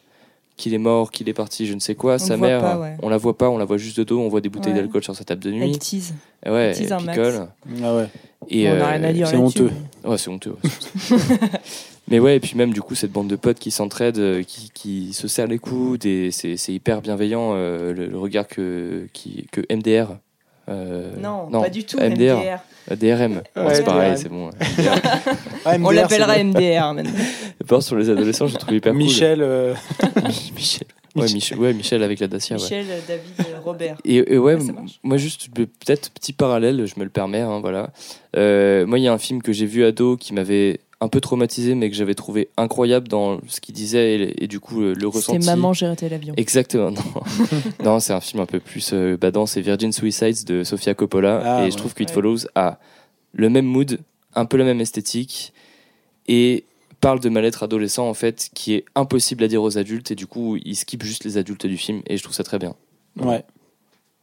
qu'il 0.57 0.75
est 0.75 0.79
mort, 0.79 1.11
qu'il 1.11 1.29
est 1.29 1.33
parti, 1.35 1.67
je 1.67 1.73
ne 1.75 1.81
sais 1.81 1.95
quoi. 1.95 2.15
On 2.15 2.19
Sa 2.19 2.37
mère, 2.37 2.61
pas, 2.61 2.79
ouais. 2.79 2.97
on 3.03 3.09
la 3.09 3.17
voit 3.17 3.37
pas, 3.39 3.49
on 3.49 3.57
la 3.59 3.65
voit 3.65 3.79
juste 3.79 3.97
de 3.99 4.05
dos. 4.05 4.21
On 4.21 4.29
voit 4.29 4.41
des 4.41 4.49
bouteilles 4.51 4.73
Ouais. 4.75 4.81
d'alcool 4.81 5.03
sur 5.03 5.15
sa 5.17 5.25
table 5.25 5.43
de 5.43 5.51
nuit. 5.53 5.63
Elle 5.71 5.79
tease. 5.79 6.15
Et 6.45 6.51
ouais, 6.51 6.73
tease 6.73 6.87
elle 6.87 6.93
un 6.93 7.01
max. 7.01 7.19
picole. 7.19 7.49
Ah 7.83 7.97
ouais. 7.97 8.09
Et, 8.51 8.69
on 8.69 8.77
n'a 8.77 8.85
euh, 8.85 8.91
rien 8.93 9.05
à 9.05 9.13
dire 9.13 9.27
c'est 9.29 9.37
honteux. 9.37 9.71
Ouais, 10.05 10.19
c'est 10.19 10.29
honteux. 10.31 10.51
ouais, 10.63 10.71
c'est 10.99 11.15
honteux. 11.15 11.23
Mais 12.11 12.19
ouais, 12.21 12.37
et 12.37 12.41
puis 12.41 12.57
même 12.57 12.73
du 12.73 12.81
coup, 12.81 12.95
cette 12.95 13.13
bande 13.13 13.29
de 13.29 13.37
potes 13.37 13.59
qui 13.59 13.71
s'entraident, 13.71 14.19
euh, 14.19 14.43
qui, 14.43 14.71
qui 14.73 15.13
se 15.13 15.29
serrent 15.29 15.47
les 15.49 15.59
coudes, 15.59 16.07
et 16.07 16.31
c'est 16.31 16.57
c'est 16.57 16.73
hyper 16.73 17.03
bienveillant 17.03 17.53
euh, 17.55 17.93
le, 17.93 18.07
le 18.07 18.19
regard 18.19 18.47
que, 18.49 19.07
qui, 19.13 19.47
que 19.53 19.61
MDR, 19.75 20.17
Euh, 20.69 21.11
Non, 21.21 21.49
non, 21.51 21.63
pas 21.63 21.71
du 21.71 21.85
tout. 21.85 21.97
MDR. 21.99 22.37
MDR. 22.39 22.59
Euh, 22.91 22.97
DRM. 22.97 23.43
Ouais, 23.57 23.75
c'est 23.75 23.85
pareil, 23.85 24.17
c'est 24.17 24.29
bon. 24.29 24.51
On 25.67 25.91
l'appellera 25.91 26.43
MDR 26.43 26.95
maintenant. 26.95 27.81
Sur 27.81 27.97
les 27.97 28.09
adolescents, 28.11 28.47
j'ai 28.47 28.57
trouvé 28.59 28.77
hyper 28.77 28.93
bon. 28.93 28.99
cool. 28.99 29.07
Michel. 29.09 29.43
euh, 29.43 29.75
Mi- 30.17 30.53
Michel. 30.57 30.87
Ouais, 31.17 31.27
Michel, 31.33 31.59
ouais, 31.59 31.73
Michel 31.73 32.03
avec 32.03 32.21
la 32.21 32.29
Dacia. 32.29 32.57
ouais. 32.57 32.63
Michel, 32.63 32.87
David, 33.09 33.23
euh, 33.41 33.59
Robert. 33.65 33.97
Et, 34.05 34.35
et 34.35 34.39
ouais, 34.39 34.57
moi 35.03 35.17
juste 35.17 35.49
pe- 35.53 35.65
peut-être 35.67 36.11
petit 36.11 36.33
parallèle, 36.33 36.87
je 36.87 36.95
me 36.99 37.05
le 37.05 37.11
permets, 37.11 37.41
hein, 37.41 37.61
voilà. 37.61 37.91
Euh, 38.37 38.87
moi, 38.87 38.99
il 38.99 39.03
y 39.03 39.09
a 39.09 39.13
un 39.13 39.19
film 39.19 39.43
que 39.43 39.53
j'ai 39.53 39.67
vu 39.67 39.85
ado 39.85 40.17
qui 40.17 40.33
m'avait 40.33 40.81
un 41.01 41.09
peu 41.09 41.21
traumatisé, 41.21 41.75
mais 41.77 41.91
que 41.91 41.97
j'avais 41.97 42.15
trouvé 42.15 42.49
incroyable 42.57 43.07
dans 43.07 43.39
ce 43.47 43.61
qu'il 43.61 43.75
disait 43.75 44.17
et, 44.17 44.45
et 44.45 44.47
du 44.49 44.59
coup 44.59 44.81
le, 44.81 44.95
le 44.95 45.07
ressenti. 45.07 45.41
C'était 45.41 45.47
Maman, 45.57 45.73
j'ai 45.73 45.87
raté 45.87 46.09
l'avion. 46.09 46.35
Exactement. 46.37 46.91
Non, 46.91 47.03
non 47.85 48.01
c'est 48.01 48.13
un 48.13 48.21
film 48.21 48.43
un 48.43 48.47
peu 48.47 48.59
plus 48.61 48.91
euh, 48.93 49.17
badant. 49.17 49.47
C'est 49.47 49.61
Virgin 49.61 49.93
Suicides 49.93 50.45
de 50.45 50.65
Sofia 50.65 50.95
Coppola 50.95 51.41
Ah, 51.45 51.61
et 51.61 51.65
ouais. 51.67 51.71
je 51.71 51.77
trouve 51.77 51.95
que 51.95 52.03
It 52.03 52.09
Ouais. 52.09 52.15
Follows 52.15 52.47
a 52.57 52.79
le 53.33 53.49
même 53.49 53.67
mood, 53.67 54.01
un 54.35 54.45
peu 54.45 54.57
la 54.57 54.65
même 54.65 54.81
esthétique 54.81 55.53
et 56.27 56.65
parle 57.01 57.21
de 57.21 57.29
mal-être 57.29 57.63
adolescent 57.63 58.09
en 58.09 58.15
fait 58.15 58.51
qui 58.55 58.75
est 58.75 58.85
impossible 58.97 59.45
à 59.45 59.49
dire 59.49 59.63
aux 59.63 59.79
adultes 59.79 60.11
et 60.11 60.15
du 60.17 60.27
coup 60.27 60.57
il 60.65 60.75
skip 60.75 61.05
juste 61.05 61.23
les 61.25 61.37
adultes 61.37 61.67
du 61.67 61.77
film 61.77 62.03
et 62.09 62.17
je 62.17 62.23
trouve 62.25 62.35
ça 62.35 62.43
très 62.43 62.59
bien. 62.59 62.75
Ouais, 63.21 63.45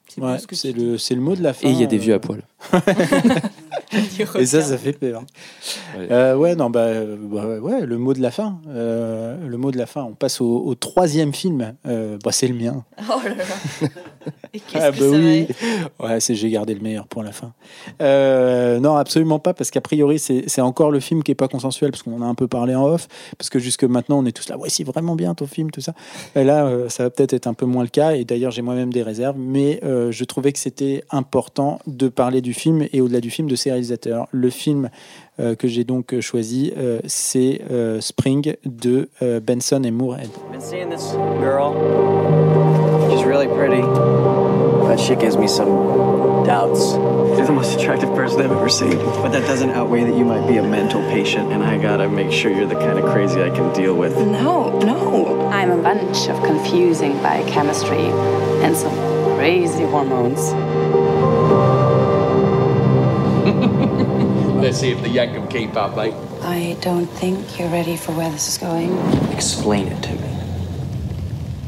C'est 0.09 0.21
ouais, 0.21 0.37
c'est 0.51 0.71
le, 0.73 0.97
c'est 0.97 1.15
le 1.15 1.21
mot 1.21 1.35
de 1.35 1.41
la 1.43 1.53
fin. 1.53 1.67
Et 1.67 1.71
il 1.71 1.79
y 1.79 1.83
a 1.83 1.87
des 1.87 1.95
euh, 1.97 1.99
vieux 1.99 2.13
à 2.13 2.19
poil. 2.19 2.43
Et 4.39 4.45
ça, 4.45 4.61
ça 4.61 4.77
fait 4.77 4.93
peur. 4.93 5.23
Ouais. 5.97 6.07
Euh, 6.11 6.35
ouais, 6.35 6.55
non, 6.55 6.69
bah, 6.69 6.79
euh, 6.81 7.15
bah, 7.19 7.45
ouais, 7.59 7.85
le 7.85 7.97
mot 7.97 8.13
de 8.13 8.21
la 8.21 8.31
fin. 8.31 8.59
euh, 8.69 9.37
le 9.47 9.57
mot 9.57 9.71
de 9.71 9.77
la 9.77 9.85
fin. 9.85 10.03
On 10.03 10.13
passe 10.13 10.41
au, 10.41 10.63
au 10.65 10.75
troisième 10.75 11.33
film. 11.33 11.73
Euh, 11.87 12.17
bah, 12.23 12.31
c'est 12.31 12.47
le 12.47 12.55
mien. 12.55 12.83
Oh 13.09 13.19
là 13.23 13.35
là. 13.35 13.87
Et 14.53 14.59
qu'est-ce 14.59 14.83
Ah, 14.83 14.91
que 14.91 14.99
bah 14.99 15.05
ça 15.11 15.17
oui. 15.17 15.47
Ouais, 15.99 16.19
c'est 16.19 16.33
j'ai 16.35 16.49
gardé 16.49 16.73
le 16.73 16.81
meilleur 16.81 17.07
pour 17.07 17.21
la 17.23 17.31
fin. 17.31 17.53
Euh, 18.01 18.79
non, 18.79 18.95
absolument 18.95 19.37
pas, 19.39 19.53
parce 19.53 19.69
qu'a 19.69 19.81
priori, 19.81 20.17
c'est 20.17 20.43
c'est 20.47 20.61
encore 20.61 20.89
le 20.91 20.99
film 20.99 21.21
qui 21.23 21.31
est 21.31 21.35
pas 21.35 21.47
consensuel, 21.47 21.91
parce 21.91 22.01
qu'on 22.03 22.17
en 22.17 22.21
a 22.21 22.25
un 22.25 22.35
peu 22.35 22.47
parlé 22.47 22.73
en 22.75 22.85
off, 22.85 23.07
parce 23.37 23.49
que 23.49 23.59
jusque 23.59 23.83
maintenant, 23.83 24.17
on 24.19 24.25
est 24.25 24.31
tous 24.31 24.49
là, 24.49 24.57
ouais, 24.57 24.69
c'est 24.69 24.83
vraiment 24.83 25.15
bien 25.15 25.35
ton 25.35 25.45
film, 25.45 25.69
tout 25.71 25.81
ça. 25.81 25.93
Et 26.35 26.43
là, 26.43 26.65
euh, 26.65 26.89
ça 26.89 27.03
va 27.03 27.09
peut-être 27.11 27.33
être 27.33 27.45
un 27.47 27.53
peu 27.53 27.65
moins 27.67 27.83
le 27.83 27.89
cas, 27.89 28.13
et 28.15 28.25
d'ailleurs, 28.25 28.51
j'ai 28.51 28.61
moi-même 28.63 28.91
des 28.91 29.03
réserves, 29.03 29.35
mais 29.37 29.79
euh, 29.83 30.11
je 30.11 30.23
trouvais 30.23 30.51
que 30.51 30.59
c'était 30.59 31.03
important 31.11 31.79
de 31.85 32.07
parler 32.07 32.41
du 32.41 32.53
film, 32.55 32.85
et 32.91 33.01
au-delà 33.01 33.21
du 33.21 33.29
film, 33.29 33.47
de 33.47 33.55
ses 33.55 33.69
réalisateurs. 33.69 34.27
Le 34.31 34.49
film 34.49 34.89
euh, 35.39 35.55
que 35.55 35.67
j'ai 35.67 35.83
donc 35.83 36.19
choisi, 36.21 36.73
euh, 36.77 36.99
c'est 37.05 37.61
euh, 37.69 38.01
Spring 38.01 38.55
de 38.65 39.09
euh, 39.21 39.39
Benson 39.39 39.83
et 39.83 39.91
Moorhead. 39.91 40.29
But 44.87 44.99
she 44.99 45.15
gives 45.15 45.35
me 45.35 45.47
some 45.47 46.45
doubts. 46.45 46.93
She's 47.35 47.47
the 47.47 47.53
most 47.53 47.75
attractive 47.75 48.13
person 48.13 48.41
I've 48.41 48.51
ever 48.51 48.69
seen. 48.69 48.97
But 49.21 49.31
that 49.31 49.45
doesn't 49.47 49.71
outweigh 49.71 50.03
that 50.03 50.15
you 50.15 50.23
might 50.23 50.47
be 50.47 50.57
a 50.57 50.63
mental 50.63 51.01
patient, 51.09 51.51
and 51.51 51.63
I 51.63 51.77
gotta 51.77 52.07
make 52.07 52.31
sure 52.31 52.51
you're 52.51 52.67
the 52.67 52.75
kind 52.75 52.99
of 52.99 53.05
crazy 53.11 53.41
I 53.41 53.49
can 53.49 53.73
deal 53.73 53.95
with. 53.95 54.15
No, 54.15 54.79
no. 54.79 55.49
I'm 55.51 55.71
a 55.71 55.81
bunch 55.81 56.29
of 56.29 56.41
confusing 56.43 57.13
biochemistry 57.23 58.11
and 58.63 58.77
some 58.77 58.93
crazy 59.35 59.83
hormones. 59.83 60.53
Let's 63.65 64.79
see 64.79 64.91
if 64.91 65.01
the 65.01 65.09
yank 65.09 65.33
can 65.33 65.47
keep 65.47 65.75
up, 65.75 65.95
mate. 65.95 66.13
I 66.41 66.77
don't 66.81 67.07
think 67.07 67.59
you're 67.59 67.69
ready 67.69 67.97
for 67.97 68.11
where 68.13 68.29
this 68.29 68.47
is 68.47 68.57
going. 68.57 68.97
Explain 69.31 69.87
it 69.87 70.01
to 70.03 70.13
me. 70.13 70.29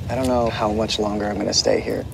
I 0.09 0.15
don't 0.15 0.27
know 0.27 0.49
how 0.49 0.71
much 0.71 0.99
longer 0.99 1.27
I'm 1.27 1.37
gonna 1.37 1.53
stay 1.53 1.81
here. 1.81 2.05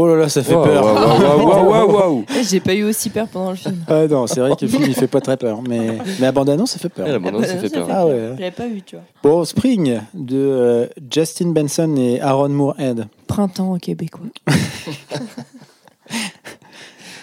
Oh 0.00 0.06
là 0.06 0.14
là, 0.14 0.28
ça 0.28 0.44
fait 0.44 0.52
peur. 0.54 0.84
waouh, 0.84 0.94
waouh, 0.94 1.48
waouh, 1.48 1.70
waouh, 1.70 1.92
waouh. 1.92 2.24
Eh, 2.38 2.44
J'ai 2.44 2.60
pas 2.60 2.72
eu 2.74 2.84
aussi 2.84 3.10
peur 3.10 3.26
pendant 3.26 3.50
le 3.50 3.56
film. 3.56 3.78
Ah 3.88 4.06
non, 4.06 4.28
c'est 4.28 4.38
vrai 4.38 4.54
que 4.54 4.64
le 4.64 4.70
film 4.70 4.84
il 4.86 4.94
fait 4.94 5.08
pas 5.08 5.20
très 5.20 5.36
peur, 5.36 5.60
mais, 5.60 5.78
mais 5.98 5.98
la 6.20 6.30
bande-annonce 6.30 6.70
ça 6.70 6.78
fait 6.78 6.88
peur. 6.88 7.04
Ouais, 7.04 7.12
la 7.12 7.18
bande-annonce, 7.18 7.46
ça 7.48 7.58
fait 7.58 7.68
peur. 7.68 7.88
Ah 7.90 8.06
ouais. 8.06 8.30
Je 8.36 8.40
l'avais 8.40 8.50
pas 8.52 8.68
vu, 8.68 8.80
tu 8.82 8.94
vois. 8.94 9.04
Bon, 9.24 9.44
Spring 9.44 9.98
de 10.14 10.36
euh, 10.36 10.86
Justin 11.12 11.48
Benson 11.48 11.96
et 11.96 12.20
Aaron 12.20 12.50
Moorhead. 12.50 13.08
Printemps 13.26 13.72
au 13.72 13.78
québécois. 13.78 14.26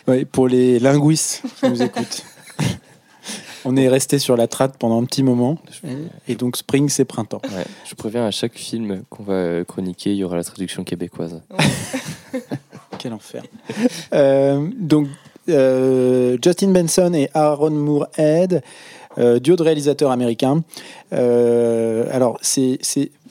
Ouais, 0.07 0.23
pour 0.23 0.47
les 0.47 0.77
linguistes 0.77 1.41
qui 1.59 1.67
nous 1.67 1.81
écoutent. 1.81 2.23
On 3.65 3.75
est 3.75 3.87
resté 3.89 4.19
sur 4.19 4.37
la 4.37 4.47
traite 4.47 4.73
pendant 4.77 5.01
un 5.01 5.05
petit 5.05 5.23
moment. 5.23 5.57
Et 6.27 6.35
donc 6.35 6.57
Spring, 6.57 6.87
c'est 6.89 7.05
printemps. 7.05 7.41
Ouais, 7.45 7.65
je 7.89 7.95
préviens 7.95 8.23
à 8.23 8.29
chaque 8.29 8.53
film 8.53 9.01
qu'on 9.09 9.23
va 9.23 9.33
euh, 9.33 9.63
chroniquer, 9.63 10.11
il 10.11 10.17
y 10.17 10.23
aura 10.23 10.35
la 10.35 10.43
traduction 10.43 10.83
québécoise. 10.83 11.41
Quel 13.05 13.13
enfer. 13.13 13.43
Euh, 14.13 14.67
donc, 14.79 15.07
euh, 15.47 16.39
Justin 16.43 16.69
Benson 16.69 17.13
et 17.13 17.29
Aaron 17.35 17.69
Moorhead, 17.69 18.63
euh, 19.19 19.39
duo 19.39 19.55
de 19.55 19.61
réalisateurs 19.61 20.09
américains. 20.09 20.63
Euh, 21.13 22.07
alors, 22.11 22.39
c'est 22.41 22.79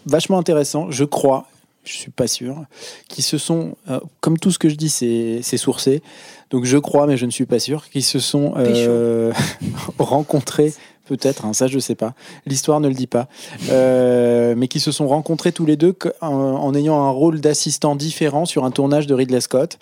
vachement 0.07 0.39
intéressant, 0.39 0.93
je 0.93 1.03
crois, 1.03 1.49
je 1.83 1.93
suis 1.93 2.13
pas 2.13 2.29
sûr, 2.29 2.67
qui 3.09 3.23
se 3.23 3.37
sont, 3.37 3.75
comme 4.21 4.39
tout 4.39 4.53
ce 4.53 4.61
que 4.61 4.69
je 4.69 4.77
dis, 4.77 4.91
c'est 4.91 5.57
sourcé. 5.57 6.03
Donc, 6.51 6.67
je 6.67 6.79
crois, 6.79 7.09
mais 7.09 7.17
je 7.17 7.27
ne 7.27 7.33
suis 7.33 7.47
pas 7.47 7.59
sûr, 7.59 7.91
qui 7.91 8.03
se 8.03 8.21
sont 8.21 8.55
rencontrés. 9.99 10.73
Peut-être, 11.05 11.45
hein, 11.45 11.53
ça 11.53 11.67
je 11.67 11.79
sais 11.79 11.95
pas. 11.95 12.15
L'histoire 12.47 12.81
ne 12.81 12.89
le 12.89 12.95
dit 12.95 13.07
pas. 13.07 13.29
Euh, 13.69 14.55
mais 14.57 14.69
qui 14.69 14.81
se 14.81 14.91
sont 14.91 15.07
rencontrés 15.07 15.53
tous 15.53 15.67
les 15.67 15.77
deux 15.77 15.95
en, 16.23 16.75
ayant 16.75 17.03
un 17.03 17.11
rôle 17.11 17.41
d'assistant 17.41 17.95
différent 17.95 18.47
sur 18.47 18.65
un 18.65 18.71
tournage 18.71 19.07
de 19.07 19.15
Ridley 19.15 19.41
Scott. 19.41 19.79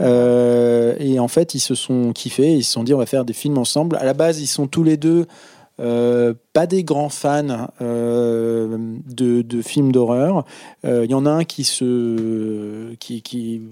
Euh, 0.00 0.94
et 1.00 1.18
en 1.18 1.26
fait, 1.26 1.54
ils 1.54 1.60
se 1.60 1.74
sont 1.74 2.12
kiffés, 2.12 2.54
ils 2.54 2.62
se 2.62 2.72
sont 2.72 2.84
dit 2.84 2.94
on 2.94 2.98
va 2.98 3.06
faire 3.06 3.24
des 3.24 3.32
films 3.32 3.58
ensemble. 3.58 3.96
À 3.96 4.04
la 4.04 4.14
base, 4.14 4.40
ils 4.40 4.46
sont 4.46 4.68
tous 4.68 4.84
les 4.84 4.96
deux 4.96 5.26
euh, 5.80 6.34
pas 6.52 6.66
des 6.66 6.84
grands 6.84 7.08
fans 7.08 7.68
de, 7.80 9.62
films 9.62 9.90
d'horreur. 9.90 10.44
Il 10.84 11.10
y 11.10 11.14
en 11.14 11.26
a 11.26 11.30
un 11.30 11.44
qui 11.44 11.64
se 11.64 12.94
qui, 12.94 13.62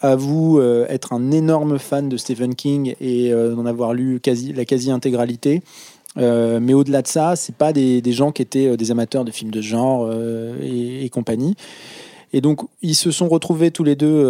avoue 0.00 0.60
être 0.88 1.12
un 1.12 1.32
énorme 1.32 1.78
fan 1.78 2.08
de 2.08 2.16
Stephen 2.16 2.54
King 2.54 2.94
et 3.00 3.30
d'en 3.30 3.64
avoir 3.64 3.94
lu 3.94 4.20
la 4.54 4.64
quasi-intégralité. 4.66 5.62
Euh, 6.18 6.58
mais 6.60 6.74
au-delà 6.74 7.02
de 7.02 7.06
ça, 7.06 7.36
c'est 7.36 7.54
pas 7.54 7.72
des, 7.72 8.02
gens 8.12 8.32
qui 8.32 8.42
étaient 8.42 8.66
euh, 8.66 8.76
des 8.76 8.90
amateurs 8.90 9.24
de 9.24 9.30
films 9.30 9.50
de 9.50 9.60
genre 9.60 10.06
euh, 10.10 10.54
et, 10.62 11.08
compagnie. 11.10 11.54
Et 12.32 12.42
donc, 12.42 12.60
ils 12.82 12.94
se 12.94 13.10
sont 13.10 13.28
retrouvés 13.28 13.70
tous 13.70 13.84
les 13.84 13.96
deux 13.96 14.22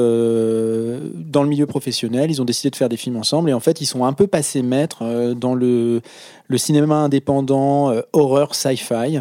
dans 1.16 1.43
le 1.43 1.49
milieu 1.49 1.66
professionnel. 1.66 2.30
Ils 2.30 2.41
ont 2.41 2.45
décidé 2.45 2.70
de 2.70 2.76
faire 2.76 2.89
des 2.89 2.97
films 2.97 3.16
ensemble. 3.16 3.51
Et 3.51 3.53
en 3.53 3.59
fait, 3.59 3.80
ils 3.80 3.86
sont 3.86 4.05
un 4.05 4.12
peu 4.12 4.28
passés 4.28 4.62
maîtres 4.62 5.34
dans 5.34 5.53
le, 5.53 6.01
le 6.49 6.59
cinéma 6.59 6.97
indépendant, 6.97 7.91
euh, 7.91 8.01
horreur, 8.12 8.55
sci-fi. 8.55 9.20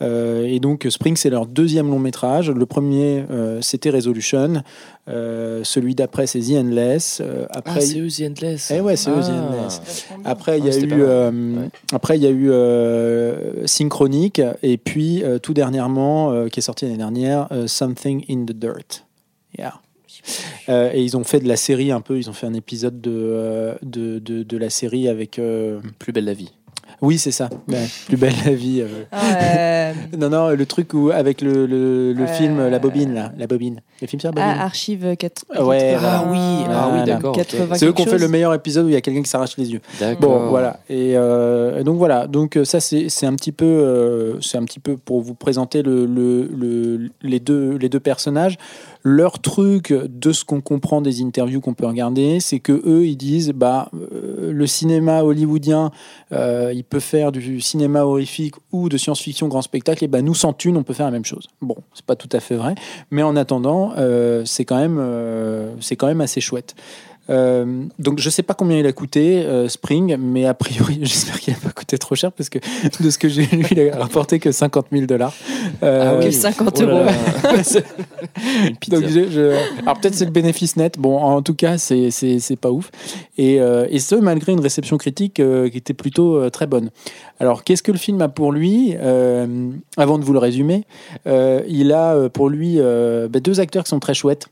Euh, 0.00 0.44
et 0.46 0.60
donc, 0.60 0.86
Spring, 0.88 1.16
c'est 1.16 1.30
leur 1.30 1.46
deuxième 1.46 1.88
long 1.90 1.98
métrage. 1.98 2.50
Le 2.50 2.66
premier, 2.66 3.24
euh, 3.30 3.60
c'était 3.62 3.90
Resolution. 3.90 4.62
Euh, 5.08 5.62
celui 5.64 5.94
d'après, 5.94 6.26
c'est 6.26 6.38
The 6.40 6.52
Endless. 6.58 7.20
Euh, 7.20 7.46
après, 7.50 7.74
Ah, 7.78 7.80
c'est 7.80 7.98
eux, 7.98 8.08
The 8.08 8.30
Endless. 8.30 8.70
Eh 8.74 8.80
ouais, 8.80 8.94
c'est 8.96 9.10
eux, 9.10 9.20
The 9.20 9.30
Ah. 9.30 9.48
Endless. 9.48 10.06
Après, 10.24 10.58
il 10.58 10.64
y 10.64 10.68
Ah, 10.68 10.70
a 10.70 10.72
c'était 10.72 10.86
eu, 10.86 10.90
pas 10.90 10.96
mal. 10.96 11.06
euh, 11.08 11.56
Ouais. 11.62 11.68
après, 11.92 12.16
il 12.18 12.22
y 12.22 12.26
a 12.26 12.30
eu 12.30 12.50
euh, 12.50 13.66
Synchronique 13.66 14.40
et 14.62 14.76
puis 14.78 15.22
euh, 15.24 15.38
tout 15.38 15.54
dernièrement, 15.54 16.30
euh, 16.32 16.48
qui 16.48 16.60
est 16.60 16.62
sorti 16.62 16.84
l'année 16.84 16.98
dernière, 16.98 17.48
euh, 17.50 17.66
Something 17.66 18.24
in 18.30 18.44
the 18.44 18.52
Dirt. 18.52 19.04
Yeah. 19.58 19.74
Euh, 20.68 20.90
et 20.92 21.02
ils 21.02 21.16
ont 21.16 21.24
fait 21.24 21.40
de 21.40 21.48
la 21.48 21.56
série 21.56 21.90
un 21.90 22.00
peu, 22.00 22.18
ils 22.18 22.28
ont 22.28 22.32
fait 22.34 22.46
un 22.46 22.52
épisode 22.54 23.00
de, 23.00 23.10
euh, 23.14 23.74
de, 23.82 24.18
de, 24.18 24.42
de 24.42 24.56
la 24.56 24.68
série 24.70 25.08
avec. 25.08 25.38
euh, 25.38 25.80
Plus 25.98 26.12
belle 26.12 26.24
la 26.26 26.34
vie. 26.34 26.52
Oui, 27.00 27.18
c'est 27.18 27.30
ça. 27.30 27.48
Ouais, 27.68 27.86
plus 28.06 28.16
belle 28.16 28.32
la 28.44 28.52
vie. 28.54 28.80
euh. 28.82 29.04
Euh, 29.14 29.92
Non, 30.18 30.28
non, 30.30 30.48
le 30.50 30.66
truc 30.66 30.92
où, 30.94 31.10
avec 31.10 31.40
le, 31.40 31.66
le, 31.66 32.12
le 32.12 32.24
Euh, 32.24 32.26
film, 32.26 32.68
la 32.68 32.78
bobine, 32.78 33.14
là. 33.14 33.32
La 33.38 33.46
bobine. 33.46 33.80
Le 34.00 34.06
film 34.06 34.20
sur 34.20 34.28
la 34.28 34.32
bobine. 34.32 34.54
ah, 34.60 34.64
Archive 34.64 35.16
4. 35.16 35.44
Ah 35.54 35.64
ouais, 35.64 35.96
Ah 36.00 36.24
oui, 36.30 36.38
ah 36.38 36.62
oui, 36.64 36.68
Voilà. 36.98 37.04
d'accord. 37.04 37.30
ok. 37.36 37.44
80 37.46 37.74
C'est 37.76 37.86
eux 37.86 37.92
qui 37.92 38.02
ont 38.02 38.04
fait 38.04 38.10
chose. 38.12 38.20
le 38.20 38.28
meilleur 38.28 38.52
épisode 38.54 38.86
où 38.86 38.88
il 38.88 38.94
y 38.94 38.96
a 38.96 39.00
quelqu'un 39.00 39.22
qui 39.22 39.30
s'arrache 39.30 39.56
les 39.56 39.70
yeux. 39.72 39.80
D'accord. 40.00 40.20
Bon, 40.40 40.48
voilà. 40.48 40.80
Et 40.90 41.12
euh, 41.16 41.82
donc 41.82 41.98
voilà. 41.98 42.26
Donc 42.26 42.56
euh, 42.56 42.64
ça, 42.64 42.80
c'est 42.80 43.08
c'est 43.08 43.26
un 43.26 43.34
petit 43.34 43.52
peu, 43.52 43.64
euh, 43.64 44.40
c'est 44.40 44.58
un 44.58 44.64
petit 44.64 44.80
peu 44.80 44.96
pour 44.96 45.20
vous 45.20 45.34
présenter 45.34 45.82
le, 45.82 46.04
le- 46.06 46.48
le- 46.56 47.10
les 47.22 47.40
deux 47.40 47.76
les 47.76 47.88
deux 47.88 48.00
personnages. 48.00 48.56
Leur 49.02 49.38
truc, 49.38 49.92
de 49.92 50.32
ce 50.32 50.44
qu'on 50.44 50.60
comprend 50.60 51.00
des 51.00 51.22
interviews 51.22 51.60
qu'on 51.60 51.74
peut 51.74 51.86
regarder, 51.86 52.40
c'est 52.40 52.60
que 52.60 52.72
eux, 52.72 53.06
ils 53.06 53.16
disent, 53.16 53.52
bah, 53.54 53.90
euh, 53.94 54.52
le 54.52 54.66
cinéma 54.66 55.22
hollywoodien, 55.22 55.90
euh, 56.32 56.72
il 56.74 56.84
peut 56.84 57.00
faire 57.00 57.32
du 57.32 57.60
cinéma 57.60 58.04
horrifique 58.04 58.54
ou 58.72 58.88
de 58.88 58.96
science-fiction 58.96 59.48
grand 59.48 59.62
spectacle, 59.62 60.04
et 60.04 60.08
ben 60.08 60.24
nous 60.24 60.34
sans 60.34 60.52
thunes, 60.52 60.76
on 60.76 60.82
peut 60.82 60.94
faire 60.94 61.06
la 61.06 61.12
même 61.12 61.24
chose. 61.24 61.48
Bon, 61.62 61.76
c'est 61.94 62.04
pas 62.04 62.16
tout 62.16 62.28
à 62.32 62.40
fait 62.40 62.56
vrai, 62.56 62.74
mais 63.10 63.22
en 63.22 63.36
attendant, 63.36 63.92
euh, 63.96 64.42
c'est 64.44 64.64
quand 64.64 64.78
même, 64.78 64.98
c'est 65.80 65.96
quand 65.96 66.06
même 66.06 66.20
assez 66.20 66.40
chouette. 66.40 66.74
Euh, 67.30 67.82
donc 67.98 68.20
je 68.20 68.30
sais 68.30 68.42
pas 68.42 68.54
combien 68.54 68.78
il 68.78 68.86
a 68.86 68.92
coûté 68.92 69.40
euh, 69.44 69.68
Spring, 69.68 70.16
mais 70.18 70.46
a 70.46 70.54
priori 70.54 70.98
j'espère 71.02 71.38
qu'il 71.40 71.52
a 71.54 71.56
pas 71.58 71.70
coûté 71.70 71.98
trop 71.98 72.14
cher 72.14 72.32
parce 72.32 72.48
que 72.48 72.58
de 73.02 73.10
ce 73.10 73.18
que 73.18 73.28
j'ai 73.28 73.42
lu, 73.46 73.66
il 73.70 73.90
a 73.90 73.98
rapporté 73.98 74.38
que 74.38 74.50
50 74.52 74.86
000 74.92 75.06
dollars. 75.06 75.34
Ah 75.82 76.14
oui, 76.18 76.32
50 76.32 76.78
Oh 76.80 76.82
là 76.86 76.92
euros. 76.92 77.04
là. 77.04 77.12
Une 78.66 78.76
pizza. 78.76 79.00
Donc, 79.00 79.08
je- 79.08 79.28
je- 79.30 79.80
Alors 79.82 79.98
peut-être 80.00 80.14
c'est 80.14 80.24
le 80.24 80.30
bénéfice 80.30 80.76
net. 80.76 80.98
Bon, 80.98 81.18
en 81.18 81.42
tout 81.42 81.54
cas, 81.54 81.78
c'est 81.78 82.10
c'est 82.10 82.38
c'est 82.38 82.56
pas 82.56 82.70
ouf. 82.70 82.90
Et, 83.36 83.60
euh, 83.60 83.86
et 83.90 83.98
ce 83.98 84.14
malgré 84.14 84.52
une 84.52 84.60
réception 84.60 84.96
critique 84.96 85.40
euh, 85.40 85.68
qui 85.68 85.78
était 85.78 85.94
plutôt 85.94 86.36
euh, 86.36 86.50
très 86.50 86.66
bonne. 86.66 86.90
Alors 87.40 87.62
qu'est-ce 87.64 87.82
que 87.82 87.92
le 87.92 87.98
film 87.98 88.20
a 88.22 88.28
pour 88.28 88.52
lui 88.52 88.94
Euh, 88.98 89.46
Avant 89.96 90.18
de 90.18 90.24
vous 90.24 90.32
le 90.32 90.38
résumer, 90.38 90.84
euh, 91.26 91.60
il 91.68 91.92
a 91.92 92.14
euh, 92.14 92.28
pour 92.28 92.48
lui 92.48 92.76
euh, 92.78 93.28
bah, 93.28 93.40
deux 93.40 93.60
acteurs 93.60 93.84
qui 93.84 93.90
sont 93.90 94.00
très 94.00 94.14
chouettes. 94.14 94.48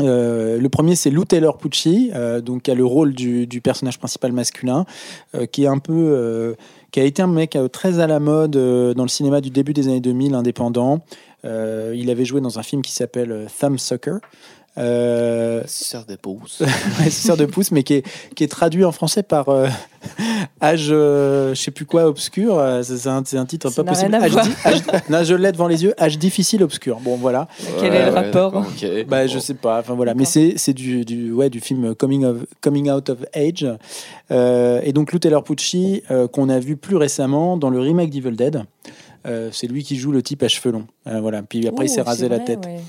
Euh, 0.00 0.58
le 0.58 0.68
premier, 0.68 0.96
c'est 0.96 1.10
Lou 1.10 1.24
Taylor 1.24 1.58
Pucci, 1.58 2.10
euh, 2.14 2.40
donc 2.40 2.62
qui 2.62 2.70
a 2.70 2.74
le 2.74 2.84
rôle 2.84 3.12
du, 3.12 3.60
personnage 3.62 3.98
principal 3.98 4.32
masculin, 4.32 4.86
euh, 5.34 5.46
qui 5.46 5.64
est 5.64 5.68
un 5.68 5.78
peu, 5.78 6.56
qui 6.90 7.00
a 7.00 7.04
été 7.04 7.22
un 7.22 7.26
mec 7.26 7.58
très 7.72 7.98
à 7.98 8.06
la 8.06 8.20
mode 8.20 8.52
dans 8.52 9.02
le 9.02 9.08
cinéma 9.08 9.40
du 9.40 9.50
début 9.50 9.72
des 9.72 9.88
années 9.88 10.00
2000, 10.00 10.34
indépendant. 10.34 11.00
Il 11.44 12.08
avait 12.10 12.24
joué 12.24 12.40
dans 12.40 12.58
un 12.58 12.62
film 12.62 12.82
qui 12.82 12.92
s'appelle 12.92 13.46
Thumbsucker. 13.58 14.18
Euh, 14.78 15.62
Sœur 15.66 16.04
des 16.04 16.16
pouces. 16.16 16.60
ouais, 17.00 17.10
Suceur 17.10 17.36
de 17.36 17.44
pouce, 17.44 17.70
mais 17.72 17.82
qui 17.82 17.94
est, 17.94 18.06
qui 18.34 18.44
est 18.44 18.48
traduit 18.48 18.84
en 18.84 18.92
français 18.92 19.22
par 19.22 19.50
euh, 19.50 19.68
âge, 20.62 20.88
euh, 20.90 21.54
je 21.54 21.60
sais 21.60 21.70
plus 21.70 21.84
quoi, 21.84 22.06
obscur. 22.06 22.58
Euh, 22.58 22.82
C'est 22.82 23.08
un, 23.08 23.22
titre 23.22 23.68
Ça 23.68 23.84
pas 23.84 23.92
possible. 23.92 24.14
Âge 24.14 24.32
non, 25.10 25.24
je 25.24 25.34
l'ai 25.34 25.52
devant 25.52 25.68
les 25.68 25.84
yeux. 25.84 25.94
Âge 26.00 26.18
difficile, 26.18 26.62
obscur. 26.62 27.00
Bon, 27.00 27.16
voilà. 27.16 27.48
Quel 27.80 27.92
est 27.92 28.06
le 28.06 28.12
rapport 28.12 28.54
ok. 28.54 29.06
Bah, 29.06 29.26
je 29.26 29.38
sais 29.38 29.54
pas. 29.54 29.80
Enfin 29.80 29.94
voilà, 29.94 30.14
mais 30.14 30.24
c'est 30.24 30.72
du, 30.72 31.04
du 31.04 31.32
ouais 31.32 31.50
du 31.50 31.60
film 31.60 31.94
Coming 31.94 32.24
of 32.24 32.38
Coming 32.62 32.90
Out 32.90 33.10
of 33.10 33.18
Age. 33.34 33.66
Euh, 34.30 34.80
et 34.82 34.92
donc 34.92 35.12
Lou 35.12 35.18
Taylor 35.18 35.44
Pucci 35.44 36.02
euh, 36.10 36.26
qu'on 36.28 36.48
a 36.48 36.58
vu 36.58 36.76
plus 36.76 36.96
récemment 36.96 37.56
dans 37.56 37.70
le 37.70 37.80
remake 37.80 38.10
d'Evil 38.10 38.36
Dead. 38.36 38.64
Euh, 39.24 39.50
c'est 39.52 39.68
lui 39.68 39.84
qui 39.84 39.96
joue 39.96 40.10
le 40.10 40.22
type 40.22 40.42
à 40.42 40.48
cheveux 40.48 40.72
longs. 40.72 40.86
Euh, 41.06 41.20
voilà. 41.20 41.42
Puis 41.42 41.66
après 41.68 41.86
il 41.86 41.88
s'est 41.88 42.02
rasé 42.02 42.28
la 42.28 42.40
tête 42.40 42.66
ouais. 42.66 42.80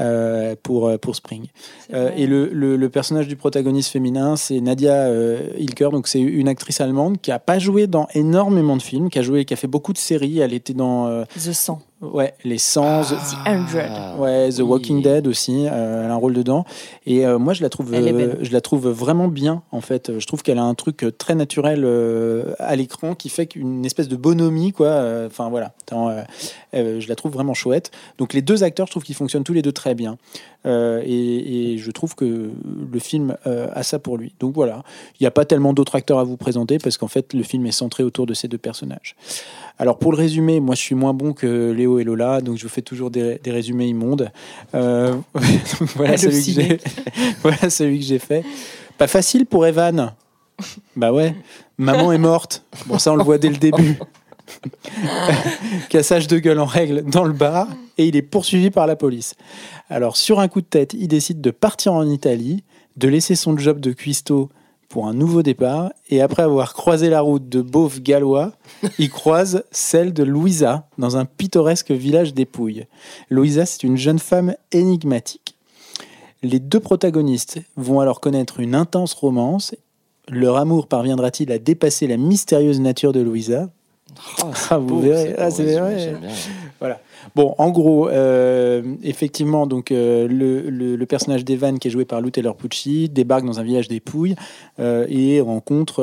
Euh, 0.00 0.54
pour 0.62 0.88
euh, 0.88 0.98
pour 0.98 1.14
Spring. 1.16 1.46
Euh, 1.92 2.10
et 2.16 2.26
le, 2.26 2.46
le, 2.52 2.76
le 2.76 2.88
personnage 2.88 3.28
du 3.28 3.36
protagoniste 3.36 3.90
féminin, 3.90 4.36
c'est 4.36 4.60
Nadia 4.60 5.08
Hilker. 5.58 5.88
Donc 5.92 6.08
c'est 6.08 6.20
une 6.20 6.48
actrice 6.48 6.80
allemande 6.80 7.20
qui 7.20 7.30
a 7.32 7.38
pas 7.38 7.58
joué 7.58 7.86
dans 7.86 8.06
énormément 8.14 8.76
de 8.76 8.82
films, 8.82 9.10
qui 9.10 9.18
a 9.18 9.22
joué, 9.22 9.44
qui 9.44 9.54
a 9.54 9.56
fait 9.56 9.66
beaucoup 9.66 9.92
de 9.92 9.98
séries. 9.98 10.38
Elle 10.40 10.52
était 10.54 10.74
dans 10.74 11.24
The 11.34 11.52
100. 11.52 11.80
ouais 12.00 12.34
les 12.44 12.58
100, 12.58 13.02
The- 13.02 13.04
The 13.04 13.08
100. 13.08 13.36
Ah, 13.44 14.16
Ouais, 14.18 14.48
The 14.50 14.58
oui. 14.58 14.62
Walking 14.62 15.02
Dead 15.02 15.26
aussi, 15.26 15.66
euh, 15.66 16.04
elle 16.04 16.10
a 16.10 16.14
un 16.14 16.16
rôle 16.16 16.34
dedans. 16.34 16.64
Et 17.06 17.26
euh, 17.26 17.38
moi, 17.38 17.52
je 17.54 17.62
la 17.62 17.68
trouve, 17.68 17.92
euh, 17.94 18.34
je 18.40 18.52
la 18.52 18.60
trouve 18.60 18.88
vraiment 18.88 19.28
bien. 19.28 19.62
En 19.72 19.80
fait, 19.80 20.18
je 20.18 20.26
trouve 20.26 20.42
qu'elle 20.42 20.58
a 20.58 20.62
un 20.64 20.74
truc 20.74 21.04
très 21.18 21.34
naturel 21.34 21.86
à 22.58 22.76
l'écran 22.76 23.14
qui 23.14 23.28
fait 23.28 23.46
qu'une 23.46 23.84
espèce 23.84 24.08
de 24.08 24.16
bonhomie, 24.16 24.72
quoi. 24.72 25.02
Enfin 25.26 25.48
voilà, 25.50 25.72
je 26.72 27.08
la 27.08 27.14
trouve 27.14 27.32
vraiment 27.32 27.54
chouette. 27.54 27.90
Donc 28.18 28.32
les 28.34 28.42
deux 28.42 28.62
acteurs, 28.64 28.86
je 28.86 28.92
trouve 28.92 29.02
qu'ils 29.02 29.14
fonctionnent 29.14 29.44
tous 29.44 29.52
les 29.52 29.62
deux 29.62 29.72
très 29.72 29.91
bien. 29.94 30.16
Euh, 30.64 31.02
et, 31.04 31.72
et 31.72 31.78
je 31.78 31.90
trouve 31.90 32.14
que 32.14 32.50
le 32.92 32.98
film 32.98 33.36
euh, 33.46 33.68
a 33.72 33.82
ça 33.82 33.98
pour 33.98 34.16
lui. 34.16 34.32
Donc 34.38 34.54
voilà, 34.54 34.84
il 35.18 35.22
n'y 35.22 35.26
a 35.26 35.30
pas 35.30 35.44
tellement 35.44 35.72
d'autres 35.72 35.96
acteurs 35.96 36.18
à 36.18 36.24
vous 36.24 36.36
présenter 36.36 36.78
parce 36.78 36.98
qu'en 36.98 37.08
fait, 37.08 37.34
le 37.34 37.42
film 37.42 37.66
est 37.66 37.72
centré 37.72 38.04
autour 38.04 38.26
de 38.26 38.34
ces 38.34 38.48
deux 38.48 38.58
personnages. 38.58 39.16
Alors 39.78 39.98
pour 39.98 40.12
le 40.12 40.18
résumé, 40.18 40.60
moi 40.60 40.74
je 40.74 40.80
suis 40.80 40.94
moins 40.94 41.14
bon 41.14 41.32
que 41.32 41.72
Léo 41.72 41.98
et 41.98 42.04
Lola, 42.04 42.40
donc 42.40 42.58
je 42.58 42.62
vous 42.62 42.68
fais 42.68 42.82
toujours 42.82 43.10
des, 43.10 43.40
des 43.42 43.50
résumés 43.50 43.86
immondes. 43.86 44.30
Euh, 44.74 45.16
voilà, 45.96 46.16
celui 46.16 46.54
que 46.54 46.82
voilà 47.42 47.70
celui 47.70 47.98
que 47.98 48.04
j'ai 48.04 48.20
fait. 48.20 48.44
Pas 48.98 49.08
facile 49.08 49.46
pour 49.46 49.66
Evan. 49.66 50.12
Bah 50.94 51.12
ouais, 51.12 51.34
maman 51.78 52.12
est 52.12 52.18
morte. 52.18 52.62
Bon 52.86 52.98
ça 52.98 53.12
on 53.12 53.16
le 53.16 53.24
voit 53.24 53.38
dès 53.38 53.48
le 53.48 53.56
début. 53.56 53.98
Cassage 55.88 56.26
de 56.26 56.38
gueule 56.38 56.60
en 56.60 56.66
règle 56.66 57.02
dans 57.04 57.24
le 57.24 57.32
bar 57.32 57.68
et 57.98 58.06
il 58.06 58.16
est 58.16 58.22
poursuivi 58.22 58.70
par 58.70 58.86
la 58.86 58.96
police. 58.96 59.34
Alors 59.88 60.16
sur 60.16 60.40
un 60.40 60.48
coup 60.48 60.60
de 60.60 60.66
tête, 60.66 60.94
il 60.94 61.08
décide 61.08 61.40
de 61.40 61.50
partir 61.50 61.92
en 61.92 62.06
Italie, 62.08 62.64
de 62.96 63.08
laisser 63.08 63.34
son 63.34 63.56
job 63.56 63.80
de 63.80 63.92
cuistot 63.92 64.50
pour 64.92 65.06
un 65.06 65.14
nouveau 65.14 65.42
départ 65.42 65.90
et 66.10 66.20
après 66.20 66.42
avoir 66.42 66.74
croisé 66.74 67.08
la 67.08 67.22
route 67.22 67.48
de 67.48 67.62
beauf 67.62 68.02
gallois, 68.02 68.52
il 68.98 69.08
croise 69.08 69.64
celle 69.70 70.12
de 70.12 70.22
Louisa 70.22 70.86
dans 70.98 71.16
un 71.16 71.24
pittoresque 71.24 71.92
village 71.92 72.34
des 72.34 72.44
Pouilles. 72.44 72.86
Louisa, 73.30 73.64
c'est 73.64 73.84
une 73.84 73.96
jeune 73.96 74.18
femme 74.18 74.54
énigmatique. 74.70 75.56
Les 76.42 76.58
deux 76.58 76.80
protagonistes 76.80 77.60
vont 77.76 78.00
alors 78.00 78.20
connaître 78.20 78.60
une 78.60 78.74
intense 78.74 79.14
romance. 79.14 79.74
Leur 80.28 80.56
amour 80.56 80.88
parviendra-t-il 80.88 81.50
à 81.52 81.58
dépasser 81.58 82.06
la 82.06 82.18
mystérieuse 82.18 82.80
nature 82.80 83.12
de 83.12 83.20
Louisa? 83.20 83.70
Ah, 84.42 84.50
Ah, 84.70 84.78
vous 84.78 84.86
beau, 84.86 84.98
verrez. 85.00 85.34
c'est 85.36 85.38
Ah, 85.38 85.50
c'est 85.50 85.78
vrai. 85.78 85.96
bien. 86.20 86.28
Voilà. 86.80 87.00
Bon, 87.36 87.54
en 87.58 87.70
gros, 87.70 88.08
euh, 88.08 88.82
effectivement, 89.04 89.66
donc 89.68 89.92
euh, 89.92 90.26
le, 90.26 90.68
le- 90.68 90.96
le 90.96 91.06
personnage 91.06 91.44
d'Evan, 91.44 91.78
qui 91.78 91.86
est 91.88 91.90
joué 91.90 92.04
par 92.04 92.20
Lou 92.20 92.30
Taylor 92.30 92.56
Pucci, 92.56 93.08
débarque 93.08 93.44
dans 93.46 93.60
un 93.60 93.62
village 93.62 93.86
des 93.88 94.00
Pouilles 94.00 94.34
euh, 94.80 95.06
et 95.08 95.40
rencontre 95.40 96.02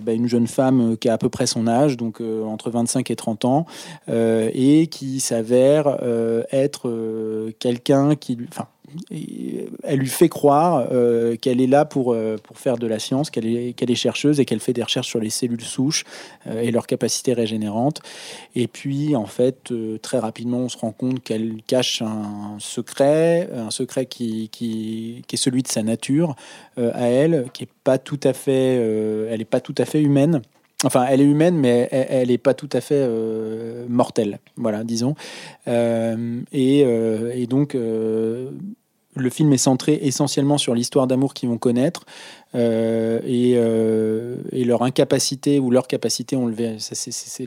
bah, 0.00 0.12
une 0.12 0.28
jeune 0.28 0.46
femme 0.46 0.96
qui 0.98 1.08
a 1.08 1.14
à 1.14 1.18
peu 1.18 1.28
près 1.28 1.46
son 1.46 1.66
âge, 1.66 1.96
donc 1.96 2.20
entre 2.46 2.70
25 2.70 3.10
et 3.10 3.16
30 3.16 3.44
ans, 3.44 3.66
et 4.08 4.86
qui 4.88 5.18
s'avère 5.20 5.98
être 6.52 7.50
quelqu'un 7.58 8.14
qui, 8.14 8.36
lui- 8.36 8.46
enfin, 8.50 8.66
elle 9.10 9.98
lui 9.98 10.08
fait 10.08 10.28
croire 10.28 10.88
euh, 10.92 11.36
qu'elle 11.36 11.60
est 11.60 11.66
là 11.66 11.84
pour, 11.84 12.12
euh, 12.12 12.36
pour 12.42 12.58
faire 12.58 12.76
de 12.78 12.86
la 12.86 12.98
science, 12.98 13.30
qu'elle 13.30 13.46
est, 13.46 13.72
qu'elle 13.72 13.90
est 13.90 13.96
chercheuse 13.96 14.40
et 14.40 14.44
qu'elle 14.44 14.60
fait 14.60 14.72
des 14.72 14.82
recherches 14.82 15.08
sur 15.08 15.20
les 15.20 15.30
cellules 15.30 15.62
souches 15.62 16.04
euh, 16.46 16.60
et 16.60 16.70
leurs 16.70 16.86
capacités 16.86 17.32
régénérantes. 17.32 18.00
Et 18.54 18.66
puis, 18.68 19.16
en 19.16 19.26
fait, 19.26 19.70
euh, 19.70 19.98
très 19.98 20.18
rapidement, 20.18 20.58
on 20.58 20.68
se 20.68 20.78
rend 20.78 20.92
compte 20.92 21.22
qu'elle 21.22 21.56
cache 21.66 22.02
un 22.02 22.56
secret, 22.58 23.48
un 23.54 23.70
secret 23.70 24.06
qui, 24.06 24.48
qui, 24.50 25.22
est 25.32 25.36
celui 25.36 25.62
de 25.62 25.68
sa 25.68 25.82
nature 25.82 26.36
euh, 26.78 26.90
à 26.94 27.06
elle, 27.06 27.46
qui 27.52 27.64
est 27.64 27.68
pas 27.84 27.98
tout 27.98 28.20
à 28.22 28.32
fait, 28.32 28.76
euh, 28.78 29.28
elle 29.30 29.40
est 29.40 29.46
pas 29.46 29.60
tout 29.60 29.74
à 29.78 29.84
fait 29.84 30.00
humaine. 30.00 30.42
Enfin, 30.84 31.06
elle 31.08 31.20
est 31.20 31.24
humaine, 31.24 31.56
mais 31.56 31.88
elle- 31.90 32.28
n'est 32.28 32.38
pas 32.38 32.54
tout 32.54 32.68
à 32.72 32.80
fait 32.80 32.96
euh, 32.98 33.86
mortelle, 33.88 34.40
voilà, 34.56 34.82
disons. 34.82 35.14
Euh, 35.68 36.40
et, 36.52 36.82
euh, 36.84 37.46
donc, 37.46 37.74
euh, 37.74 38.50
le 39.14 39.28
film 39.30 39.52
est 39.52 39.58
centré 39.58 39.98
essentiellement 40.02 40.56
sur 40.58 40.74
l'histoire 40.74 41.06
d'amour 41.06 41.34
qu'ils 41.34 41.48
vont 41.48 41.58
connaître 41.58 42.04
euh, 42.54 43.20
et, 43.24 43.52
euh, 43.56 44.36
et 44.52 44.64
leur 44.64 44.82
incapacité 44.82 45.58
ou 45.58 45.70
leur 45.70 45.86
capacité, 45.86 46.34
on 46.36 46.46
le 46.46 46.54
verra, 46.54 46.78
c'est, 46.78 47.46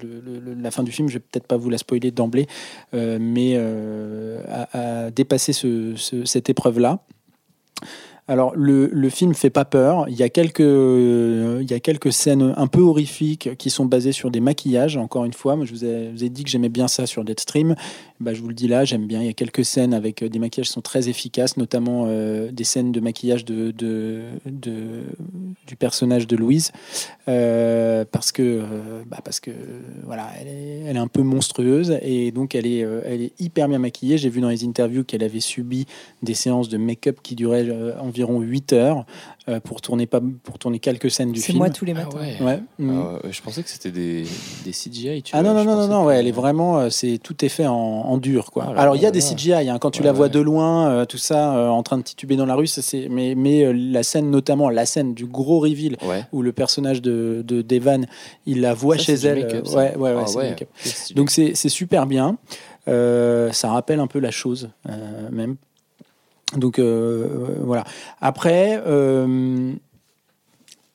la 0.61 0.71
fin 0.71 0.83
du 0.83 0.91
film, 0.91 1.07
je 1.09 1.15
vais 1.15 1.19
peut-être 1.19 1.47
pas 1.47 1.57
vous 1.57 1.69
la 1.69 1.77
spoiler 1.77 2.11
d'emblée, 2.11 2.47
euh, 2.93 3.17
mais 3.19 3.57
à, 4.47 5.09
dépasser 5.11 5.53
ce- 5.53 5.93
ce- 5.95 6.25
cette 6.25 6.49
épreuve-là. 6.49 6.99
Alors, 8.27 8.55
le, 8.55 8.89
le 8.91 9.09
film 9.09 9.35
fait 9.35 9.51
pas 9.51 9.65
peur. 9.65 10.09
Il 10.09 10.15
y, 10.15 10.23
a 10.23 10.29
quelques, 10.29 10.59
il 10.59 11.69
y 11.69 11.73
a 11.73 11.79
quelques 11.79 12.11
scènes 12.11 12.55
un 12.57 12.65
peu 12.65 12.81
horrifiques 12.81 13.55
qui 13.57 13.69
sont 13.69 13.85
basées 13.85 14.13
sur 14.13 14.31
des 14.31 14.39
maquillages. 14.39 14.97
Encore 14.97 15.25
une 15.25 15.33
fois, 15.33 15.55
moi, 15.55 15.65
je 15.65 15.71
vous 15.71 15.85
ai, 15.85 16.09
vous 16.09 16.23
ai 16.23 16.29
dit 16.29 16.43
que 16.43 16.49
j'aimais 16.49 16.69
bien 16.69 16.87
ça 16.87 17.05
sur 17.05 17.23
Deadstream. 17.23 17.75
Bah, 18.19 18.33
je 18.33 18.41
vous 18.41 18.47
le 18.47 18.55
dis 18.55 18.67
là, 18.67 18.83
j'aime 18.83 19.05
bien. 19.05 19.21
Il 19.21 19.27
y 19.27 19.29
a 19.29 19.33
quelques 19.33 19.63
scènes 19.63 19.93
avec 19.93 20.23
euh, 20.23 20.29
des 20.29 20.39
maquillages 20.39 20.67
qui 20.67 20.73
sont 20.73 20.81
très 20.81 21.07
efficaces, 21.07 21.57
notamment 21.57 22.05
euh, 22.07 22.51
des 22.51 22.63
scènes 22.63 22.91
de 22.91 22.99
maquillage 22.99 23.45
de, 23.45 23.69
de, 23.71 24.23
du 25.67 25.75
personnage 25.75 26.25
de 26.25 26.35
Louise. 26.35 26.71
Euh, 27.27 28.05
parce 28.11 28.31
que, 28.31 28.63
bah, 29.05 29.19
parce 29.23 29.39
que 29.39 29.51
voilà, 30.03 30.29
elle 30.41 30.47
est, 30.47 30.83
elle 30.87 30.95
est 30.95 30.99
un 30.99 31.07
peu 31.07 31.21
monstrueuse 31.21 31.99
et 32.01 32.31
donc 32.31 32.55
elle 32.55 32.65
est, 32.65 32.79
elle 32.79 33.21
est 33.21 33.39
hyper 33.39 33.67
bien 33.67 33.79
maquillée. 33.79 34.17
J'ai 34.17 34.29
vu 34.29 34.41
dans 34.41 34.49
les 34.49 34.63
interviews 34.63 35.03
qu'elle 35.03 35.23
avait 35.23 35.39
subi 35.39 35.85
des 36.23 36.33
séances 36.33 36.69
de 36.69 36.77
make-up 36.77 37.19
qui 37.21 37.35
duraient 37.35 37.69
euh, 37.69 37.93
environ 38.15 38.39
8 38.39 38.73
heures 38.73 39.05
euh, 39.49 39.59
pour, 39.59 39.81
tourner 39.81 40.05
pas, 40.07 40.21
pour 40.43 40.57
tourner 40.57 40.79
quelques 40.79 41.11
scènes 41.11 41.31
du 41.31 41.39
C'est 41.39 41.47
film. 41.47 41.57
moi 41.59 41.69
tous 41.69 41.85
les 41.85 41.91
Ah 41.91 42.05
matins. 42.05 42.17
ouais. 42.19 42.37
Ouais. 42.41 42.59
Ah 42.59 42.81
Mm. 42.81 43.19
je 43.29 43.41
pensais 43.41 43.61
que 43.63 43.69
c'était 43.69 43.91
des, 43.91 44.23
des 44.63 44.71
CGI. 44.71 45.21
Tu 45.21 45.35
Ah 45.35 45.41
vois, 45.41 45.53
non, 45.53 45.63
non, 45.63 45.75
non, 45.75 45.87
non, 45.87 46.01
que- 46.03 46.07
ouais, 46.07 46.17
elle 46.17 46.27
est 46.27 46.31
vraiment, 46.31 46.79
euh, 46.79 46.89
c'est 46.89 47.17
tout 47.21 47.43
est 47.45 47.49
fait 47.49 47.67
en, 47.67 47.73
en 47.73 48.17
dur, 48.17 48.51
quoi. 48.51 48.67
Ah 48.69 48.73
là 48.73 48.81
Alors, 48.81 48.95
il 48.95 49.01
y 49.01 49.05
a 49.05 49.09
là 49.09 49.11
des. 49.11 49.19
CGI, 49.21 49.69
hein, 49.69 49.77
quand 49.79 49.91
tu 49.91 49.99
Ouais, 50.01 50.05
la 50.07 50.11
vois 50.13 50.25
ouais. 50.27 50.31
de 50.31 50.39
loin, 50.39 50.89
euh, 50.89 51.05
tout 51.05 51.17
ça, 51.17 51.55
euh, 51.57 51.67
en 51.69 51.83
train 51.83 51.97
de 51.97 52.03
tituber 52.03 52.35
dans 52.37 52.45
la 52.45 52.55
rue, 52.55 52.67
ça, 52.67 52.81
c'est, 52.81 53.07
mais, 53.09 53.35
mais 53.35 53.63
euh, 53.65 53.73
la 53.73 54.03
scène, 54.03 54.31
notamment 54.31 54.69
la 54.69 54.85
scène 54.85 55.13
du 55.13 55.25
gros 55.25 55.59
reveal, 55.59 55.97
Ouais. 56.05 56.23
où 56.31 56.41
le 56.41 56.51
personnage 56.53 57.01
de, 57.01 57.43
de 57.45 57.61
Devan, 57.61 58.05
il 58.45 58.61
la 58.61 58.73
voit 58.73 58.97
Ça, 58.97 59.03
chez 59.03 59.17
c'est 59.17 59.27
elle. 59.27 59.45
euh, 59.45 59.61
ouais, 59.75 59.95
ouais, 59.95 60.13
ouais, 60.13 60.21
Ah 60.23 60.27
c'est 60.27 60.55
c'est. 60.83 61.13
Donc, 61.15 61.29
c'est, 61.31 61.53
c'est 61.55 61.69
super 61.69 62.07
bien. 62.07 62.37
Euh, 62.87 63.51
ça 63.51 63.69
rappelle 63.69 63.99
un 63.99 64.07
peu 64.07 64.19
la 64.19 64.31
chose, 64.31 64.69
euh, 64.89 65.29
même. 65.31 65.55
Donc, 66.53 66.79
euh, 66.79 67.57
voilà. 67.61 67.83
Après, 68.21 68.81
euh, 68.85 69.73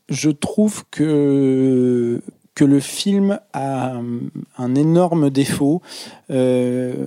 je 0.08 0.30
trouve 0.30 0.84
que 0.90 2.20
le 2.60 2.80
film 2.80 3.40
a 3.52 3.94
un 4.58 4.74
énorme 4.74 5.30
défaut 5.30 5.80
euh, 6.30 7.06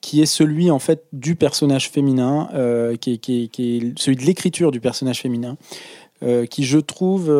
qui 0.00 0.20
est 0.20 0.26
celui 0.26 0.70
en 0.70 0.78
fait 0.78 1.04
du 1.12 1.36
personnage 1.36 1.90
féminin, 1.90 2.48
qui, 3.00 3.12
est, 3.12 3.98
celui 3.98 4.16
de 4.16 4.22
l'écriture 4.22 4.70
du 4.70 4.80
personnage 4.80 5.20
féminin, 5.20 5.56
qui 6.50 6.64
je 6.64 6.78
trouve 6.78 7.30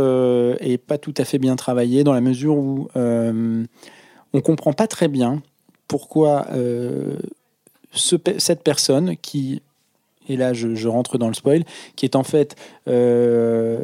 est 0.61 0.79
pas 0.79 0.99
tout 0.99 1.15
à 1.17 1.25
fait 1.25 1.39
bien 1.39 1.57
travaillé 1.57 2.05
dans 2.05 2.13
la 2.13 2.21
mesure 2.21 2.57
où 2.57 2.89
on 2.95 4.41
comprend 4.41 4.73
pas 4.73 4.87
très 4.87 5.09
bien 5.09 5.43
pourquoi 5.89 6.47
cette 7.95 8.63
personne 8.63 9.17
qui 9.17 9.63
et 10.29 10.37
là 10.37 10.53
je, 10.53 10.75
je 10.75 10.89
rentre 10.89 11.19
dans 11.19 11.29
le 11.29 11.35
spoil, 11.35 11.65
qui 11.97 12.05
est 12.05 12.17
en 12.17 12.25
fait 12.25 12.57
euh, 12.89 13.83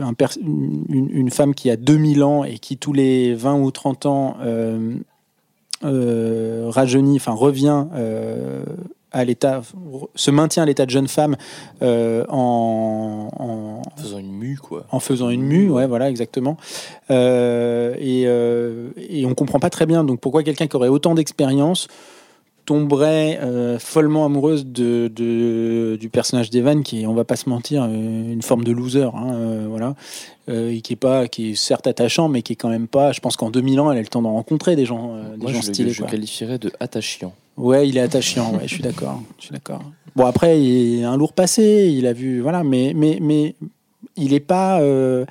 un 0.00 0.14
une, 0.40 1.08
une 1.10 1.30
femme 1.30 1.54
qui 1.54 1.70
a 1.70 1.76
2000 1.76 2.22
ans 2.22 2.44
et 2.44 2.58
qui 2.58 2.76
tous 2.76 2.92
les 2.92 3.34
20 3.34 3.60
ou 3.60 3.70
30 3.70 4.06
ans 4.06 4.36
euh, 4.42 4.94
euh, 5.84 6.66
rajeunit, 6.68 7.16
enfin 7.16 7.32
revient 7.32 7.86
à 9.12 9.24
l'état, 9.24 9.62
se 10.14 10.30
maintient 10.30 10.62
à 10.62 10.66
l'état 10.66 10.86
de 10.86 10.90
jeune 10.90 11.08
femme 11.08 11.36
euh, 11.82 12.24
en, 12.28 13.28
en, 13.38 13.82
En 13.82 14.00
faisant 14.00 14.18
une 14.18 14.32
mue, 14.32 14.56
quoi. 14.56 14.84
en 14.90 15.00
faisant 15.00 15.30
une 15.30 15.42
mue, 15.42 15.70
ouais, 15.70 15.86
voilà, 15.86 16.08
exactement. 16.08 16.56
Euh, 17.10 17.94
et, 17.98 18.24
euh, 18.26 18.90
et 18.96 19.26
on 19.26 19.34
comprend 19.34 19.58
pas 19.58 19.70
très 19.70 19.86
bien 19.86 20.04
donc 20.04 20.20
pourquoi 20.20 20.42
quelqu'un 20.42 20.66
qui 20.66 20.76
aurait 20.76 20.88
autant 20.88 21.14
d'expérience 21.14 21.88
tomberait 22.64 23.40
euh, 23.42 23.78
follement 23.78 24.24
amoureuse 24.24 24.64
de, 24.66 25.10
de- 25.14 25.96
du 26.00 26.08
personnage 26.08 26.48
d'Evan 26.50 26.82
qui 26.82 27.02
est, 27.02 27.06
on 27.06 27.14
va 27.14 27.24
pas 27.24 27.36
se 27.36 27.48
mentir, 27.48 27.82
euh, 27.84 28.32
une 28.32 28.42
forme 28.42 28.62
de 28.64 28.70
loser, 28.72 29.02
hein, 29.14 29.34
euh, 29.34 29.66
voilà, 29.68 29.94
Euh, 30.48 30.70
et 30.72 30.80
qui 30.80 30.92
est 30.94 30.96
pas, 30.96 31.28
qui 31.28 31.50
est 31.50 31.54
certes 31.54 31.86
attachant, 31.86 32.28
mais 32.28 32.42
qui 32.42 32.54
est 32.54 32.56
quand 32.56 32.68
même 32.68 32.88
pas. 32.88 33.12
Je 33.12 33.20
pense 33.20 33.36
qu'en 33.36 33.50
2000 33.50 33.78
ans, 33.80 33.92
elle 33.92 33.98
a 33.98 34.00
le 34.00 34.08
temps 34.08 34.22
d'en 34.22 34.32
rencontrer 34.32 34.74
des 34.76 34.84
gens, 34.86 35.14
des 35.36 35.42
Moi, 35.42 35.52
gens 35.52 35.60
je, 35.60 35.68
le- 35.68 35.72
stylés. 35.74 35.90
je 35.90 36.02
quoi. 36.02 36.10
qualifierais 36.10 36.58
de 36.58 36.72
attachant. 36.80 37.32
Ouais, 37.56 37.88
il 37.88 37.96
est 37.96 38.00
attachant. 38.00 38.52
Ouais, 38.54 38.62
je 38.66 38.74
suis 38.74 38.82
d'accord. 38.82 39.22
Je 39.38 39.44
suis 39.44 39.52
d'accord. 39.52 39.82
Bon, 40.16 40.26
après, 40.26 40.60
il 40.60 41.04
a 41.04 41.10
un 41.10 41.16
lourd 41.16 41.32
passé. 41.32 41.92
Il 41.96 42.06
a 42.06 42.12
vu, 42.12 42.40
voilà, 42.40 42.64
mais 42.64 42.92
mais 42.94 43.18
mais 43.20 43.54
il 44.16 44.34
est 44.34 44.40
pas. 44.40 44.80
je 44.80 45.24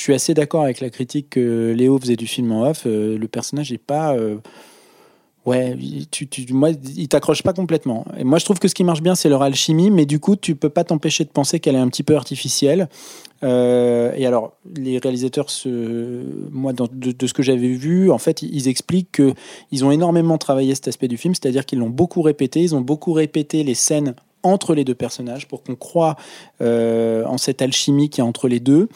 suis 0.00 0.14
assez 0.14 0.34
d'accord 0.34 0.62
avec 0.62 0.80
la 0.80 0.90
critique 0.90 1.30
que 1.30 1.72
Léo 1.76 1.98
faisait 1.98 2.16
du 2.16 2.26
film 2.26 2.52
en 2.52 2.68
off. 2.68 2.82
euh, 2.86 3.16
le 3.18 3.28
personnage 3.28 3.72
est 3.72 3.78
pas. 3.78 4.14
euh, 4.14 4.36
Ouais, 5.46 5.76
tu, 6.10 6.26
tu, 6.26 6.50
moi, 6.54 6.70
il 6.96 7.06
t'accroche 7.08 7.42
pas 7.42 7.52
complètement. 7.52 8.06
Et 8.16 8.24
moi, 8.24 8.38
je 8.38 8.46
trouve 8.46 8.58
que 8.58 8.66
ce 8.66 8.74
qui 8.74 8.82
marche 8.82 9.02
bien, 9.02 9.14
c'est 9.14 9.28
leur 9.28 9.42
alchimie, 9.42 9.90
mais 9.90 10.06
du 10.06 10.18
coup, 10.18 10.36
tu 10.36 10.54
peux 10.54 10.70
pas 10.70 10.84
t'empêcher 10.84 11.24
de 11.24 11.28
penser 11.28 11.60
qu'elle 11.60 11.74
est 11.74 11.80
un 11.80 11.88
petit 11.88 12.02
peu 12.02 12.16
artificielle. 12.16 12.88
Euh, 13.42 14.12
et 14.16 14.24
alors, 14.24 14.54
les 14.74 14.98
réalisateurs, 14.98 15.48
moi, 16.50 16.72
de, 16.72 17.26
ce 17.26 17.32
que 17.34 17.42
j'avais 17.42 17.68
vu, 17.68 18.10
en 18.10 18.16
fait, 18.16 18.40
ils 18.40 18.68
expliquent 18.68 19.12
que 19.12 19.34
ils 19.70 19.84
ont 19.84 19.90
énormément 19.90 20.38
travaillé 20.38 20.74
cet 20.74 20.88
aspect 20.88 21.08
du 21.08 21.18
film, 21.18 21.34
c'est-à-dire 21.34 21.66
qu'ils 21.66 21.78
l'ont 21.78 21.90
beaucoup 21.90 22.22
répété, 22.22 22.62
ils 22.62 22.74
ont 22.74 22.80
beaucoup 22.80 23.12
répété 23.12 23.64
les 23.64 23.74
scènes 23.74 24.14
entre 24.42 24.74
les 24.74 24.84
deux 24.84 24.94
personnages 24.94 25.46
pour 25.46 25.62
qu'on 25.62 25.74
croit 25.74 26.16
euh, 26.62 27.24
en 27.26 27.36
cette 27.36 27.60
alchimie 27.60 28.08
qui 28.08 28.20
est 28.20 28.24
entre 28.24 28.48
les 28.48 28.60
deux. 28.60 28.88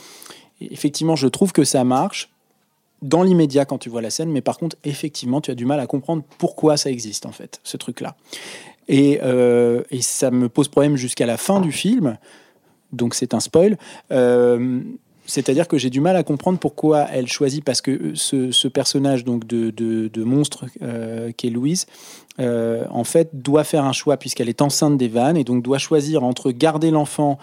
Effectivement, 0.60 1.14
je 1.14 1.28
trouve 1.28 1.52
que 1.52 1.64
ça 1.64 1.84
marche 1.84 2.30
dans 3.02 3.22
l'immédiat 3.22 3.64
quand 3.64 3.78
tu 3.78 3.88
vois 3.88 4.02
la 4.02 4.10
scène, 4.10 4.30
mais 4.30 4.40
par 4.40 4.58
contre, 4.58 4.76
effectivement, 4.84 5.40
tu 5.40 5.50
as 5.50 5.54
du 5.54 5.66
mal 5.66 5.80
à 5.80 5.86
comprendre 5.86 6.22
pourquoi 6.38 6.76
ça 6.76 6.90
existe, 6.90 7.26
en 7.26 7.32
fait, 7.32 7.60
ce 7.64 7.76
truc-là. 7.76 8.16
Et, 8.88 9.20
euh, 9.22 9.82
ça 10.00 10.30
me 10.30 10.48
pose 10.48 10.68
problème 10.68 10.96
jusqu'à 10.96 11.26
la 11.26 11.36
fin 11.36 11.60
du 11.60 11.72
film, 11.72 12.18
donc 12.92 13.14
c'est 13.14 13.34
un 13.34 13.40
spoil. 13.40 13.76
Euh, 14.10 14.80
c'est-à-dire 15.28 15.68
que 15.68 15.76
j'ai 15.76 15.90
du 15.90 16.00
mal 16.00 16.16
à 16.16 16.22
comprendre 16.22 16.58
pourquoi 16.58 17.06
elle 17.12 17.28
choisit, 17.28 17.62
parce 17.62 17.82
que 17.82 18.14
ce, 18.14 18.50
ce 18.50 18.66
personnage 18.66 19.24
donc 19.24 19.46
de, 19.46 20.24
monstre 20.24 20.64
euh, 20.82 21.30
qui 21.32 21.48
est 21.48 21.50
Louise, 21.50 21.86
euh, 22.40 22.86
en 22.90 23.04
fait, 23.04 23.28
doit 23.34 23.64
faire 23.64 23.84
un 23.84 23.92
choix 23.92 24.16
puisqu'elle 24.16 24.48
est 24.48 24.62
enceinte 24.62 24.96
des 24.96 25.08
vannes 25.08 25.36
et 25.36 25.44
donc 25.44 25.62
doit 25.62 25.78
choisir 25.78 26.24
entre 26.24 26.50
garder 26.50 26.90
l'enfant 26.90 27.38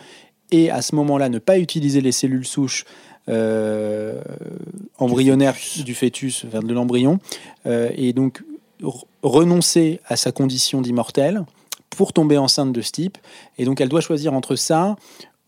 et 0.51 0.71
à 0.71 0.81
ce 0.81 0.95
moment-là 0.95 1.29
ne 1.29 1.37
pas 1.37 1.59
utiliser 1.59 2.01
les 2.01 2.11
cellules 2.11 2.45
souches 2.45 2.85
euh, 3.29 4.21
embryonnaires 4.97 5.55
du 5.83 5.95
fœtus, 5.95 6.45
enfin, 6.47 6.59
de 6.59 6.73
l'embryon, 6.73 7.19
euh, 7.65 7.89
et 7.95 8.13
donc 8.13 8.43
renoncer 9.23 9.99
à 10.05 10.15
sa 10.15 10.31
condition 10.31 10.81
d'immortel 10.81 11.43
pour 11.89 12.13
tomber 12.13 12.37
enceinte 12.37 12.71
de 12.71 12.81
ce 12.81 12.91
type. 12.91 13.17
Et 13.57 13.65
donc 13.65 13.81
elle 13.81 13.89
doit 13.89 14.01
choisir 14.01 14.33
entre 14.33 14.55
ça 14.55 14.95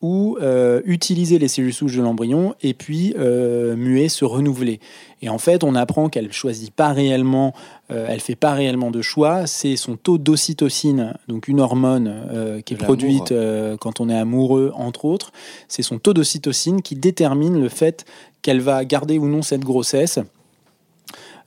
ou 0.01 0.37
euh, 0.41 0.81
utiliser 0.85 1.39
les 1.39 1.47
cellules 1.47 1.73
souches 1.73 1.95
de 1.95 2.01
l'embryon 2.03 2.53
et 2.61 2.75
puis 2.75 3.15
euh, 3.17 3.75
muer, 3.75 4.09
se 4.09 4.25
renouveler. 4.25 4.79
Et 5.23 5.29
en 5.29 5.39
fait, 5.39 5.63
on 5.63 5.73
apprend 5.73 6.09
qu'elle 6.09 6.31
choisit 6.31 6.71
pas 6.71 6.89
réellement, 6.89 7.53
euh, 7.91 8.05
elle 8.07 8.19
fait 8.19 8.35
pas 8.35 8.53
réellement 8.53 8.91
de 8.91 9.01
choix. 9.01 9.47
C'est 9.47 9.75
son 9.75 9.95
taux 9.95 10.19
d'ocytocine, 10.19 11.15
donc 11.27 11.47
une 11.47 11.59
hormone 11.59 12.13
euh, 12.31 12.61
qui 12.61 12.75
est 12.75 12.77
produite 12.77 13.31
euh, 13.31 13.75
quand 13.77 13.99
on 13.99 14.09
est 14.09 14.17
amoureux, 14.17 14.71
entre 14.75 15.05
autres. 15.05 15.31
C'est 15.67 15.81
son 15.81 15.97
taux 15.97 16.13
d'ocytocine 16.13 16.83
qui 16.83 16.95
détermine 16.95 17.59
le 17.59 17.69
fait 17.69 18.05
qu'elle 18.43 18.61
va 18.61 18.85
garder 18.85 19.17
ou 19.17 19.27
non 19.27 19.41
cette 19.41 19.61
grossesse. 19.61 20.19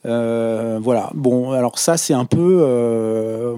Euh, 0.06 0.80
voilà. 0.82 1.10
Bon, 1.14 1.52
alors 1.52 1.78
ça, 1.78 1.96
c'est 1.96 2.14
un 2.14 2.24
peu. 2.24 2.58
euh, 2.62 3.56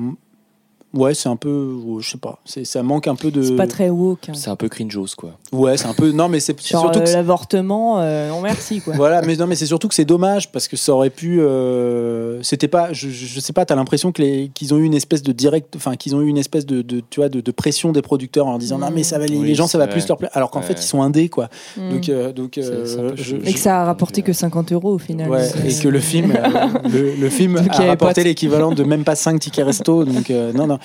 ouais, 0.94 1.14
c'est 1.14 1.28
un 1.28 1.36
peu. 1.36 1.74
Je 2.00 2.08
sais 2.10 2.18
pas. 2.18 2.38
C'est, 2.44 2.64
ça 2.64 2.82
manque 2.82 3.06
un 3.08 3.14
peu 3.14 3.30
de. 3.30 3.42
C'est 3.42 3.56
pas 3.56 3.66
très 3.66 3.90
woke. 3.90 4.28
hein. 4.28 4.32
C'est 4.34 4.50
un 4.50 4.56
peu 4.56 4.68
cringeos, 4.68 5.06
quoi. 5.16 5.32
Ouais, 5.52 5.76
c'est 5.76 5.86
un 5.86 5.94
peu. 5.94 6.12
Non, 6.12 6.28
mais 6.28 6.40
c'est 6.40 6.58
surtout 6.60 6.88
euh, 6.98 7.00
que. 7.00 7.06
c'est- 7.06 7.14
l'avortement, 7.14 8.00
euh, 8.00 8.28
non 8.30 8.40
merci 8.40 8.80
quoi. 8.80 8.94
Voilà, 8.96 9.22
mais 9.22 9.36
non, 9.36 9.46
mais 9.46 9.54
c'est 9.56 9.66
surtout 9.66 9.88
que 9.88 9.94
c'est 9.94 10.04
dommage 10.04 10.50
parce 10.52 10.68
que 10.68 10.76
ça 10.76 10.92
aurait 10.92 11.10
pu. 11.10 11.40
euh, 11.40 12.42
C'était 12.42 12.68
pas. 12.68 12.92
Je, 12.92 13.08
je 13.10 13.40
sais 13.40 13.52
pas. 13.52 13.64
T'as 13.64 13.74
l'impression 13.76 14.12
que 14.12 14.22
les 14.22 14.50
qu'ils 14.54 14.74
ont 14.74 14.78
eu 14.78 14.84
une 14.84 14.94
espèce 14.94 15.22
de 15.22 15.32
direct. 15.32 15.74
Enfin, 15.76 15.96
qu'ils 15.96 16.14
ont 16.14 16.20
eu 16.22 16.28
une 16.28 16.38
espèce 16.38 16.66
de, 16.66 16.82
de 16.82 17.02
tu 17.10 17.20
vois 17.20 17.28
de, 17.28 17.40
de 17.40 17.50
pression 17.50 17.92
des 17.92 18.02
producteurs 18.02 18.46
en 18.46 18.50
leur 18.50 18.58
disant 18.58 18.78
Mm. 18.78 18.80
non 18.80 18.90
mais 18.90 19.02
ça 19.02 19.18
va 19.18 19.26
les, 19.26 19.36
Oui, 19.38 19.46
les 19.46 19.54
gens 19.54 19.66
ça 19.66 19.78
va 19.78 19.86
plus 19.86 20.06
leur 20.08 20.16
plaire. 20.18 20.30
Alors 20.34 20.50
qu'en 20.50 20.60
Ouais. 20.60 20.66
fait 20.66 20.74
ils 20.74 20.82
sont 20.86 21.02
indés 21.02 21.28
quoi. 21.28 21.48
Mm. 21.76 21.90
Donc 21.90 22.08
euh, 22.08 22.32
donc 22.32 22.58
euh, 22.58 23.12
je- 23.16 23.36
Et 23.36 23.52
que 23.52 23.58
ça 23.58 23.80
a 23.82 23.84
rapporté 23.84 24.22
que 24.22 24.32
50 24.32 24.72
euros 24.72 24.92
au 24.94 24.98
final. 24.98 25.28
Ouais, 25.30 25.48
et 25.66 25.74
que 25.74 25.88
le 25.88 26.00
film, 26.00 26.32
euh, 26.32 26.88
le, 26.92 27.14
le 27.14 27.28
film 27.30 27.56
a 27.70 27.76
avait 27.76 27.88
rapporté 27.90 28.22
de- 28.22 28.28
l'équivalent 28.28 28.72
de 28.72 28.82
même 28.84 29.04
pas 29.04 29.14
5 29.16 29.38
tickets 29.40 29.64
resto. 29.66 30.04
Donc, 30.04 30.30
non, 30.54 30.66
non. 30.66 30.78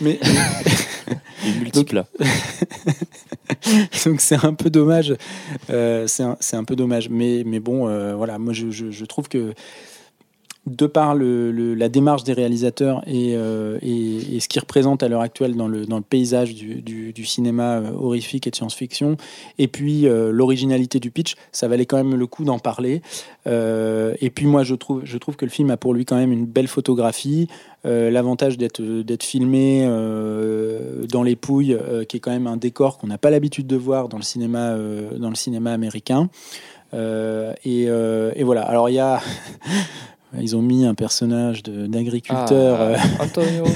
Mais, 0.00 0.18
Les 1.44 1.52
multiples, 1.54 1.96
là. 1.96 2.06
donc, 4.04 4.20
c'est 4.20 4.44
un 4.44 4.54
peu 4.54 4.70
dommage. 4.70 5.14
Euh, 5.70 6.06
c'est 6.06 6.22
un, 6.22 6.36
un 6.52 6.64
peu 6.64 6.76
dommage. 6.76 7.08
Mais, 7.08 7.42
mais 7.44 7.60
bon, 7.60 7.88
euh, 7.88 8.14
voilà, 8.14 8.38
moi, 8.38 8.52
je, 8.52 8.70
je, 8.70 8.90
je 8.90 9.04
trouve 9.04 9.28
que 9.28 9.54
de 10.66 10.86
par 10.86 11.16
la 11.16 11.88
démarche 11.88 12.22
des 12.22 12.32
réalisateurs 12.32 13.02
et, 13.08 13.34
euh, 13.34 13.78
et, 13.82 14.38
ce 14.38 14.46
qu'ils 14.46 14.60
représentent 14.60 15.02
à 15.02 15.08
l'heure 15.08 15.20
actuelle 15.20 15.56
dans 15.56 15.66
le, 15.66 15.86
paysage 16.08 16.54
du, 16.54 17.24
cinéma 17.24 17.78
euh, 17.78 17.90
horrifique 17.92 18.46
et 18.46 18.50
de 18.50 18.56
science-fiction, 18.56 19.16
et 19.58 19.66
puis 19.66 20.06
euh, 20.06 20.30
l'originalité 20.30 21.00
du 21.00 21.10
pitch, 21.10 21.34
ça 21.50 21.66
valait 21.66 21.86
quand 21.86 21.96
même 21.96 22.14
le 22.14 22.26
coup 22.26 22.44
d'en 22.44 22.60
parler. 22.60 23.02
Et 23.44 24.30
puis 24.32 24.46
moi, 24.46 24.62
je 24.62 24.74
trouve, 24.76 25.02
que 25.02 25.44
le 25.44 25.50
film 25.50 25.70
a 25.70 25.76
pour 25.76 25.94
lui 25.94 26.04
quand 26.04 26.16
même 26.16 26.32
une 26.32 26.46
belle 26.46 26.68
photographie, 26.68 27.48
l'avantage 27.84 28.56
d'être 28.56 29.22
filmé 29.22 29.84
dans 31.10 31.24
les 31.24 31.34
Pouilles, 31.34 31.76
qui 32.08 32.18
est 32.18 32.20
quand 32.20 32.30
même 32.30 32.46
un 32.46 32.56
décor 32.56 32.98
qu'on 32.98 33.08
n'a 33.08 33.18
pas 33.18 33.30
l'habitude 33.30 33.66
de 33.66 33.76
voir 33.76 34.08
dans 34.08 34.18
le 34.18 34.22
cinéma, 34.22 34.76
américain. 35.72 36.30
Et, 36.94 37.82
et 37.82 38.44
voilà. 38.44 38.62
Alors 38.62 38.88
il 38.90 38.94
y 38.94 39.00
a 39.00 39.20
Ils 40.40 40.56
ont 40.56 40.62
mis 40.62 40.86
un 40.86 40.94
personnage 40.94 41.62
de- 41.62 41.86
d'agriculteur. 41.86 42.78
Ah, 42.80 42.82
euh, 42.84 42.96
Antonio. 43.20 43.64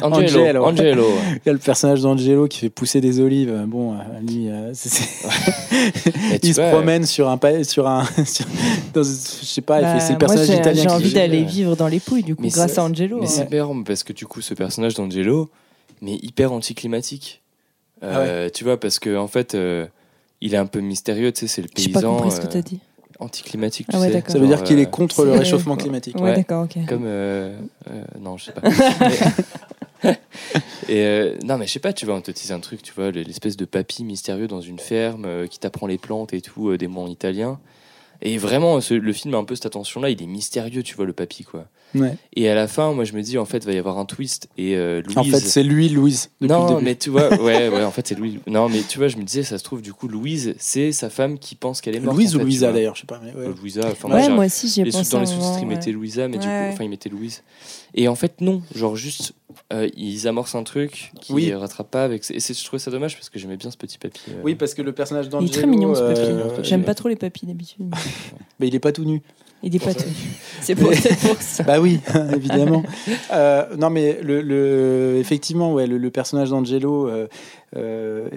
Ah, 0.00 0.06
Angelo. 0.06 0.40
Angelo. 0.40 0.64
Angelo. 0.64 1.02
ouais. 1.04 1.40
Il 1.44 1.46
y 1.46 1.50
a 1.50 1.52
le 1.52 1.58
personnage 1.58 2.00
d'Angelo 2.00 2.48
qui 2.48 2.58
fait 2.60 2.70
pousser 2.70 3.00
des 3.00 3.20
olives. 3.20 3.64
Bon, 3.68 3.94
euh, 3.94 3.96
lui, 4.26 4.48
euh, 4.50 4.72
tu 5.72 6.38
il 6.42 6.54
se 6.54 6.60
vois, 6.60 6.70
promène 6.70 7.04
sur 7.06 7.28
un, 7.28 7.38
sur 7.62 7.86
un, 7.86 8.04
sur- 8.24 8.46
dans- 8.92 9.02
je 9.02 9.44
sais 9.44 9.60
pas, 9.60 9.78
il 9.78 9.82
Bah, 9.82 9.94
fait- 9.94 10.00
c'est 10.00 10.06
le 10.12 10.18
moi, 10.18 10.18
personnage 10.18 10.46
j'ai- 10.48 10.56
italien 10.56 10.82
J'ai 10.82 10.88
envie 10.90 11.12
d'aller 11.12 11.44
vivre 11.44 11.76
dans 11.76 11.88
les 11.88 12.00
pouilles, 12.00 12.22
du 12.22 12.34
coup, 12.34 12.42
Mais 12.42 12.48
grâce 12.48 12.78
à 12.78 12.84
Angelo. 12.84 13.18
Mais 13.20 13.26
c'est 13.26 13.42
hyper 13.44 13.68
parce 13.86 14.02
que 14.02 14.12
du 14.12 14.26
coup, 14.26 14.40
ce 14.40 14.54
personnage 14.54 14.94
d'Angelo, 14.94 15.50
mais 16.02 16.14
hyper 16.22 16.52
anticlimatique. 16.52 17.42
Euh, 18.02 18.48
Tu 18.52 18.64
vois, 18.64 18.78
parce 18.78 18.98
que 18.98 19.16
en 19.16 19.28
fait, 19.28 19.54
euh, 19.54 19.86
il 20.40 20.54
est 20.54 20.58
un 20.58 20.66
peu 20.66 20.80
mystérieux, 20.80 21.32
tu 21.32 21.40
sais, 21.40 21.46
c'est 21.46 21.62
le 21.62 21.68
J'ai 21.76 21.88
pas 21.90 22.00
paysan. 22.00 22.16
compris 22.16 22.30
ce 22.30 22.40
que 22.40 22.46
euh, 22.46 22.50
t'as 22.52 22.62
dit. 22.62 22.80
Anticlimatique, 23.18 23.86
Ah 23.90 23.94
tu 23.94 23.98
ouais, 24.00 24.06
sais. 24.08 24.12
d'accord. 24.14 24.32
Ça 24.32 24.38
veut 24.38 24.46
dire 24.46 24.62
qu'il 24.62 24.78
euh, 24.78 24.82
est 24.82 24.90
contre 24.90 25.24
le 25.24 25.32
réchauffement 25.32 25.76
climatique. 25.76 26.18
Ouais, 26.20 26.34
d'accord, 26.34 26.64
ok. 26.64 26.84
Comme. 26.86 27.04
euh, 27.06 27.56
euh, 27.90 28.02
non, 28.20 28.36
je 28.36 28.46
sais 28.46 28.52
pas. 28.52 28.62
Et 30.88 31.00
euh, 31.04 31.36
non, 31.42 31.58
mais 31.58 31.66
je 31.66 31.72
sais 31.72 31.78
pas, 31.80 31.92
tu 31.92 32.06
vois, 32.06 32.14
on 32.14 32.20
te 32.20 32.30
tease 32.30 32.52
un 32.52 32.60
truc, 32.60 32.82
tu 32.82 32.92
vois, 32.94 33.10
l'espèce 33.10 33.56
de 33.56 33.64
papy 33.64 34.04
mystérieux 34.04 34.46
dans 34.46 34.60
une 34.60 34.78
ferme 34.78 35.24
euh, 35.24 35.46
qui 35.46 35.58
t'apprend 35.58 35.86
les 35.86 35.98
plantes 35.98 36.32
et 36.34 36.40
tout, 36.40 36.68
euh, 36.70 36.78
des 36.78 36.86
mots 36.88 37.02
en 37.02 37.08
italien. 37.08 37.58
Et 38.22 38.38
vraiment, 38.38 38.80
ce- 38.80 38.94
le 38.94 39.12
film 39.12 39.34
a 39.34 39.38
un 39.38 39.44
peu 39.44 39.54
cette 39.54 39.66
attention-là, 39.66 40.10
il 40.10 40.22
est 40.22 40.26
mystérieux, 40.26 40.82
tu 40.82 40.94
vois, 40.94 41.04
le 41.06 41.12
papy, 41.12 41.44
quoi. 41.44 41.66
Ouais. 41.94 42.14
Et 42.34 42.48
à 42.48 42.54
la 42.54 42.66
fin, 42.68 42.92
moi, 42.92 43.04
je 43.04 43.12
me 43.14 43.22
dis, 43.22 43.38
en 43.38 43.44
fait, 43.44 43.58
il 43.58 43.66
va 43.66 43.72
y 43.72 43.78
avoir 43.78 43.98
un 43.98 44.04
twist. 44.04 44.48
Et 44.58 44.74
euh, 44.76 45.00
Louise. 45.02 45.16
En 45.18 45.24
fait, 45.24 45.38
c'est 45.40 45.62
lui, 45.62 45.88
Louise. 45.88 46.30
Depuis 46.40 46.52
le 46.52 46.58
non, 46.58 46.66
début. 46.74 46.84
mais 46.84 46.94
tu 46.96 47.10
vois, 47.10 47.28
ouais, 47.42 47.68
ouais, 47.68 47.84
en 47.84 47.90
fait, 47.90 48.06
c'est 48.08 48.18
Louise. 48.18 48.38
Non, 48.46 48.68
mais 48.68 48.80
tu 48.86 48.98
vois, 48.98 49.08
je 49.08 49.16
me 49.16 49.22
disais, 49.22 49.42
ça 49.44 49.56
se 49.58 49.64
trouve, 49.64 49.80
du 49.82 49.92
coup, 49.92 50.08
Louise, 50.08 50.54
c'est 50.58 50.92
sa 50.92 51.08
femme 51.10 51.38
qui 51.38 51.54
pense 51.54 51.80
qu'elle 51.80 51.96
est 51.96 52.00
morte. 52.00 52.16
Louise 52.16 52.32
en 52.34 52.36
ou 52.36 52.38
fait, 52.40 52.44
Louisa 52.44 52.72
d'ailleurs, 52.72 52.94
je 52.96 53.02
sais 53.02 53.06
pas. 53.06 53.20
Mais 53.24 53.32
ouais. 53.32 53.48
Euh, 53.48 53.54
Louisa, 53.60 53.82
enfin, 53.90 54.10
Ouais, 54.10 54.24
j'ai 54.24 54.28
moi 54.30 54.44
aussi, 54.46 54.68
j'y 54.68 54.80
ai 54.80 54.84
les 54.84 54.90
sous- 54.90 54.98
pensé 54.98 55.10
Dans 55.12 55.20
les 55.20 55.26
sous-titres, 55.26 55.48
ils 55.58 55.68
ouais. 55.68 55.74
mettaient 55.74 55.92
Louisa, 55.92 56.28
mais 56.28 56.38
du 56.38 56.46
coup, 56.46 56.52
enfin, 56.72 56.84
ils 56.84 56.90
mettaient 56.90 57.08
Louise. 57.08 57.42
Et 57.96 58.08
en 58.08 58.14
fait, 58.14 58.40
non, 58.42 58.62
genre, 58.74 58.94
juste, 58.94 59.32
euh, 59.72 59.88
ils 59.96 60.28
amorcent 60.28 60.54
un 60.54 60.64
truc 60.64 61.12
qui 61.20 61.32
Oui. 61.32 61.54
rattrape 61.54 61.90
pas 61.90 62.04
avec. 62.04 62.30
Et 62.30 62.40
c'est- 62.40 62.52
je 62.58 62.62
trouvais 62.64 62.78
ça 62.78 62.90
dommage 62.90 63.14
parce 63.16 63.30
que 63.30 63.38
j'aimais 63.38 63.56
bien 63.56 63.70
ce 63.70 63.76
petit 63.78 63.96
papy. 63.98 64.20
euh. 64.30 64.40
Oui, 64.44 64.54
parce 64.54 64.74
que 64.74 64.82
le 64.82 64.92
personnage 64.92 65.26
Il 65.26 65.30
d'Angelo. 65.30 65.50
est 65.50 65.54
très 65.54 65.66
mignon 65.66 65.94
ce 65.94 66.00
papy. 66.02 66.20
euh, 66.20 66.62
J'aime 66.62 66.84
pas 66.84 66.94
trop 66.94 67.08
les 67.08 67.16
papys 67.16 67.46
d'habitude. 67.46 67.90
Mais 68.60 68.68
il 68.68 68.74
est 68.74 68.80
pas 68.80 68.92
tout 68.92 69.04
nu. 69.04 69.22
Il 69.62 69.74
est 69.74 69.84
pas 69.84 69.94
tout. 69.94 70.04
C'est 70.60 70.74
pour, 70.74 70.92
ça. 71.40 71.62
Bah 71.64 71.80
oui, 71.80 71.98
évidemment. 72.34 72.82
Euh, 73.32 73.64
non, 73.76 73.90
mais 73.90 74.20
le, 74.22 74.42
le- 74.42 75.16
effectivement, 75.18 75.72
ouais, 75.72 75.86
le, 75.86 75.98
le 75.98 76.10
personnage 76.10 76.50
d'Angelo, 76.50 77.08
euh, 77.08 77.26
euh, 77.76 78.28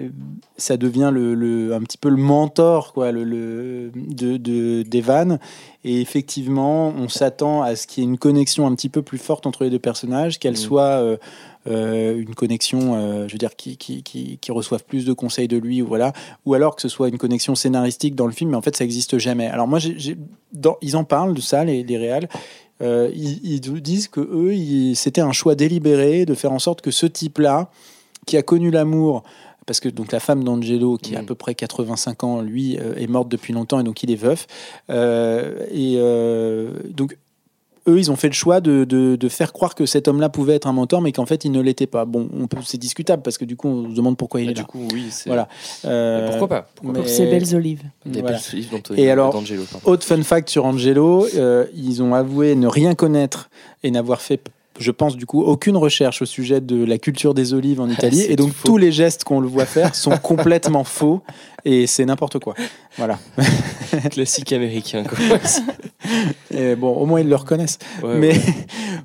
ça 0.56 0.76
devient 0.76 1.10
le, 1.12 1.34
le- 1.34 1.74
un 1.74 1.80
petit 1.82 1.98
peu 1.98 2.08
le 2.08 2.16
mentor 2.16 2.92
quoi, 2.94 3.12
le, 3.12 3.24
le- 3.24 3.92
de, 3.94 4.38
de- 4.38 4.82
d'Evan. 4.82 5.38
Et 5.84 6.00
effectivement, 6.00 6.88
on 6.96 7.08
s'attend 7.08 7.62
à 7.62 7.76
ce 7.76 7.86
qu'il 7.86 8.02
y 8.02 8.06
ait 8.06 8.10
une 8.10 8.18
connexion 8.18 8.66
un 8.66 8.74
petit 8.74 8.88
peu 8.88 9.02
plus 9.02 9.18
forte 9.18 9.46
entre 9.46 9.64
les 9.64 9.70
deux 9.70 9.78
personnages, 9.78 10.38
qu'elle 10.38 10.54
Mm. 10.54 10.56
soit 10.56 11.18
une 11.66 12.34
connexion, 12.34 12.94
euh, 12.94 13.28
je 13.28 13.32
veux 13.32 13.38
dire, 13.38 13.54
qui, 13.56 13.76
qui, 13.76 14.02
qui, 14.02 14.38
qui 14.38 14.52
reçoivent 14.52 14.84
plus 14.84 15.04
de 15.04 15.12
conseils 15.12 15.48
de 15.48 15.56
lui, 15.58 15.82
ou 15.82 15.86
voilà, 15.86 16.12
ou 16.46 16.54
alors 16.54 16.74
que 16.76 16.82
ce 16.82 16.88
soit 16.88 17.08
une 17.08 17.18
connexion 17.18 17.54
scénaristique 17.54 18.14
dans 18.14 18.26
le 18.26 18.32
film, 18.32 18.50
mais 18.50 18.56
en 18.56 18.62
fait, 18.62 18.76
ça 18.76 18.84
n'existe 18.84 19.18
jamais. 19.18 19.46
Alors 19.46 19.68
moi, 19.68 19.78
j'ai- 19.78 20.16
dans- 20.52 20.78
ils 20.82 20.96
en 20.96 21.04
parlent 21.04 21.34
de 21.34 21.40
ça, 21.40 21.64
les, 21.64 21.82
les 21.82 21.96
réals. 21.98 22.28
Euh, 22.82 23.10
ils, 23.14 23.60
disent 23.60 24.08
que 24.08 24.20
eux, 24.20 24.94
c'était 24.94 25.20
un 25.20 25.32
choix 25.32 25.54
délibéré 25.54 26.24
de 26.24 26.32
faire 26.34 26.52
en 26.52 26.58
sorte 26.58 26.80
que 26.80 26.90
ce 26.90 27.04
type-là, 27.06 27.70
qui 28.26 28.36
a 28.38 28.42
connu 28.42 28.70
l'amour, 28.70 29.22
parce 29.66 29.80
que 29.80 29.88
donc 29.90 30.12
la 30.12 30.20
femme 30.20 30.42
d'Angelo, 30.44 30.96
qui 30.96 31.14
a 31.14 31.18
à 31.18 31.22
Mm. 31.22 31.26
peu 31.26 31.34
près 31.34 31.54
85 31.54 32.24
ans, 32.24 32.40
lui 32.40 32.78
euh, 32.78 32.94
est 32.96 33.06
morte 33.06 33.28
depuis 33.28 33.52
longtemps 33.52 33.80
et 33.80 33.84
donc 33.84 34.02
il 34.02 34.10
est 34.10 34.16
veuf. 34.16 34.46
Euh, 34.88 35.66
et 35.70 35.96
euh, 35.98 36.70
donc 36.88 37.16
eux, 37.88 37.98
ils 37.98 38.10
ont 38.10 38.16
fait 38.16 38.28
le 38.28 38.34
choix 38.34 38.60
de, 38.60 38.84
de- 38.84 39.16
de 39.16 39.28
faire 39.28 39.52
croire 39.52 39.74
que 39.74 39.86
cet 39.86 40.06
homme-là 40.08 40.28
pouvait 40.28 40.54
être 40.54 40.66
un 40.66 40.72
mentor, 40.72 41.00
mais 41.00 41.12
qu'en 41.12 41.26
fait, 41.26 41.44
il 41.44 41.52
ne 41.52 41.60
l'était 41.60 41.86
pas. 41.86 42.04
Bon, 42.04 42.28
c'est 42.64 42.78
discutable 42.78 43.22
parce 43.22 43.38
que 43.38 43.44
du 43.44 43.56
coup, 43.56 43.68
on 43.68 43.90
se 43.90 43.94
demande 43.94 44.16
pourquoi 44.16 44.40
il 44.40 44.46
Bah, 44.46 44.50
est 44.50 44.54
du 44.54 44.60
là. 44.60 44.66
coup, 44.66 44.86
oui, 44.92 45.06
c'est. 45.10 45.28
Voilà. 45.30 45.48
Euh, 45.84 46.22
Mais 46.24 46.30
pourquoi 46.30 46.48
pas 46.48 46.68
Pourquoi 46.74 46.94
Pour 46.94 47.02
mais- 47.04 47.08
ses 47.08 47.26
belles 47.26 47.54
olives. 47.54 47.82
Des 48.06 48.20
Voilà. 48.20 48.36
belles 48.38 48.58
livres 48.60 48.70
d'Anto- 48.72 48.94
Et 48.96 49.10
alors. 49.10 49.42
Autre 49.84 50.04
fun 50.06 50.22
fact 50.22 50.48
sur 50.50 50.64
Angelo, 50.66 51.26
euh, 51.36 51.66
ils 51.74 52.02
ont 52.02 52.14
avoué 52.14 52.54
ne 52.54 52.66
rien 52.66 52.94
connaître 52.94 53.50
et 53.82 53.90
n'avoir 53.90 54.20
fait, 54.20 54.40
je 54.80 54.90
pense 54.90 55.16
du 55.16 55.26
coup, 55.26 55.42
aucune 55.42 55.76
recherche 55.76 56.22
au 56.22 56.26
sujet 56.26 56.60
de 56.60 56.84
la 56.84 56.98
culture 56.98 57.34
des 57.34 57.54
olives 57.54 57.80
en 57.80 57.88
Italie. 57.90 58.22
Et 58.28 58.36
donc 58.36 58.52
tous 58.64 58.76
les 58.78 58.90
gestes 58.92 59.24
qu'on 59.24 59.40
le 59.40 59.48
voit 59.48 59.66
faire 59.66 59.94
sont 59.94 60.16
complètement 60.22 60.84
faux 60.84 61.22
et 61.64 61.86
c'est 61.86 62.04
n'importe 62.04 62.38
quoi. 62.38 62.54
Voilà. 62.96 63.18
Classique 64.10 64.52
américain, 64.52 65.04
quoi. 65.04 65.18
Et 66.50 66.74
bon, 66.76 66.92
au 66.94 67.06
moins 67.06 67.20
ils 67.20 67.28
le 67.28 67.36
reconnaissent. 67.36 67.78
Ouais, 68.02 68.16
Mais 68.16 68.32
ouais. 68.32 68.40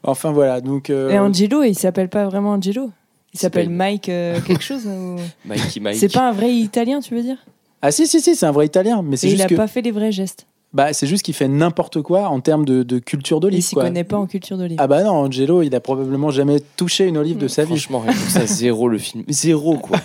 enfin 0.04 0.32
voilà. 0.32 0.62
Donc 0.62 0.90
euh, 0.90 1.10
Et 1.12 1.20
Angelo, 1.20 1.64
il 1.64 1.76
s'appelle 1.76 2.10
pas 2.10 2.26
vraiment 2.26 2.52
Angelo. 2.52 2.92
Il 3.34 3.40
s'appelle 3.40 3.70
Mike 3.70 4.08
euh, 4.10 4.40
quelque 4.40 4.64
chose. 4.64 4.86
ou- 4.88 5.18
Mikey 5.46 5.82
Mike. 5.82 5.98
C'est 5.98 6.12
pas 6.14 6.30
un 6.30 6.32
vrai 6.32 6.54
italien, 6.54 7.02
tu 7.02 7.14
veux 7.16 7.22
dire? 7.22 7.38
Ah 7.82 7.92
si 7.92 8.08
si 8.08 8.22
si, 8.22 8.36
c'est 8.36 8.46
un 8.46 8.52
vrai 8.52 8.66
Italien, 8.66 9.02
mais 9.04 9.18
c'est 9.18 9.28
il 9.28 9.32
juste 9.32 9.44
a 9.44 9.48
que 9.48 9.56
pas 9.56 9.68
fait 9.68 9.82
les 9.82 9.92
vrais 9.92 10.12
gestes. 10.12 10.48
Bah 10.76 10.94
c'est 10.94 11.08
juste 11.08 11.24
qu'il 11.24 11.34
fait 11.34 11.48
n'importe 11.48 12.02
quoi 12.04 12.28
en 12.28 12.40
termes 12.42 12.66
de, 12.66 12.84
de 12.84 13.00
culture 13.00 13.38
Il 13.38 13.42
d'olive. 13.42 13.62
s'y 13.64 13.74
quoi. 13.76 13.86
connaît 13.86 14.04
pas 14.04 14.18
en 14.18 14.28
culture 14.28 14.58
d'olive. 14.58 14.78
Ah 14.80 14.86
bah 14.88 15.04
non, 15.04 15.12
Angelo, 15.14 15.62
il 15.64 15.74
a 15.74 15.80
probablement 15.80 16.30
jamais 16.30 16.60
touché 16.78 17.06
une 17.08 17.18
olive 17.18 17.38
de 17.38 17.48
sa 17.48 17.64
vie. 17.64 17.70
Franchement, 17.80 18.04
ça, 18.28 18.46
zéro 18.46 18.88
le 18.90 18.98
film. 19.00 19.24
Zéro, 19.30 19.78
quoi. 19.78 20.00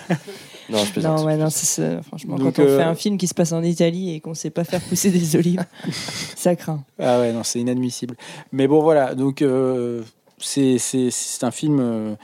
Non, 0.69 0.77
je 0.85 0.91
plaisante. 0.93 1.19
non, 1.19 1.25
ouais, 1.25 1.35
non, 1.35 1.49
ça. 1.49 2.01
Franchement, 2.03 2.37
Donc, 2.37 2.55
quand 2.55 2.63
on 2.63 2.65
euh, 2.65 2.77
fait 2.77 2.83
un 2.83 2.95
film 2.95 3.17
qui 3.17 3.27
se 3.27 3.33
passe 3.33 3.51
en 3.51 3.61
Italie 3.61 4.15
et 4.15 4.21
qu'on 4.21 4.33
sait 4.33 4.49
pas 4.49 4.63
faire 4.63 4.79
pousser 4.79 5.09
des 5.11 5.35
olives, 5.35 5.65
ça 6.37 6.55
craint. 6.55 6.81
Ah 6.97 7.19
ouais, 7.19 7.33
non, 7.33 7.43
c'est 7.43 7.59
inadmissible. 7.59 8.15
Mais 8.53 8.67
bon, 8.67 8.81
voilà, 8.81 9.13
donc 9.13 9.41
euh, 9.41 10.01
c'est 10.39 10.77
c'est- 10.77 11.09
c'est 11.11 11.43
un 11.43 11.51
film. 11.51 11.79
euh, 11.81 12.15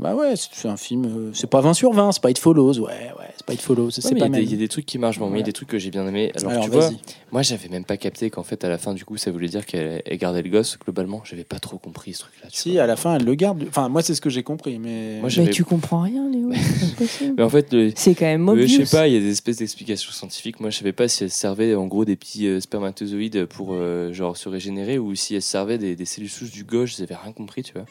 bah 0.00 0.14
ouais, 0.14 0.34
c'est 0.36 0.68
un 0.68 0.76
film. 0.76 1.04
euh, 1.04 1.30
c'est 1.34 1.48
pas 1.48 1.60
20 1.60 1.74
sur 1.74 1.92
20, 1.92 2.12
c'est 2.12 2.22
pas 2.22 2.30
It 2.30 2.38
Follows, 2.38 2.78
ouais, 2.78 2.86
ouais, 2.86 3.26
c'est 3.36 3.44
pas 3.46 3.52
It 3.52 3.60
Follows, 3.60 3.90
c'est 3.90 4.04
mais 4.06 4.10
il 4.12 4.16
y, 4.16 4.20
pas 4.20 4.24
a 4.24 4.28
des- 4.28 4.32
mal. 4.32 4.42
il 4.44 4.50
y 4.50 4.54
a 4.54 4.56
des 4.56 4.68
trucs 4.68 4.86
qui 4.86 4.98
marchent, 4.98 5.18
bon, 5.18 5.28
mais 5.28 5.36
il 5.38 5.40
y 5.40 5.42
a 5.42 5.46
des 5.46 5.52
trucs 5.52 5.68
que 5.68 5.78
j'ai 5.78 5.90
bien 5.90 6.06
aimé. 6.06 6.32
Alors, 6.36 6.50
Alors, 6.52 6.64
tu 6.64 6.70
vois, 6.70 6.90
moi 7.32 7.42
j'avais 7.42 7.68
même 7.68 7.84
pas 7.84 7.96
capté 7.96 8.30
qu'en 8.30 8.42
fait 8.42 8.64
à 8.64 8.68
la 8.68 8.78
fin 8.78 8.94
du 8.94 9.04
coup 9.04 9.16
ça 9.16 9.30
voulait 9.30 9.48
dire 9.48 9.66
qu'elle 9.66 10.02
elle 10.04 10.18
gardait 10.18 10.42
le 10.42 10.48
gosse 10.50 10.78
globalement. 10.78 11.22
J'avais 11.24 11.44
pas 11.44 11.58
trop 11.58 11.78
compris 11.78 12.14
ce 12.14 12.20
truc-là. 12.20 12.48
Si, 12.52 12.72
vois. 12.74 12.82
à 12.82 12.86
la 12.86 12.96
fin, 12.96 13.16
elle 13.16 13.24
le 13.24 13.34
garde. 13.34 13.64
Enfin, 13.68 13.88
moi, 13.88 14.02
c'est 14.02 14.14
ce 14.14 14.20
que 14.20 14.30
j'ai 14.30 14.42
compris, 14.42 14.78
mais. 14.78 15.18
Moi, 15.20 15.28
Mais 15.36 15.50
tu 15.50 15.64
comprends 15.64 16.00
rien, 16.02 16.28
Léo. 16.30 16.50
Mais 17.36 17.42
en 17.42 17.48
fait, 17.50 17.72
le- 17.72 17.92
C'est 17.94 18.14
quand 18.14 18.24
même 18.26 18.48
obvious. 18.48 18.66
je 18.66 18.84
sais 18.84 18.96
pas, 18.96 19.06
il 19.08 19.14
y 19.14 19.16
a 19.16 19.20
des 19.20 19.30
espèces 19.30 19.58
d'explications 19.58 20.10
scientifiques. 20.12 20.60
Moi 20.60 20.70
je 20.70 20.78
savais 20.78 20.92
pas 20.92 21.08
si 21.08 21.24
elle 21.24 21.30
servait 21.30 21.74
en 21.74 21.86
gros 21.86 22.04
des 22.04 22.16
petits 22.16 22.46
euh, 22.46 22.60
spermatozoïdes 22.60 23.44
pour 23.46 23.70
euh, 23.72 24.12
genre 24.12 24.36
se 24.36 24.48
régénérer 24.48 24.98
ou 24.98 25.14
si 25.14 25.34
elle 25.34 25.42
servait 25.42 25.78
des, 25.78 25.94
des 25.96 26.04
cellules 26.04 26.30
souches 26.30 26.50
du 26.52 26.64
gauche. 26.64 26.96
J'avais 26.96 27.14
rien 27.14 27.32
compris, 27.32 27.62
tu 27.62 27.72
vois. 27.74 27.84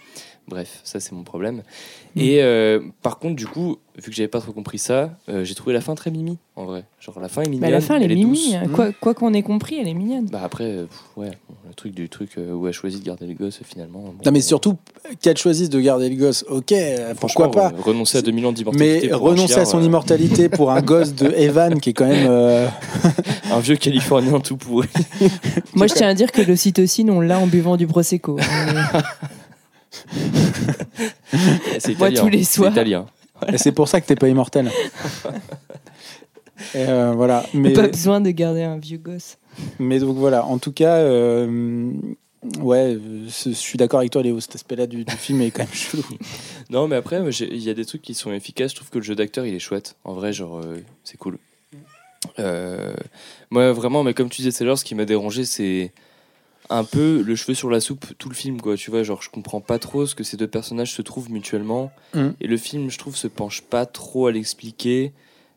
Bref, 0.49 0.81
ça 0.83 0.99
c'est 0.99 1.11
mon 1.13 1.23
problème. 1.23 1.57
Mm. 2.15 2.19
Et 2.21 2.41
euh, 2.41 2.79
par 3.03 3.19
contre, 3.19 3.35
du 3.35 3.45
coup, 3.45 3.77
vu 3.95 4.09
que 4.09 4.15
j'avais 4.15 4.27
pas 4.27 4.41
trop 4.41 4.51
compris 4.51 4.79
ça, 4.79 5.11
euh, 5.29 5.43
j'ai 5.43 5.53
trouvé 5.53 5.73
la 5.73 5.81
fin 5.81 5.93
très 5.93 6.09
mimi 6.09 6.37
en 6.55 6.65
vrai. 6.65 6.85
Genre 6.99 7.19
la 7.19 7.29
fin 7.29 7.43
est 7.43 7.45
mignonne. 7.49 7.61
Mais 7.61 7.67
à 7.67 7.71
la 7.71 7.81
fin, 7.81 7.99
elle 7.99 8.11
est 8.11 8.15
mimi. 8.15 8.55
hein. 8.55 8.63
Quoi 8.73 8.91
quoi 8.99 9.13
qu'on 9.13 9.33
ait 9.33 9.43
compris, 9.43 9.77
elle 9.79 9.87
est 9.87 9.93
mignonne. 9.93 10.25
Bah 10.25 10.41
après, 10.43 10.63
euh, 10.65 10.85
pff, 10.85 10.99
ouais, 11.17 11.29
bon, 11.47 11.55
le 11.67 11.73
truc 11.75 11.93
du 11.93 12.09
truc 12.09 12.31
euh, 12.37 12.51
où 12.53 12.67
elle 12.67 12.73
choisit 12.73 12.99
de 13.01 13.05
garder 13.05 13.27
le 13.27 13.33
gosse 13.35 13.59
finalement. 13.63 13.99
bon, 13.99 14.13
Non, 14.25 14.31
mais 14.31 14.39
euh, 14.39 14.41
surtout, 14.41 14.75
qu'elle 15.21 15.37
choisisse 15.37 15.69
de 15.69 15.79
garder 15.79 16.09
le 16.09 16.15
gosse, 16.15 16.43
ok, 16.49 16.73
pourquoi 17.19 17.51
pas. 17.51 17.67
euh, 17.67 17.81
renoncer 17.81 18.17
à 18.17 18.21
2000 18.23 18.45
ans 18.47 18.51
d'immortalité. 18.51 18.99
Mais 19.03 19.09
pour 19.17 19.27
un 19.27 19.31
renoncer 19.31 19.59
à 19.59 19.65
son 19.65 19.79
euh, 19.79 19.85
immortalité 19.85 20.49
pour 20.49 20.71
un 20.71 20.81
gosse 20.81 21.13
de 21.13 21.27
Evan 21.37 21.79
qui 21.79 21.91
est 21.91 21.93
quand 21.93 22.07
même. 22.07 22.27
euh, 22.27 22.67
Un 23.51 23.59
vieux 23.59 23.75
Californien 23.77 24.39
tout 24.39 24.57
pourri. 24.57 24.87
Moi, 25.73 25.87
je 25.87 25.93
tiens 25.95 26.07
à 26.07 26.13
dire 26.13 26.31
que 26.31 26.41
l'ocytocine, 26.41 27.09
on 27.09 27.19
l'a 27.19 27.39
en 27.39 27.47
buvant 27.47 27.77
du 27.77 27.87
Prosecco. 27.87 28.37
C'est 31.79 31.97
Moi, 31.97 32.09
italien. 32.09 32.21
tous 32.21 32.29
les 32.29 32.43
c'est 32.43 32.55
soirs. 32.57 32.71
italien. 32.71 33.05
Et 33.51 33.57
c'est 33.57 33.71
pour 33.71 33.87
ça 33.87 34.01
que 34.01 34.05
t'es 34.07 34.15
pas 34.15 34.27
immortel. 34.27 34.69
Et 36.75 36.79
euh, 36.89 37.13
voilà. 37.13 37.45
Mais, 37.53 37.71
Pas 37.73 37.87
besoin 37.87 38.19
de 38.19 38.29
garder 38.31 38.63
un 38.63 38.77
vieux 38.77 38.97
gosse. 38.97 39.37
mais 39.79 39.99
donc 39.99 40.17
voilà, 40.17 40.45
en 40.45 40.57
tout 40.57 40.73
cas, 40.73 40.95
euh, 40.97 41.89
ouais, 42.59 42.97
je 43.27 43.51
suis 43.51 43.77
d'accord 43.77 43.99
avec 43.99 44.11
toi, 44.11 44.21
Léo. 44.21 44.39
Cet 44.41 44.55
aspect-là 44.55 44.85
du, 44.85 45.05
du 45.05 45.15
film 45.15 45.41
est 45.41 45.51
quand 45.51 45.63
même 45.63 45.73
chelou. 45.73 46.03
Non, 46.69 46.87
mais 46.87 46.97
après, 46.97 47.19
il 47.39 47.63
y 47.63 47.69
a 47.69 47.73
des 47.73 47.85
trucs 47.85 48.01
qui 48.03 48.13
sont 48.13 48.31
efficaces. 48.31 48.71
Je 48.71 48.75
trouve 48.75 48.89
que 48.89 48.97
le 48.99 49.03
jeu 49.03 49.15
d'acteur, 49.15 49.45
il 49.45 49.55
est 49.55 49.59
chouette. 49.59 49.95
En 50.03 50.13
vrai, 50.13 50.33
genre, 50.33 50.59
euh, 50.59 50.77
c'est 51.03 51.17
cool. 51.17 51.37
Euh, 52.37 52.93
moi, 53.49 53.71
vraiment, 53.71 54.03
mais 54.03 54.13
comme 54.13 54.29
tu 54.29 54.41
disais 54.43 54.55
tout 54.55 54.63
à 54.63 54.65
l'heure, 54.67 54.77
ce 54.77 54.85
qui 54.85 54.93
m'a 54.93 55.05
dérangé, 55.05 55.45
c'est 55.45 55.91
un 56.69 56.83
peu 56.83 57.21
le 57.25 57.35
cheveu 57.35 57.53
sur 57.53 57.69
la 57.69 57.79
soupe, 57.81 58.05
tout 58.17 58.29
le 58.29 58.35
film, 58.35 58.61
quoi. 58.61 58.75
Tu 58.77 58.91
vois, 58.91 59.03
genre, 59.03 59.21
je 59.21 59.29
comprends 59.29 59.61
pas 59.61 59.79
trop 59.79 60.05
ce 60.05 60.13
que 60.15 60.23
ces 60.23 60.37
deux 60.37 60.47
personnages 60.47 60.93
se 60.93 61.01
trouvent 61.01 61.31
mutuellement. 61.31 61.91
Mm. 62.13 62.29
Et 62.41 62.47
le 62.47 62.57
film, 62.57 62.89
je 62.89 62.97
trouve, 62.97 63.15
se 63.15 63.27
penche 63.27 63.61
pas 63.61 63.85
trop 63.85 64.27
à 64.27 64.31
l'expliquer. 64.31 65.13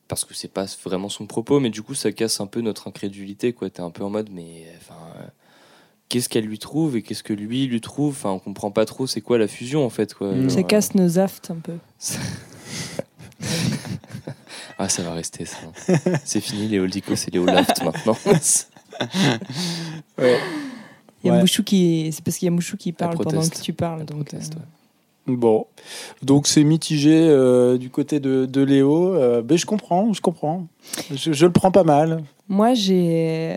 Parce 0.09 0.25
que 0.27 0.35
c'est 0.35 0.49
pas 0.53 0.67
vraiment 0.85 1.09
son 1.09 1.27
propos, 1.27 1.59
mais 1.61 1.71
du 1.71 1.81
coup, 1.83 1.95
ça 1.95 2.13
casse 2.13 2.41
un 2.41 2.47
peu 2.47 2.61
notre 2.61 2.89
incrédulité, 2.89 3.53
quoi. 3.55 3.71
T'es 3.71 3.81
un 3.81 3.91
peu 3.91 4.05
en 4.05 4.11
mode, 4.11 4.29
mais 4.31 4.67
enfin. 4.81 4.99
euh, 5.19 5.23
Qu'est-ce 6.09 6.29
qu'elle 6.29 6.45
lui 6.45 6.59
trouve 6.59 6.99
et 6.99 7.03
qu'est-ce 7.03 7.23
que 7.23 7.33
lui 7.33 7.67
lui 7.67 7.81
trouve? 7.81 8.11
Enfin, 8.11 8.29
on 8.31 8.39
comprend 8.39 8.71
pas 8.71 8.85
trop 8.85 9.07
c'est 9.07 9.23
quoi 9.23 9.39
la 9.39 9.49
fusion 9.49 9.87
en 9.87 9.89
fait. 9.89 10.13
Quoi. 10.13 10.33
Mm. 10.33 10.43
Genre, 10.43 10.51
Ça 10.51 10.59
euh, 10.59 10.63
casse 10.65 10.95
nos 10.95 11.19
aftes 11.19 11.51
un 11.51 11.57
peu. 11.57 11.73
Ah, 14.79 14.89
ça 14.89 15.03
va 15.03 15.13
rester 15.15 15.45
ça. 15.45 15.59
c'est 16.25 16.41
fini, 16.41 16.67
les 16.69 16.79
Oldicos 16.81 17.15
et 17.15 17.31
les 17.31 17.39
Olaft 17.39 17.83
maintenant. 17.85 18.17
Ouais. 20.19 20.39
Il 21.23 21.29
y 21.29 21.31
a 21.31 21.35
Ouais. 21.35 21.41
Mouchou 21.41 21.63
qui... 21.63 22.11
C'est 22.13 22.25
parce 22.25 22.37
qu'il 22.39 22.47
y 22.47 22.49
a 22.49 22.51
Mouchou 22.53 22.77
qui 22.77 22.93
parle 22.93 23.17
pendant 23.17 23.41
que 23.41 23.61
tu 23.61 23.73
parles. 23.73 24.05
Donc, 24.05 24.25
proteste, 24.29 24.55
euh, 24.55 24.59
ouais. 25.31 25.37
Bon, 25.37 25.67
donc 26.23 26.49
c'est 26.49 26.65
mitigé 26.65 27.29
euh, 27.29 27.79
du 27.79 27.91
côté 27.91 28.19
de, 28.19 28.45
de 28.45 28.61
Léo. 28.61 29.15
Euh, 29.15 29.41
ben, 29.41 29.57
je 29.57 29.67
comprends, 29.67 30.13
je 30.13 30.21
comprends. 30.21 30.67
Je, 31.15 31.33
je 31.33 31.47
le 31.47 31.53
prends 31.53 31.71
pas 31.71 31.85
mal. 31.85 32.25
Moi, 32.49 32.75
j'ai, 32.75 33.55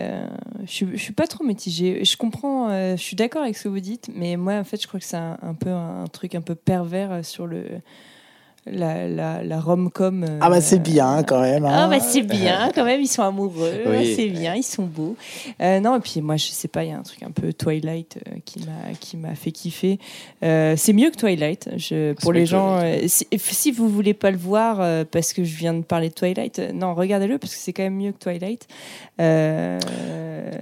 je 0.64 0.86
je 0.92 0.96
suis 0.96 1.12
pas 1.12 1.26
trop 1.26 1.42
mitigée. 1.42 2.04
Je 2.04 2.16
comprends, 2.16 2.70
je 2.70 3.02
suis 3.02 3.16
d'accord 3.16 3.42
avec 3.42 3.56
ce 3.56 3.64
que 3.64 3.68
vous 3.68 3.80
dites, 3.80 4.08
mais 4.14 4.36
moi, 4.36 4.54
en 4.54 4.64
fait, 4.64 4.80
je 4.80 4.86
crois 4.86 5.00
que 5.00 5.06
c'est 5.06 5.16
un, 5.16 5.36
un 5.42 5.54
peu 5.54 5.70
un 5.70 6.04
truc 6.12 6.36
un 6.36 6.40
peu 6.40 6.54
pervers 6.54 7.24
sur 7.24 7.48
le 7.48 7.64
la, 8.70 9.08
la, 9.08 9.42
la 9.44 9.60
rom-com. 9.60 10.24
euh, 10.28 10.38
Ah 10.40 10.50
bah 10.50 10.60
c'est 10.60 10.78
bien 10.78 11.22
quand 11.22 11.40
même. 11.40 11.64
Ah 11.64 11.84
hein. 11.84 11.88
bah 11.88 12.00
c'est 12.00 12.22
bien, 12.22 12.70
quand 12.74 12.84
même, 12.84 13.00
ils 13.00 13.06
sont 13.08 13.22
amoureux, 13.22 13.72
Oui. 13.86 14.14
c'est 14.16 14.28
bien, 14.28 14.54
ils 14.54 14.62
sont 14.62 14.84
beaux. 14.84 15.16
Euh, 15.62 15.80
non, 15.80 15.96
et 15.96 16.00
puis 16.00 16.20
moi, 16.20 16.36
je 16.36 16.46
sais 16.46 16.68
pas, 16.68 16.84
il 16.84 16.90
y 16.90 16.92
a 16.92 16.98
un 16.98 17.02
truc 17.02 17.22
un 17.22 17.30
peu 17.30 17.52
Twilight 17.52 18.18
euh, 18.28 18.36
qui 18.44 18.60
m'a 18.60 18.92
qui 18.98 19.16
m'a 19.16 19.34
fait 19.34 19.52
kiffer. 19.52 19.98
C'est 20.42 20.92
mieux 20.92 21.10
que 21.10 21.16
Twilight. 21.16 21.70
Je, 21.76 22.12
pour 22.14 22.32
les 22.32 22.46
gens, 22.46 22.80
si, 23.06 23.26
si 23.36 23.70
vous 23.72 23.88
voulez 23.88 24.14
pas 24.14 24.30
le 24.30 24.38
voir 24.38 25.04
parce 25.10 25.32
que 25.32 25.44
je 25.44 25.56
viens 25.56 25.74
de 25.74 25.82
parler 25.82 26.08
de 26.08 26.14
Twilight, 26.14 26.60
non, 26.74 26.94
regardez-le 26.94 27.38
parce 27.38 27.54
que 27.54 27.60
c'est 27.60 27.72
quand 27.72 27.82
même 27.84 27.96
mieux 27.96 28.12
que 28.12 28.18
Twilight. 28.18 28.66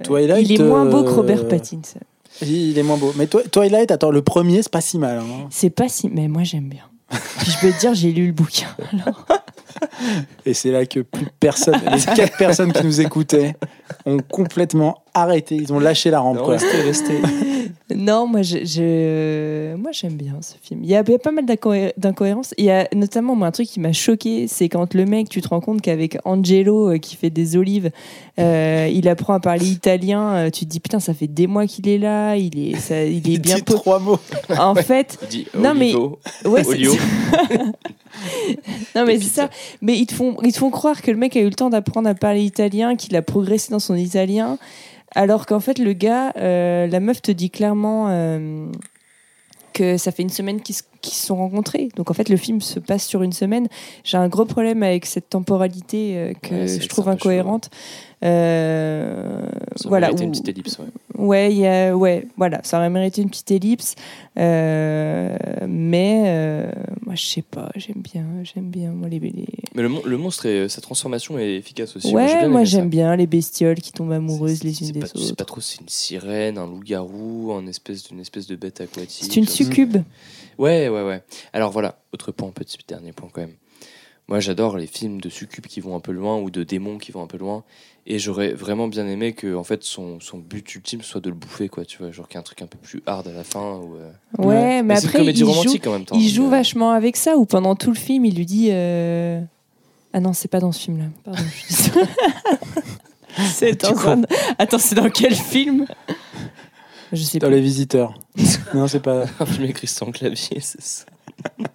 Twilight, 0.03 0.49
il 0.49 0.61
est 0.61 0.63
moins 0.63 0.85
beau 0.85 1.03
que 1.03 1.09
Robert 1.09 1.47
Pattinson. 1.47 1.99
Il 2.41 2.77
est 2.77 2.83
moins 2.83 2.97
beau. 2.97 3.13
Mais 3.17 3.27
Twi- 3.27 3.47
Twilight, 3.49 3.91
attends, 3.91 4.11
le 4.11 4.21
premier, 4.21 4.61
c'est 4.61 4.71
pas 4.71 4.81
si 4.81 4.97
mal. 4.97 5.19
hein. 5.19 5.47
C'est 5.49 5.69
pas 5.69 5.87
si, 5.87 6.09
mais 6.09 6.27
moi 6.27 6.43
j'aime 6.43 6.67
bien. 6.67 6.83
Puis 7.39 7.51
je 7.51 7.59
peux 7.59 7.71
te 7.71 7.79
dire, 7.79 7.93
j'ai 7.93 8.11
lu 8.11 8.27
le 8.27 8.33
bouquin. 8.33 8.67
Alors, 8.93 9.25
Et 10.45 10.53
c'est 10.53 10.71
là 10.71 10.85
que 10.85 10.99
plus 11.01 11.27
personne, 11.39 11.79
les 11.93 12.01
quatre 12.15 12.37
personnes 12.37 12.71
qui 12.73 12.83
nous 12.85 13.01
écoutaient, 13.01 13.55
ont 14.05 14.17
complètement 14.29 14.97
arrêté. 15.13 15.55
Ils 15.55 15.71
ont 15.73 15.79
lâché 15.79 16.09
la 16.09 16.19
rampe. 16.19 16.37
Non, 16.37 16.43
quoi. 16.45 16.53
restez, 16.57 16.81
restez. 16.81 17.21
Non, 17.95 18.25
moi, 18.25 18.41
je, 18.41 18.59
je- 18.65 19.75
moi 19.75 19.91
j'aime 19.91 20.13
bien 20.15 20.33
ce 20.41 20.53
film. 20.61 20.81
Il 20.83 20.89
y 20.89 20.95
a, 20.95 21.03
il 21.05 21.11
y 21.11 21.15
a 21.15 21.19
pas 21.19 21.31
mal 21.31 21.45
d'incohé- 21.45 21.93
d'incohérences. 21.97 22.53
Il 22.57 22.65
y 22.65 22.71
a 22.71 22.87
notamment 22.95 23.35
moi, 23.35 23.47
un 23.47 23.51
truc 23.51 23.67
qui 23.67 23.79
m'a 23.79 23.93
choqué, 23.93 24.47
c'est 24.47 24.69
quand 24.69 24.95
le 24.95 25.05
mec, 25.05 25.29
tu 25.29 25.39
te 25.39 25.47
rends 25.47 25.61
compte 25.61 25.81
qu'avec 25.81 26.17
Angelo 26.25 26.93
euh, 26.93 26.97
qui 26.97 27.15
fait 27.15 27.29
des 27.29 27.55
olives, 27.57 27.91
euh, 28.39 28.89
il 28.91 29.07
apprend 29.07 29.35
à 29.35 29.39
parler 29.39 29.67
italien. 29.67 30.33
euh, 30.35 30.49
tu 30.49 30.65
te 30.65 30.69
dis 30.71 30.79
putain, 30.79 30.99
ça 30.99 31.13
fait 31.13 31.27
des 31.27 31.45
mois 31.45 31.67
qu'il 31.67 31.87
est 31.87 31.99
là. 31.99 32.35
Il 32.35 32.57
est, 32.57 32.75
ça, 32.79 33.03
il 33.03 33.17
est 33.29 33.33
Il 33.33 33.39
bien 33.41 33.55
dit 33.57 33.61
po- 33.61 33.73
trois 33.75 33.99
mots. 33.99 34.19
En 34.57 34.73
fait, 34.73 35.19
Il 35.23 35.27
dit 35.27 35.47
Non, 35.55 35.75
mais- 35.75 35.93
ouais, 36.45 36.63
non 38.95 39.05
mais 39.05 39.19
c'est 39.19 39.25
ça. 39.29 39.49
Mais 39.81 39.97
ils 39.97 40.05
te 40.05 40.13
font, 40.13 40.37
ils 40.43 40.53
te 40.53 40.57
font 40.57 40.69
croire 40.69 41.01
que 41.01 41.11
le 41.11 41.17
mec 41.17 41.35
a 41.35 41.41
eu 41.41 41.45
le 41.45 41.53
temps 41.53 41.69
d'apprendre 41.69 42.09
à 42.09 42.15
parler 42.15 42.43
italien, 42.43 42.95
qu'il 42.95 43.15
a 43.15 43.21
progressé 43.21 43.71
dans 43.71 43.79
son 43.79 43.95
italien, 43.95 44.57
alors 45.13 45.45
qu'en 45.45 45.59
fait 45.59 45.79
le 45.79 45.93
gars, 45.93 46.33
euh, 46.37 46.87
la 46.87 46.99
meuf 46.99 47.21
te 47.21 47.31
dit 47.31 47.49
clairement 47.49 48.07
euh, 48.09 48.71
que 49.73 49.97
ça 49.97 50.11
fait 50.11 50.23
une 50.23 50.29
semaine 50.29 50.61
qu'ils 50.61 50.75
se 50.75 50.83
qu'ils 51.05 51.15
se 51.15 51.25
sont 51.27 51.35
rencontrés. 51.35 51.89
Donc 51.95 52.11
en 52.11 52.13
fait 52.13 52.29
le 52.29 52.37
film 52.37 52.61
se 52.61 52.79
passe 52.79 53.05
sur 53.05 53.23
une 53.23 53.33
semaine. 53.33 53.67
J'ai 54.03 54.17
un 54.17 54.27
gros 54.27 54.45
problème 54.45 54.83
avec 54.83 55.05
cette 55.05 55.29
temporalité 55.29 56.17
euh, 56.17 56.33
que 56.41 56.53
Ouais, 56.55 56.67
je 56.67 56.87
trouve 56.87 57.07
incohérente. 57.09 57.69
Euh, 58.23 59.45
Ça 59.75 59.87
voilà. 59.89 60.11
où- 60.11 60.17
une 60.17 60.31
petite 60.31 60.47
ellipse. 60.49 60.79
Ouais. 60.79 60.85
Ouais, 61.17 61.51
il 61.51 61.59
y 61.59 61.67
a, 61.67 61.95
ouais, 61.95 62.27
voilà, 62.37 62.59
ça 62.63 62.77
aurait 62.77 62.89
mérité 62.89 63.21
une 63.21 63.29
petite 63.29 63.49
ellipse, 63.51 63.95
Euh, 64.37 65.37
mais 65.67 66.23
euh, 66.25 66.71
moi 67.05 67.15
je 67.15 67.23
sais 67.23 67.41
pas, 67.41 67.69
j'aime 67.75 68.01
bien, 68.01 68.25
j'aime 68.43 68.69
bien 68.69 68.91
moi 68.91 69.07
les, 69.07 69.19
les... 69.19 69.45
Mais 69.75 69.81
le, 69.81 69.87
mon- 69.89 70.03
le 70.03 70.17
monstre, 70.17 70.45
et 70.45 70.67
sa 70.67 70.81
transformation 70.81 71.39
est 71.39 71.55
efficace 71.55 71.95
aussi. 71.95 72.13
Ouais, 72.13 72.47
moi 72.49 72.65
j'aime 72.65 72.89
bien 72.89 73.15
les 73.15 73.27
bestioles 73.27 73.79
qui 73.79 73.93
tombent 73.93 74.11
amoureuses 74.11 74.63
les 74.63 74.81
unes 74.81 74.91
pas, 74.93 74.99
des 74.99 75.07
sais 75.07 75.17
autres. 75.27 75.35
pas 75.37 75.45
trop 75.45 75.61
si 75.61 75.75
c'est 75.77 75.81
une 75.83 75.89
sirène, 75.89 76.57
un 76.57 76.65
loup-garou, 76.67 77.53
un 77.53 77.65
espèce 77.67 78.03
espèce 78.19 78.47
de 78.47 78.55
bête 78.57 78.81
aquatique. 78.81 79.23
C'est 79.31 79.37
une 79.37 79.45
sais 79.47 79.63
pas. 79.63 79.69
succube. 79.69 79.97
Ouais, 80.57 80.89
ouais, 80.89 81.03
ouais. 81.03 81.23
Alors 81.53 81.71
voilà, 81.71 81.99
autre 82.13 82.31
point, 82.31 82.49
petit 82.51 82.77
dernier 82.87 83.11
point 83.11 83.29
quand 83.31 83.41
même. 83.41 83.55
Moi, 84.27 84.39
j'adore 84.39 84.77
les 84.77 84.87
films 84.87 85.21
de 85.21 85.29
succubes 85.29 85.67
qui 85.67 85.81
vont 85.81 85.95
un 85.95 85.99
peu 85.99 86.11
loin 86.11 86.39
ou 86.39 86.49
de 86.49 86.63
démons 86.63 86.97
qui 86.97 87.11
vont 87.11 87.21
un 87.21 87.27
peu 87.27 87.37
loin. 87.37 87.63
Et 88.07 88.17
j'aurais 88.17 88.53
vraiment 88.53 88.87
bien 88.87 89.07
aimé 89.07 89.33
que, 89.33 89.55
en 89.55 89.63
fait, 89.63 89.83
son, 89.83 90.19
son 90.19 90.39
but 90.39 90.73
ultime 90.75 91.03
soit 91.03 91.21
de 91.21 91.29
le 91.29 91.35
bouffer, 91.35 91.69
quoi. 91.69 91.85
Tu 91.85 91.99
vois, 91.99 92.11
genre 92.11 92.27
qu'il 92.27 92.35
y 92.35 92.37
a 92.37 92.39
un 92.39 92.43
truc 92.43 92.61
un 92.63 92.67
peu 92.67 92.77
plus 92.79 93.03
hard 93.05 93.27
à 93.27 93.31
la 93.31 93.43
fin. 93.43 93.75
Ou, 93.77 93.95
euh, 93.97 94.11
Ouais, 94.39 94.81
mais, 94.81 94.95
c'est 94.95 95.03
une 95.03 95.07
après 95.09 95.19
comédie 95.19 95.41
il 95.41 95.45
joue, 95.45 95.51
romantique 95.51 95.85
en 95.87 95.91
même 95.91 96.05
temps. 96.05 96.15
il 96.17 96.27
joue 96.29 96.43
mais- 96.45 96.49
vachement 96.57 96.91
avec 96.91 97.17
ça, 97.17 97.37
ou 97.37 97.45
pendant 97.45 97.75
tout 97.75 97.89
le 97.91 97.97
film 97.97 98.25
il 98.25 98.35
lui 98.35 98.45
dit. 98.47 98.69
euh, 98.71 99.39
Ah 100.13 100.19
non, 100.19 100.33
c'est 100.33 100.47
pas 100.47 100.59
dans 100.59 100.71
ce 100.71 100.81
film-là. 100.81 101.05
Pardon. 101.23 101.43
c'est 103.53 103.81
dans 103.81 104.07
un- 104.09 104.21
Attends, 104.57 104.79
c'est 104.79 104.95
dans 104.95 105.09
quel 105.09 105.35
film? 105.35 105.85
Je 107.15 107.23
sais 107.23 107.39
Dans 107.39 107.49
les 107.49 107.61
visiteurs. 107.61 108.13
non, 108.73 108.87
c'est 108.87 108.99
pas. 108.99 109.25
Un 109.39 109.45
film 109.45 109.63
avec 109.63 109.75
Christian 109.77 110.11
Clavier, 110.11 110.59
c'est 110.61 110.81
ça. 110.81 111.05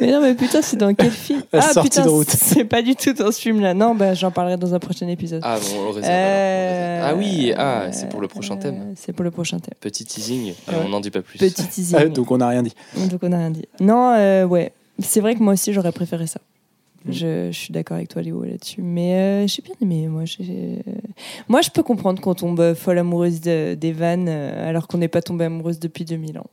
Mais 0.00 0.12
non, 0.12 0.20
mais 0.20 0.34
putain, 0.34 0.62
c'est 0.62 0.76
dans 0.76 0.92
quel 0.94 1.10
film 1.10 1.42
La 1.52 1.60
Ah 1.60 1.72
sortie 1.72 1.90
putain, 1.90 2.04
de 2.04 2.08
route. 2.10 2.28
c'est 2.30 2.64
pas 2.64 2.82
du 2.82 2.94
tout 2.94 3.12
dans 3.12 3.32
ce 3.32 3.40
film-là. 3.40 3.74
Non, 3.74 3.94
bah 3.94 4.14
j'en 4.14 4.30
parlerai 4.30 4.56
dans 4.56 4.74
un 4.74 4.78
prochain 4.78 5.08
épisode. 5.08 5.40
Ah, 5.44 5.58
bon, 5.60 5.66
on 5.80 5.84
le 5.84 5.88
réserve. 5.90 6.06
Euh, 6.12 7.04
alors, 7.04 7.16
on 7.16 7.20
le 7.20 7.24
réserve. 7.26 7.36
Ah 7.36 7.46
oui, 7.46 7.52
ah, 7.56 7.92
c'est 7.92 8.08
pour 8.08 8.20
le 8.20 8.28
prochain 8.28 8.56
thème. 8.56 8.74
Euh, 8.80 8.92
C'est 8.96 9.12
pour 9.12 9.24
le 9.24 9.30
prochain 9.32 9.58
thème. 9.58 9.74
Petit 9.80 10.04
teasing, 10.04 10.54
Ouais. 10.68 10.74
on 10.84 10.88
n'en 10.88 11.00
dit 11.00 11.10
pas 11.10 11.22
plus. 11.22 11.38
Petit 11.38 11.66
teasing. 11.66 11.96
Ah, 12.00 12.04
donc 12.06 12.30
on 12.30 12.36
n'a 12.38 12.48
rien 12.48 12.62
dit. 12.62 12.74
Donc 13.10 13.20
on 13.22 13.28
n'a 13.28 13.38
rien 13.38 13.50
dit. 13.50 13.64
Non, 13.80 14.12
euh, 14.16 14.44
ouais. 14.44 14.72
C'est 15.00 15.20
vrai 15.20 15.34
que 15.34 15.42
moi 15.42 15.52
aussi 15.54 15.72
j'aurais 15.72 15.92
préféré 15.92 16.26
ça. 16.26 16.40
Mm. 17.04 17.12
Je, 17.12 17.48
je 17.52 17.58
suis 17.58 17.72
d'accord 17.72 17.96
avec 17.96 18.08
toi 18.08 18.22
Léo 18.22 18.42
là-dessus. 18.44 18.82
Mais 18.82 19.14
euh, 19.14 19.46
j'ai 19.46 19.62
bien 19.62 19.74
aimé. 19.80 20.08
Moi, 20.08 20.24
j'ai- 20.24 20.82
moi 21.48 21.60
je 21.62 21.70
peux 21.70 21.82
comprendre 21.82 22.20
qu'on 22.20 22.34
tombe 22.34 22.60
euh, 22.60 22.74
folle 22.74 22.98
amoureuse 22.98 23.40
de- 23.40 23.74
d'Evan 23.74 24.26
euh, 24.28 24.68
alors 24.68 24.88
qu'on 24.88 24.98
n'est 24.98 25.08
pas 25.08 25.22
tombé 25.22 25.44
amoureuse 25.44 25.78
depuis 25.78 26.04
2000 26.04 26.38
ans. 26.38 26.46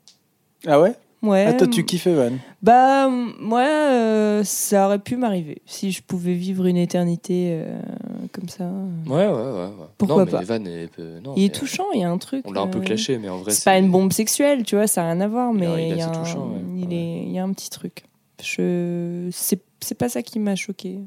Ah 0.67 0.79
ouais? 0.79 0.93
Ouais. 1.23 1.45
Ah, 1.47 1.53
toi, 1.53 1.65
tu 1.65 1.83
kiffes 1.85 2.05
Evan? 2.05 2.37
Bah, 2.61 3.09
moi, 3.09 3.63
euh, 3.65 4.43
ça 4.43 4.85
aurait 4.85 4.99
pu 4.99 5.15
m'arriver. 5.17 5.59
Si 5.65 5.91
je 5.91 6.03
pouvais 6.03 6.33
vivre 6.35 6.67
une 6.67 6.77
éternité 6.77 7.47
euh, 7.63 7.79
comme 8.31 8.47
ça. 8.47 8.65
Ouais, 9.07 9.25
ouais, 9.25 9.31
ouais. 9.31 9.31
ouais. 9.31 9.69
Pourquoi 9.97 10.17
non, 10.17 10.25
mais 10.25 10.31
pas? 10.31 10.41
Evan 10.43 10.67
est. 10.67 10.87
peu- 10.87 11.19
non, 11.23 11.33
Il 11.35 11.39
mais, 11.39 11.45
est 11.47 11.49
touchant, 11.49 11.85
il 11.95 12.01
y 12.01 12.03
a 12.03 12.11
un 12.11 12.17
truc. 12.19 12.43
On 12.47 12.51
l'a 12.51 12.61
un 12.61 12.67
peu 12.67 12.77
euh, 12.77 12.81
clashé, 12.83 13.17
mais 13.17 13.29
en 13.29 13.37
vrai. 13.37 13.51
C'est 13.53 13.63
pas 13.63 13.77
une 13.79 13.89
bombe 13.89 14.13
sexuelle, 14.13 14.63
tu 14.63 14.75
vois, 14.75 14.85
ça 14.85 15.01
n'a 15.01 15.13
rien 15.13 15.21
à 15.21 15.27
voir, 15.27 15.51
mais 15.53 15.89
il 15.89 15.97
y 15.97 16.01
a 17.39 17.43
un 17.43 17.53
petit 17.53 17.69
truc. 17.71 18.03
Je... 18.43 19.29
C'est 19.31 19.61
c'est 19.85 19.95
pas 19.95 20.09
ça 20.09 20.21
qui 20.23 20.39
m'a 20.39 20.55
choqué. 20.55 20.99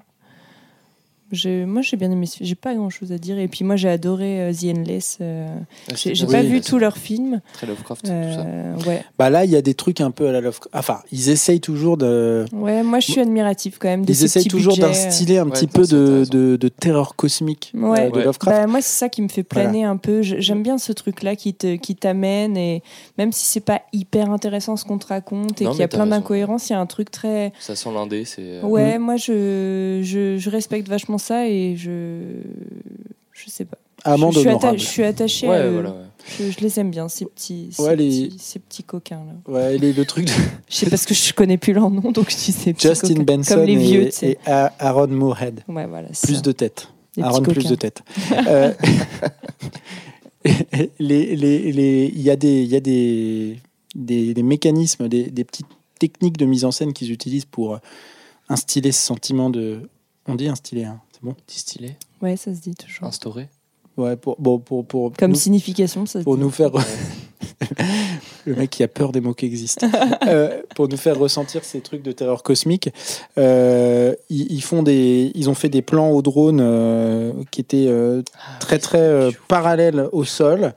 Je... 1.33 1.65
Moi, 1.65 1.83
j'ai 1.83 1.97
bien 1.97 2.11
aimé. 2.11 2.27
J'ai 2.41 2.55
pas 2.55 2.75
grand 2.75 2.91
chose 2.91 3.13
à 3.13 3.19
dire. 3.19 3.39
Et 3.39 3.49
puis, 3.49 3.65
moi, 3.65 3.77
j'ai 3.77 3.89
adoré 3.89 4.41
euh, 4.41 4.53
The 4.53 4.65
Endless. 4.77 5.19
euh, 5.21 5.47
Ah, 5.91 5.95
J'ai 5.95 6.27
pas 6.27 6.43
vu 6.43 6.61
tous 6.61 6.79
leurs 6.79 6.97
films. 6.97 7.41
Très 7.53 7.67
Lovecraft, 7.67 8.03
tout 8.03 8.09
ça. 8.09 8.15
Euh, 8.15 8.75
ouais. 8.87 9.05
Bah 9.19 9.29
là, 9.31 9.45
il 9.45 9.51
y 9.51 9.57
a 9.57 9.63
des 9.63 9.75
trucs 9.75 10.01
un 10.01 10.11
peu 10.11 10.29
à 10.29 10.33
la 10.33 10.41
Lovecraft. 10.41 10.71
Enfin, 10.75 11.01
ils 11.13 11.29
essayent 11.29 11.61
toujours 11.61 11.97
de. 11.97 12.47
ouais, 12.53 12.83
moi, 12.83 13.01
je 13.01 13.13
suis 13.13 13.21
admiratif 13.21 13.79
quand 13.79 13.89
même. 13.89 14.05
De 14.05 14.11
Ils 14.13 14.25
essayent 14.25 14.47
toujours 14.47 14.77
d'instiller 14.77 15.39
un 15.39 15.45
Ouais, 15.47 15.53
petit 15.53 15.67
peu 15.67 15.85
de, 15.87 16.25
de, 16.31 16.57
de 16.57 16.69
terreur 16.69 17.15
cosmique 17.17 17.73
euh, 17.77 17.81
Ouais. 17.81 18.11
de 18.11 18.17
Ouais. 18.17 18.25
Lovecraft. 18.25 18.57
Bah, 18.59 18.67
moi, 18.67 18.81
c'est 18.81 18.99
ça 18.99 19.09
qui 19.09 19.21
me 19.23 19.29
fait 19.29 19.43
planer 19.43 19.85
un 19.85 19.97
peu. 19.97 20.23
J'aime 20.23 20.63
bien 20.63 20.79
ce 20.79 20.93
truc-là 20.93 21.37
qui 21.37 21.53
te, 21.55 21.77
qui 21.77 21.95
t'amène 21.95 22.57
et 22.57 22.83
même 23.19 23.33
si 23.33 23.45
c'est 23.45 23.61
pas 23.61 23.83
hyper 23.93 24.31
intéressant 24.31 24.77
ce 24.77 24.85
qu'on 24.85 24.99
te 24.99 25.07
raconte 25.09 25.61
et 25.61 25.67
qu'il 25.67 25.79
y 25.79 25.83
a 25.83 25.89
plein 25.89 26.07
d'incohérences, 26.07 26.71
il 26.71 26.73
y 26.73 26.77
a 26.77 26.81
un 26.81 26.87
truc 26.87 27.11
très. 27.11 27.53
Ça 27.61 27.77
sent 27.77 27.91
l'indé, 27.93 28.25
c'est. 28.25 28.61
Ouais, 28.63 28.99
moi, 28.99 29.17
je, 29.17 30.01
je, 30.03 30.39
je 30.39 30.51
respecte 30.51 30.89
vachement 30.89 31.18
ça 31.19 31.49
et 31.49 31.77
je. 31.77 32.23
Je 33.33 33.51
sais 33.51 33.65
pas. 33.65 33.79
Amende 34.05 34.35
je, 34.35 34.41
suis 34.41 34.49
atta- 34.49 34.77
je 34.79 34.85
suis 34.85 35.03
attachée 35.05 35.49
Ouais, 35.49 35.57
à 35.57 35.67
eux. 35.67 35.73
voilà. 35.73 35.91
ouais. 35.91 35.97
Je, 36.39 36.51
je 36.51 36.61
les 36.61 36.79
aime 36.79 36.91
bien, 36.91 37.09
ces 37.09 37.25
petits, 37.25 37.69
ces 37.73 37.83
Ouais, 37.83 37.97
les- 37.97 38.29
petits, 38.29 38.37
ces 38.39 38.59
petits 38.59 38.83
coquins-là. 38.85 39.53
Ouais, 39.53 39.79
les- 39.79 39.93
le 39.93 40.05
truc 40.05 40.27
de 40.27 40.33
Je 40.69 40.75
sais 40.75 40.91
parce 40.91 41.05
que 41.07 41.15
je 41.15 41.33
connais 41.33 41.57
plus 41.57 41.73
leur 41.73 41.91
nom, 41.91 42.13
donc 42.13 42.31
je 42.31 42.37
dis 42.37 42.53
ces 42.53 42.73
petits 42.75 42.89
Justin 42.89 43.09
coquins. 43.09 43.23
Benson 43.25 43.55
Comme 43.57 43.65
les 43.65 43.77
vieux, 43.77 44.09
et, 44.23 44.37
Aaron 44.47 45.09
Moorhead. 45.09 45.61
Ouais, 45.69 45.87
voilà. 45.87 46.09
c'est 46.13 46.27
Plus 46.27 46.37
ça. 46.37 46.43
de 46.43 46.53
tête. 46.53 46.89
Aaron 47.21 47.43
plus 47.43 47.67
de 47.67 47.75
tête. 47.75 48.03
Euh, 48.47 48.73
les- 50.99 51.37
les- 51.37 51.73
les- 51.73 52.13
Il 52.15 52.21
y 52.23 52.31
a 52.31 52.37
des, 52.37 52.63
il 52.63 52.69
y 52.69 52.77
a 52.77 52.81
des, 52.81 53.59
des, 53.95 54.35
des 54.35 54.43
mécanismes, 54.43 55.09
des, 55.09 55.25
des 55.31 55.45
petites 55.45 55.67
techniques 55.99 56.37
de 56.37 56.45
mise 56.47 56.65
en 56.65 56.71
scène 56.71 56.93
qu'ils 56.93 57.11
utilisent 57.11 57.45
pour 57.45 57.79
instiller 58.49 58.93
ce 58.93 59.01
sentiment 59.05 59.51
de. 59.51 59.89
On 60.27 60.35
dit 60.35 60.49
instiller, 60.49 60.85
hein, 60.85 61.01
c'est 61.19 61.25
bon 61.25 61.35
Distillé, 61.47 61.97
Ouais, 62.23 62.37
ça 62.37 62.55
se 62.55 62.61
dit 62.61 62.75
toujours. 62.75 63.07
instauré. 63.09 63.49
Ouais, 63.97 64.17
pour, 64.17 64.37
bon, 64.41 64.59
pour, 64.61 64.87
pour, 64.87 65.13
Comme 65.15 65.33
nous, 65.33 65.37
signification, 65.37 66.07
ça 66.07 66.21
se 66.21 66.25
pour 66.25 66.37
dit. 66.37 66.43
nous 66.43 66.51
faire. 66.51 66.71
le 68.47 68.55
mec 68.55 68.71
qui 68.71 68.83
a 68.85 68.89
peur 68.89 69.11
des 69.13 69.21
mots 69.21 69.35
qui 69.35 69.47
existent. 69.47 69.87
Euh, 70.27 70.63
pour 70.77 70.89
nous 70.89 70.97
faire 70.97 71.19
ressentir 71.19 71.65
ces 71.65 71.81
trucs 71.81 72.03
de 72.03 72.13
terreur 72.13 72.43
cosmique, 72.43 72.91
euh, 73.39 74.15
ils, 74.31 74.53
ils 74.53 74.61
font 74.63 74.83
des, 74.83 75.33
ils 75.35 75.49
ont 75.51 75.55
fait 75.55 75.69
des 75.69 75.83
plans 75.83 76.11
au 76.11 76.23
drone 76.23 76.61
euh, 76.61 77.33
qui 77.51 77.61
étaient 77.61 77.87
euh, 77.89 78.23
très 78.61 78.79
très 78.79 78.99
euh, 79.01 79.31
parallèles 79.49 80.09
au 80.13 80.25
sol. 80.25 80.75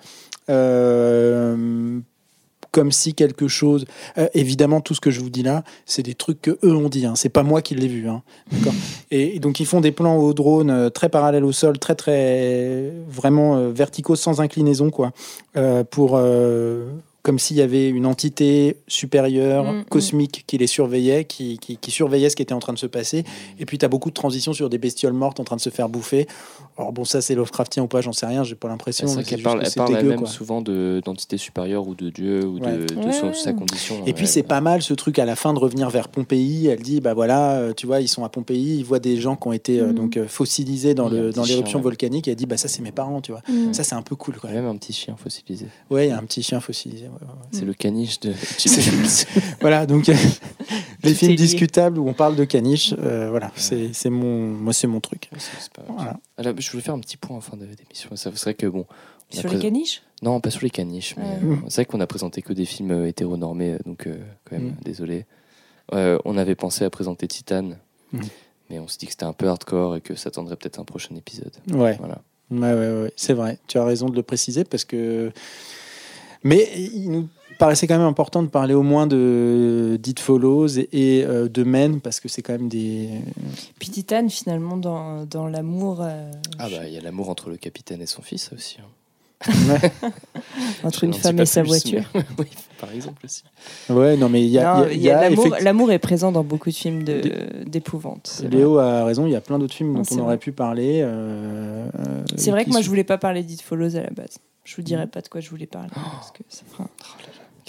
Comme 2.72 2.91
si 2.91 3.14
quelque 3.14 3.48
chose. 3.48 3.85
euh, 4.18 4.27
évidemment, 4.34 4.81
tout 4.81 4.93
ce 4.93 5.02
que 5.02 5.11
je 5.11 5.19
vous 5.19 5.30
dis 5.30 5.43
là, 5.43 5.64
c'est 5.85 6.03
des 6.03 6.15
trucs 6.15 6.41
que 6.41 6.57
eux 6.64 6.76
ont 6.76 6.89
dit. 6.89 7.06
Hein. 7.06 7.14
C'est 7.15 7.30
pas 7.30 7.43
moi 7.43 7.61
qui 7.61 7.76
l'ai 7.76 7.88
vu. 7.88 8.07
Hein. 8.07 8.22
D'accord 8.52 8.73
et, 9.11 9.35
et 9.35 9.39
donc 9.39 9.60
ils 9.60 9.65
font 9.65 9.81
des 9.81 9.91
plans 9.91 10.18
au 10.18 10.34
drone 10.34 10.69
euh, 10.69 10.89
très 10.89 11.10
parallèles 11.10 11.43
au 11.43 11.52
sol, 11.52 11.77
très 11.80 11.95
très 11.95 12.91
vraiment 13.10 13.57
euh, 13.57 13.72
verticaux, 13.72 14.15
sans 14.15 14.41
inclinaison, 14.41 14.89
quoi, 14.89 15.11
euh, 15.57 15.84
pour 15.84 16.19
comme 17.23 17.38
s'il 17.39 17.57
y 17.57 17.61
avait 17.61 17.88
une 17.89 18.06
entité 18.06 18.77
supérieure, 18.88 19.64
Mm, 19.72 19.77
mm. 19.80 19.84
cosmique, 19.85 20.43
qui 20.48 20.57
les 20.57 20.68
surveillait, 20.68 21.26
qui, 21.26 21.57
qui, 21.60 21.77
qui 21.77 21.91
surveillait 21.91 22.30
ce 22.30 22.35
qui 22.35 22.41
était 22.41 22.53
en 22.53 22.60
train 22.60 22.73
de 22.73 22.80
se 22.80 22.88
passer. 22.88 23.23
Et 23.60 23.65
puis, 23.65 23.77
tu 23.77 23.85
as 23.85 23.89
beaucoup 23.89 24.10
de 24.10 24.14
transitions 24.15 24.53
sur 24.53 24.69
des 24.69 24.77
bestioles 24.77 25.14
mortes 25.14 25.39
en 25.39 25.43
train 25.43 25.56
de 25.56 25.61
se 25.61 25.69
faire 25.69 25.88
bouffer. 25.89 26.27
Alors, 26.77 26.91
bon, 26.93 27.03
ça, 27.06 27.22
c'est 27.22 27.35
Lovecraftien 27.35 27.84
ou 27.84 27.88
pas, 27.88 28.02
j'en 28.02 28.14
sais 28.14 28.26
rien, 28.26 28.43
j'ai 28.43 28.56
pas 28.56 28.68
l'impression. 28.69 29.06
C'est 29.07 29.23
qu'elle 29.23 29.43
parle, 29.43 29.61
elle 29.64 29.72
parle 29.73 29.95
dégueu, 29.98 30.15
quoi. 30.15 30.27
souvent 30.27 30.61
de- 30.61 31.02
d'entité 31.06 31.38
supérieure 31.38 31.88
ou 31.88 31.93
de 31.95 32.10
Dieu 32.10 32.45
ou 32.45 32.60
de, 32.60 32.65
Ouais. 32.65 32.77
de 32.77 33.11
son- 33.11 33.27
Ouais. 33.27 33.34
sa 33.34 33.53
condition. 33.53 34.03
Et 34.07 34.14
puis 34.14 34.26
c'est 34.26 34.41
pas 34.43 34.61
mal 34.61 34.81
ce 34.81 34.93
truc 34.93 35.19
à 35.19 35.26
la 35.26 35.35
fin 35.35 35.53
de 35.53 35.60
revenir 35.60 35.89
vers 35.89 36.07
Pompéi. 36.07 36.68
Elle 36.68 36.81
dit 36.81 37.02
bah 37.02 37.14
voilà, 37.14 37.57
euh, 37.57 37.73
tu 37.76 37.85
vois, 37.85 37.99
ils 38.02 38.07
sont 38.07 38.23
à 38.23 38.30
Pompéi, 38.30 38.77
ils 38.80 38.84
voient 38.85 38.99
des 38.99 39.18
gens 39.18 39.35
qui 39.35 39.48
ont 39.48 39.52
été 39.53 39.80
euh, 39.80 39.88
Mhm. 39.88 39.93
donc 39.93 40.18
euh, 40.18 40.27
fossilisés 40.27 40.93
dans 40.95 41.10
l'éruption 41.10 41.80
ouais. 41.80 41.84
volcanique. 41.84 42.27
Et 42.27 42.31
elle 42.31 42.38
dit 42.38 42.45
bah 42.48 42.57
ça 42.57 42.68
c'est 42.68 42.81
mes 42.81 42.91
parents, 42.91 43.22
tu 43.22 43.31
vois. 43.31 43.41
Mm. 43.49 43.73
Ça 43.73 43.84
c'est 43.84 43.95
un 43.95 44.02
peu 44.02 44.15
cool 44.15 44.38
quoi. 44.38 44.49
Il 44.49 44.56
y 44.56 44.57
a 44.57 44.61
même 44.61 44.72
un 44.72 44.76
petit 44.77 44.93
chien 44.93 45.15
fossilisé. 45.18 45.65
Ouais, 45.89 46.07
il 46.07 46.10
y 46.10 46.14
a 46.14 46.18
un 46.18 46.23
petit 46.23 46.41
chien 46.41 46.60
fossilisé. 46.61 47.06
C'est 47.52 47.66
le 47.66 47.74
caniche 47.74 48.20
de. 48.20 48.34
Voilà 49.62 49.86
donc 49.86 50.08
les 50.08 50.14
Tout 50.16 51.08
est 51.08 51.14
films 51.14 51.36
discutables 51.36 52.00
où 52.00 52.08
on 52.08 52.14
parle 52.14 52.36
de 52.36 52.46
caniche, 52.46 52.94
euh, 53.00 53.30
voilà, 53.30 53.52
c'est 53.56 53.94
c'est 53.94 54.10
mon 54.10 54.48
moi 54.48 54.74
c'est 54.74 54.88
mon 54.88 55.00
truc. 55.00 55.30
Pas- 55.76 55.84
Voilà. 55.88 56.20
Ah 56.38 56.44
je 56.58 56.72
voulais 56.72 56.84
faire 56.84 56.94
un 56.96 57.00
petit 57.00 57.18
point 57.18 57.38
en 57.38 57.42
fin 57.42 57.58
de- 57.58 57.66
d'émission. 57.66 58.10
Ça 58.16 58.36
serait 58.36 58.54
que 58.54 58.68
bon. 58.68 58.86
Sur 59.30 59.50
les 59.50 59.60
caniches? 59.60 60.02
Non, 60.22 60.40
pas 60.42 60.52
sur 60.52 60.62
les 60.64 60.70
caniches, 60.70 61.16
euh, 61.18 61.56
c'est 61.70 61.76
vrai 61.82 61.86
qu'on 61.86 62.02
a 62.02 62.08
présenté 62.08 62.42
que 62.42 62.52
des 62.54 62.66
films 62.66 62.92
euh, 62.92 63.08
hétéronormés, 63.08 63.72
euh, 63.76 63.80
donc 63.86 64.06
euh, 64.08 64.18
quand 64.46 64.58
même, 64.58 64.72
Mm. 64.72 64.76
désolé. 64.84 65.26
Euh, 65.94 66.20
on 66.26 66.38
avait 66.38 66.56
pensé 66.56 66.84
à 66.84 66.90
présenter 66.90 67.28
Titan, 67.28 67.72
Mm. 68.12 68.20
mais 68.70 68.80
on 68.80 68.88
s'est 68.90 68.98
dit 69.00 69.06
que 69.06 69.14
c'était 69.14 69.24
un 69.24 69.32
peu 69.34 69.48
hardcore 69.48 69.96
et 69.96 70.02
que 70.02 70.16
ça 70.16 70.28
attendrait 70.28 70.58
peut-être 70.58 70.80
un 70.80 70.84
prochain 70.84 71.16
épisode. 71.16 71.54
Ouais. 71.72 71.96
Voilà. 71.98 72.22
Ouais, 72.52 72.74
ouais, 72.74 73.02
ouais, 73.04 73.14
c'est 73.16 73.32
vrai. 73.34 73.58
Tu 73.68 73.78
as 73.78 73.86
raison 73.86 74.10
de 74.10 74.16
le 74.18 74.24
préciser 74.24 74.66
parce 74.66 74.84
que. 74.84 75.32
Mais 76.44 76.68
il 76.76 77.12
nous 77.12 77.28
paraissait 77.60 77.86
quand 77.86 77.98
même 77.98 78.08
important 78.08 78.42
de 78.42 78.48
parler 78.48 78.74
au 78.74 78.82
moins 78.82 79.06
de 79.06 79.98
d'It 80.02 80.20
Follows 80.20 80.68
et, 80.80 80.90
et, 80.92 81.24
euh, 81.26 81.48
de 81.48 81.64
Men 81.64 82.02
parce 82.02 82.20
que 82.20 82.28
c'est 82.30 82.42
quand 82.42 82.54
même 82.54 82.70
des. 82.70 83.10
Puis 83.80 83.90
Titane, 83.90 84.30
finalement, 84.30 84.78
dans, 84.78 85.26
dans 85.26 85.48
l'amour 85.48 86.00
euh, 86.02 86.32
Ah 86.58 86.68
bah 86.70 86.88
il 86.88 86.94
y 86.94 86.98
a 86.98 87.02
l'amour 87.02 87.30
entre 87.30 87.50
le 87.50 87.58
capitaine 87.58 88.02
et 88.02 88.08
son 88.08 88.22
fils 88.24 88.52
aussi. 88.54 88.78
hein. 88.82 88.86
Ouais, 89.70 89.92
entre 90.84 91.04
une 91.04 91.14
femme 91.14 91.40
et 91.40 91.46
sa 91.48 91.62
plus, 91.62 91.68
voiture. 91.70 92.04
mais- 92.14 92.22
oui, 92.40 92.46
par 92.80 92.92
exemple 92.92 93.26
aussi. 93.26 93.44
Ouais, 93.90 94.16
non, 94.18 94.30
mais 94.30 94.44
il 94.44 94.50
y 94.50 94.60
a. 94.60 94.88
L'amour, 95.30 95.56
l'amour 95.62 95.92
est 95.92 95.98
présent 96.00 96.32
dans 96.32 96.44
beaucoup 96.44 96.70
de 96.70 96.76
films 96.76 97.04
de- 97.04 97.64
d'épouvante. 97.68 98.42
vrai. 98.44 98.50
Léo 98.50 98.78
a 98.80 99.04
raison, 99.06 99.26
il 99.26 99.32
y 99.32 99.36
a 99.36 99.42
plein 99.42 99.58
d'autres 99.60 99.74
films 99.74 99.94
Non, 99.94 100.02
dont 100.02 100.16
on 100.16 100.20
aurait 100.26 100.38
pu 100.38 100.52
parler. 100.52 101.02
euh, 101.04 101.88
C'est 102.36 102.52
vrai 102.52 102.66
que 102.66 102.70
moi, 102.70 102.80
sont- 102.80 102.84
je 102.84 102.90
voulais 102.90 103.04
pas 103.04 103.18
parler 103.18 103.42
d'It 103.44 103.62
Follows 103.62 103.96
à 103.96 104.02
la 104.02 104.10
base. 104.12 104.38
Je 104.64 104.76
vous 104.76 104.82
Mm. 104.82 104.86
dirai 104.86 105.08
pas 105.08 105.22
de 105.22 105.28
quoi 105.28 105.42
je 105.42 105.50
voulais 105.50 105.66
parler. 105.68 105.90
parce 105.94 106.32
que 106.32 106.44
ça 106.50 106.64
fera- 106.72 106.90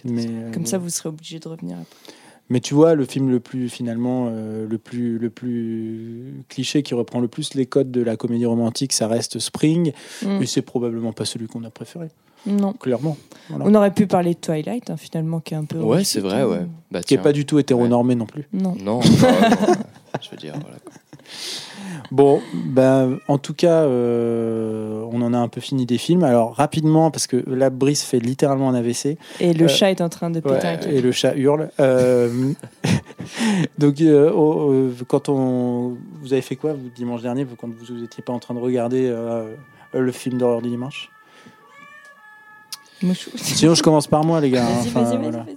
Mais, 0.05 0.27
euh, 0.28 0.51
Comme 0.52 0.66
ça, 0.66 0.78
vous 0.78 0.89
serez 0.89 1.09
obligé 1.09 1.39
de 1.39 1.48
revenir 1.48 1.77
après. 1.78 2.12
Mais 2.51 2.60
tu 2.60 2.74
vois, 2.74 2.94
le 2.94 3.05
film 3.06 3.31
le 3.31 3.40
plus 3.40 3.69
finalement 3.70 4.27
euh, 4.28 4.66
le 4.69 4.77
plus 4.77 5.16
le 5.19 5.31
plus 5.31 6.44
cliché 6.48 6.82
qui 6.82 6.93
reprend 6.93 7.20
le 7.20 7.28
plus 7.28 7.55
les 7.55 7.64
codes 7.66 7.90
de 7.90 8.02
la 8.02 8.16
comédie 8.16 8.44
romantique, 8.47 8.93
ça 8.93 9.06
reste 9.06 9.39
Spring, 9.39 9.93
Mm. 10.23 10.43
et 10.43 10.47
c'est 10.47 10.60
probablement 10.60 11.12
pas 11.12 11.24
celui 11.24 11.47
qu'on 11.47 11.62
a 11.64 11.70
préféré, 11.70 12.09
Non. 12.47 12.73
clairement. 12.74 13.16
Voilà. 13.48 13.64
On 13.66 13.74
aurait 13.74 13.94
pu 13.94 14.06
parler 14.06 14.35
de 14.35 14.39
Twilight, 14.40 14.90
hein, 14.90 14.97
finalement, 14.98 15.40
qui 15.40 15.55
est 15.55 15.56
un 15.56 15.64
peu. 15.64 15.78
Ouais, 15.78 16.05
c'est 16.05 16.20
vrai, 16.20 16.40
hein. 16.43 16.47
ouais. 16.48 16.66
Bah, 16.90 17.01
Qui 17.02 17.14
est 17.14 17.19
pas 17.19 17.32
du 17.32 17.47
tout 17.47 17.59
hétéronormé 17.59 18.16
non 18.16 18.27
plus. 18.27 18.47
Non. 18.52 18.74
Non, 18.74 19.01
non, 19.01 19.01
non, 19.01 19.01
je 20.20 20.31
veux 20.31 20.36
dire, 20.36 20.55
voilà. 20.60 20.77
Bon, 22.11 22.40
ben 22.53 23.19
en 23.28 23.39
tout 23.39 23.55
cas, 23.55 23.82
euh, 23.85 25.03
on 25.11 25.23
en 25.23 25.32
a 25.32 25.39
un 25.39 25.49
peu 25.49 25.61
fini 25.61 25.86
des 25.86 25.99
films. 25.99 26.24
Alors 26.24 26.55
rapidement, 26.55 27.11
parce 27.11 27.27
que 27.27 27.43
là, 27.49 27.70
Brice 27.70 28.05
fait 28.05 28.19
littéralement 28.19 28.69
un 28.69 28.74
AVC. 28.74 29.16
Et 29.40 29.53
le 29.55 29.65
Euh, 29.65 29.69
chat 29.69 29.90
est 29.90 30.01
en 30.01 30.09
train 30.09 30.28
de 30.31 30.40
péter 30.40 30.55
Ouais, 30.55 30.66
un 30.66 30.77
câble. 30.77 30.93
et 30.93 31.01
le 31.01 31.12
chat 31.12 31.35
hurle. 31.36 31.70
Euh, 31.81 32.53
donc, 33.78 33.97
oh, 34.35 34.89
quand 35.09 35.28
on, 35.28 35.97
vous 36.20 36.32
avez 36.32 36.43
fait 36.43 36.57
quoi 36.57 36.73
vous, 36.74 36.90
dimanche 36.94 37.23
dernier, 37.23 37.47
quand 37.59 37.69
vous 37.69 37.94
n'étiez 37.94 38.23
pas 38.23 38.32
en 38.32 38.39
train 38.39 38.55
de 38.55 38.61
regarder 38.61 39.11
le 39.94 40.12
film 40.12 40.39
d'horreur 40.39 40.61
du 40.62 40.69
dimanche? 40.69 41.11
Sinon, 43.36 43.74
je 43.74 43.82
commence 43.82 44.07
par 44.07 44.24
moi, 44.24 44.40
les 44.40 44.51
gars. 44.51 44.65
hein. 44.65 44.82
Vas-y, 44.82 44.89
Enfin, 44.89 45.16
voilà. 45.16 45.39
vas-y. 45.39 45.57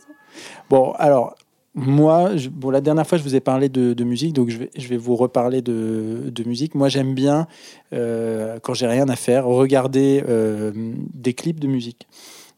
Bon, 0.70 0.94
alors, 0.98 1.36
moi, 1.76 2.38
je- 2.38 2.49
bon, 2.49 2.69
la 2.69 2.80
dernière 2.81 3.06
fois, 3.06 3.18
je 3.18 3.23
vous 3.23 3.35
ai 3.35 3.41
parlé 3.41 3.68
de, 3.68 3.93
de 3.93 4.03
musique, 4.06 4.34
donc 4.34 4.49
je 4.49 4.57
vais, 4.57 4.72
je 4.77 4.88
vais 4.88 4.97
vous 4.97 5.15
reparler 5.15 5.61
de, 5.61 6.31
de 6.31 6.43
musique. 6.45 6.73
Moi, 6.73 6.88
j'aime 6.88 7.14
bien, 7.14 7.47
euh, 7.93 8.57
quand 8.61 8.73
j'ai 8.73 8.88
rien 8.88 9.10
à 9.10 9.15
faire, 9.18 9.45
regarder 9.45 10.23
euh, 10.27 10.72
des 11.14 11.34
clips 11.34 11.60
de 11.60 11.68
musique. 11.68 12.07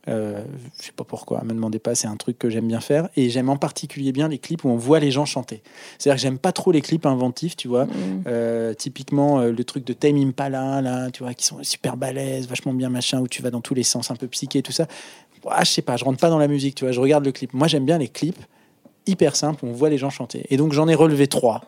Euh, 0.07 0.41
je 0.79 0.85
sais 0.85 0.91
pas 0.95 1.03
pourquoi, 1.03 1.43
me 1.43 1.49
demandez 1.49 1.79
pas, 1.79 1.93
c'est 1.93 2.07
un 2.07 2.15
truc 2.15 2.37
que 2.37 2.49
j'aime 2.49 2.67
bien 2.67 2.79
faire. 2.79 3.09
Et 3.17 3.29
j'aime 3.29 3.49
en 3.49 3.57
particulier 3.57 4.11
bien 4.11 4.27
les 4.27 4.37
clips 4.37 4.63
où 4.63 4.69
on 4.69 4.77
voit 4.77 4.99
les 4.99 5.11
gens 5.11 5.25
chanter. 5.25 5.63
C'est-à-dire 5.97 6.17
que 6.17 6.21
j'aime 6.21 6.37
pas 6.37 6.51
trop 6.51 6.71
les 6.71 6.81
clips 6.81 7.05
inventifs, 7.05 7.57
tu 7.57 7.67
vois. 7.67 7.85
Mm. 7.85 7.89
Euh, 8.27 8.73
typiquement, 8.73 9.39
euh, 9.39 9.51
le 9.51 9.63
truc 9.63 9.83
de 9.83 9.93
Tame 9.93 10.17
Impala, 10.17 10.81
là, 10.81 11.09
tu 11.11 11.23
vois, 11.23 11.33
qui 11.33 11.45
sont 11.45 11.57
super 11.63 11.97
balèzes, 11.97 12.47
vachement 12.47 12.73
bien 12.73 12.89
machin, 12.89 13.19
où 13.19 13.27
tu 13.27 13.41
vas 13.41 13.49
dans 13.49 13.61
tous 13.61 13.73
les 13.73 13.83
sens, 13.83 14.11
un 14.11 14.15
peu 14.15 14.27
psyché, 14.27 14.61
tout 14.61 14.71
ça. 14.71 14.87
Ouah, 15.43 15.63
je 15.63 15.71
sais 15.71 15.81
pas, 15.81 15.97
je 15.97 16.05
rentre 16.05 16.19
pas 16.19 16.29
dans 16.29 16.39
la 16.39 16.47
musique, 16.47 16.75
tu 16.75 16.85
vois, 16.85 16.91
je 16.93 17.01
regarde 17.01 17.25
le 17.25 17.31
clip. 17.31 17.53
Moi, 17.53 17.67
j'aime 17.67 17.85
bien 17.85 17.97
les 17.97 18.07
clips 18.07 18.39
hyper 19.07 19.35
simples, 19.35 19.65
où 19.65 19.69
on 19.69 19.73
voit 19.73 19.89
les 19.89 19.97
gens 19.97 20.09
chanter. 20.09 20.45
Et 20.49 20.57
donc, 20.57 20.73
j'en 20.73 20.87
ai 20.87 20.95
relevé 20.95 21.27
trois. 21.27 21.61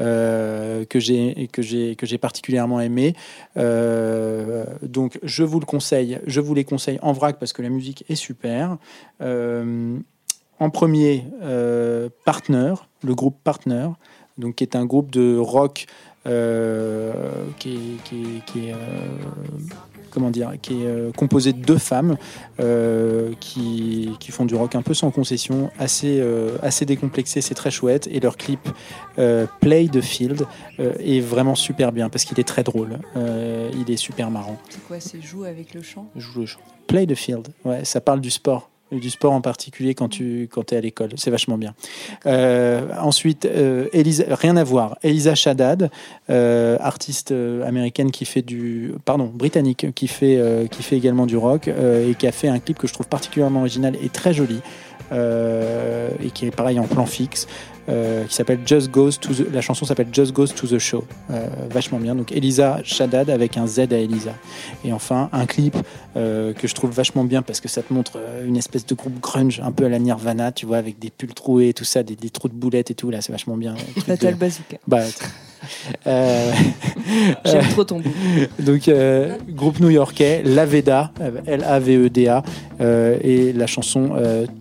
euh, 0.00 0.84
que 0.84 1.00
j'ai 1.00 1.48
que 1.52 1.60
j'ai 1.60 1.96
que 1.96 2.06
j'ai 2.06 2.18
particulièrement 2.18 2.80
aimé 2.80 3.14
Euh, 3.56 4.64
donc 4.82 5.18
je 5.22 5.42
vous 5.42 5.58
le 5.58 5.66
conseille 5.66 6.20
je 6.26 6.40
vous 6.40 6.54
les 6.54 6.64
conseille 6.64 6.98
en 7.02 7.12
vrac 7.12 7.38
parce 7.38 7.52
que 7.52 7.62
la 7.62 7.68
musique 7.68 8.04
est 8.08 8.14
super 8.14 8.76
Euh, 9.20 9.98
en 10.60 10.70
premier 10.70 11.24
Partner 12.24 12.74
le 13.02 13.14
groupe 13.14 13.38
Partner 13.42 13.88
donc 14.36 14.56
qui 14.56 14.64
est 14.64 14.76
un 14.76 14.86
groupe 14.86 15.10
de 15.10 15.36
rock 15.36 15.86
qui 17.58 17.98
est, 18.06 18.74
comment 20.18 20.30
dire, 20.32 20.52
qui 20.60 20.82
est 20.82 20.86
euh, 20.86 21.12
composé 21.12 21.52
de 21.52 21.64
deux 21.64 21.78
femmes 21.78 22.16
euh, 22.58 23.30
qui, 23.38 24.10
qui 24.18 24.32
font 24.32 24.44
du 24.46 24.56
rock 24.56 24.74
un 24.74 24.82
peu 24.82 24.94
sans 24.94 25.12
concession, 25.12 25.70
assez, 25.78 26.18
euh, 26.20 26.56
assez 26.60 26.84
décomplexé, 26.84 27.40
c'est 27.40 27.54
très 27.54 27.70
chouette. 27.70 28.08
Et 28.10 28.18
leur 28.18 28.36
clip 28.36 28.68
euh, 29.20 29.46
Play 29.60 29.86
the 29.86 30.00
Field 30.00 30.44
euh, 30.80 30.92
est 30.98 31.20
vraiment 31.20 31.54
super 31.54 31.92
bien 31.92 32.08
parce 32.08 32.24
qu'il 32.24 32.40
est 32.40 32.48
très 32.48 32.64
drôle, 32.64 32.98
Euh, 33.16 33.70
il 33.80 33.92
est 33.92 33.96
super 33.96 34.30
marrant. 34.30 34.56
C'est 34.68 34.84
quoi 34.88 34.98
C'est 34.98 35.22
joue 35.22 35.44
avec 35.44 35.72
le 35.74 35.82
chant? 35.82 36.08
Joue 36.16 36.40
le 36.40 36.46
chant. 36.46 36.60
Play 36.88 37.06
the 37.06 37.14
Field, 37.14 37.48
ouais, 37.64 37.84
ça 37.84 38.00
parle 38.00 38.20
du 38.20 38.30
sport. 38.30 38.70
Du 38.90 39.10
sport 39.10 39.32
en 39.34 39.42
particulier 39.42 39.94
quand 39.94 40.08
tu 40.08 40.48
quand 40.50 40.72
es 40.72 40.76
à 40.76 40.80
l'école, 40.80 41.10
c'est 41.16 41.30
vachement 41.30 41.58
bien. 41.58 41.74
Euh, 42.24 42.88
ensuite, 42.98 43.44
euh, 43.44 43.86
rien 44.30 44.56
à 44.56 44.64
voir. 44.64 44.96
Elisa 45.02 45.34
Shaddad, 45.34 45.90
euh, 46.30 46.78
artiste 46.80 47.34
américaine 47.66 48.10
qui 48.10 48.24
fait 48.24 48.40
du, 48.40 48.94
pardon, 49.04 49.26
britannique, 49.26 49.94
qui 49.94 50.08
fait 50.08 50.42
qui 50.70 50.82
fait 50.82 50.96
également 50.96 51.26
du 51.26 51.36
rock 51.36 51.68
et 51.68 52.14
qui 52.14 52.26
a 52.26 52.32
fait 52.32 52.48
un 52.48 52.58
clip 52.60 52.78
que 52.78 52.86
je 52.86 52.94
trouve 52.94 53.08
particulièrement 53.08 53.60
original 53.60 53.94
et 54.02 54.08
très 54.08 54.32
joli 54.32 54.60
et 55.12 56.30
qui 56.32 56.46
est 56.46 56.54
pareil 56.54 56.80
en 56.80 56.86
plan 56.86 57.04
fixe. 57.04 57.46
Euh, 57.88 58.24
qui 58.24 58.34
s'appelle 58.34 58.60
Just 58.66 58.90
Goes 58.90 59.12
to 59.20 59.32
the, 59.32 59.52
la 59.52 59.60
chanson 59.60 59.84
s'appelle 59.84 60.08
Just 60.12 60.32
Goes 60.32 60.48
to 60.48 60.66
the 60.66 60.78
Show 60.78 61.04
Euh, 61.30 61.46
vachement 61.70 61.98
bien 61.98 62.14
donc 62.14 62.32
Elisa 62.32 62.80
Shaddad 62.84 63.30
avec 63.30 63.56
un 63.56 63.66
Z 63.66 63.80
à 63.92 63.96
Elisa 63.96 64.32
et 64.84 64.92
enfin 64.92 65.28
un 65.32 65.46
clip 65.46 65.76
euh, 66.16 66.52
que 66.52 66.66
je 66.68 66.74
trouve 66.74 66.90
vachement 66.90 67.24
bien 67.24 67.42
parce 67.42 67.60
que 67.60 67.68
ça 67.68 67.82
te 67.82 67.92
montre 67.92 68.18
une 68.46 68.56
espèce 68.56 68.84
de 68.86 68.94
groupe 68.94 69.20
grunge 69.20 69.60
un 69.64 69.72
peu 69.72 69.84
à 69.86 69.88
la 69.88 69.98
Nirvana 69.98 70.52
tu 70.52 70.66
vois 70.66 70.76
avec 70.78 70.98
des 70.98 71.10
pulls 71.10 71.34
troués 71.34 71.72
tout 71.72 71.84
ça 71.84 72.02
des, 72.02 72.16
des 72.16 72.30
trous 72.30 72.48
de 72.48 72.54
boulettes 72.54 72.90
et 72.90 72.94
tout 72.94 73.10
là 73.10 73.20
c'est 73.20 73.32
vachement 73.32 73.56
bien 73.56 73.74
Fatal 74.06 74.34
de- 74.34 74.38
Bazooka. 74.38 74.76
bah, 74.86 75.02
euh, 76.06 76.52
J'aime 77.44 77.68
trop 77.70 77.84
ton 77.84 78.00
donc, 78.60 78.88
euh, 78.88 79.36
groupe 79.48 79.80
new-yorkais, 79.80 80.42
Laveda, 80.44 81.10
L-A-V-E-D-A, 81.46 82.42
euh, 82.80 83.18
et 83.22 83.52
la 83.52 83.66
chanson 83.66 84.10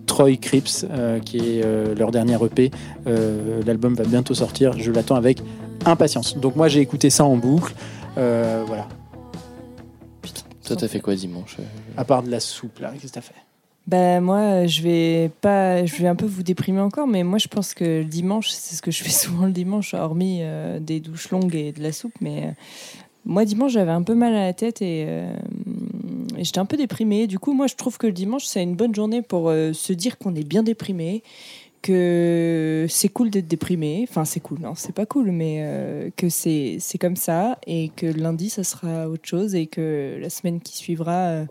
Troy 0.06 0.38
Cripps, 0.38 0.86
euh, 0.90 1.20
qui 1.20 1.38
est 1.60 1.66
leur 1.98 2.12
dernière 2.12 2.44
EP. 2.45 2.72
Euh, 3.18 3.61
L'album 3.65 3.95
va 3.95 4.03
bientôt 4.03 4.34
sortir, 4.34 4.77
je 4.77 4.91
l'attends 4.91 5.15
avec 5.15 5.41
impatience. 5.85 6.38
Donc, 6.38 6.56
moi, 6.56 6.68
j'ai 6.68 6.81
écouté 6.81 7.10
ça 7.10 7.26
en 7.26 7.38
boucle. 7.38 7.73
Euh, 8.18 8.64
voilà. 8.65 8.88
Toi, 10.65 10.76
t'as 10.76 10.88
fait 10.88 10.99
quoi 10.99 11.15
dimanche 11.15 11.57
euh 11.60 11.64
À 11.95 12.03
part 12.03 12.23
de 12.23 12.30
la 12.30 12.39
soupe, 12.39 12.80
là, 12.80 12.91
qu'est-ce 12.94 13.11
que 13.11 13.15
t'as 13.15 13.22
fait? 13.22 13.34
Ben 13.88 14.19
moi, 14.19 14.65
je 14.65 14.81
vais 14.81 15.31
pas, 15.39 15.85
je 15.85 15.95
vais 15.95 16.10
un 16.10 16.15
peu 16.15 16.26
vous 16.26 16.44
déprimer 16.44 16.81
encore, 16.81 17.07
mais 17.07 17.23
moi 17.23 17.38
je 17.38 17.48
pense 17.48 17.73
que 17.73 17.85
le 17.85 18.03
dimanche, 18.03 18.49
c'est 18.49 18.76
ce 18.76 18.81
que 18.81 18.91
je 18.91 19.02
fais 19.02 19.10
souvent 19.26 19.45
le 19.45 19.53
dimanche, 19.53 19.94
hormis 19.94 20.39
euh, 20.41 20.80
des 20.80 20.99
douches 20.99 21.31
longues 21.31 21.56
et 21.56 21.72
de 21.72 21.81
la 21.81 21.94
soupe. 21.94 22.14
Mais 22.19 22.48
euh, 22.48 22.52
moi 23.23 23.45
dimanche, 23.45 23.72
j'avais 23.72 23.91
un 23.91 24.03
peu 24.03 24.14
mal 24.14 24.35
à 24.35 24.44
la 24.44 24.53
tête 24.53 24.81
et, 24.81 25.06
euh, 25.07 25.34
et 26.38 26.44
j'étais 26.44 26.60
un 26.60 26.65
peu 26.65 26.76
déprimée. 26.76 27.27
Du 27.27 27.39
coup, 27.39 27.53
moi 27.53 27.68
je 27.68 27.76
trouve 27.76 27.98
que 27.98 28.07
le 28.07 28.14
dimanche, 28.14 28.45
c'est 28.45 28.61
une 28.61 28.76
bonne 28.76 28.94
journée 28.94 29.22
pour 29.22 29.49
euh, 29.49 29.72
se 29.72 29.94
dire 29.94 30.18
qu'on 30.18 30.35
est 30.35 30.48
bien 30.48 30.64
déprimé, 30.64 31.23
que 31.82 32.86
c'est 32.90 33.10
cool 33.10 33.30
d'être 33.30 33.48
déprimé. 33.48 34.06
Enfin, 34.08 34.26
c'est 34.26 34.40
cool, 34.40 34.60
non, 34.60 34.74
c'est 34.76 34.94
pas 34.94 35.06
cool, 35.06 35.32
mais 35.32 35.60
euh, 35.62 36.10
que 36.16 36.30
c'est 36.30 36.80
comme 36.99 37.16
ça 37.16 37.58
et 37.68 37.90
que 37.95 38.06
lundi, 38.06 38.49
ça 38.49 38.64
sera 38.64 39.10
autre 39.10 39.28
chose 39.28 39.56
et 39.56 39.68
que 39.68 40.18
la 40.20 40.30
semaine 40.30 40.60
qui 40.60 40.78
suivra. 40.78 41.28
euh, 41.28 41.45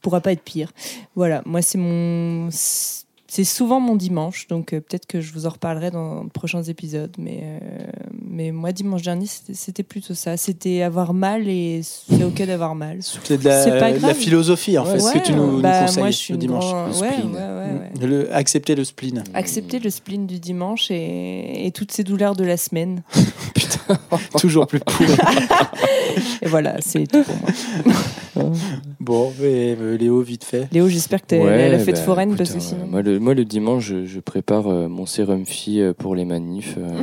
pourra 0.00 0.20
pas 0.20 0.32
être 0.32 0.42
pire. 0.42 0.72
Voilà, 1.14 1.42
moi 1.44 1.62
c'est 1.62 1.78
mon 1.78 2.48
c'est 2.50 3.44
souvent 3.44 3.78
mon 3.78 3.94
dimanche, 3.94 4.48
donc 4.48 4.72
euh, 4.72 4.80
peut-être 4.80 5.06
que 5.06 5.20
je 5.20 5.32
vous 5.32 5.46
en 5.46 5.50
reparlerai 5.50 5.92
dans 5.92 6.24
de 6.24 6.30
prochains 6.30 6.64
épisodes. 6.64 7.14
Mais, 7.16 7.42
euh, 7.44 7.86
mais 8.30 8.52
moi, 8.52 8.72
dimanche 8.72 9.02
dernier, 9.02 9.26
c'était- 9.26 9.82
plutôt 9.82 10.14
ça. 10.14 10.36
C'était 10.36 10.82
avoir 10.82 11.12
mal 11.14 11.48
et 11.48 11.80
c'est 11.82 12.22
ok 12.22 12.42
d'avoir 12.46 12.74
mal. 12.74 12.98
C'est 13.00 13.38
de 13.42 13.44
la, 13.48 13.64
pas 13.78 13.90
grave. 13.92 14.02
la 14.02 14.14
philosophie, 14.14 14.78
en 14.78 14.84
fait, 14.84 15.00
ce 15.00 15.06
Ouais, 15.06 15.20
que 15.20 15.26
tu 15.26 15.32
nous, 15.32 15.56
nous 15.56 15.60
bah, 15.60 15.80
conseilles 15.82 15.98
moi, 16.02 16.10
je 16.10 16.16
suis 16.16 16.32
le 16.34 16.38
dimanche. 16.38 16.64
grand- 16.64 16.86
Le 16.86 16.92
ouais, 16.92 16.94
spleen. 17.12 17.30
ouais, 17.32 17.38
ouais, 17.38 18.00
ouais. 18.00 18.06
Le- 18.06 18.34
accepter 18.34 18.74
le 18.74 18.84
spleen. 18.84 19.24
Accepter 19.34 19.78
le 19.80 19.90
spleen 19.90 20.26
du 20.26 20.38
dimanche 20.38 20.90
et, 20.90 21.66
et 21.66 21.70
toutes 21.72 21.90
ces 21.92 22.04
douleurs 22.04 22.36
de 22.36 22.44
la 22.44 22.56
semaine. 22.56 23.02
Toujours 24.38 24.66
plus 24.68 24.78
pourri. 24.80 25.06
Et 26.42 26.46
voilà, 26.46 26.76
c'est 26.80 27.06
tout 27.06 27.22
pour 27.24 28.44
moi. 28.44 28.52
bon, 29.00 29.32
euh, 29.40 29.96
Léo, 29.96 30.20
vite 30.22 30.44
fait. 30.44 30.68
Léo, 30.72 30.88
j'espère 30.88 31.20
que 31.22 31.26
t'as 31.28 31.38
Ouais, 31.38 31.68
la 31.70 31.78
fête 31.78 31.96
bah, 31.96 32.02
foraine 32.02 32.28
écoute, 32.30 32.38
parce 32.38 32.50
que 32.52 32.56
euh, 32.58 32.60
sinon. 32.60 32.86
moi, 32.88 33.02
le, 33.02 33.18
moi, 33.18 33.34
le 33.34 33.44
dimanche, 33.44 33.84
je, 33.84 34.06
je 34.06 34.20
prépare 34.20 34.68
euh, 34.68 34.88
mon 34.88 35.06
sérum 35.06 35.44
euh, 35.68 35.92
pour 35.92 36.14
les 36.14 36.24
manifs 36.24 36.76
euh, 36.78 37.02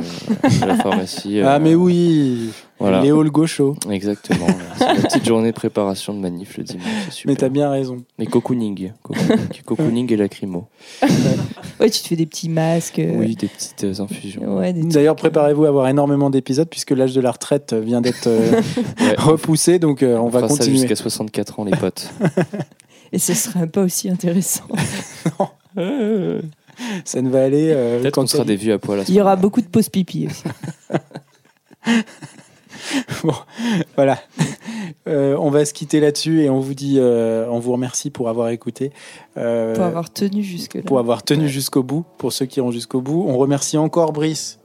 à 0.62 0.66
la 0.66 0.76
pharmacie. 0.76 1.17
Ah, 1.24 1.56
euh, 1.56 1.58
mais 1.60 1.74
oui 1.74 2.50
Voilà. 2.78 3.00
Léo 3.02 3.22
le 3.22 3.30
gaucho. 3.30 3.76
Exactement. 3.90 4.46
C'est 4.78 4.86
la 4.86 4.94
petite 4.94 5.26
journée 5.26 5.48
de 5.50 5.54
préparation 5.56 6.14
de 6.14 6.18
manif 6.20 6.56
le 6.58 6.64
dimanche. 6.64 6.84
super. 7.10 7.30
Mais 7.32 7.36
t'as 7.36 7.48
bien 7.48 7.70
raison. 7.70 7.98
Mais 8.18 8.26
cocooning. 8.26 8.92
Cocooning, 9.02 9.38
cocooning 9.64 10.12
et 10.12 10.16
lacrymo. 10.16 10.66
Ouais, 11.80 11.90
tu 11.90 12.00
te 12.02 12.08
fais 12.08 12.16
des 12.16 12.26
petits 12.26 12.48
masques. 12.48 12.98
euh, 12.98 13.16
Oui, 13.18 13.34
des 13.36 13.48
petites 13.48 13.84
euh, 13.84 14.00
infusions. 14.02 14.58
Ouais, 14.58 14.72
des 14.72 14.82
D'ailleurs, 14.82 15.16
préparez-vous 15.16 15.64
à 15.64 15.68
avoir 15.68 15.88
énormément 15.88 16.30
d'épisodes 16.30 16.68
puisque 16.68 16.90
l'âge 16.92 17.14
de 17.14 17.20
la 17.20 17.30
retraite 17.30 17.72
vient 17.74 18.00
d'être 18.00 18.26
euh, 18.26 18.60
Ouais. 19.00 19.14
repoussé, 19.18 19.78
donc 19.78 20.02
euh, 20.02 20.16
on, 20.16 20.24
On 20.26 20.28
va 20.28 20.40
fera 20.40 20.48
ça 20.50 20.56
continuer. 20.58 20.78
jusqu'à 20.78 20.96
64 20.96 21.60
ans, 21.60 21.64
les 21.64 21.76
potes. 21.76 22.10
Et 23.12 23.18
ce 23.18 23.32
serait 23.34 23.66
pas 23.66 23.82
aussi 23.82 24.08
intéressant. 24.10 24.64
Ça 27.04 27.20
ne 27.22 27.30
va 27.30 27.42
aller. 27.44 27.70
euh, 27.72 28.00
Peut-être 28.00 28.14
qu'on 28.14 28.26
sera 28.26 28.44
des 28.44 28.56
vieux 28.56 28.74
à 28.74 28.78
poil 28.78 29.00
à 29.00 29.04
Il 29.08 29.14
y 29.14 29.20
aura 29.20 29.36
beaucoup 29.36 29.60
de 29.60 29.66
pauses 29.66 29.88
pipi 29.88 30.26
aussi. 30.28 30.44
Bon, 33.22 33.34
voilà. 33.96 34.18
Euh, 35.08 35.36
on 35.38 35.50
va 35.50 35.64
se 35.64 35.74
quitter 35.74 36.00
là-dessus 36.00 36.42
et 36.42 36.50
on 36.50 36.60
vous 36.60 36.74
dit, 36.74 36.96
euh, 36.98 37.46
on 37.50 37.58
vous 37.58 37.72
remercie 37.72 38.10
pour 38.10 38.28
avoir 38.28 38.48
écouté, 38.50 38.92
euh, 39.36 39.74
Pour 39.74 39.84
avoir 39.84 40.10
tenu 40.12 40.42
jusque-là. 40.42 40.82
pour 40.82 40.98
avoir 40.98 41.22
tenu 41.22 41.48
jusqu'au 41.48 41.82
bout, 41.82 42.04
pour 42.18 42.32
ceux 42.32 42.46
qui 42.46 42.60
iront 42.60 42.70
jusqu'au 42.70 43.00
bout. 43.00 43.24
On 43.28 43.36
remercie 43.36 43.76
encore 43.76 44.12
Brice 44.12 44.58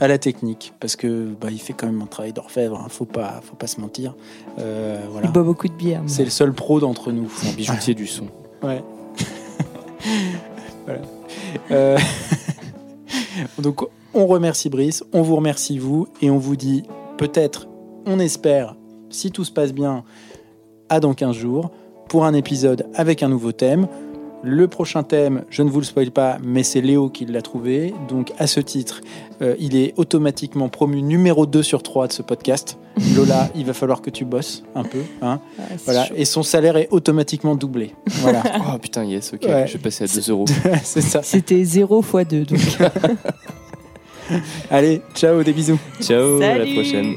à 0.00 0.08
la 0.08 0.18
technique 0.18 0.72
parce 0.80 0.96
que 0.96 1.28
bah, 1.40 1.48
il 1.50 1.58
fait 1.60 1.72
quand 1.74 1.86
même 1.86 2.00
un 2.00 2.06
travail 2.06 2.32
d'orfèvre. 2.32 2.78
Hein, 2.80 2.86
faut 2.88 3.04
pas, 3.04 3.40
faut 3.44 3.56
pas 3.56 3.66
se 3.66 3.80
mentir. 3.80 4.14
Euh, 4.58 5.00
voilà. 5.10 5.26
Il 5.28 5.32
boit 5.32 5.42
beaucoup 5.42 5.68
de 5.68 5.74
bière. 5.74 6.02
C'est 6.06 6.24
le 6.24 6.30
seul 6.30 6.52
pro 6.54 6.80
d'entre 6.80 7.12
nous. 7.12 7.30
C'est 7.36 7.48
un 7.48 7.52
bijoutier 7.54 7.94
du 7.94 8.06
son. 8.06 8.26
Ouais. 8.62 8.82
voilà. 10.86 11.00
Euh, 11.70 11.98
Donc, 13.58 13.86
on 14.14 14.26
remercie 14.26 14.68
Brice, 14.68 15.04
on 15.12 15.22
vous 15.22 15.36
remercie 15.36 15.78
vous, 15.78 16.06
et 16.20 16.30
on 16.30 16.38
vous 16.38 16.56
dit 16.56 16.84
peut-être, 17.18 17.68
on 18.06 18.18
espère, 18.18 18.76
si 19.10 19.30
tout 19.30 19.44
se 19.44 19.52
passe 19.52 19.72
bien, 19.72 20.04
à 20.88 21.00
dans 21.00 21.14
15 21.14 21.34
jours, 21.34 21.70
pour 22.08 22.24
un 22.24 22.34
épisode 22.34 22.86
avec 22.94 23.22
un 23.22 23.28
nouveau 23.28 23.52
thème. 23.52 23.88
Le 24.44 24.66
prochain 24.66 25.04
thème, 25.04 25.44
je 25.50 25.62
ne 25.62 25.70
vous 25.70 25.78
le 25.78 25.84
spoil 25.84 26.10
pas, 26.10 26.38
mais 26.42 26.64
c'est 26.64 26.80
Léo 26.80 27.08
qui 27.08 27.26
l'a 27.26 27.42
trouvé. 27.42 27.94
Donc, 28.08 28.32
à 28.38 28.48
ce 28.48 28.58
titre, 28.58 29.00
euh, 29.40 29.54
il 29.60 29.76
est 29.76 29.94
automatiquement 29.96 30.68
promu 30.68 31.00
numéro 31.00 31.46
2 31.46 31.62
sur 31.62 31.82
3 31.84 32.08
de 32.08 32.12
ce 32.12 32.22
podcast. 32.22 32.76
Lola, 33.16 33.50
il 33.54 33.64
va 33.64 33.72
falloir 33.72 34.02
que 34.02 34.10
tu 34.10 34.24
bosses 34.24 34.64
un 34.74 34.82
peu. 34.82 34.98
Hein 35.22 35.40
Ah, 35.58 35.62
c'est 35.70 35.84
voilà. 35.84 36.04
chaud. 36.06 36.14
Et 36.16 36.24
son 36.24 36.42
salaire 36.42 36.76
est 36.76 36.88
automatiquement 36.90 37.54
doublé. 37.54 37.92
Voilà. 38.06 38.42
Oh 38.74 38.78
putain, 38.78 39.04
yes, 39.04 39.32
ok. 39.32 39.42
Ouais. 39.44 39.66
Je 39.68 39.74
vais 39.74 39.78
passer 39.78 40.04
à 40.04 40.06
2 40.08 40.30
euros. 40.30 40.44
c'est 40.82 41.00
ça. 41.02 41.22
C'était 41.22 41.62
0 41.62 42.00
x 42.02 42.28
2. 42.28 42.44
Donc. 42.44 42.58
Allez, 44.70 45.02
ciao, 45.14 45.42
des 45.42 45.52
bisous. 45.52 45.78
Ciao, 46.00 46.40
à 46.42 46.58
la 46.58 46.66
prochaine. 46.66 47.14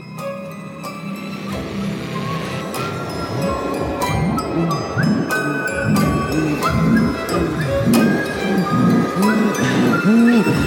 Mm-hmm. 10.05 10.64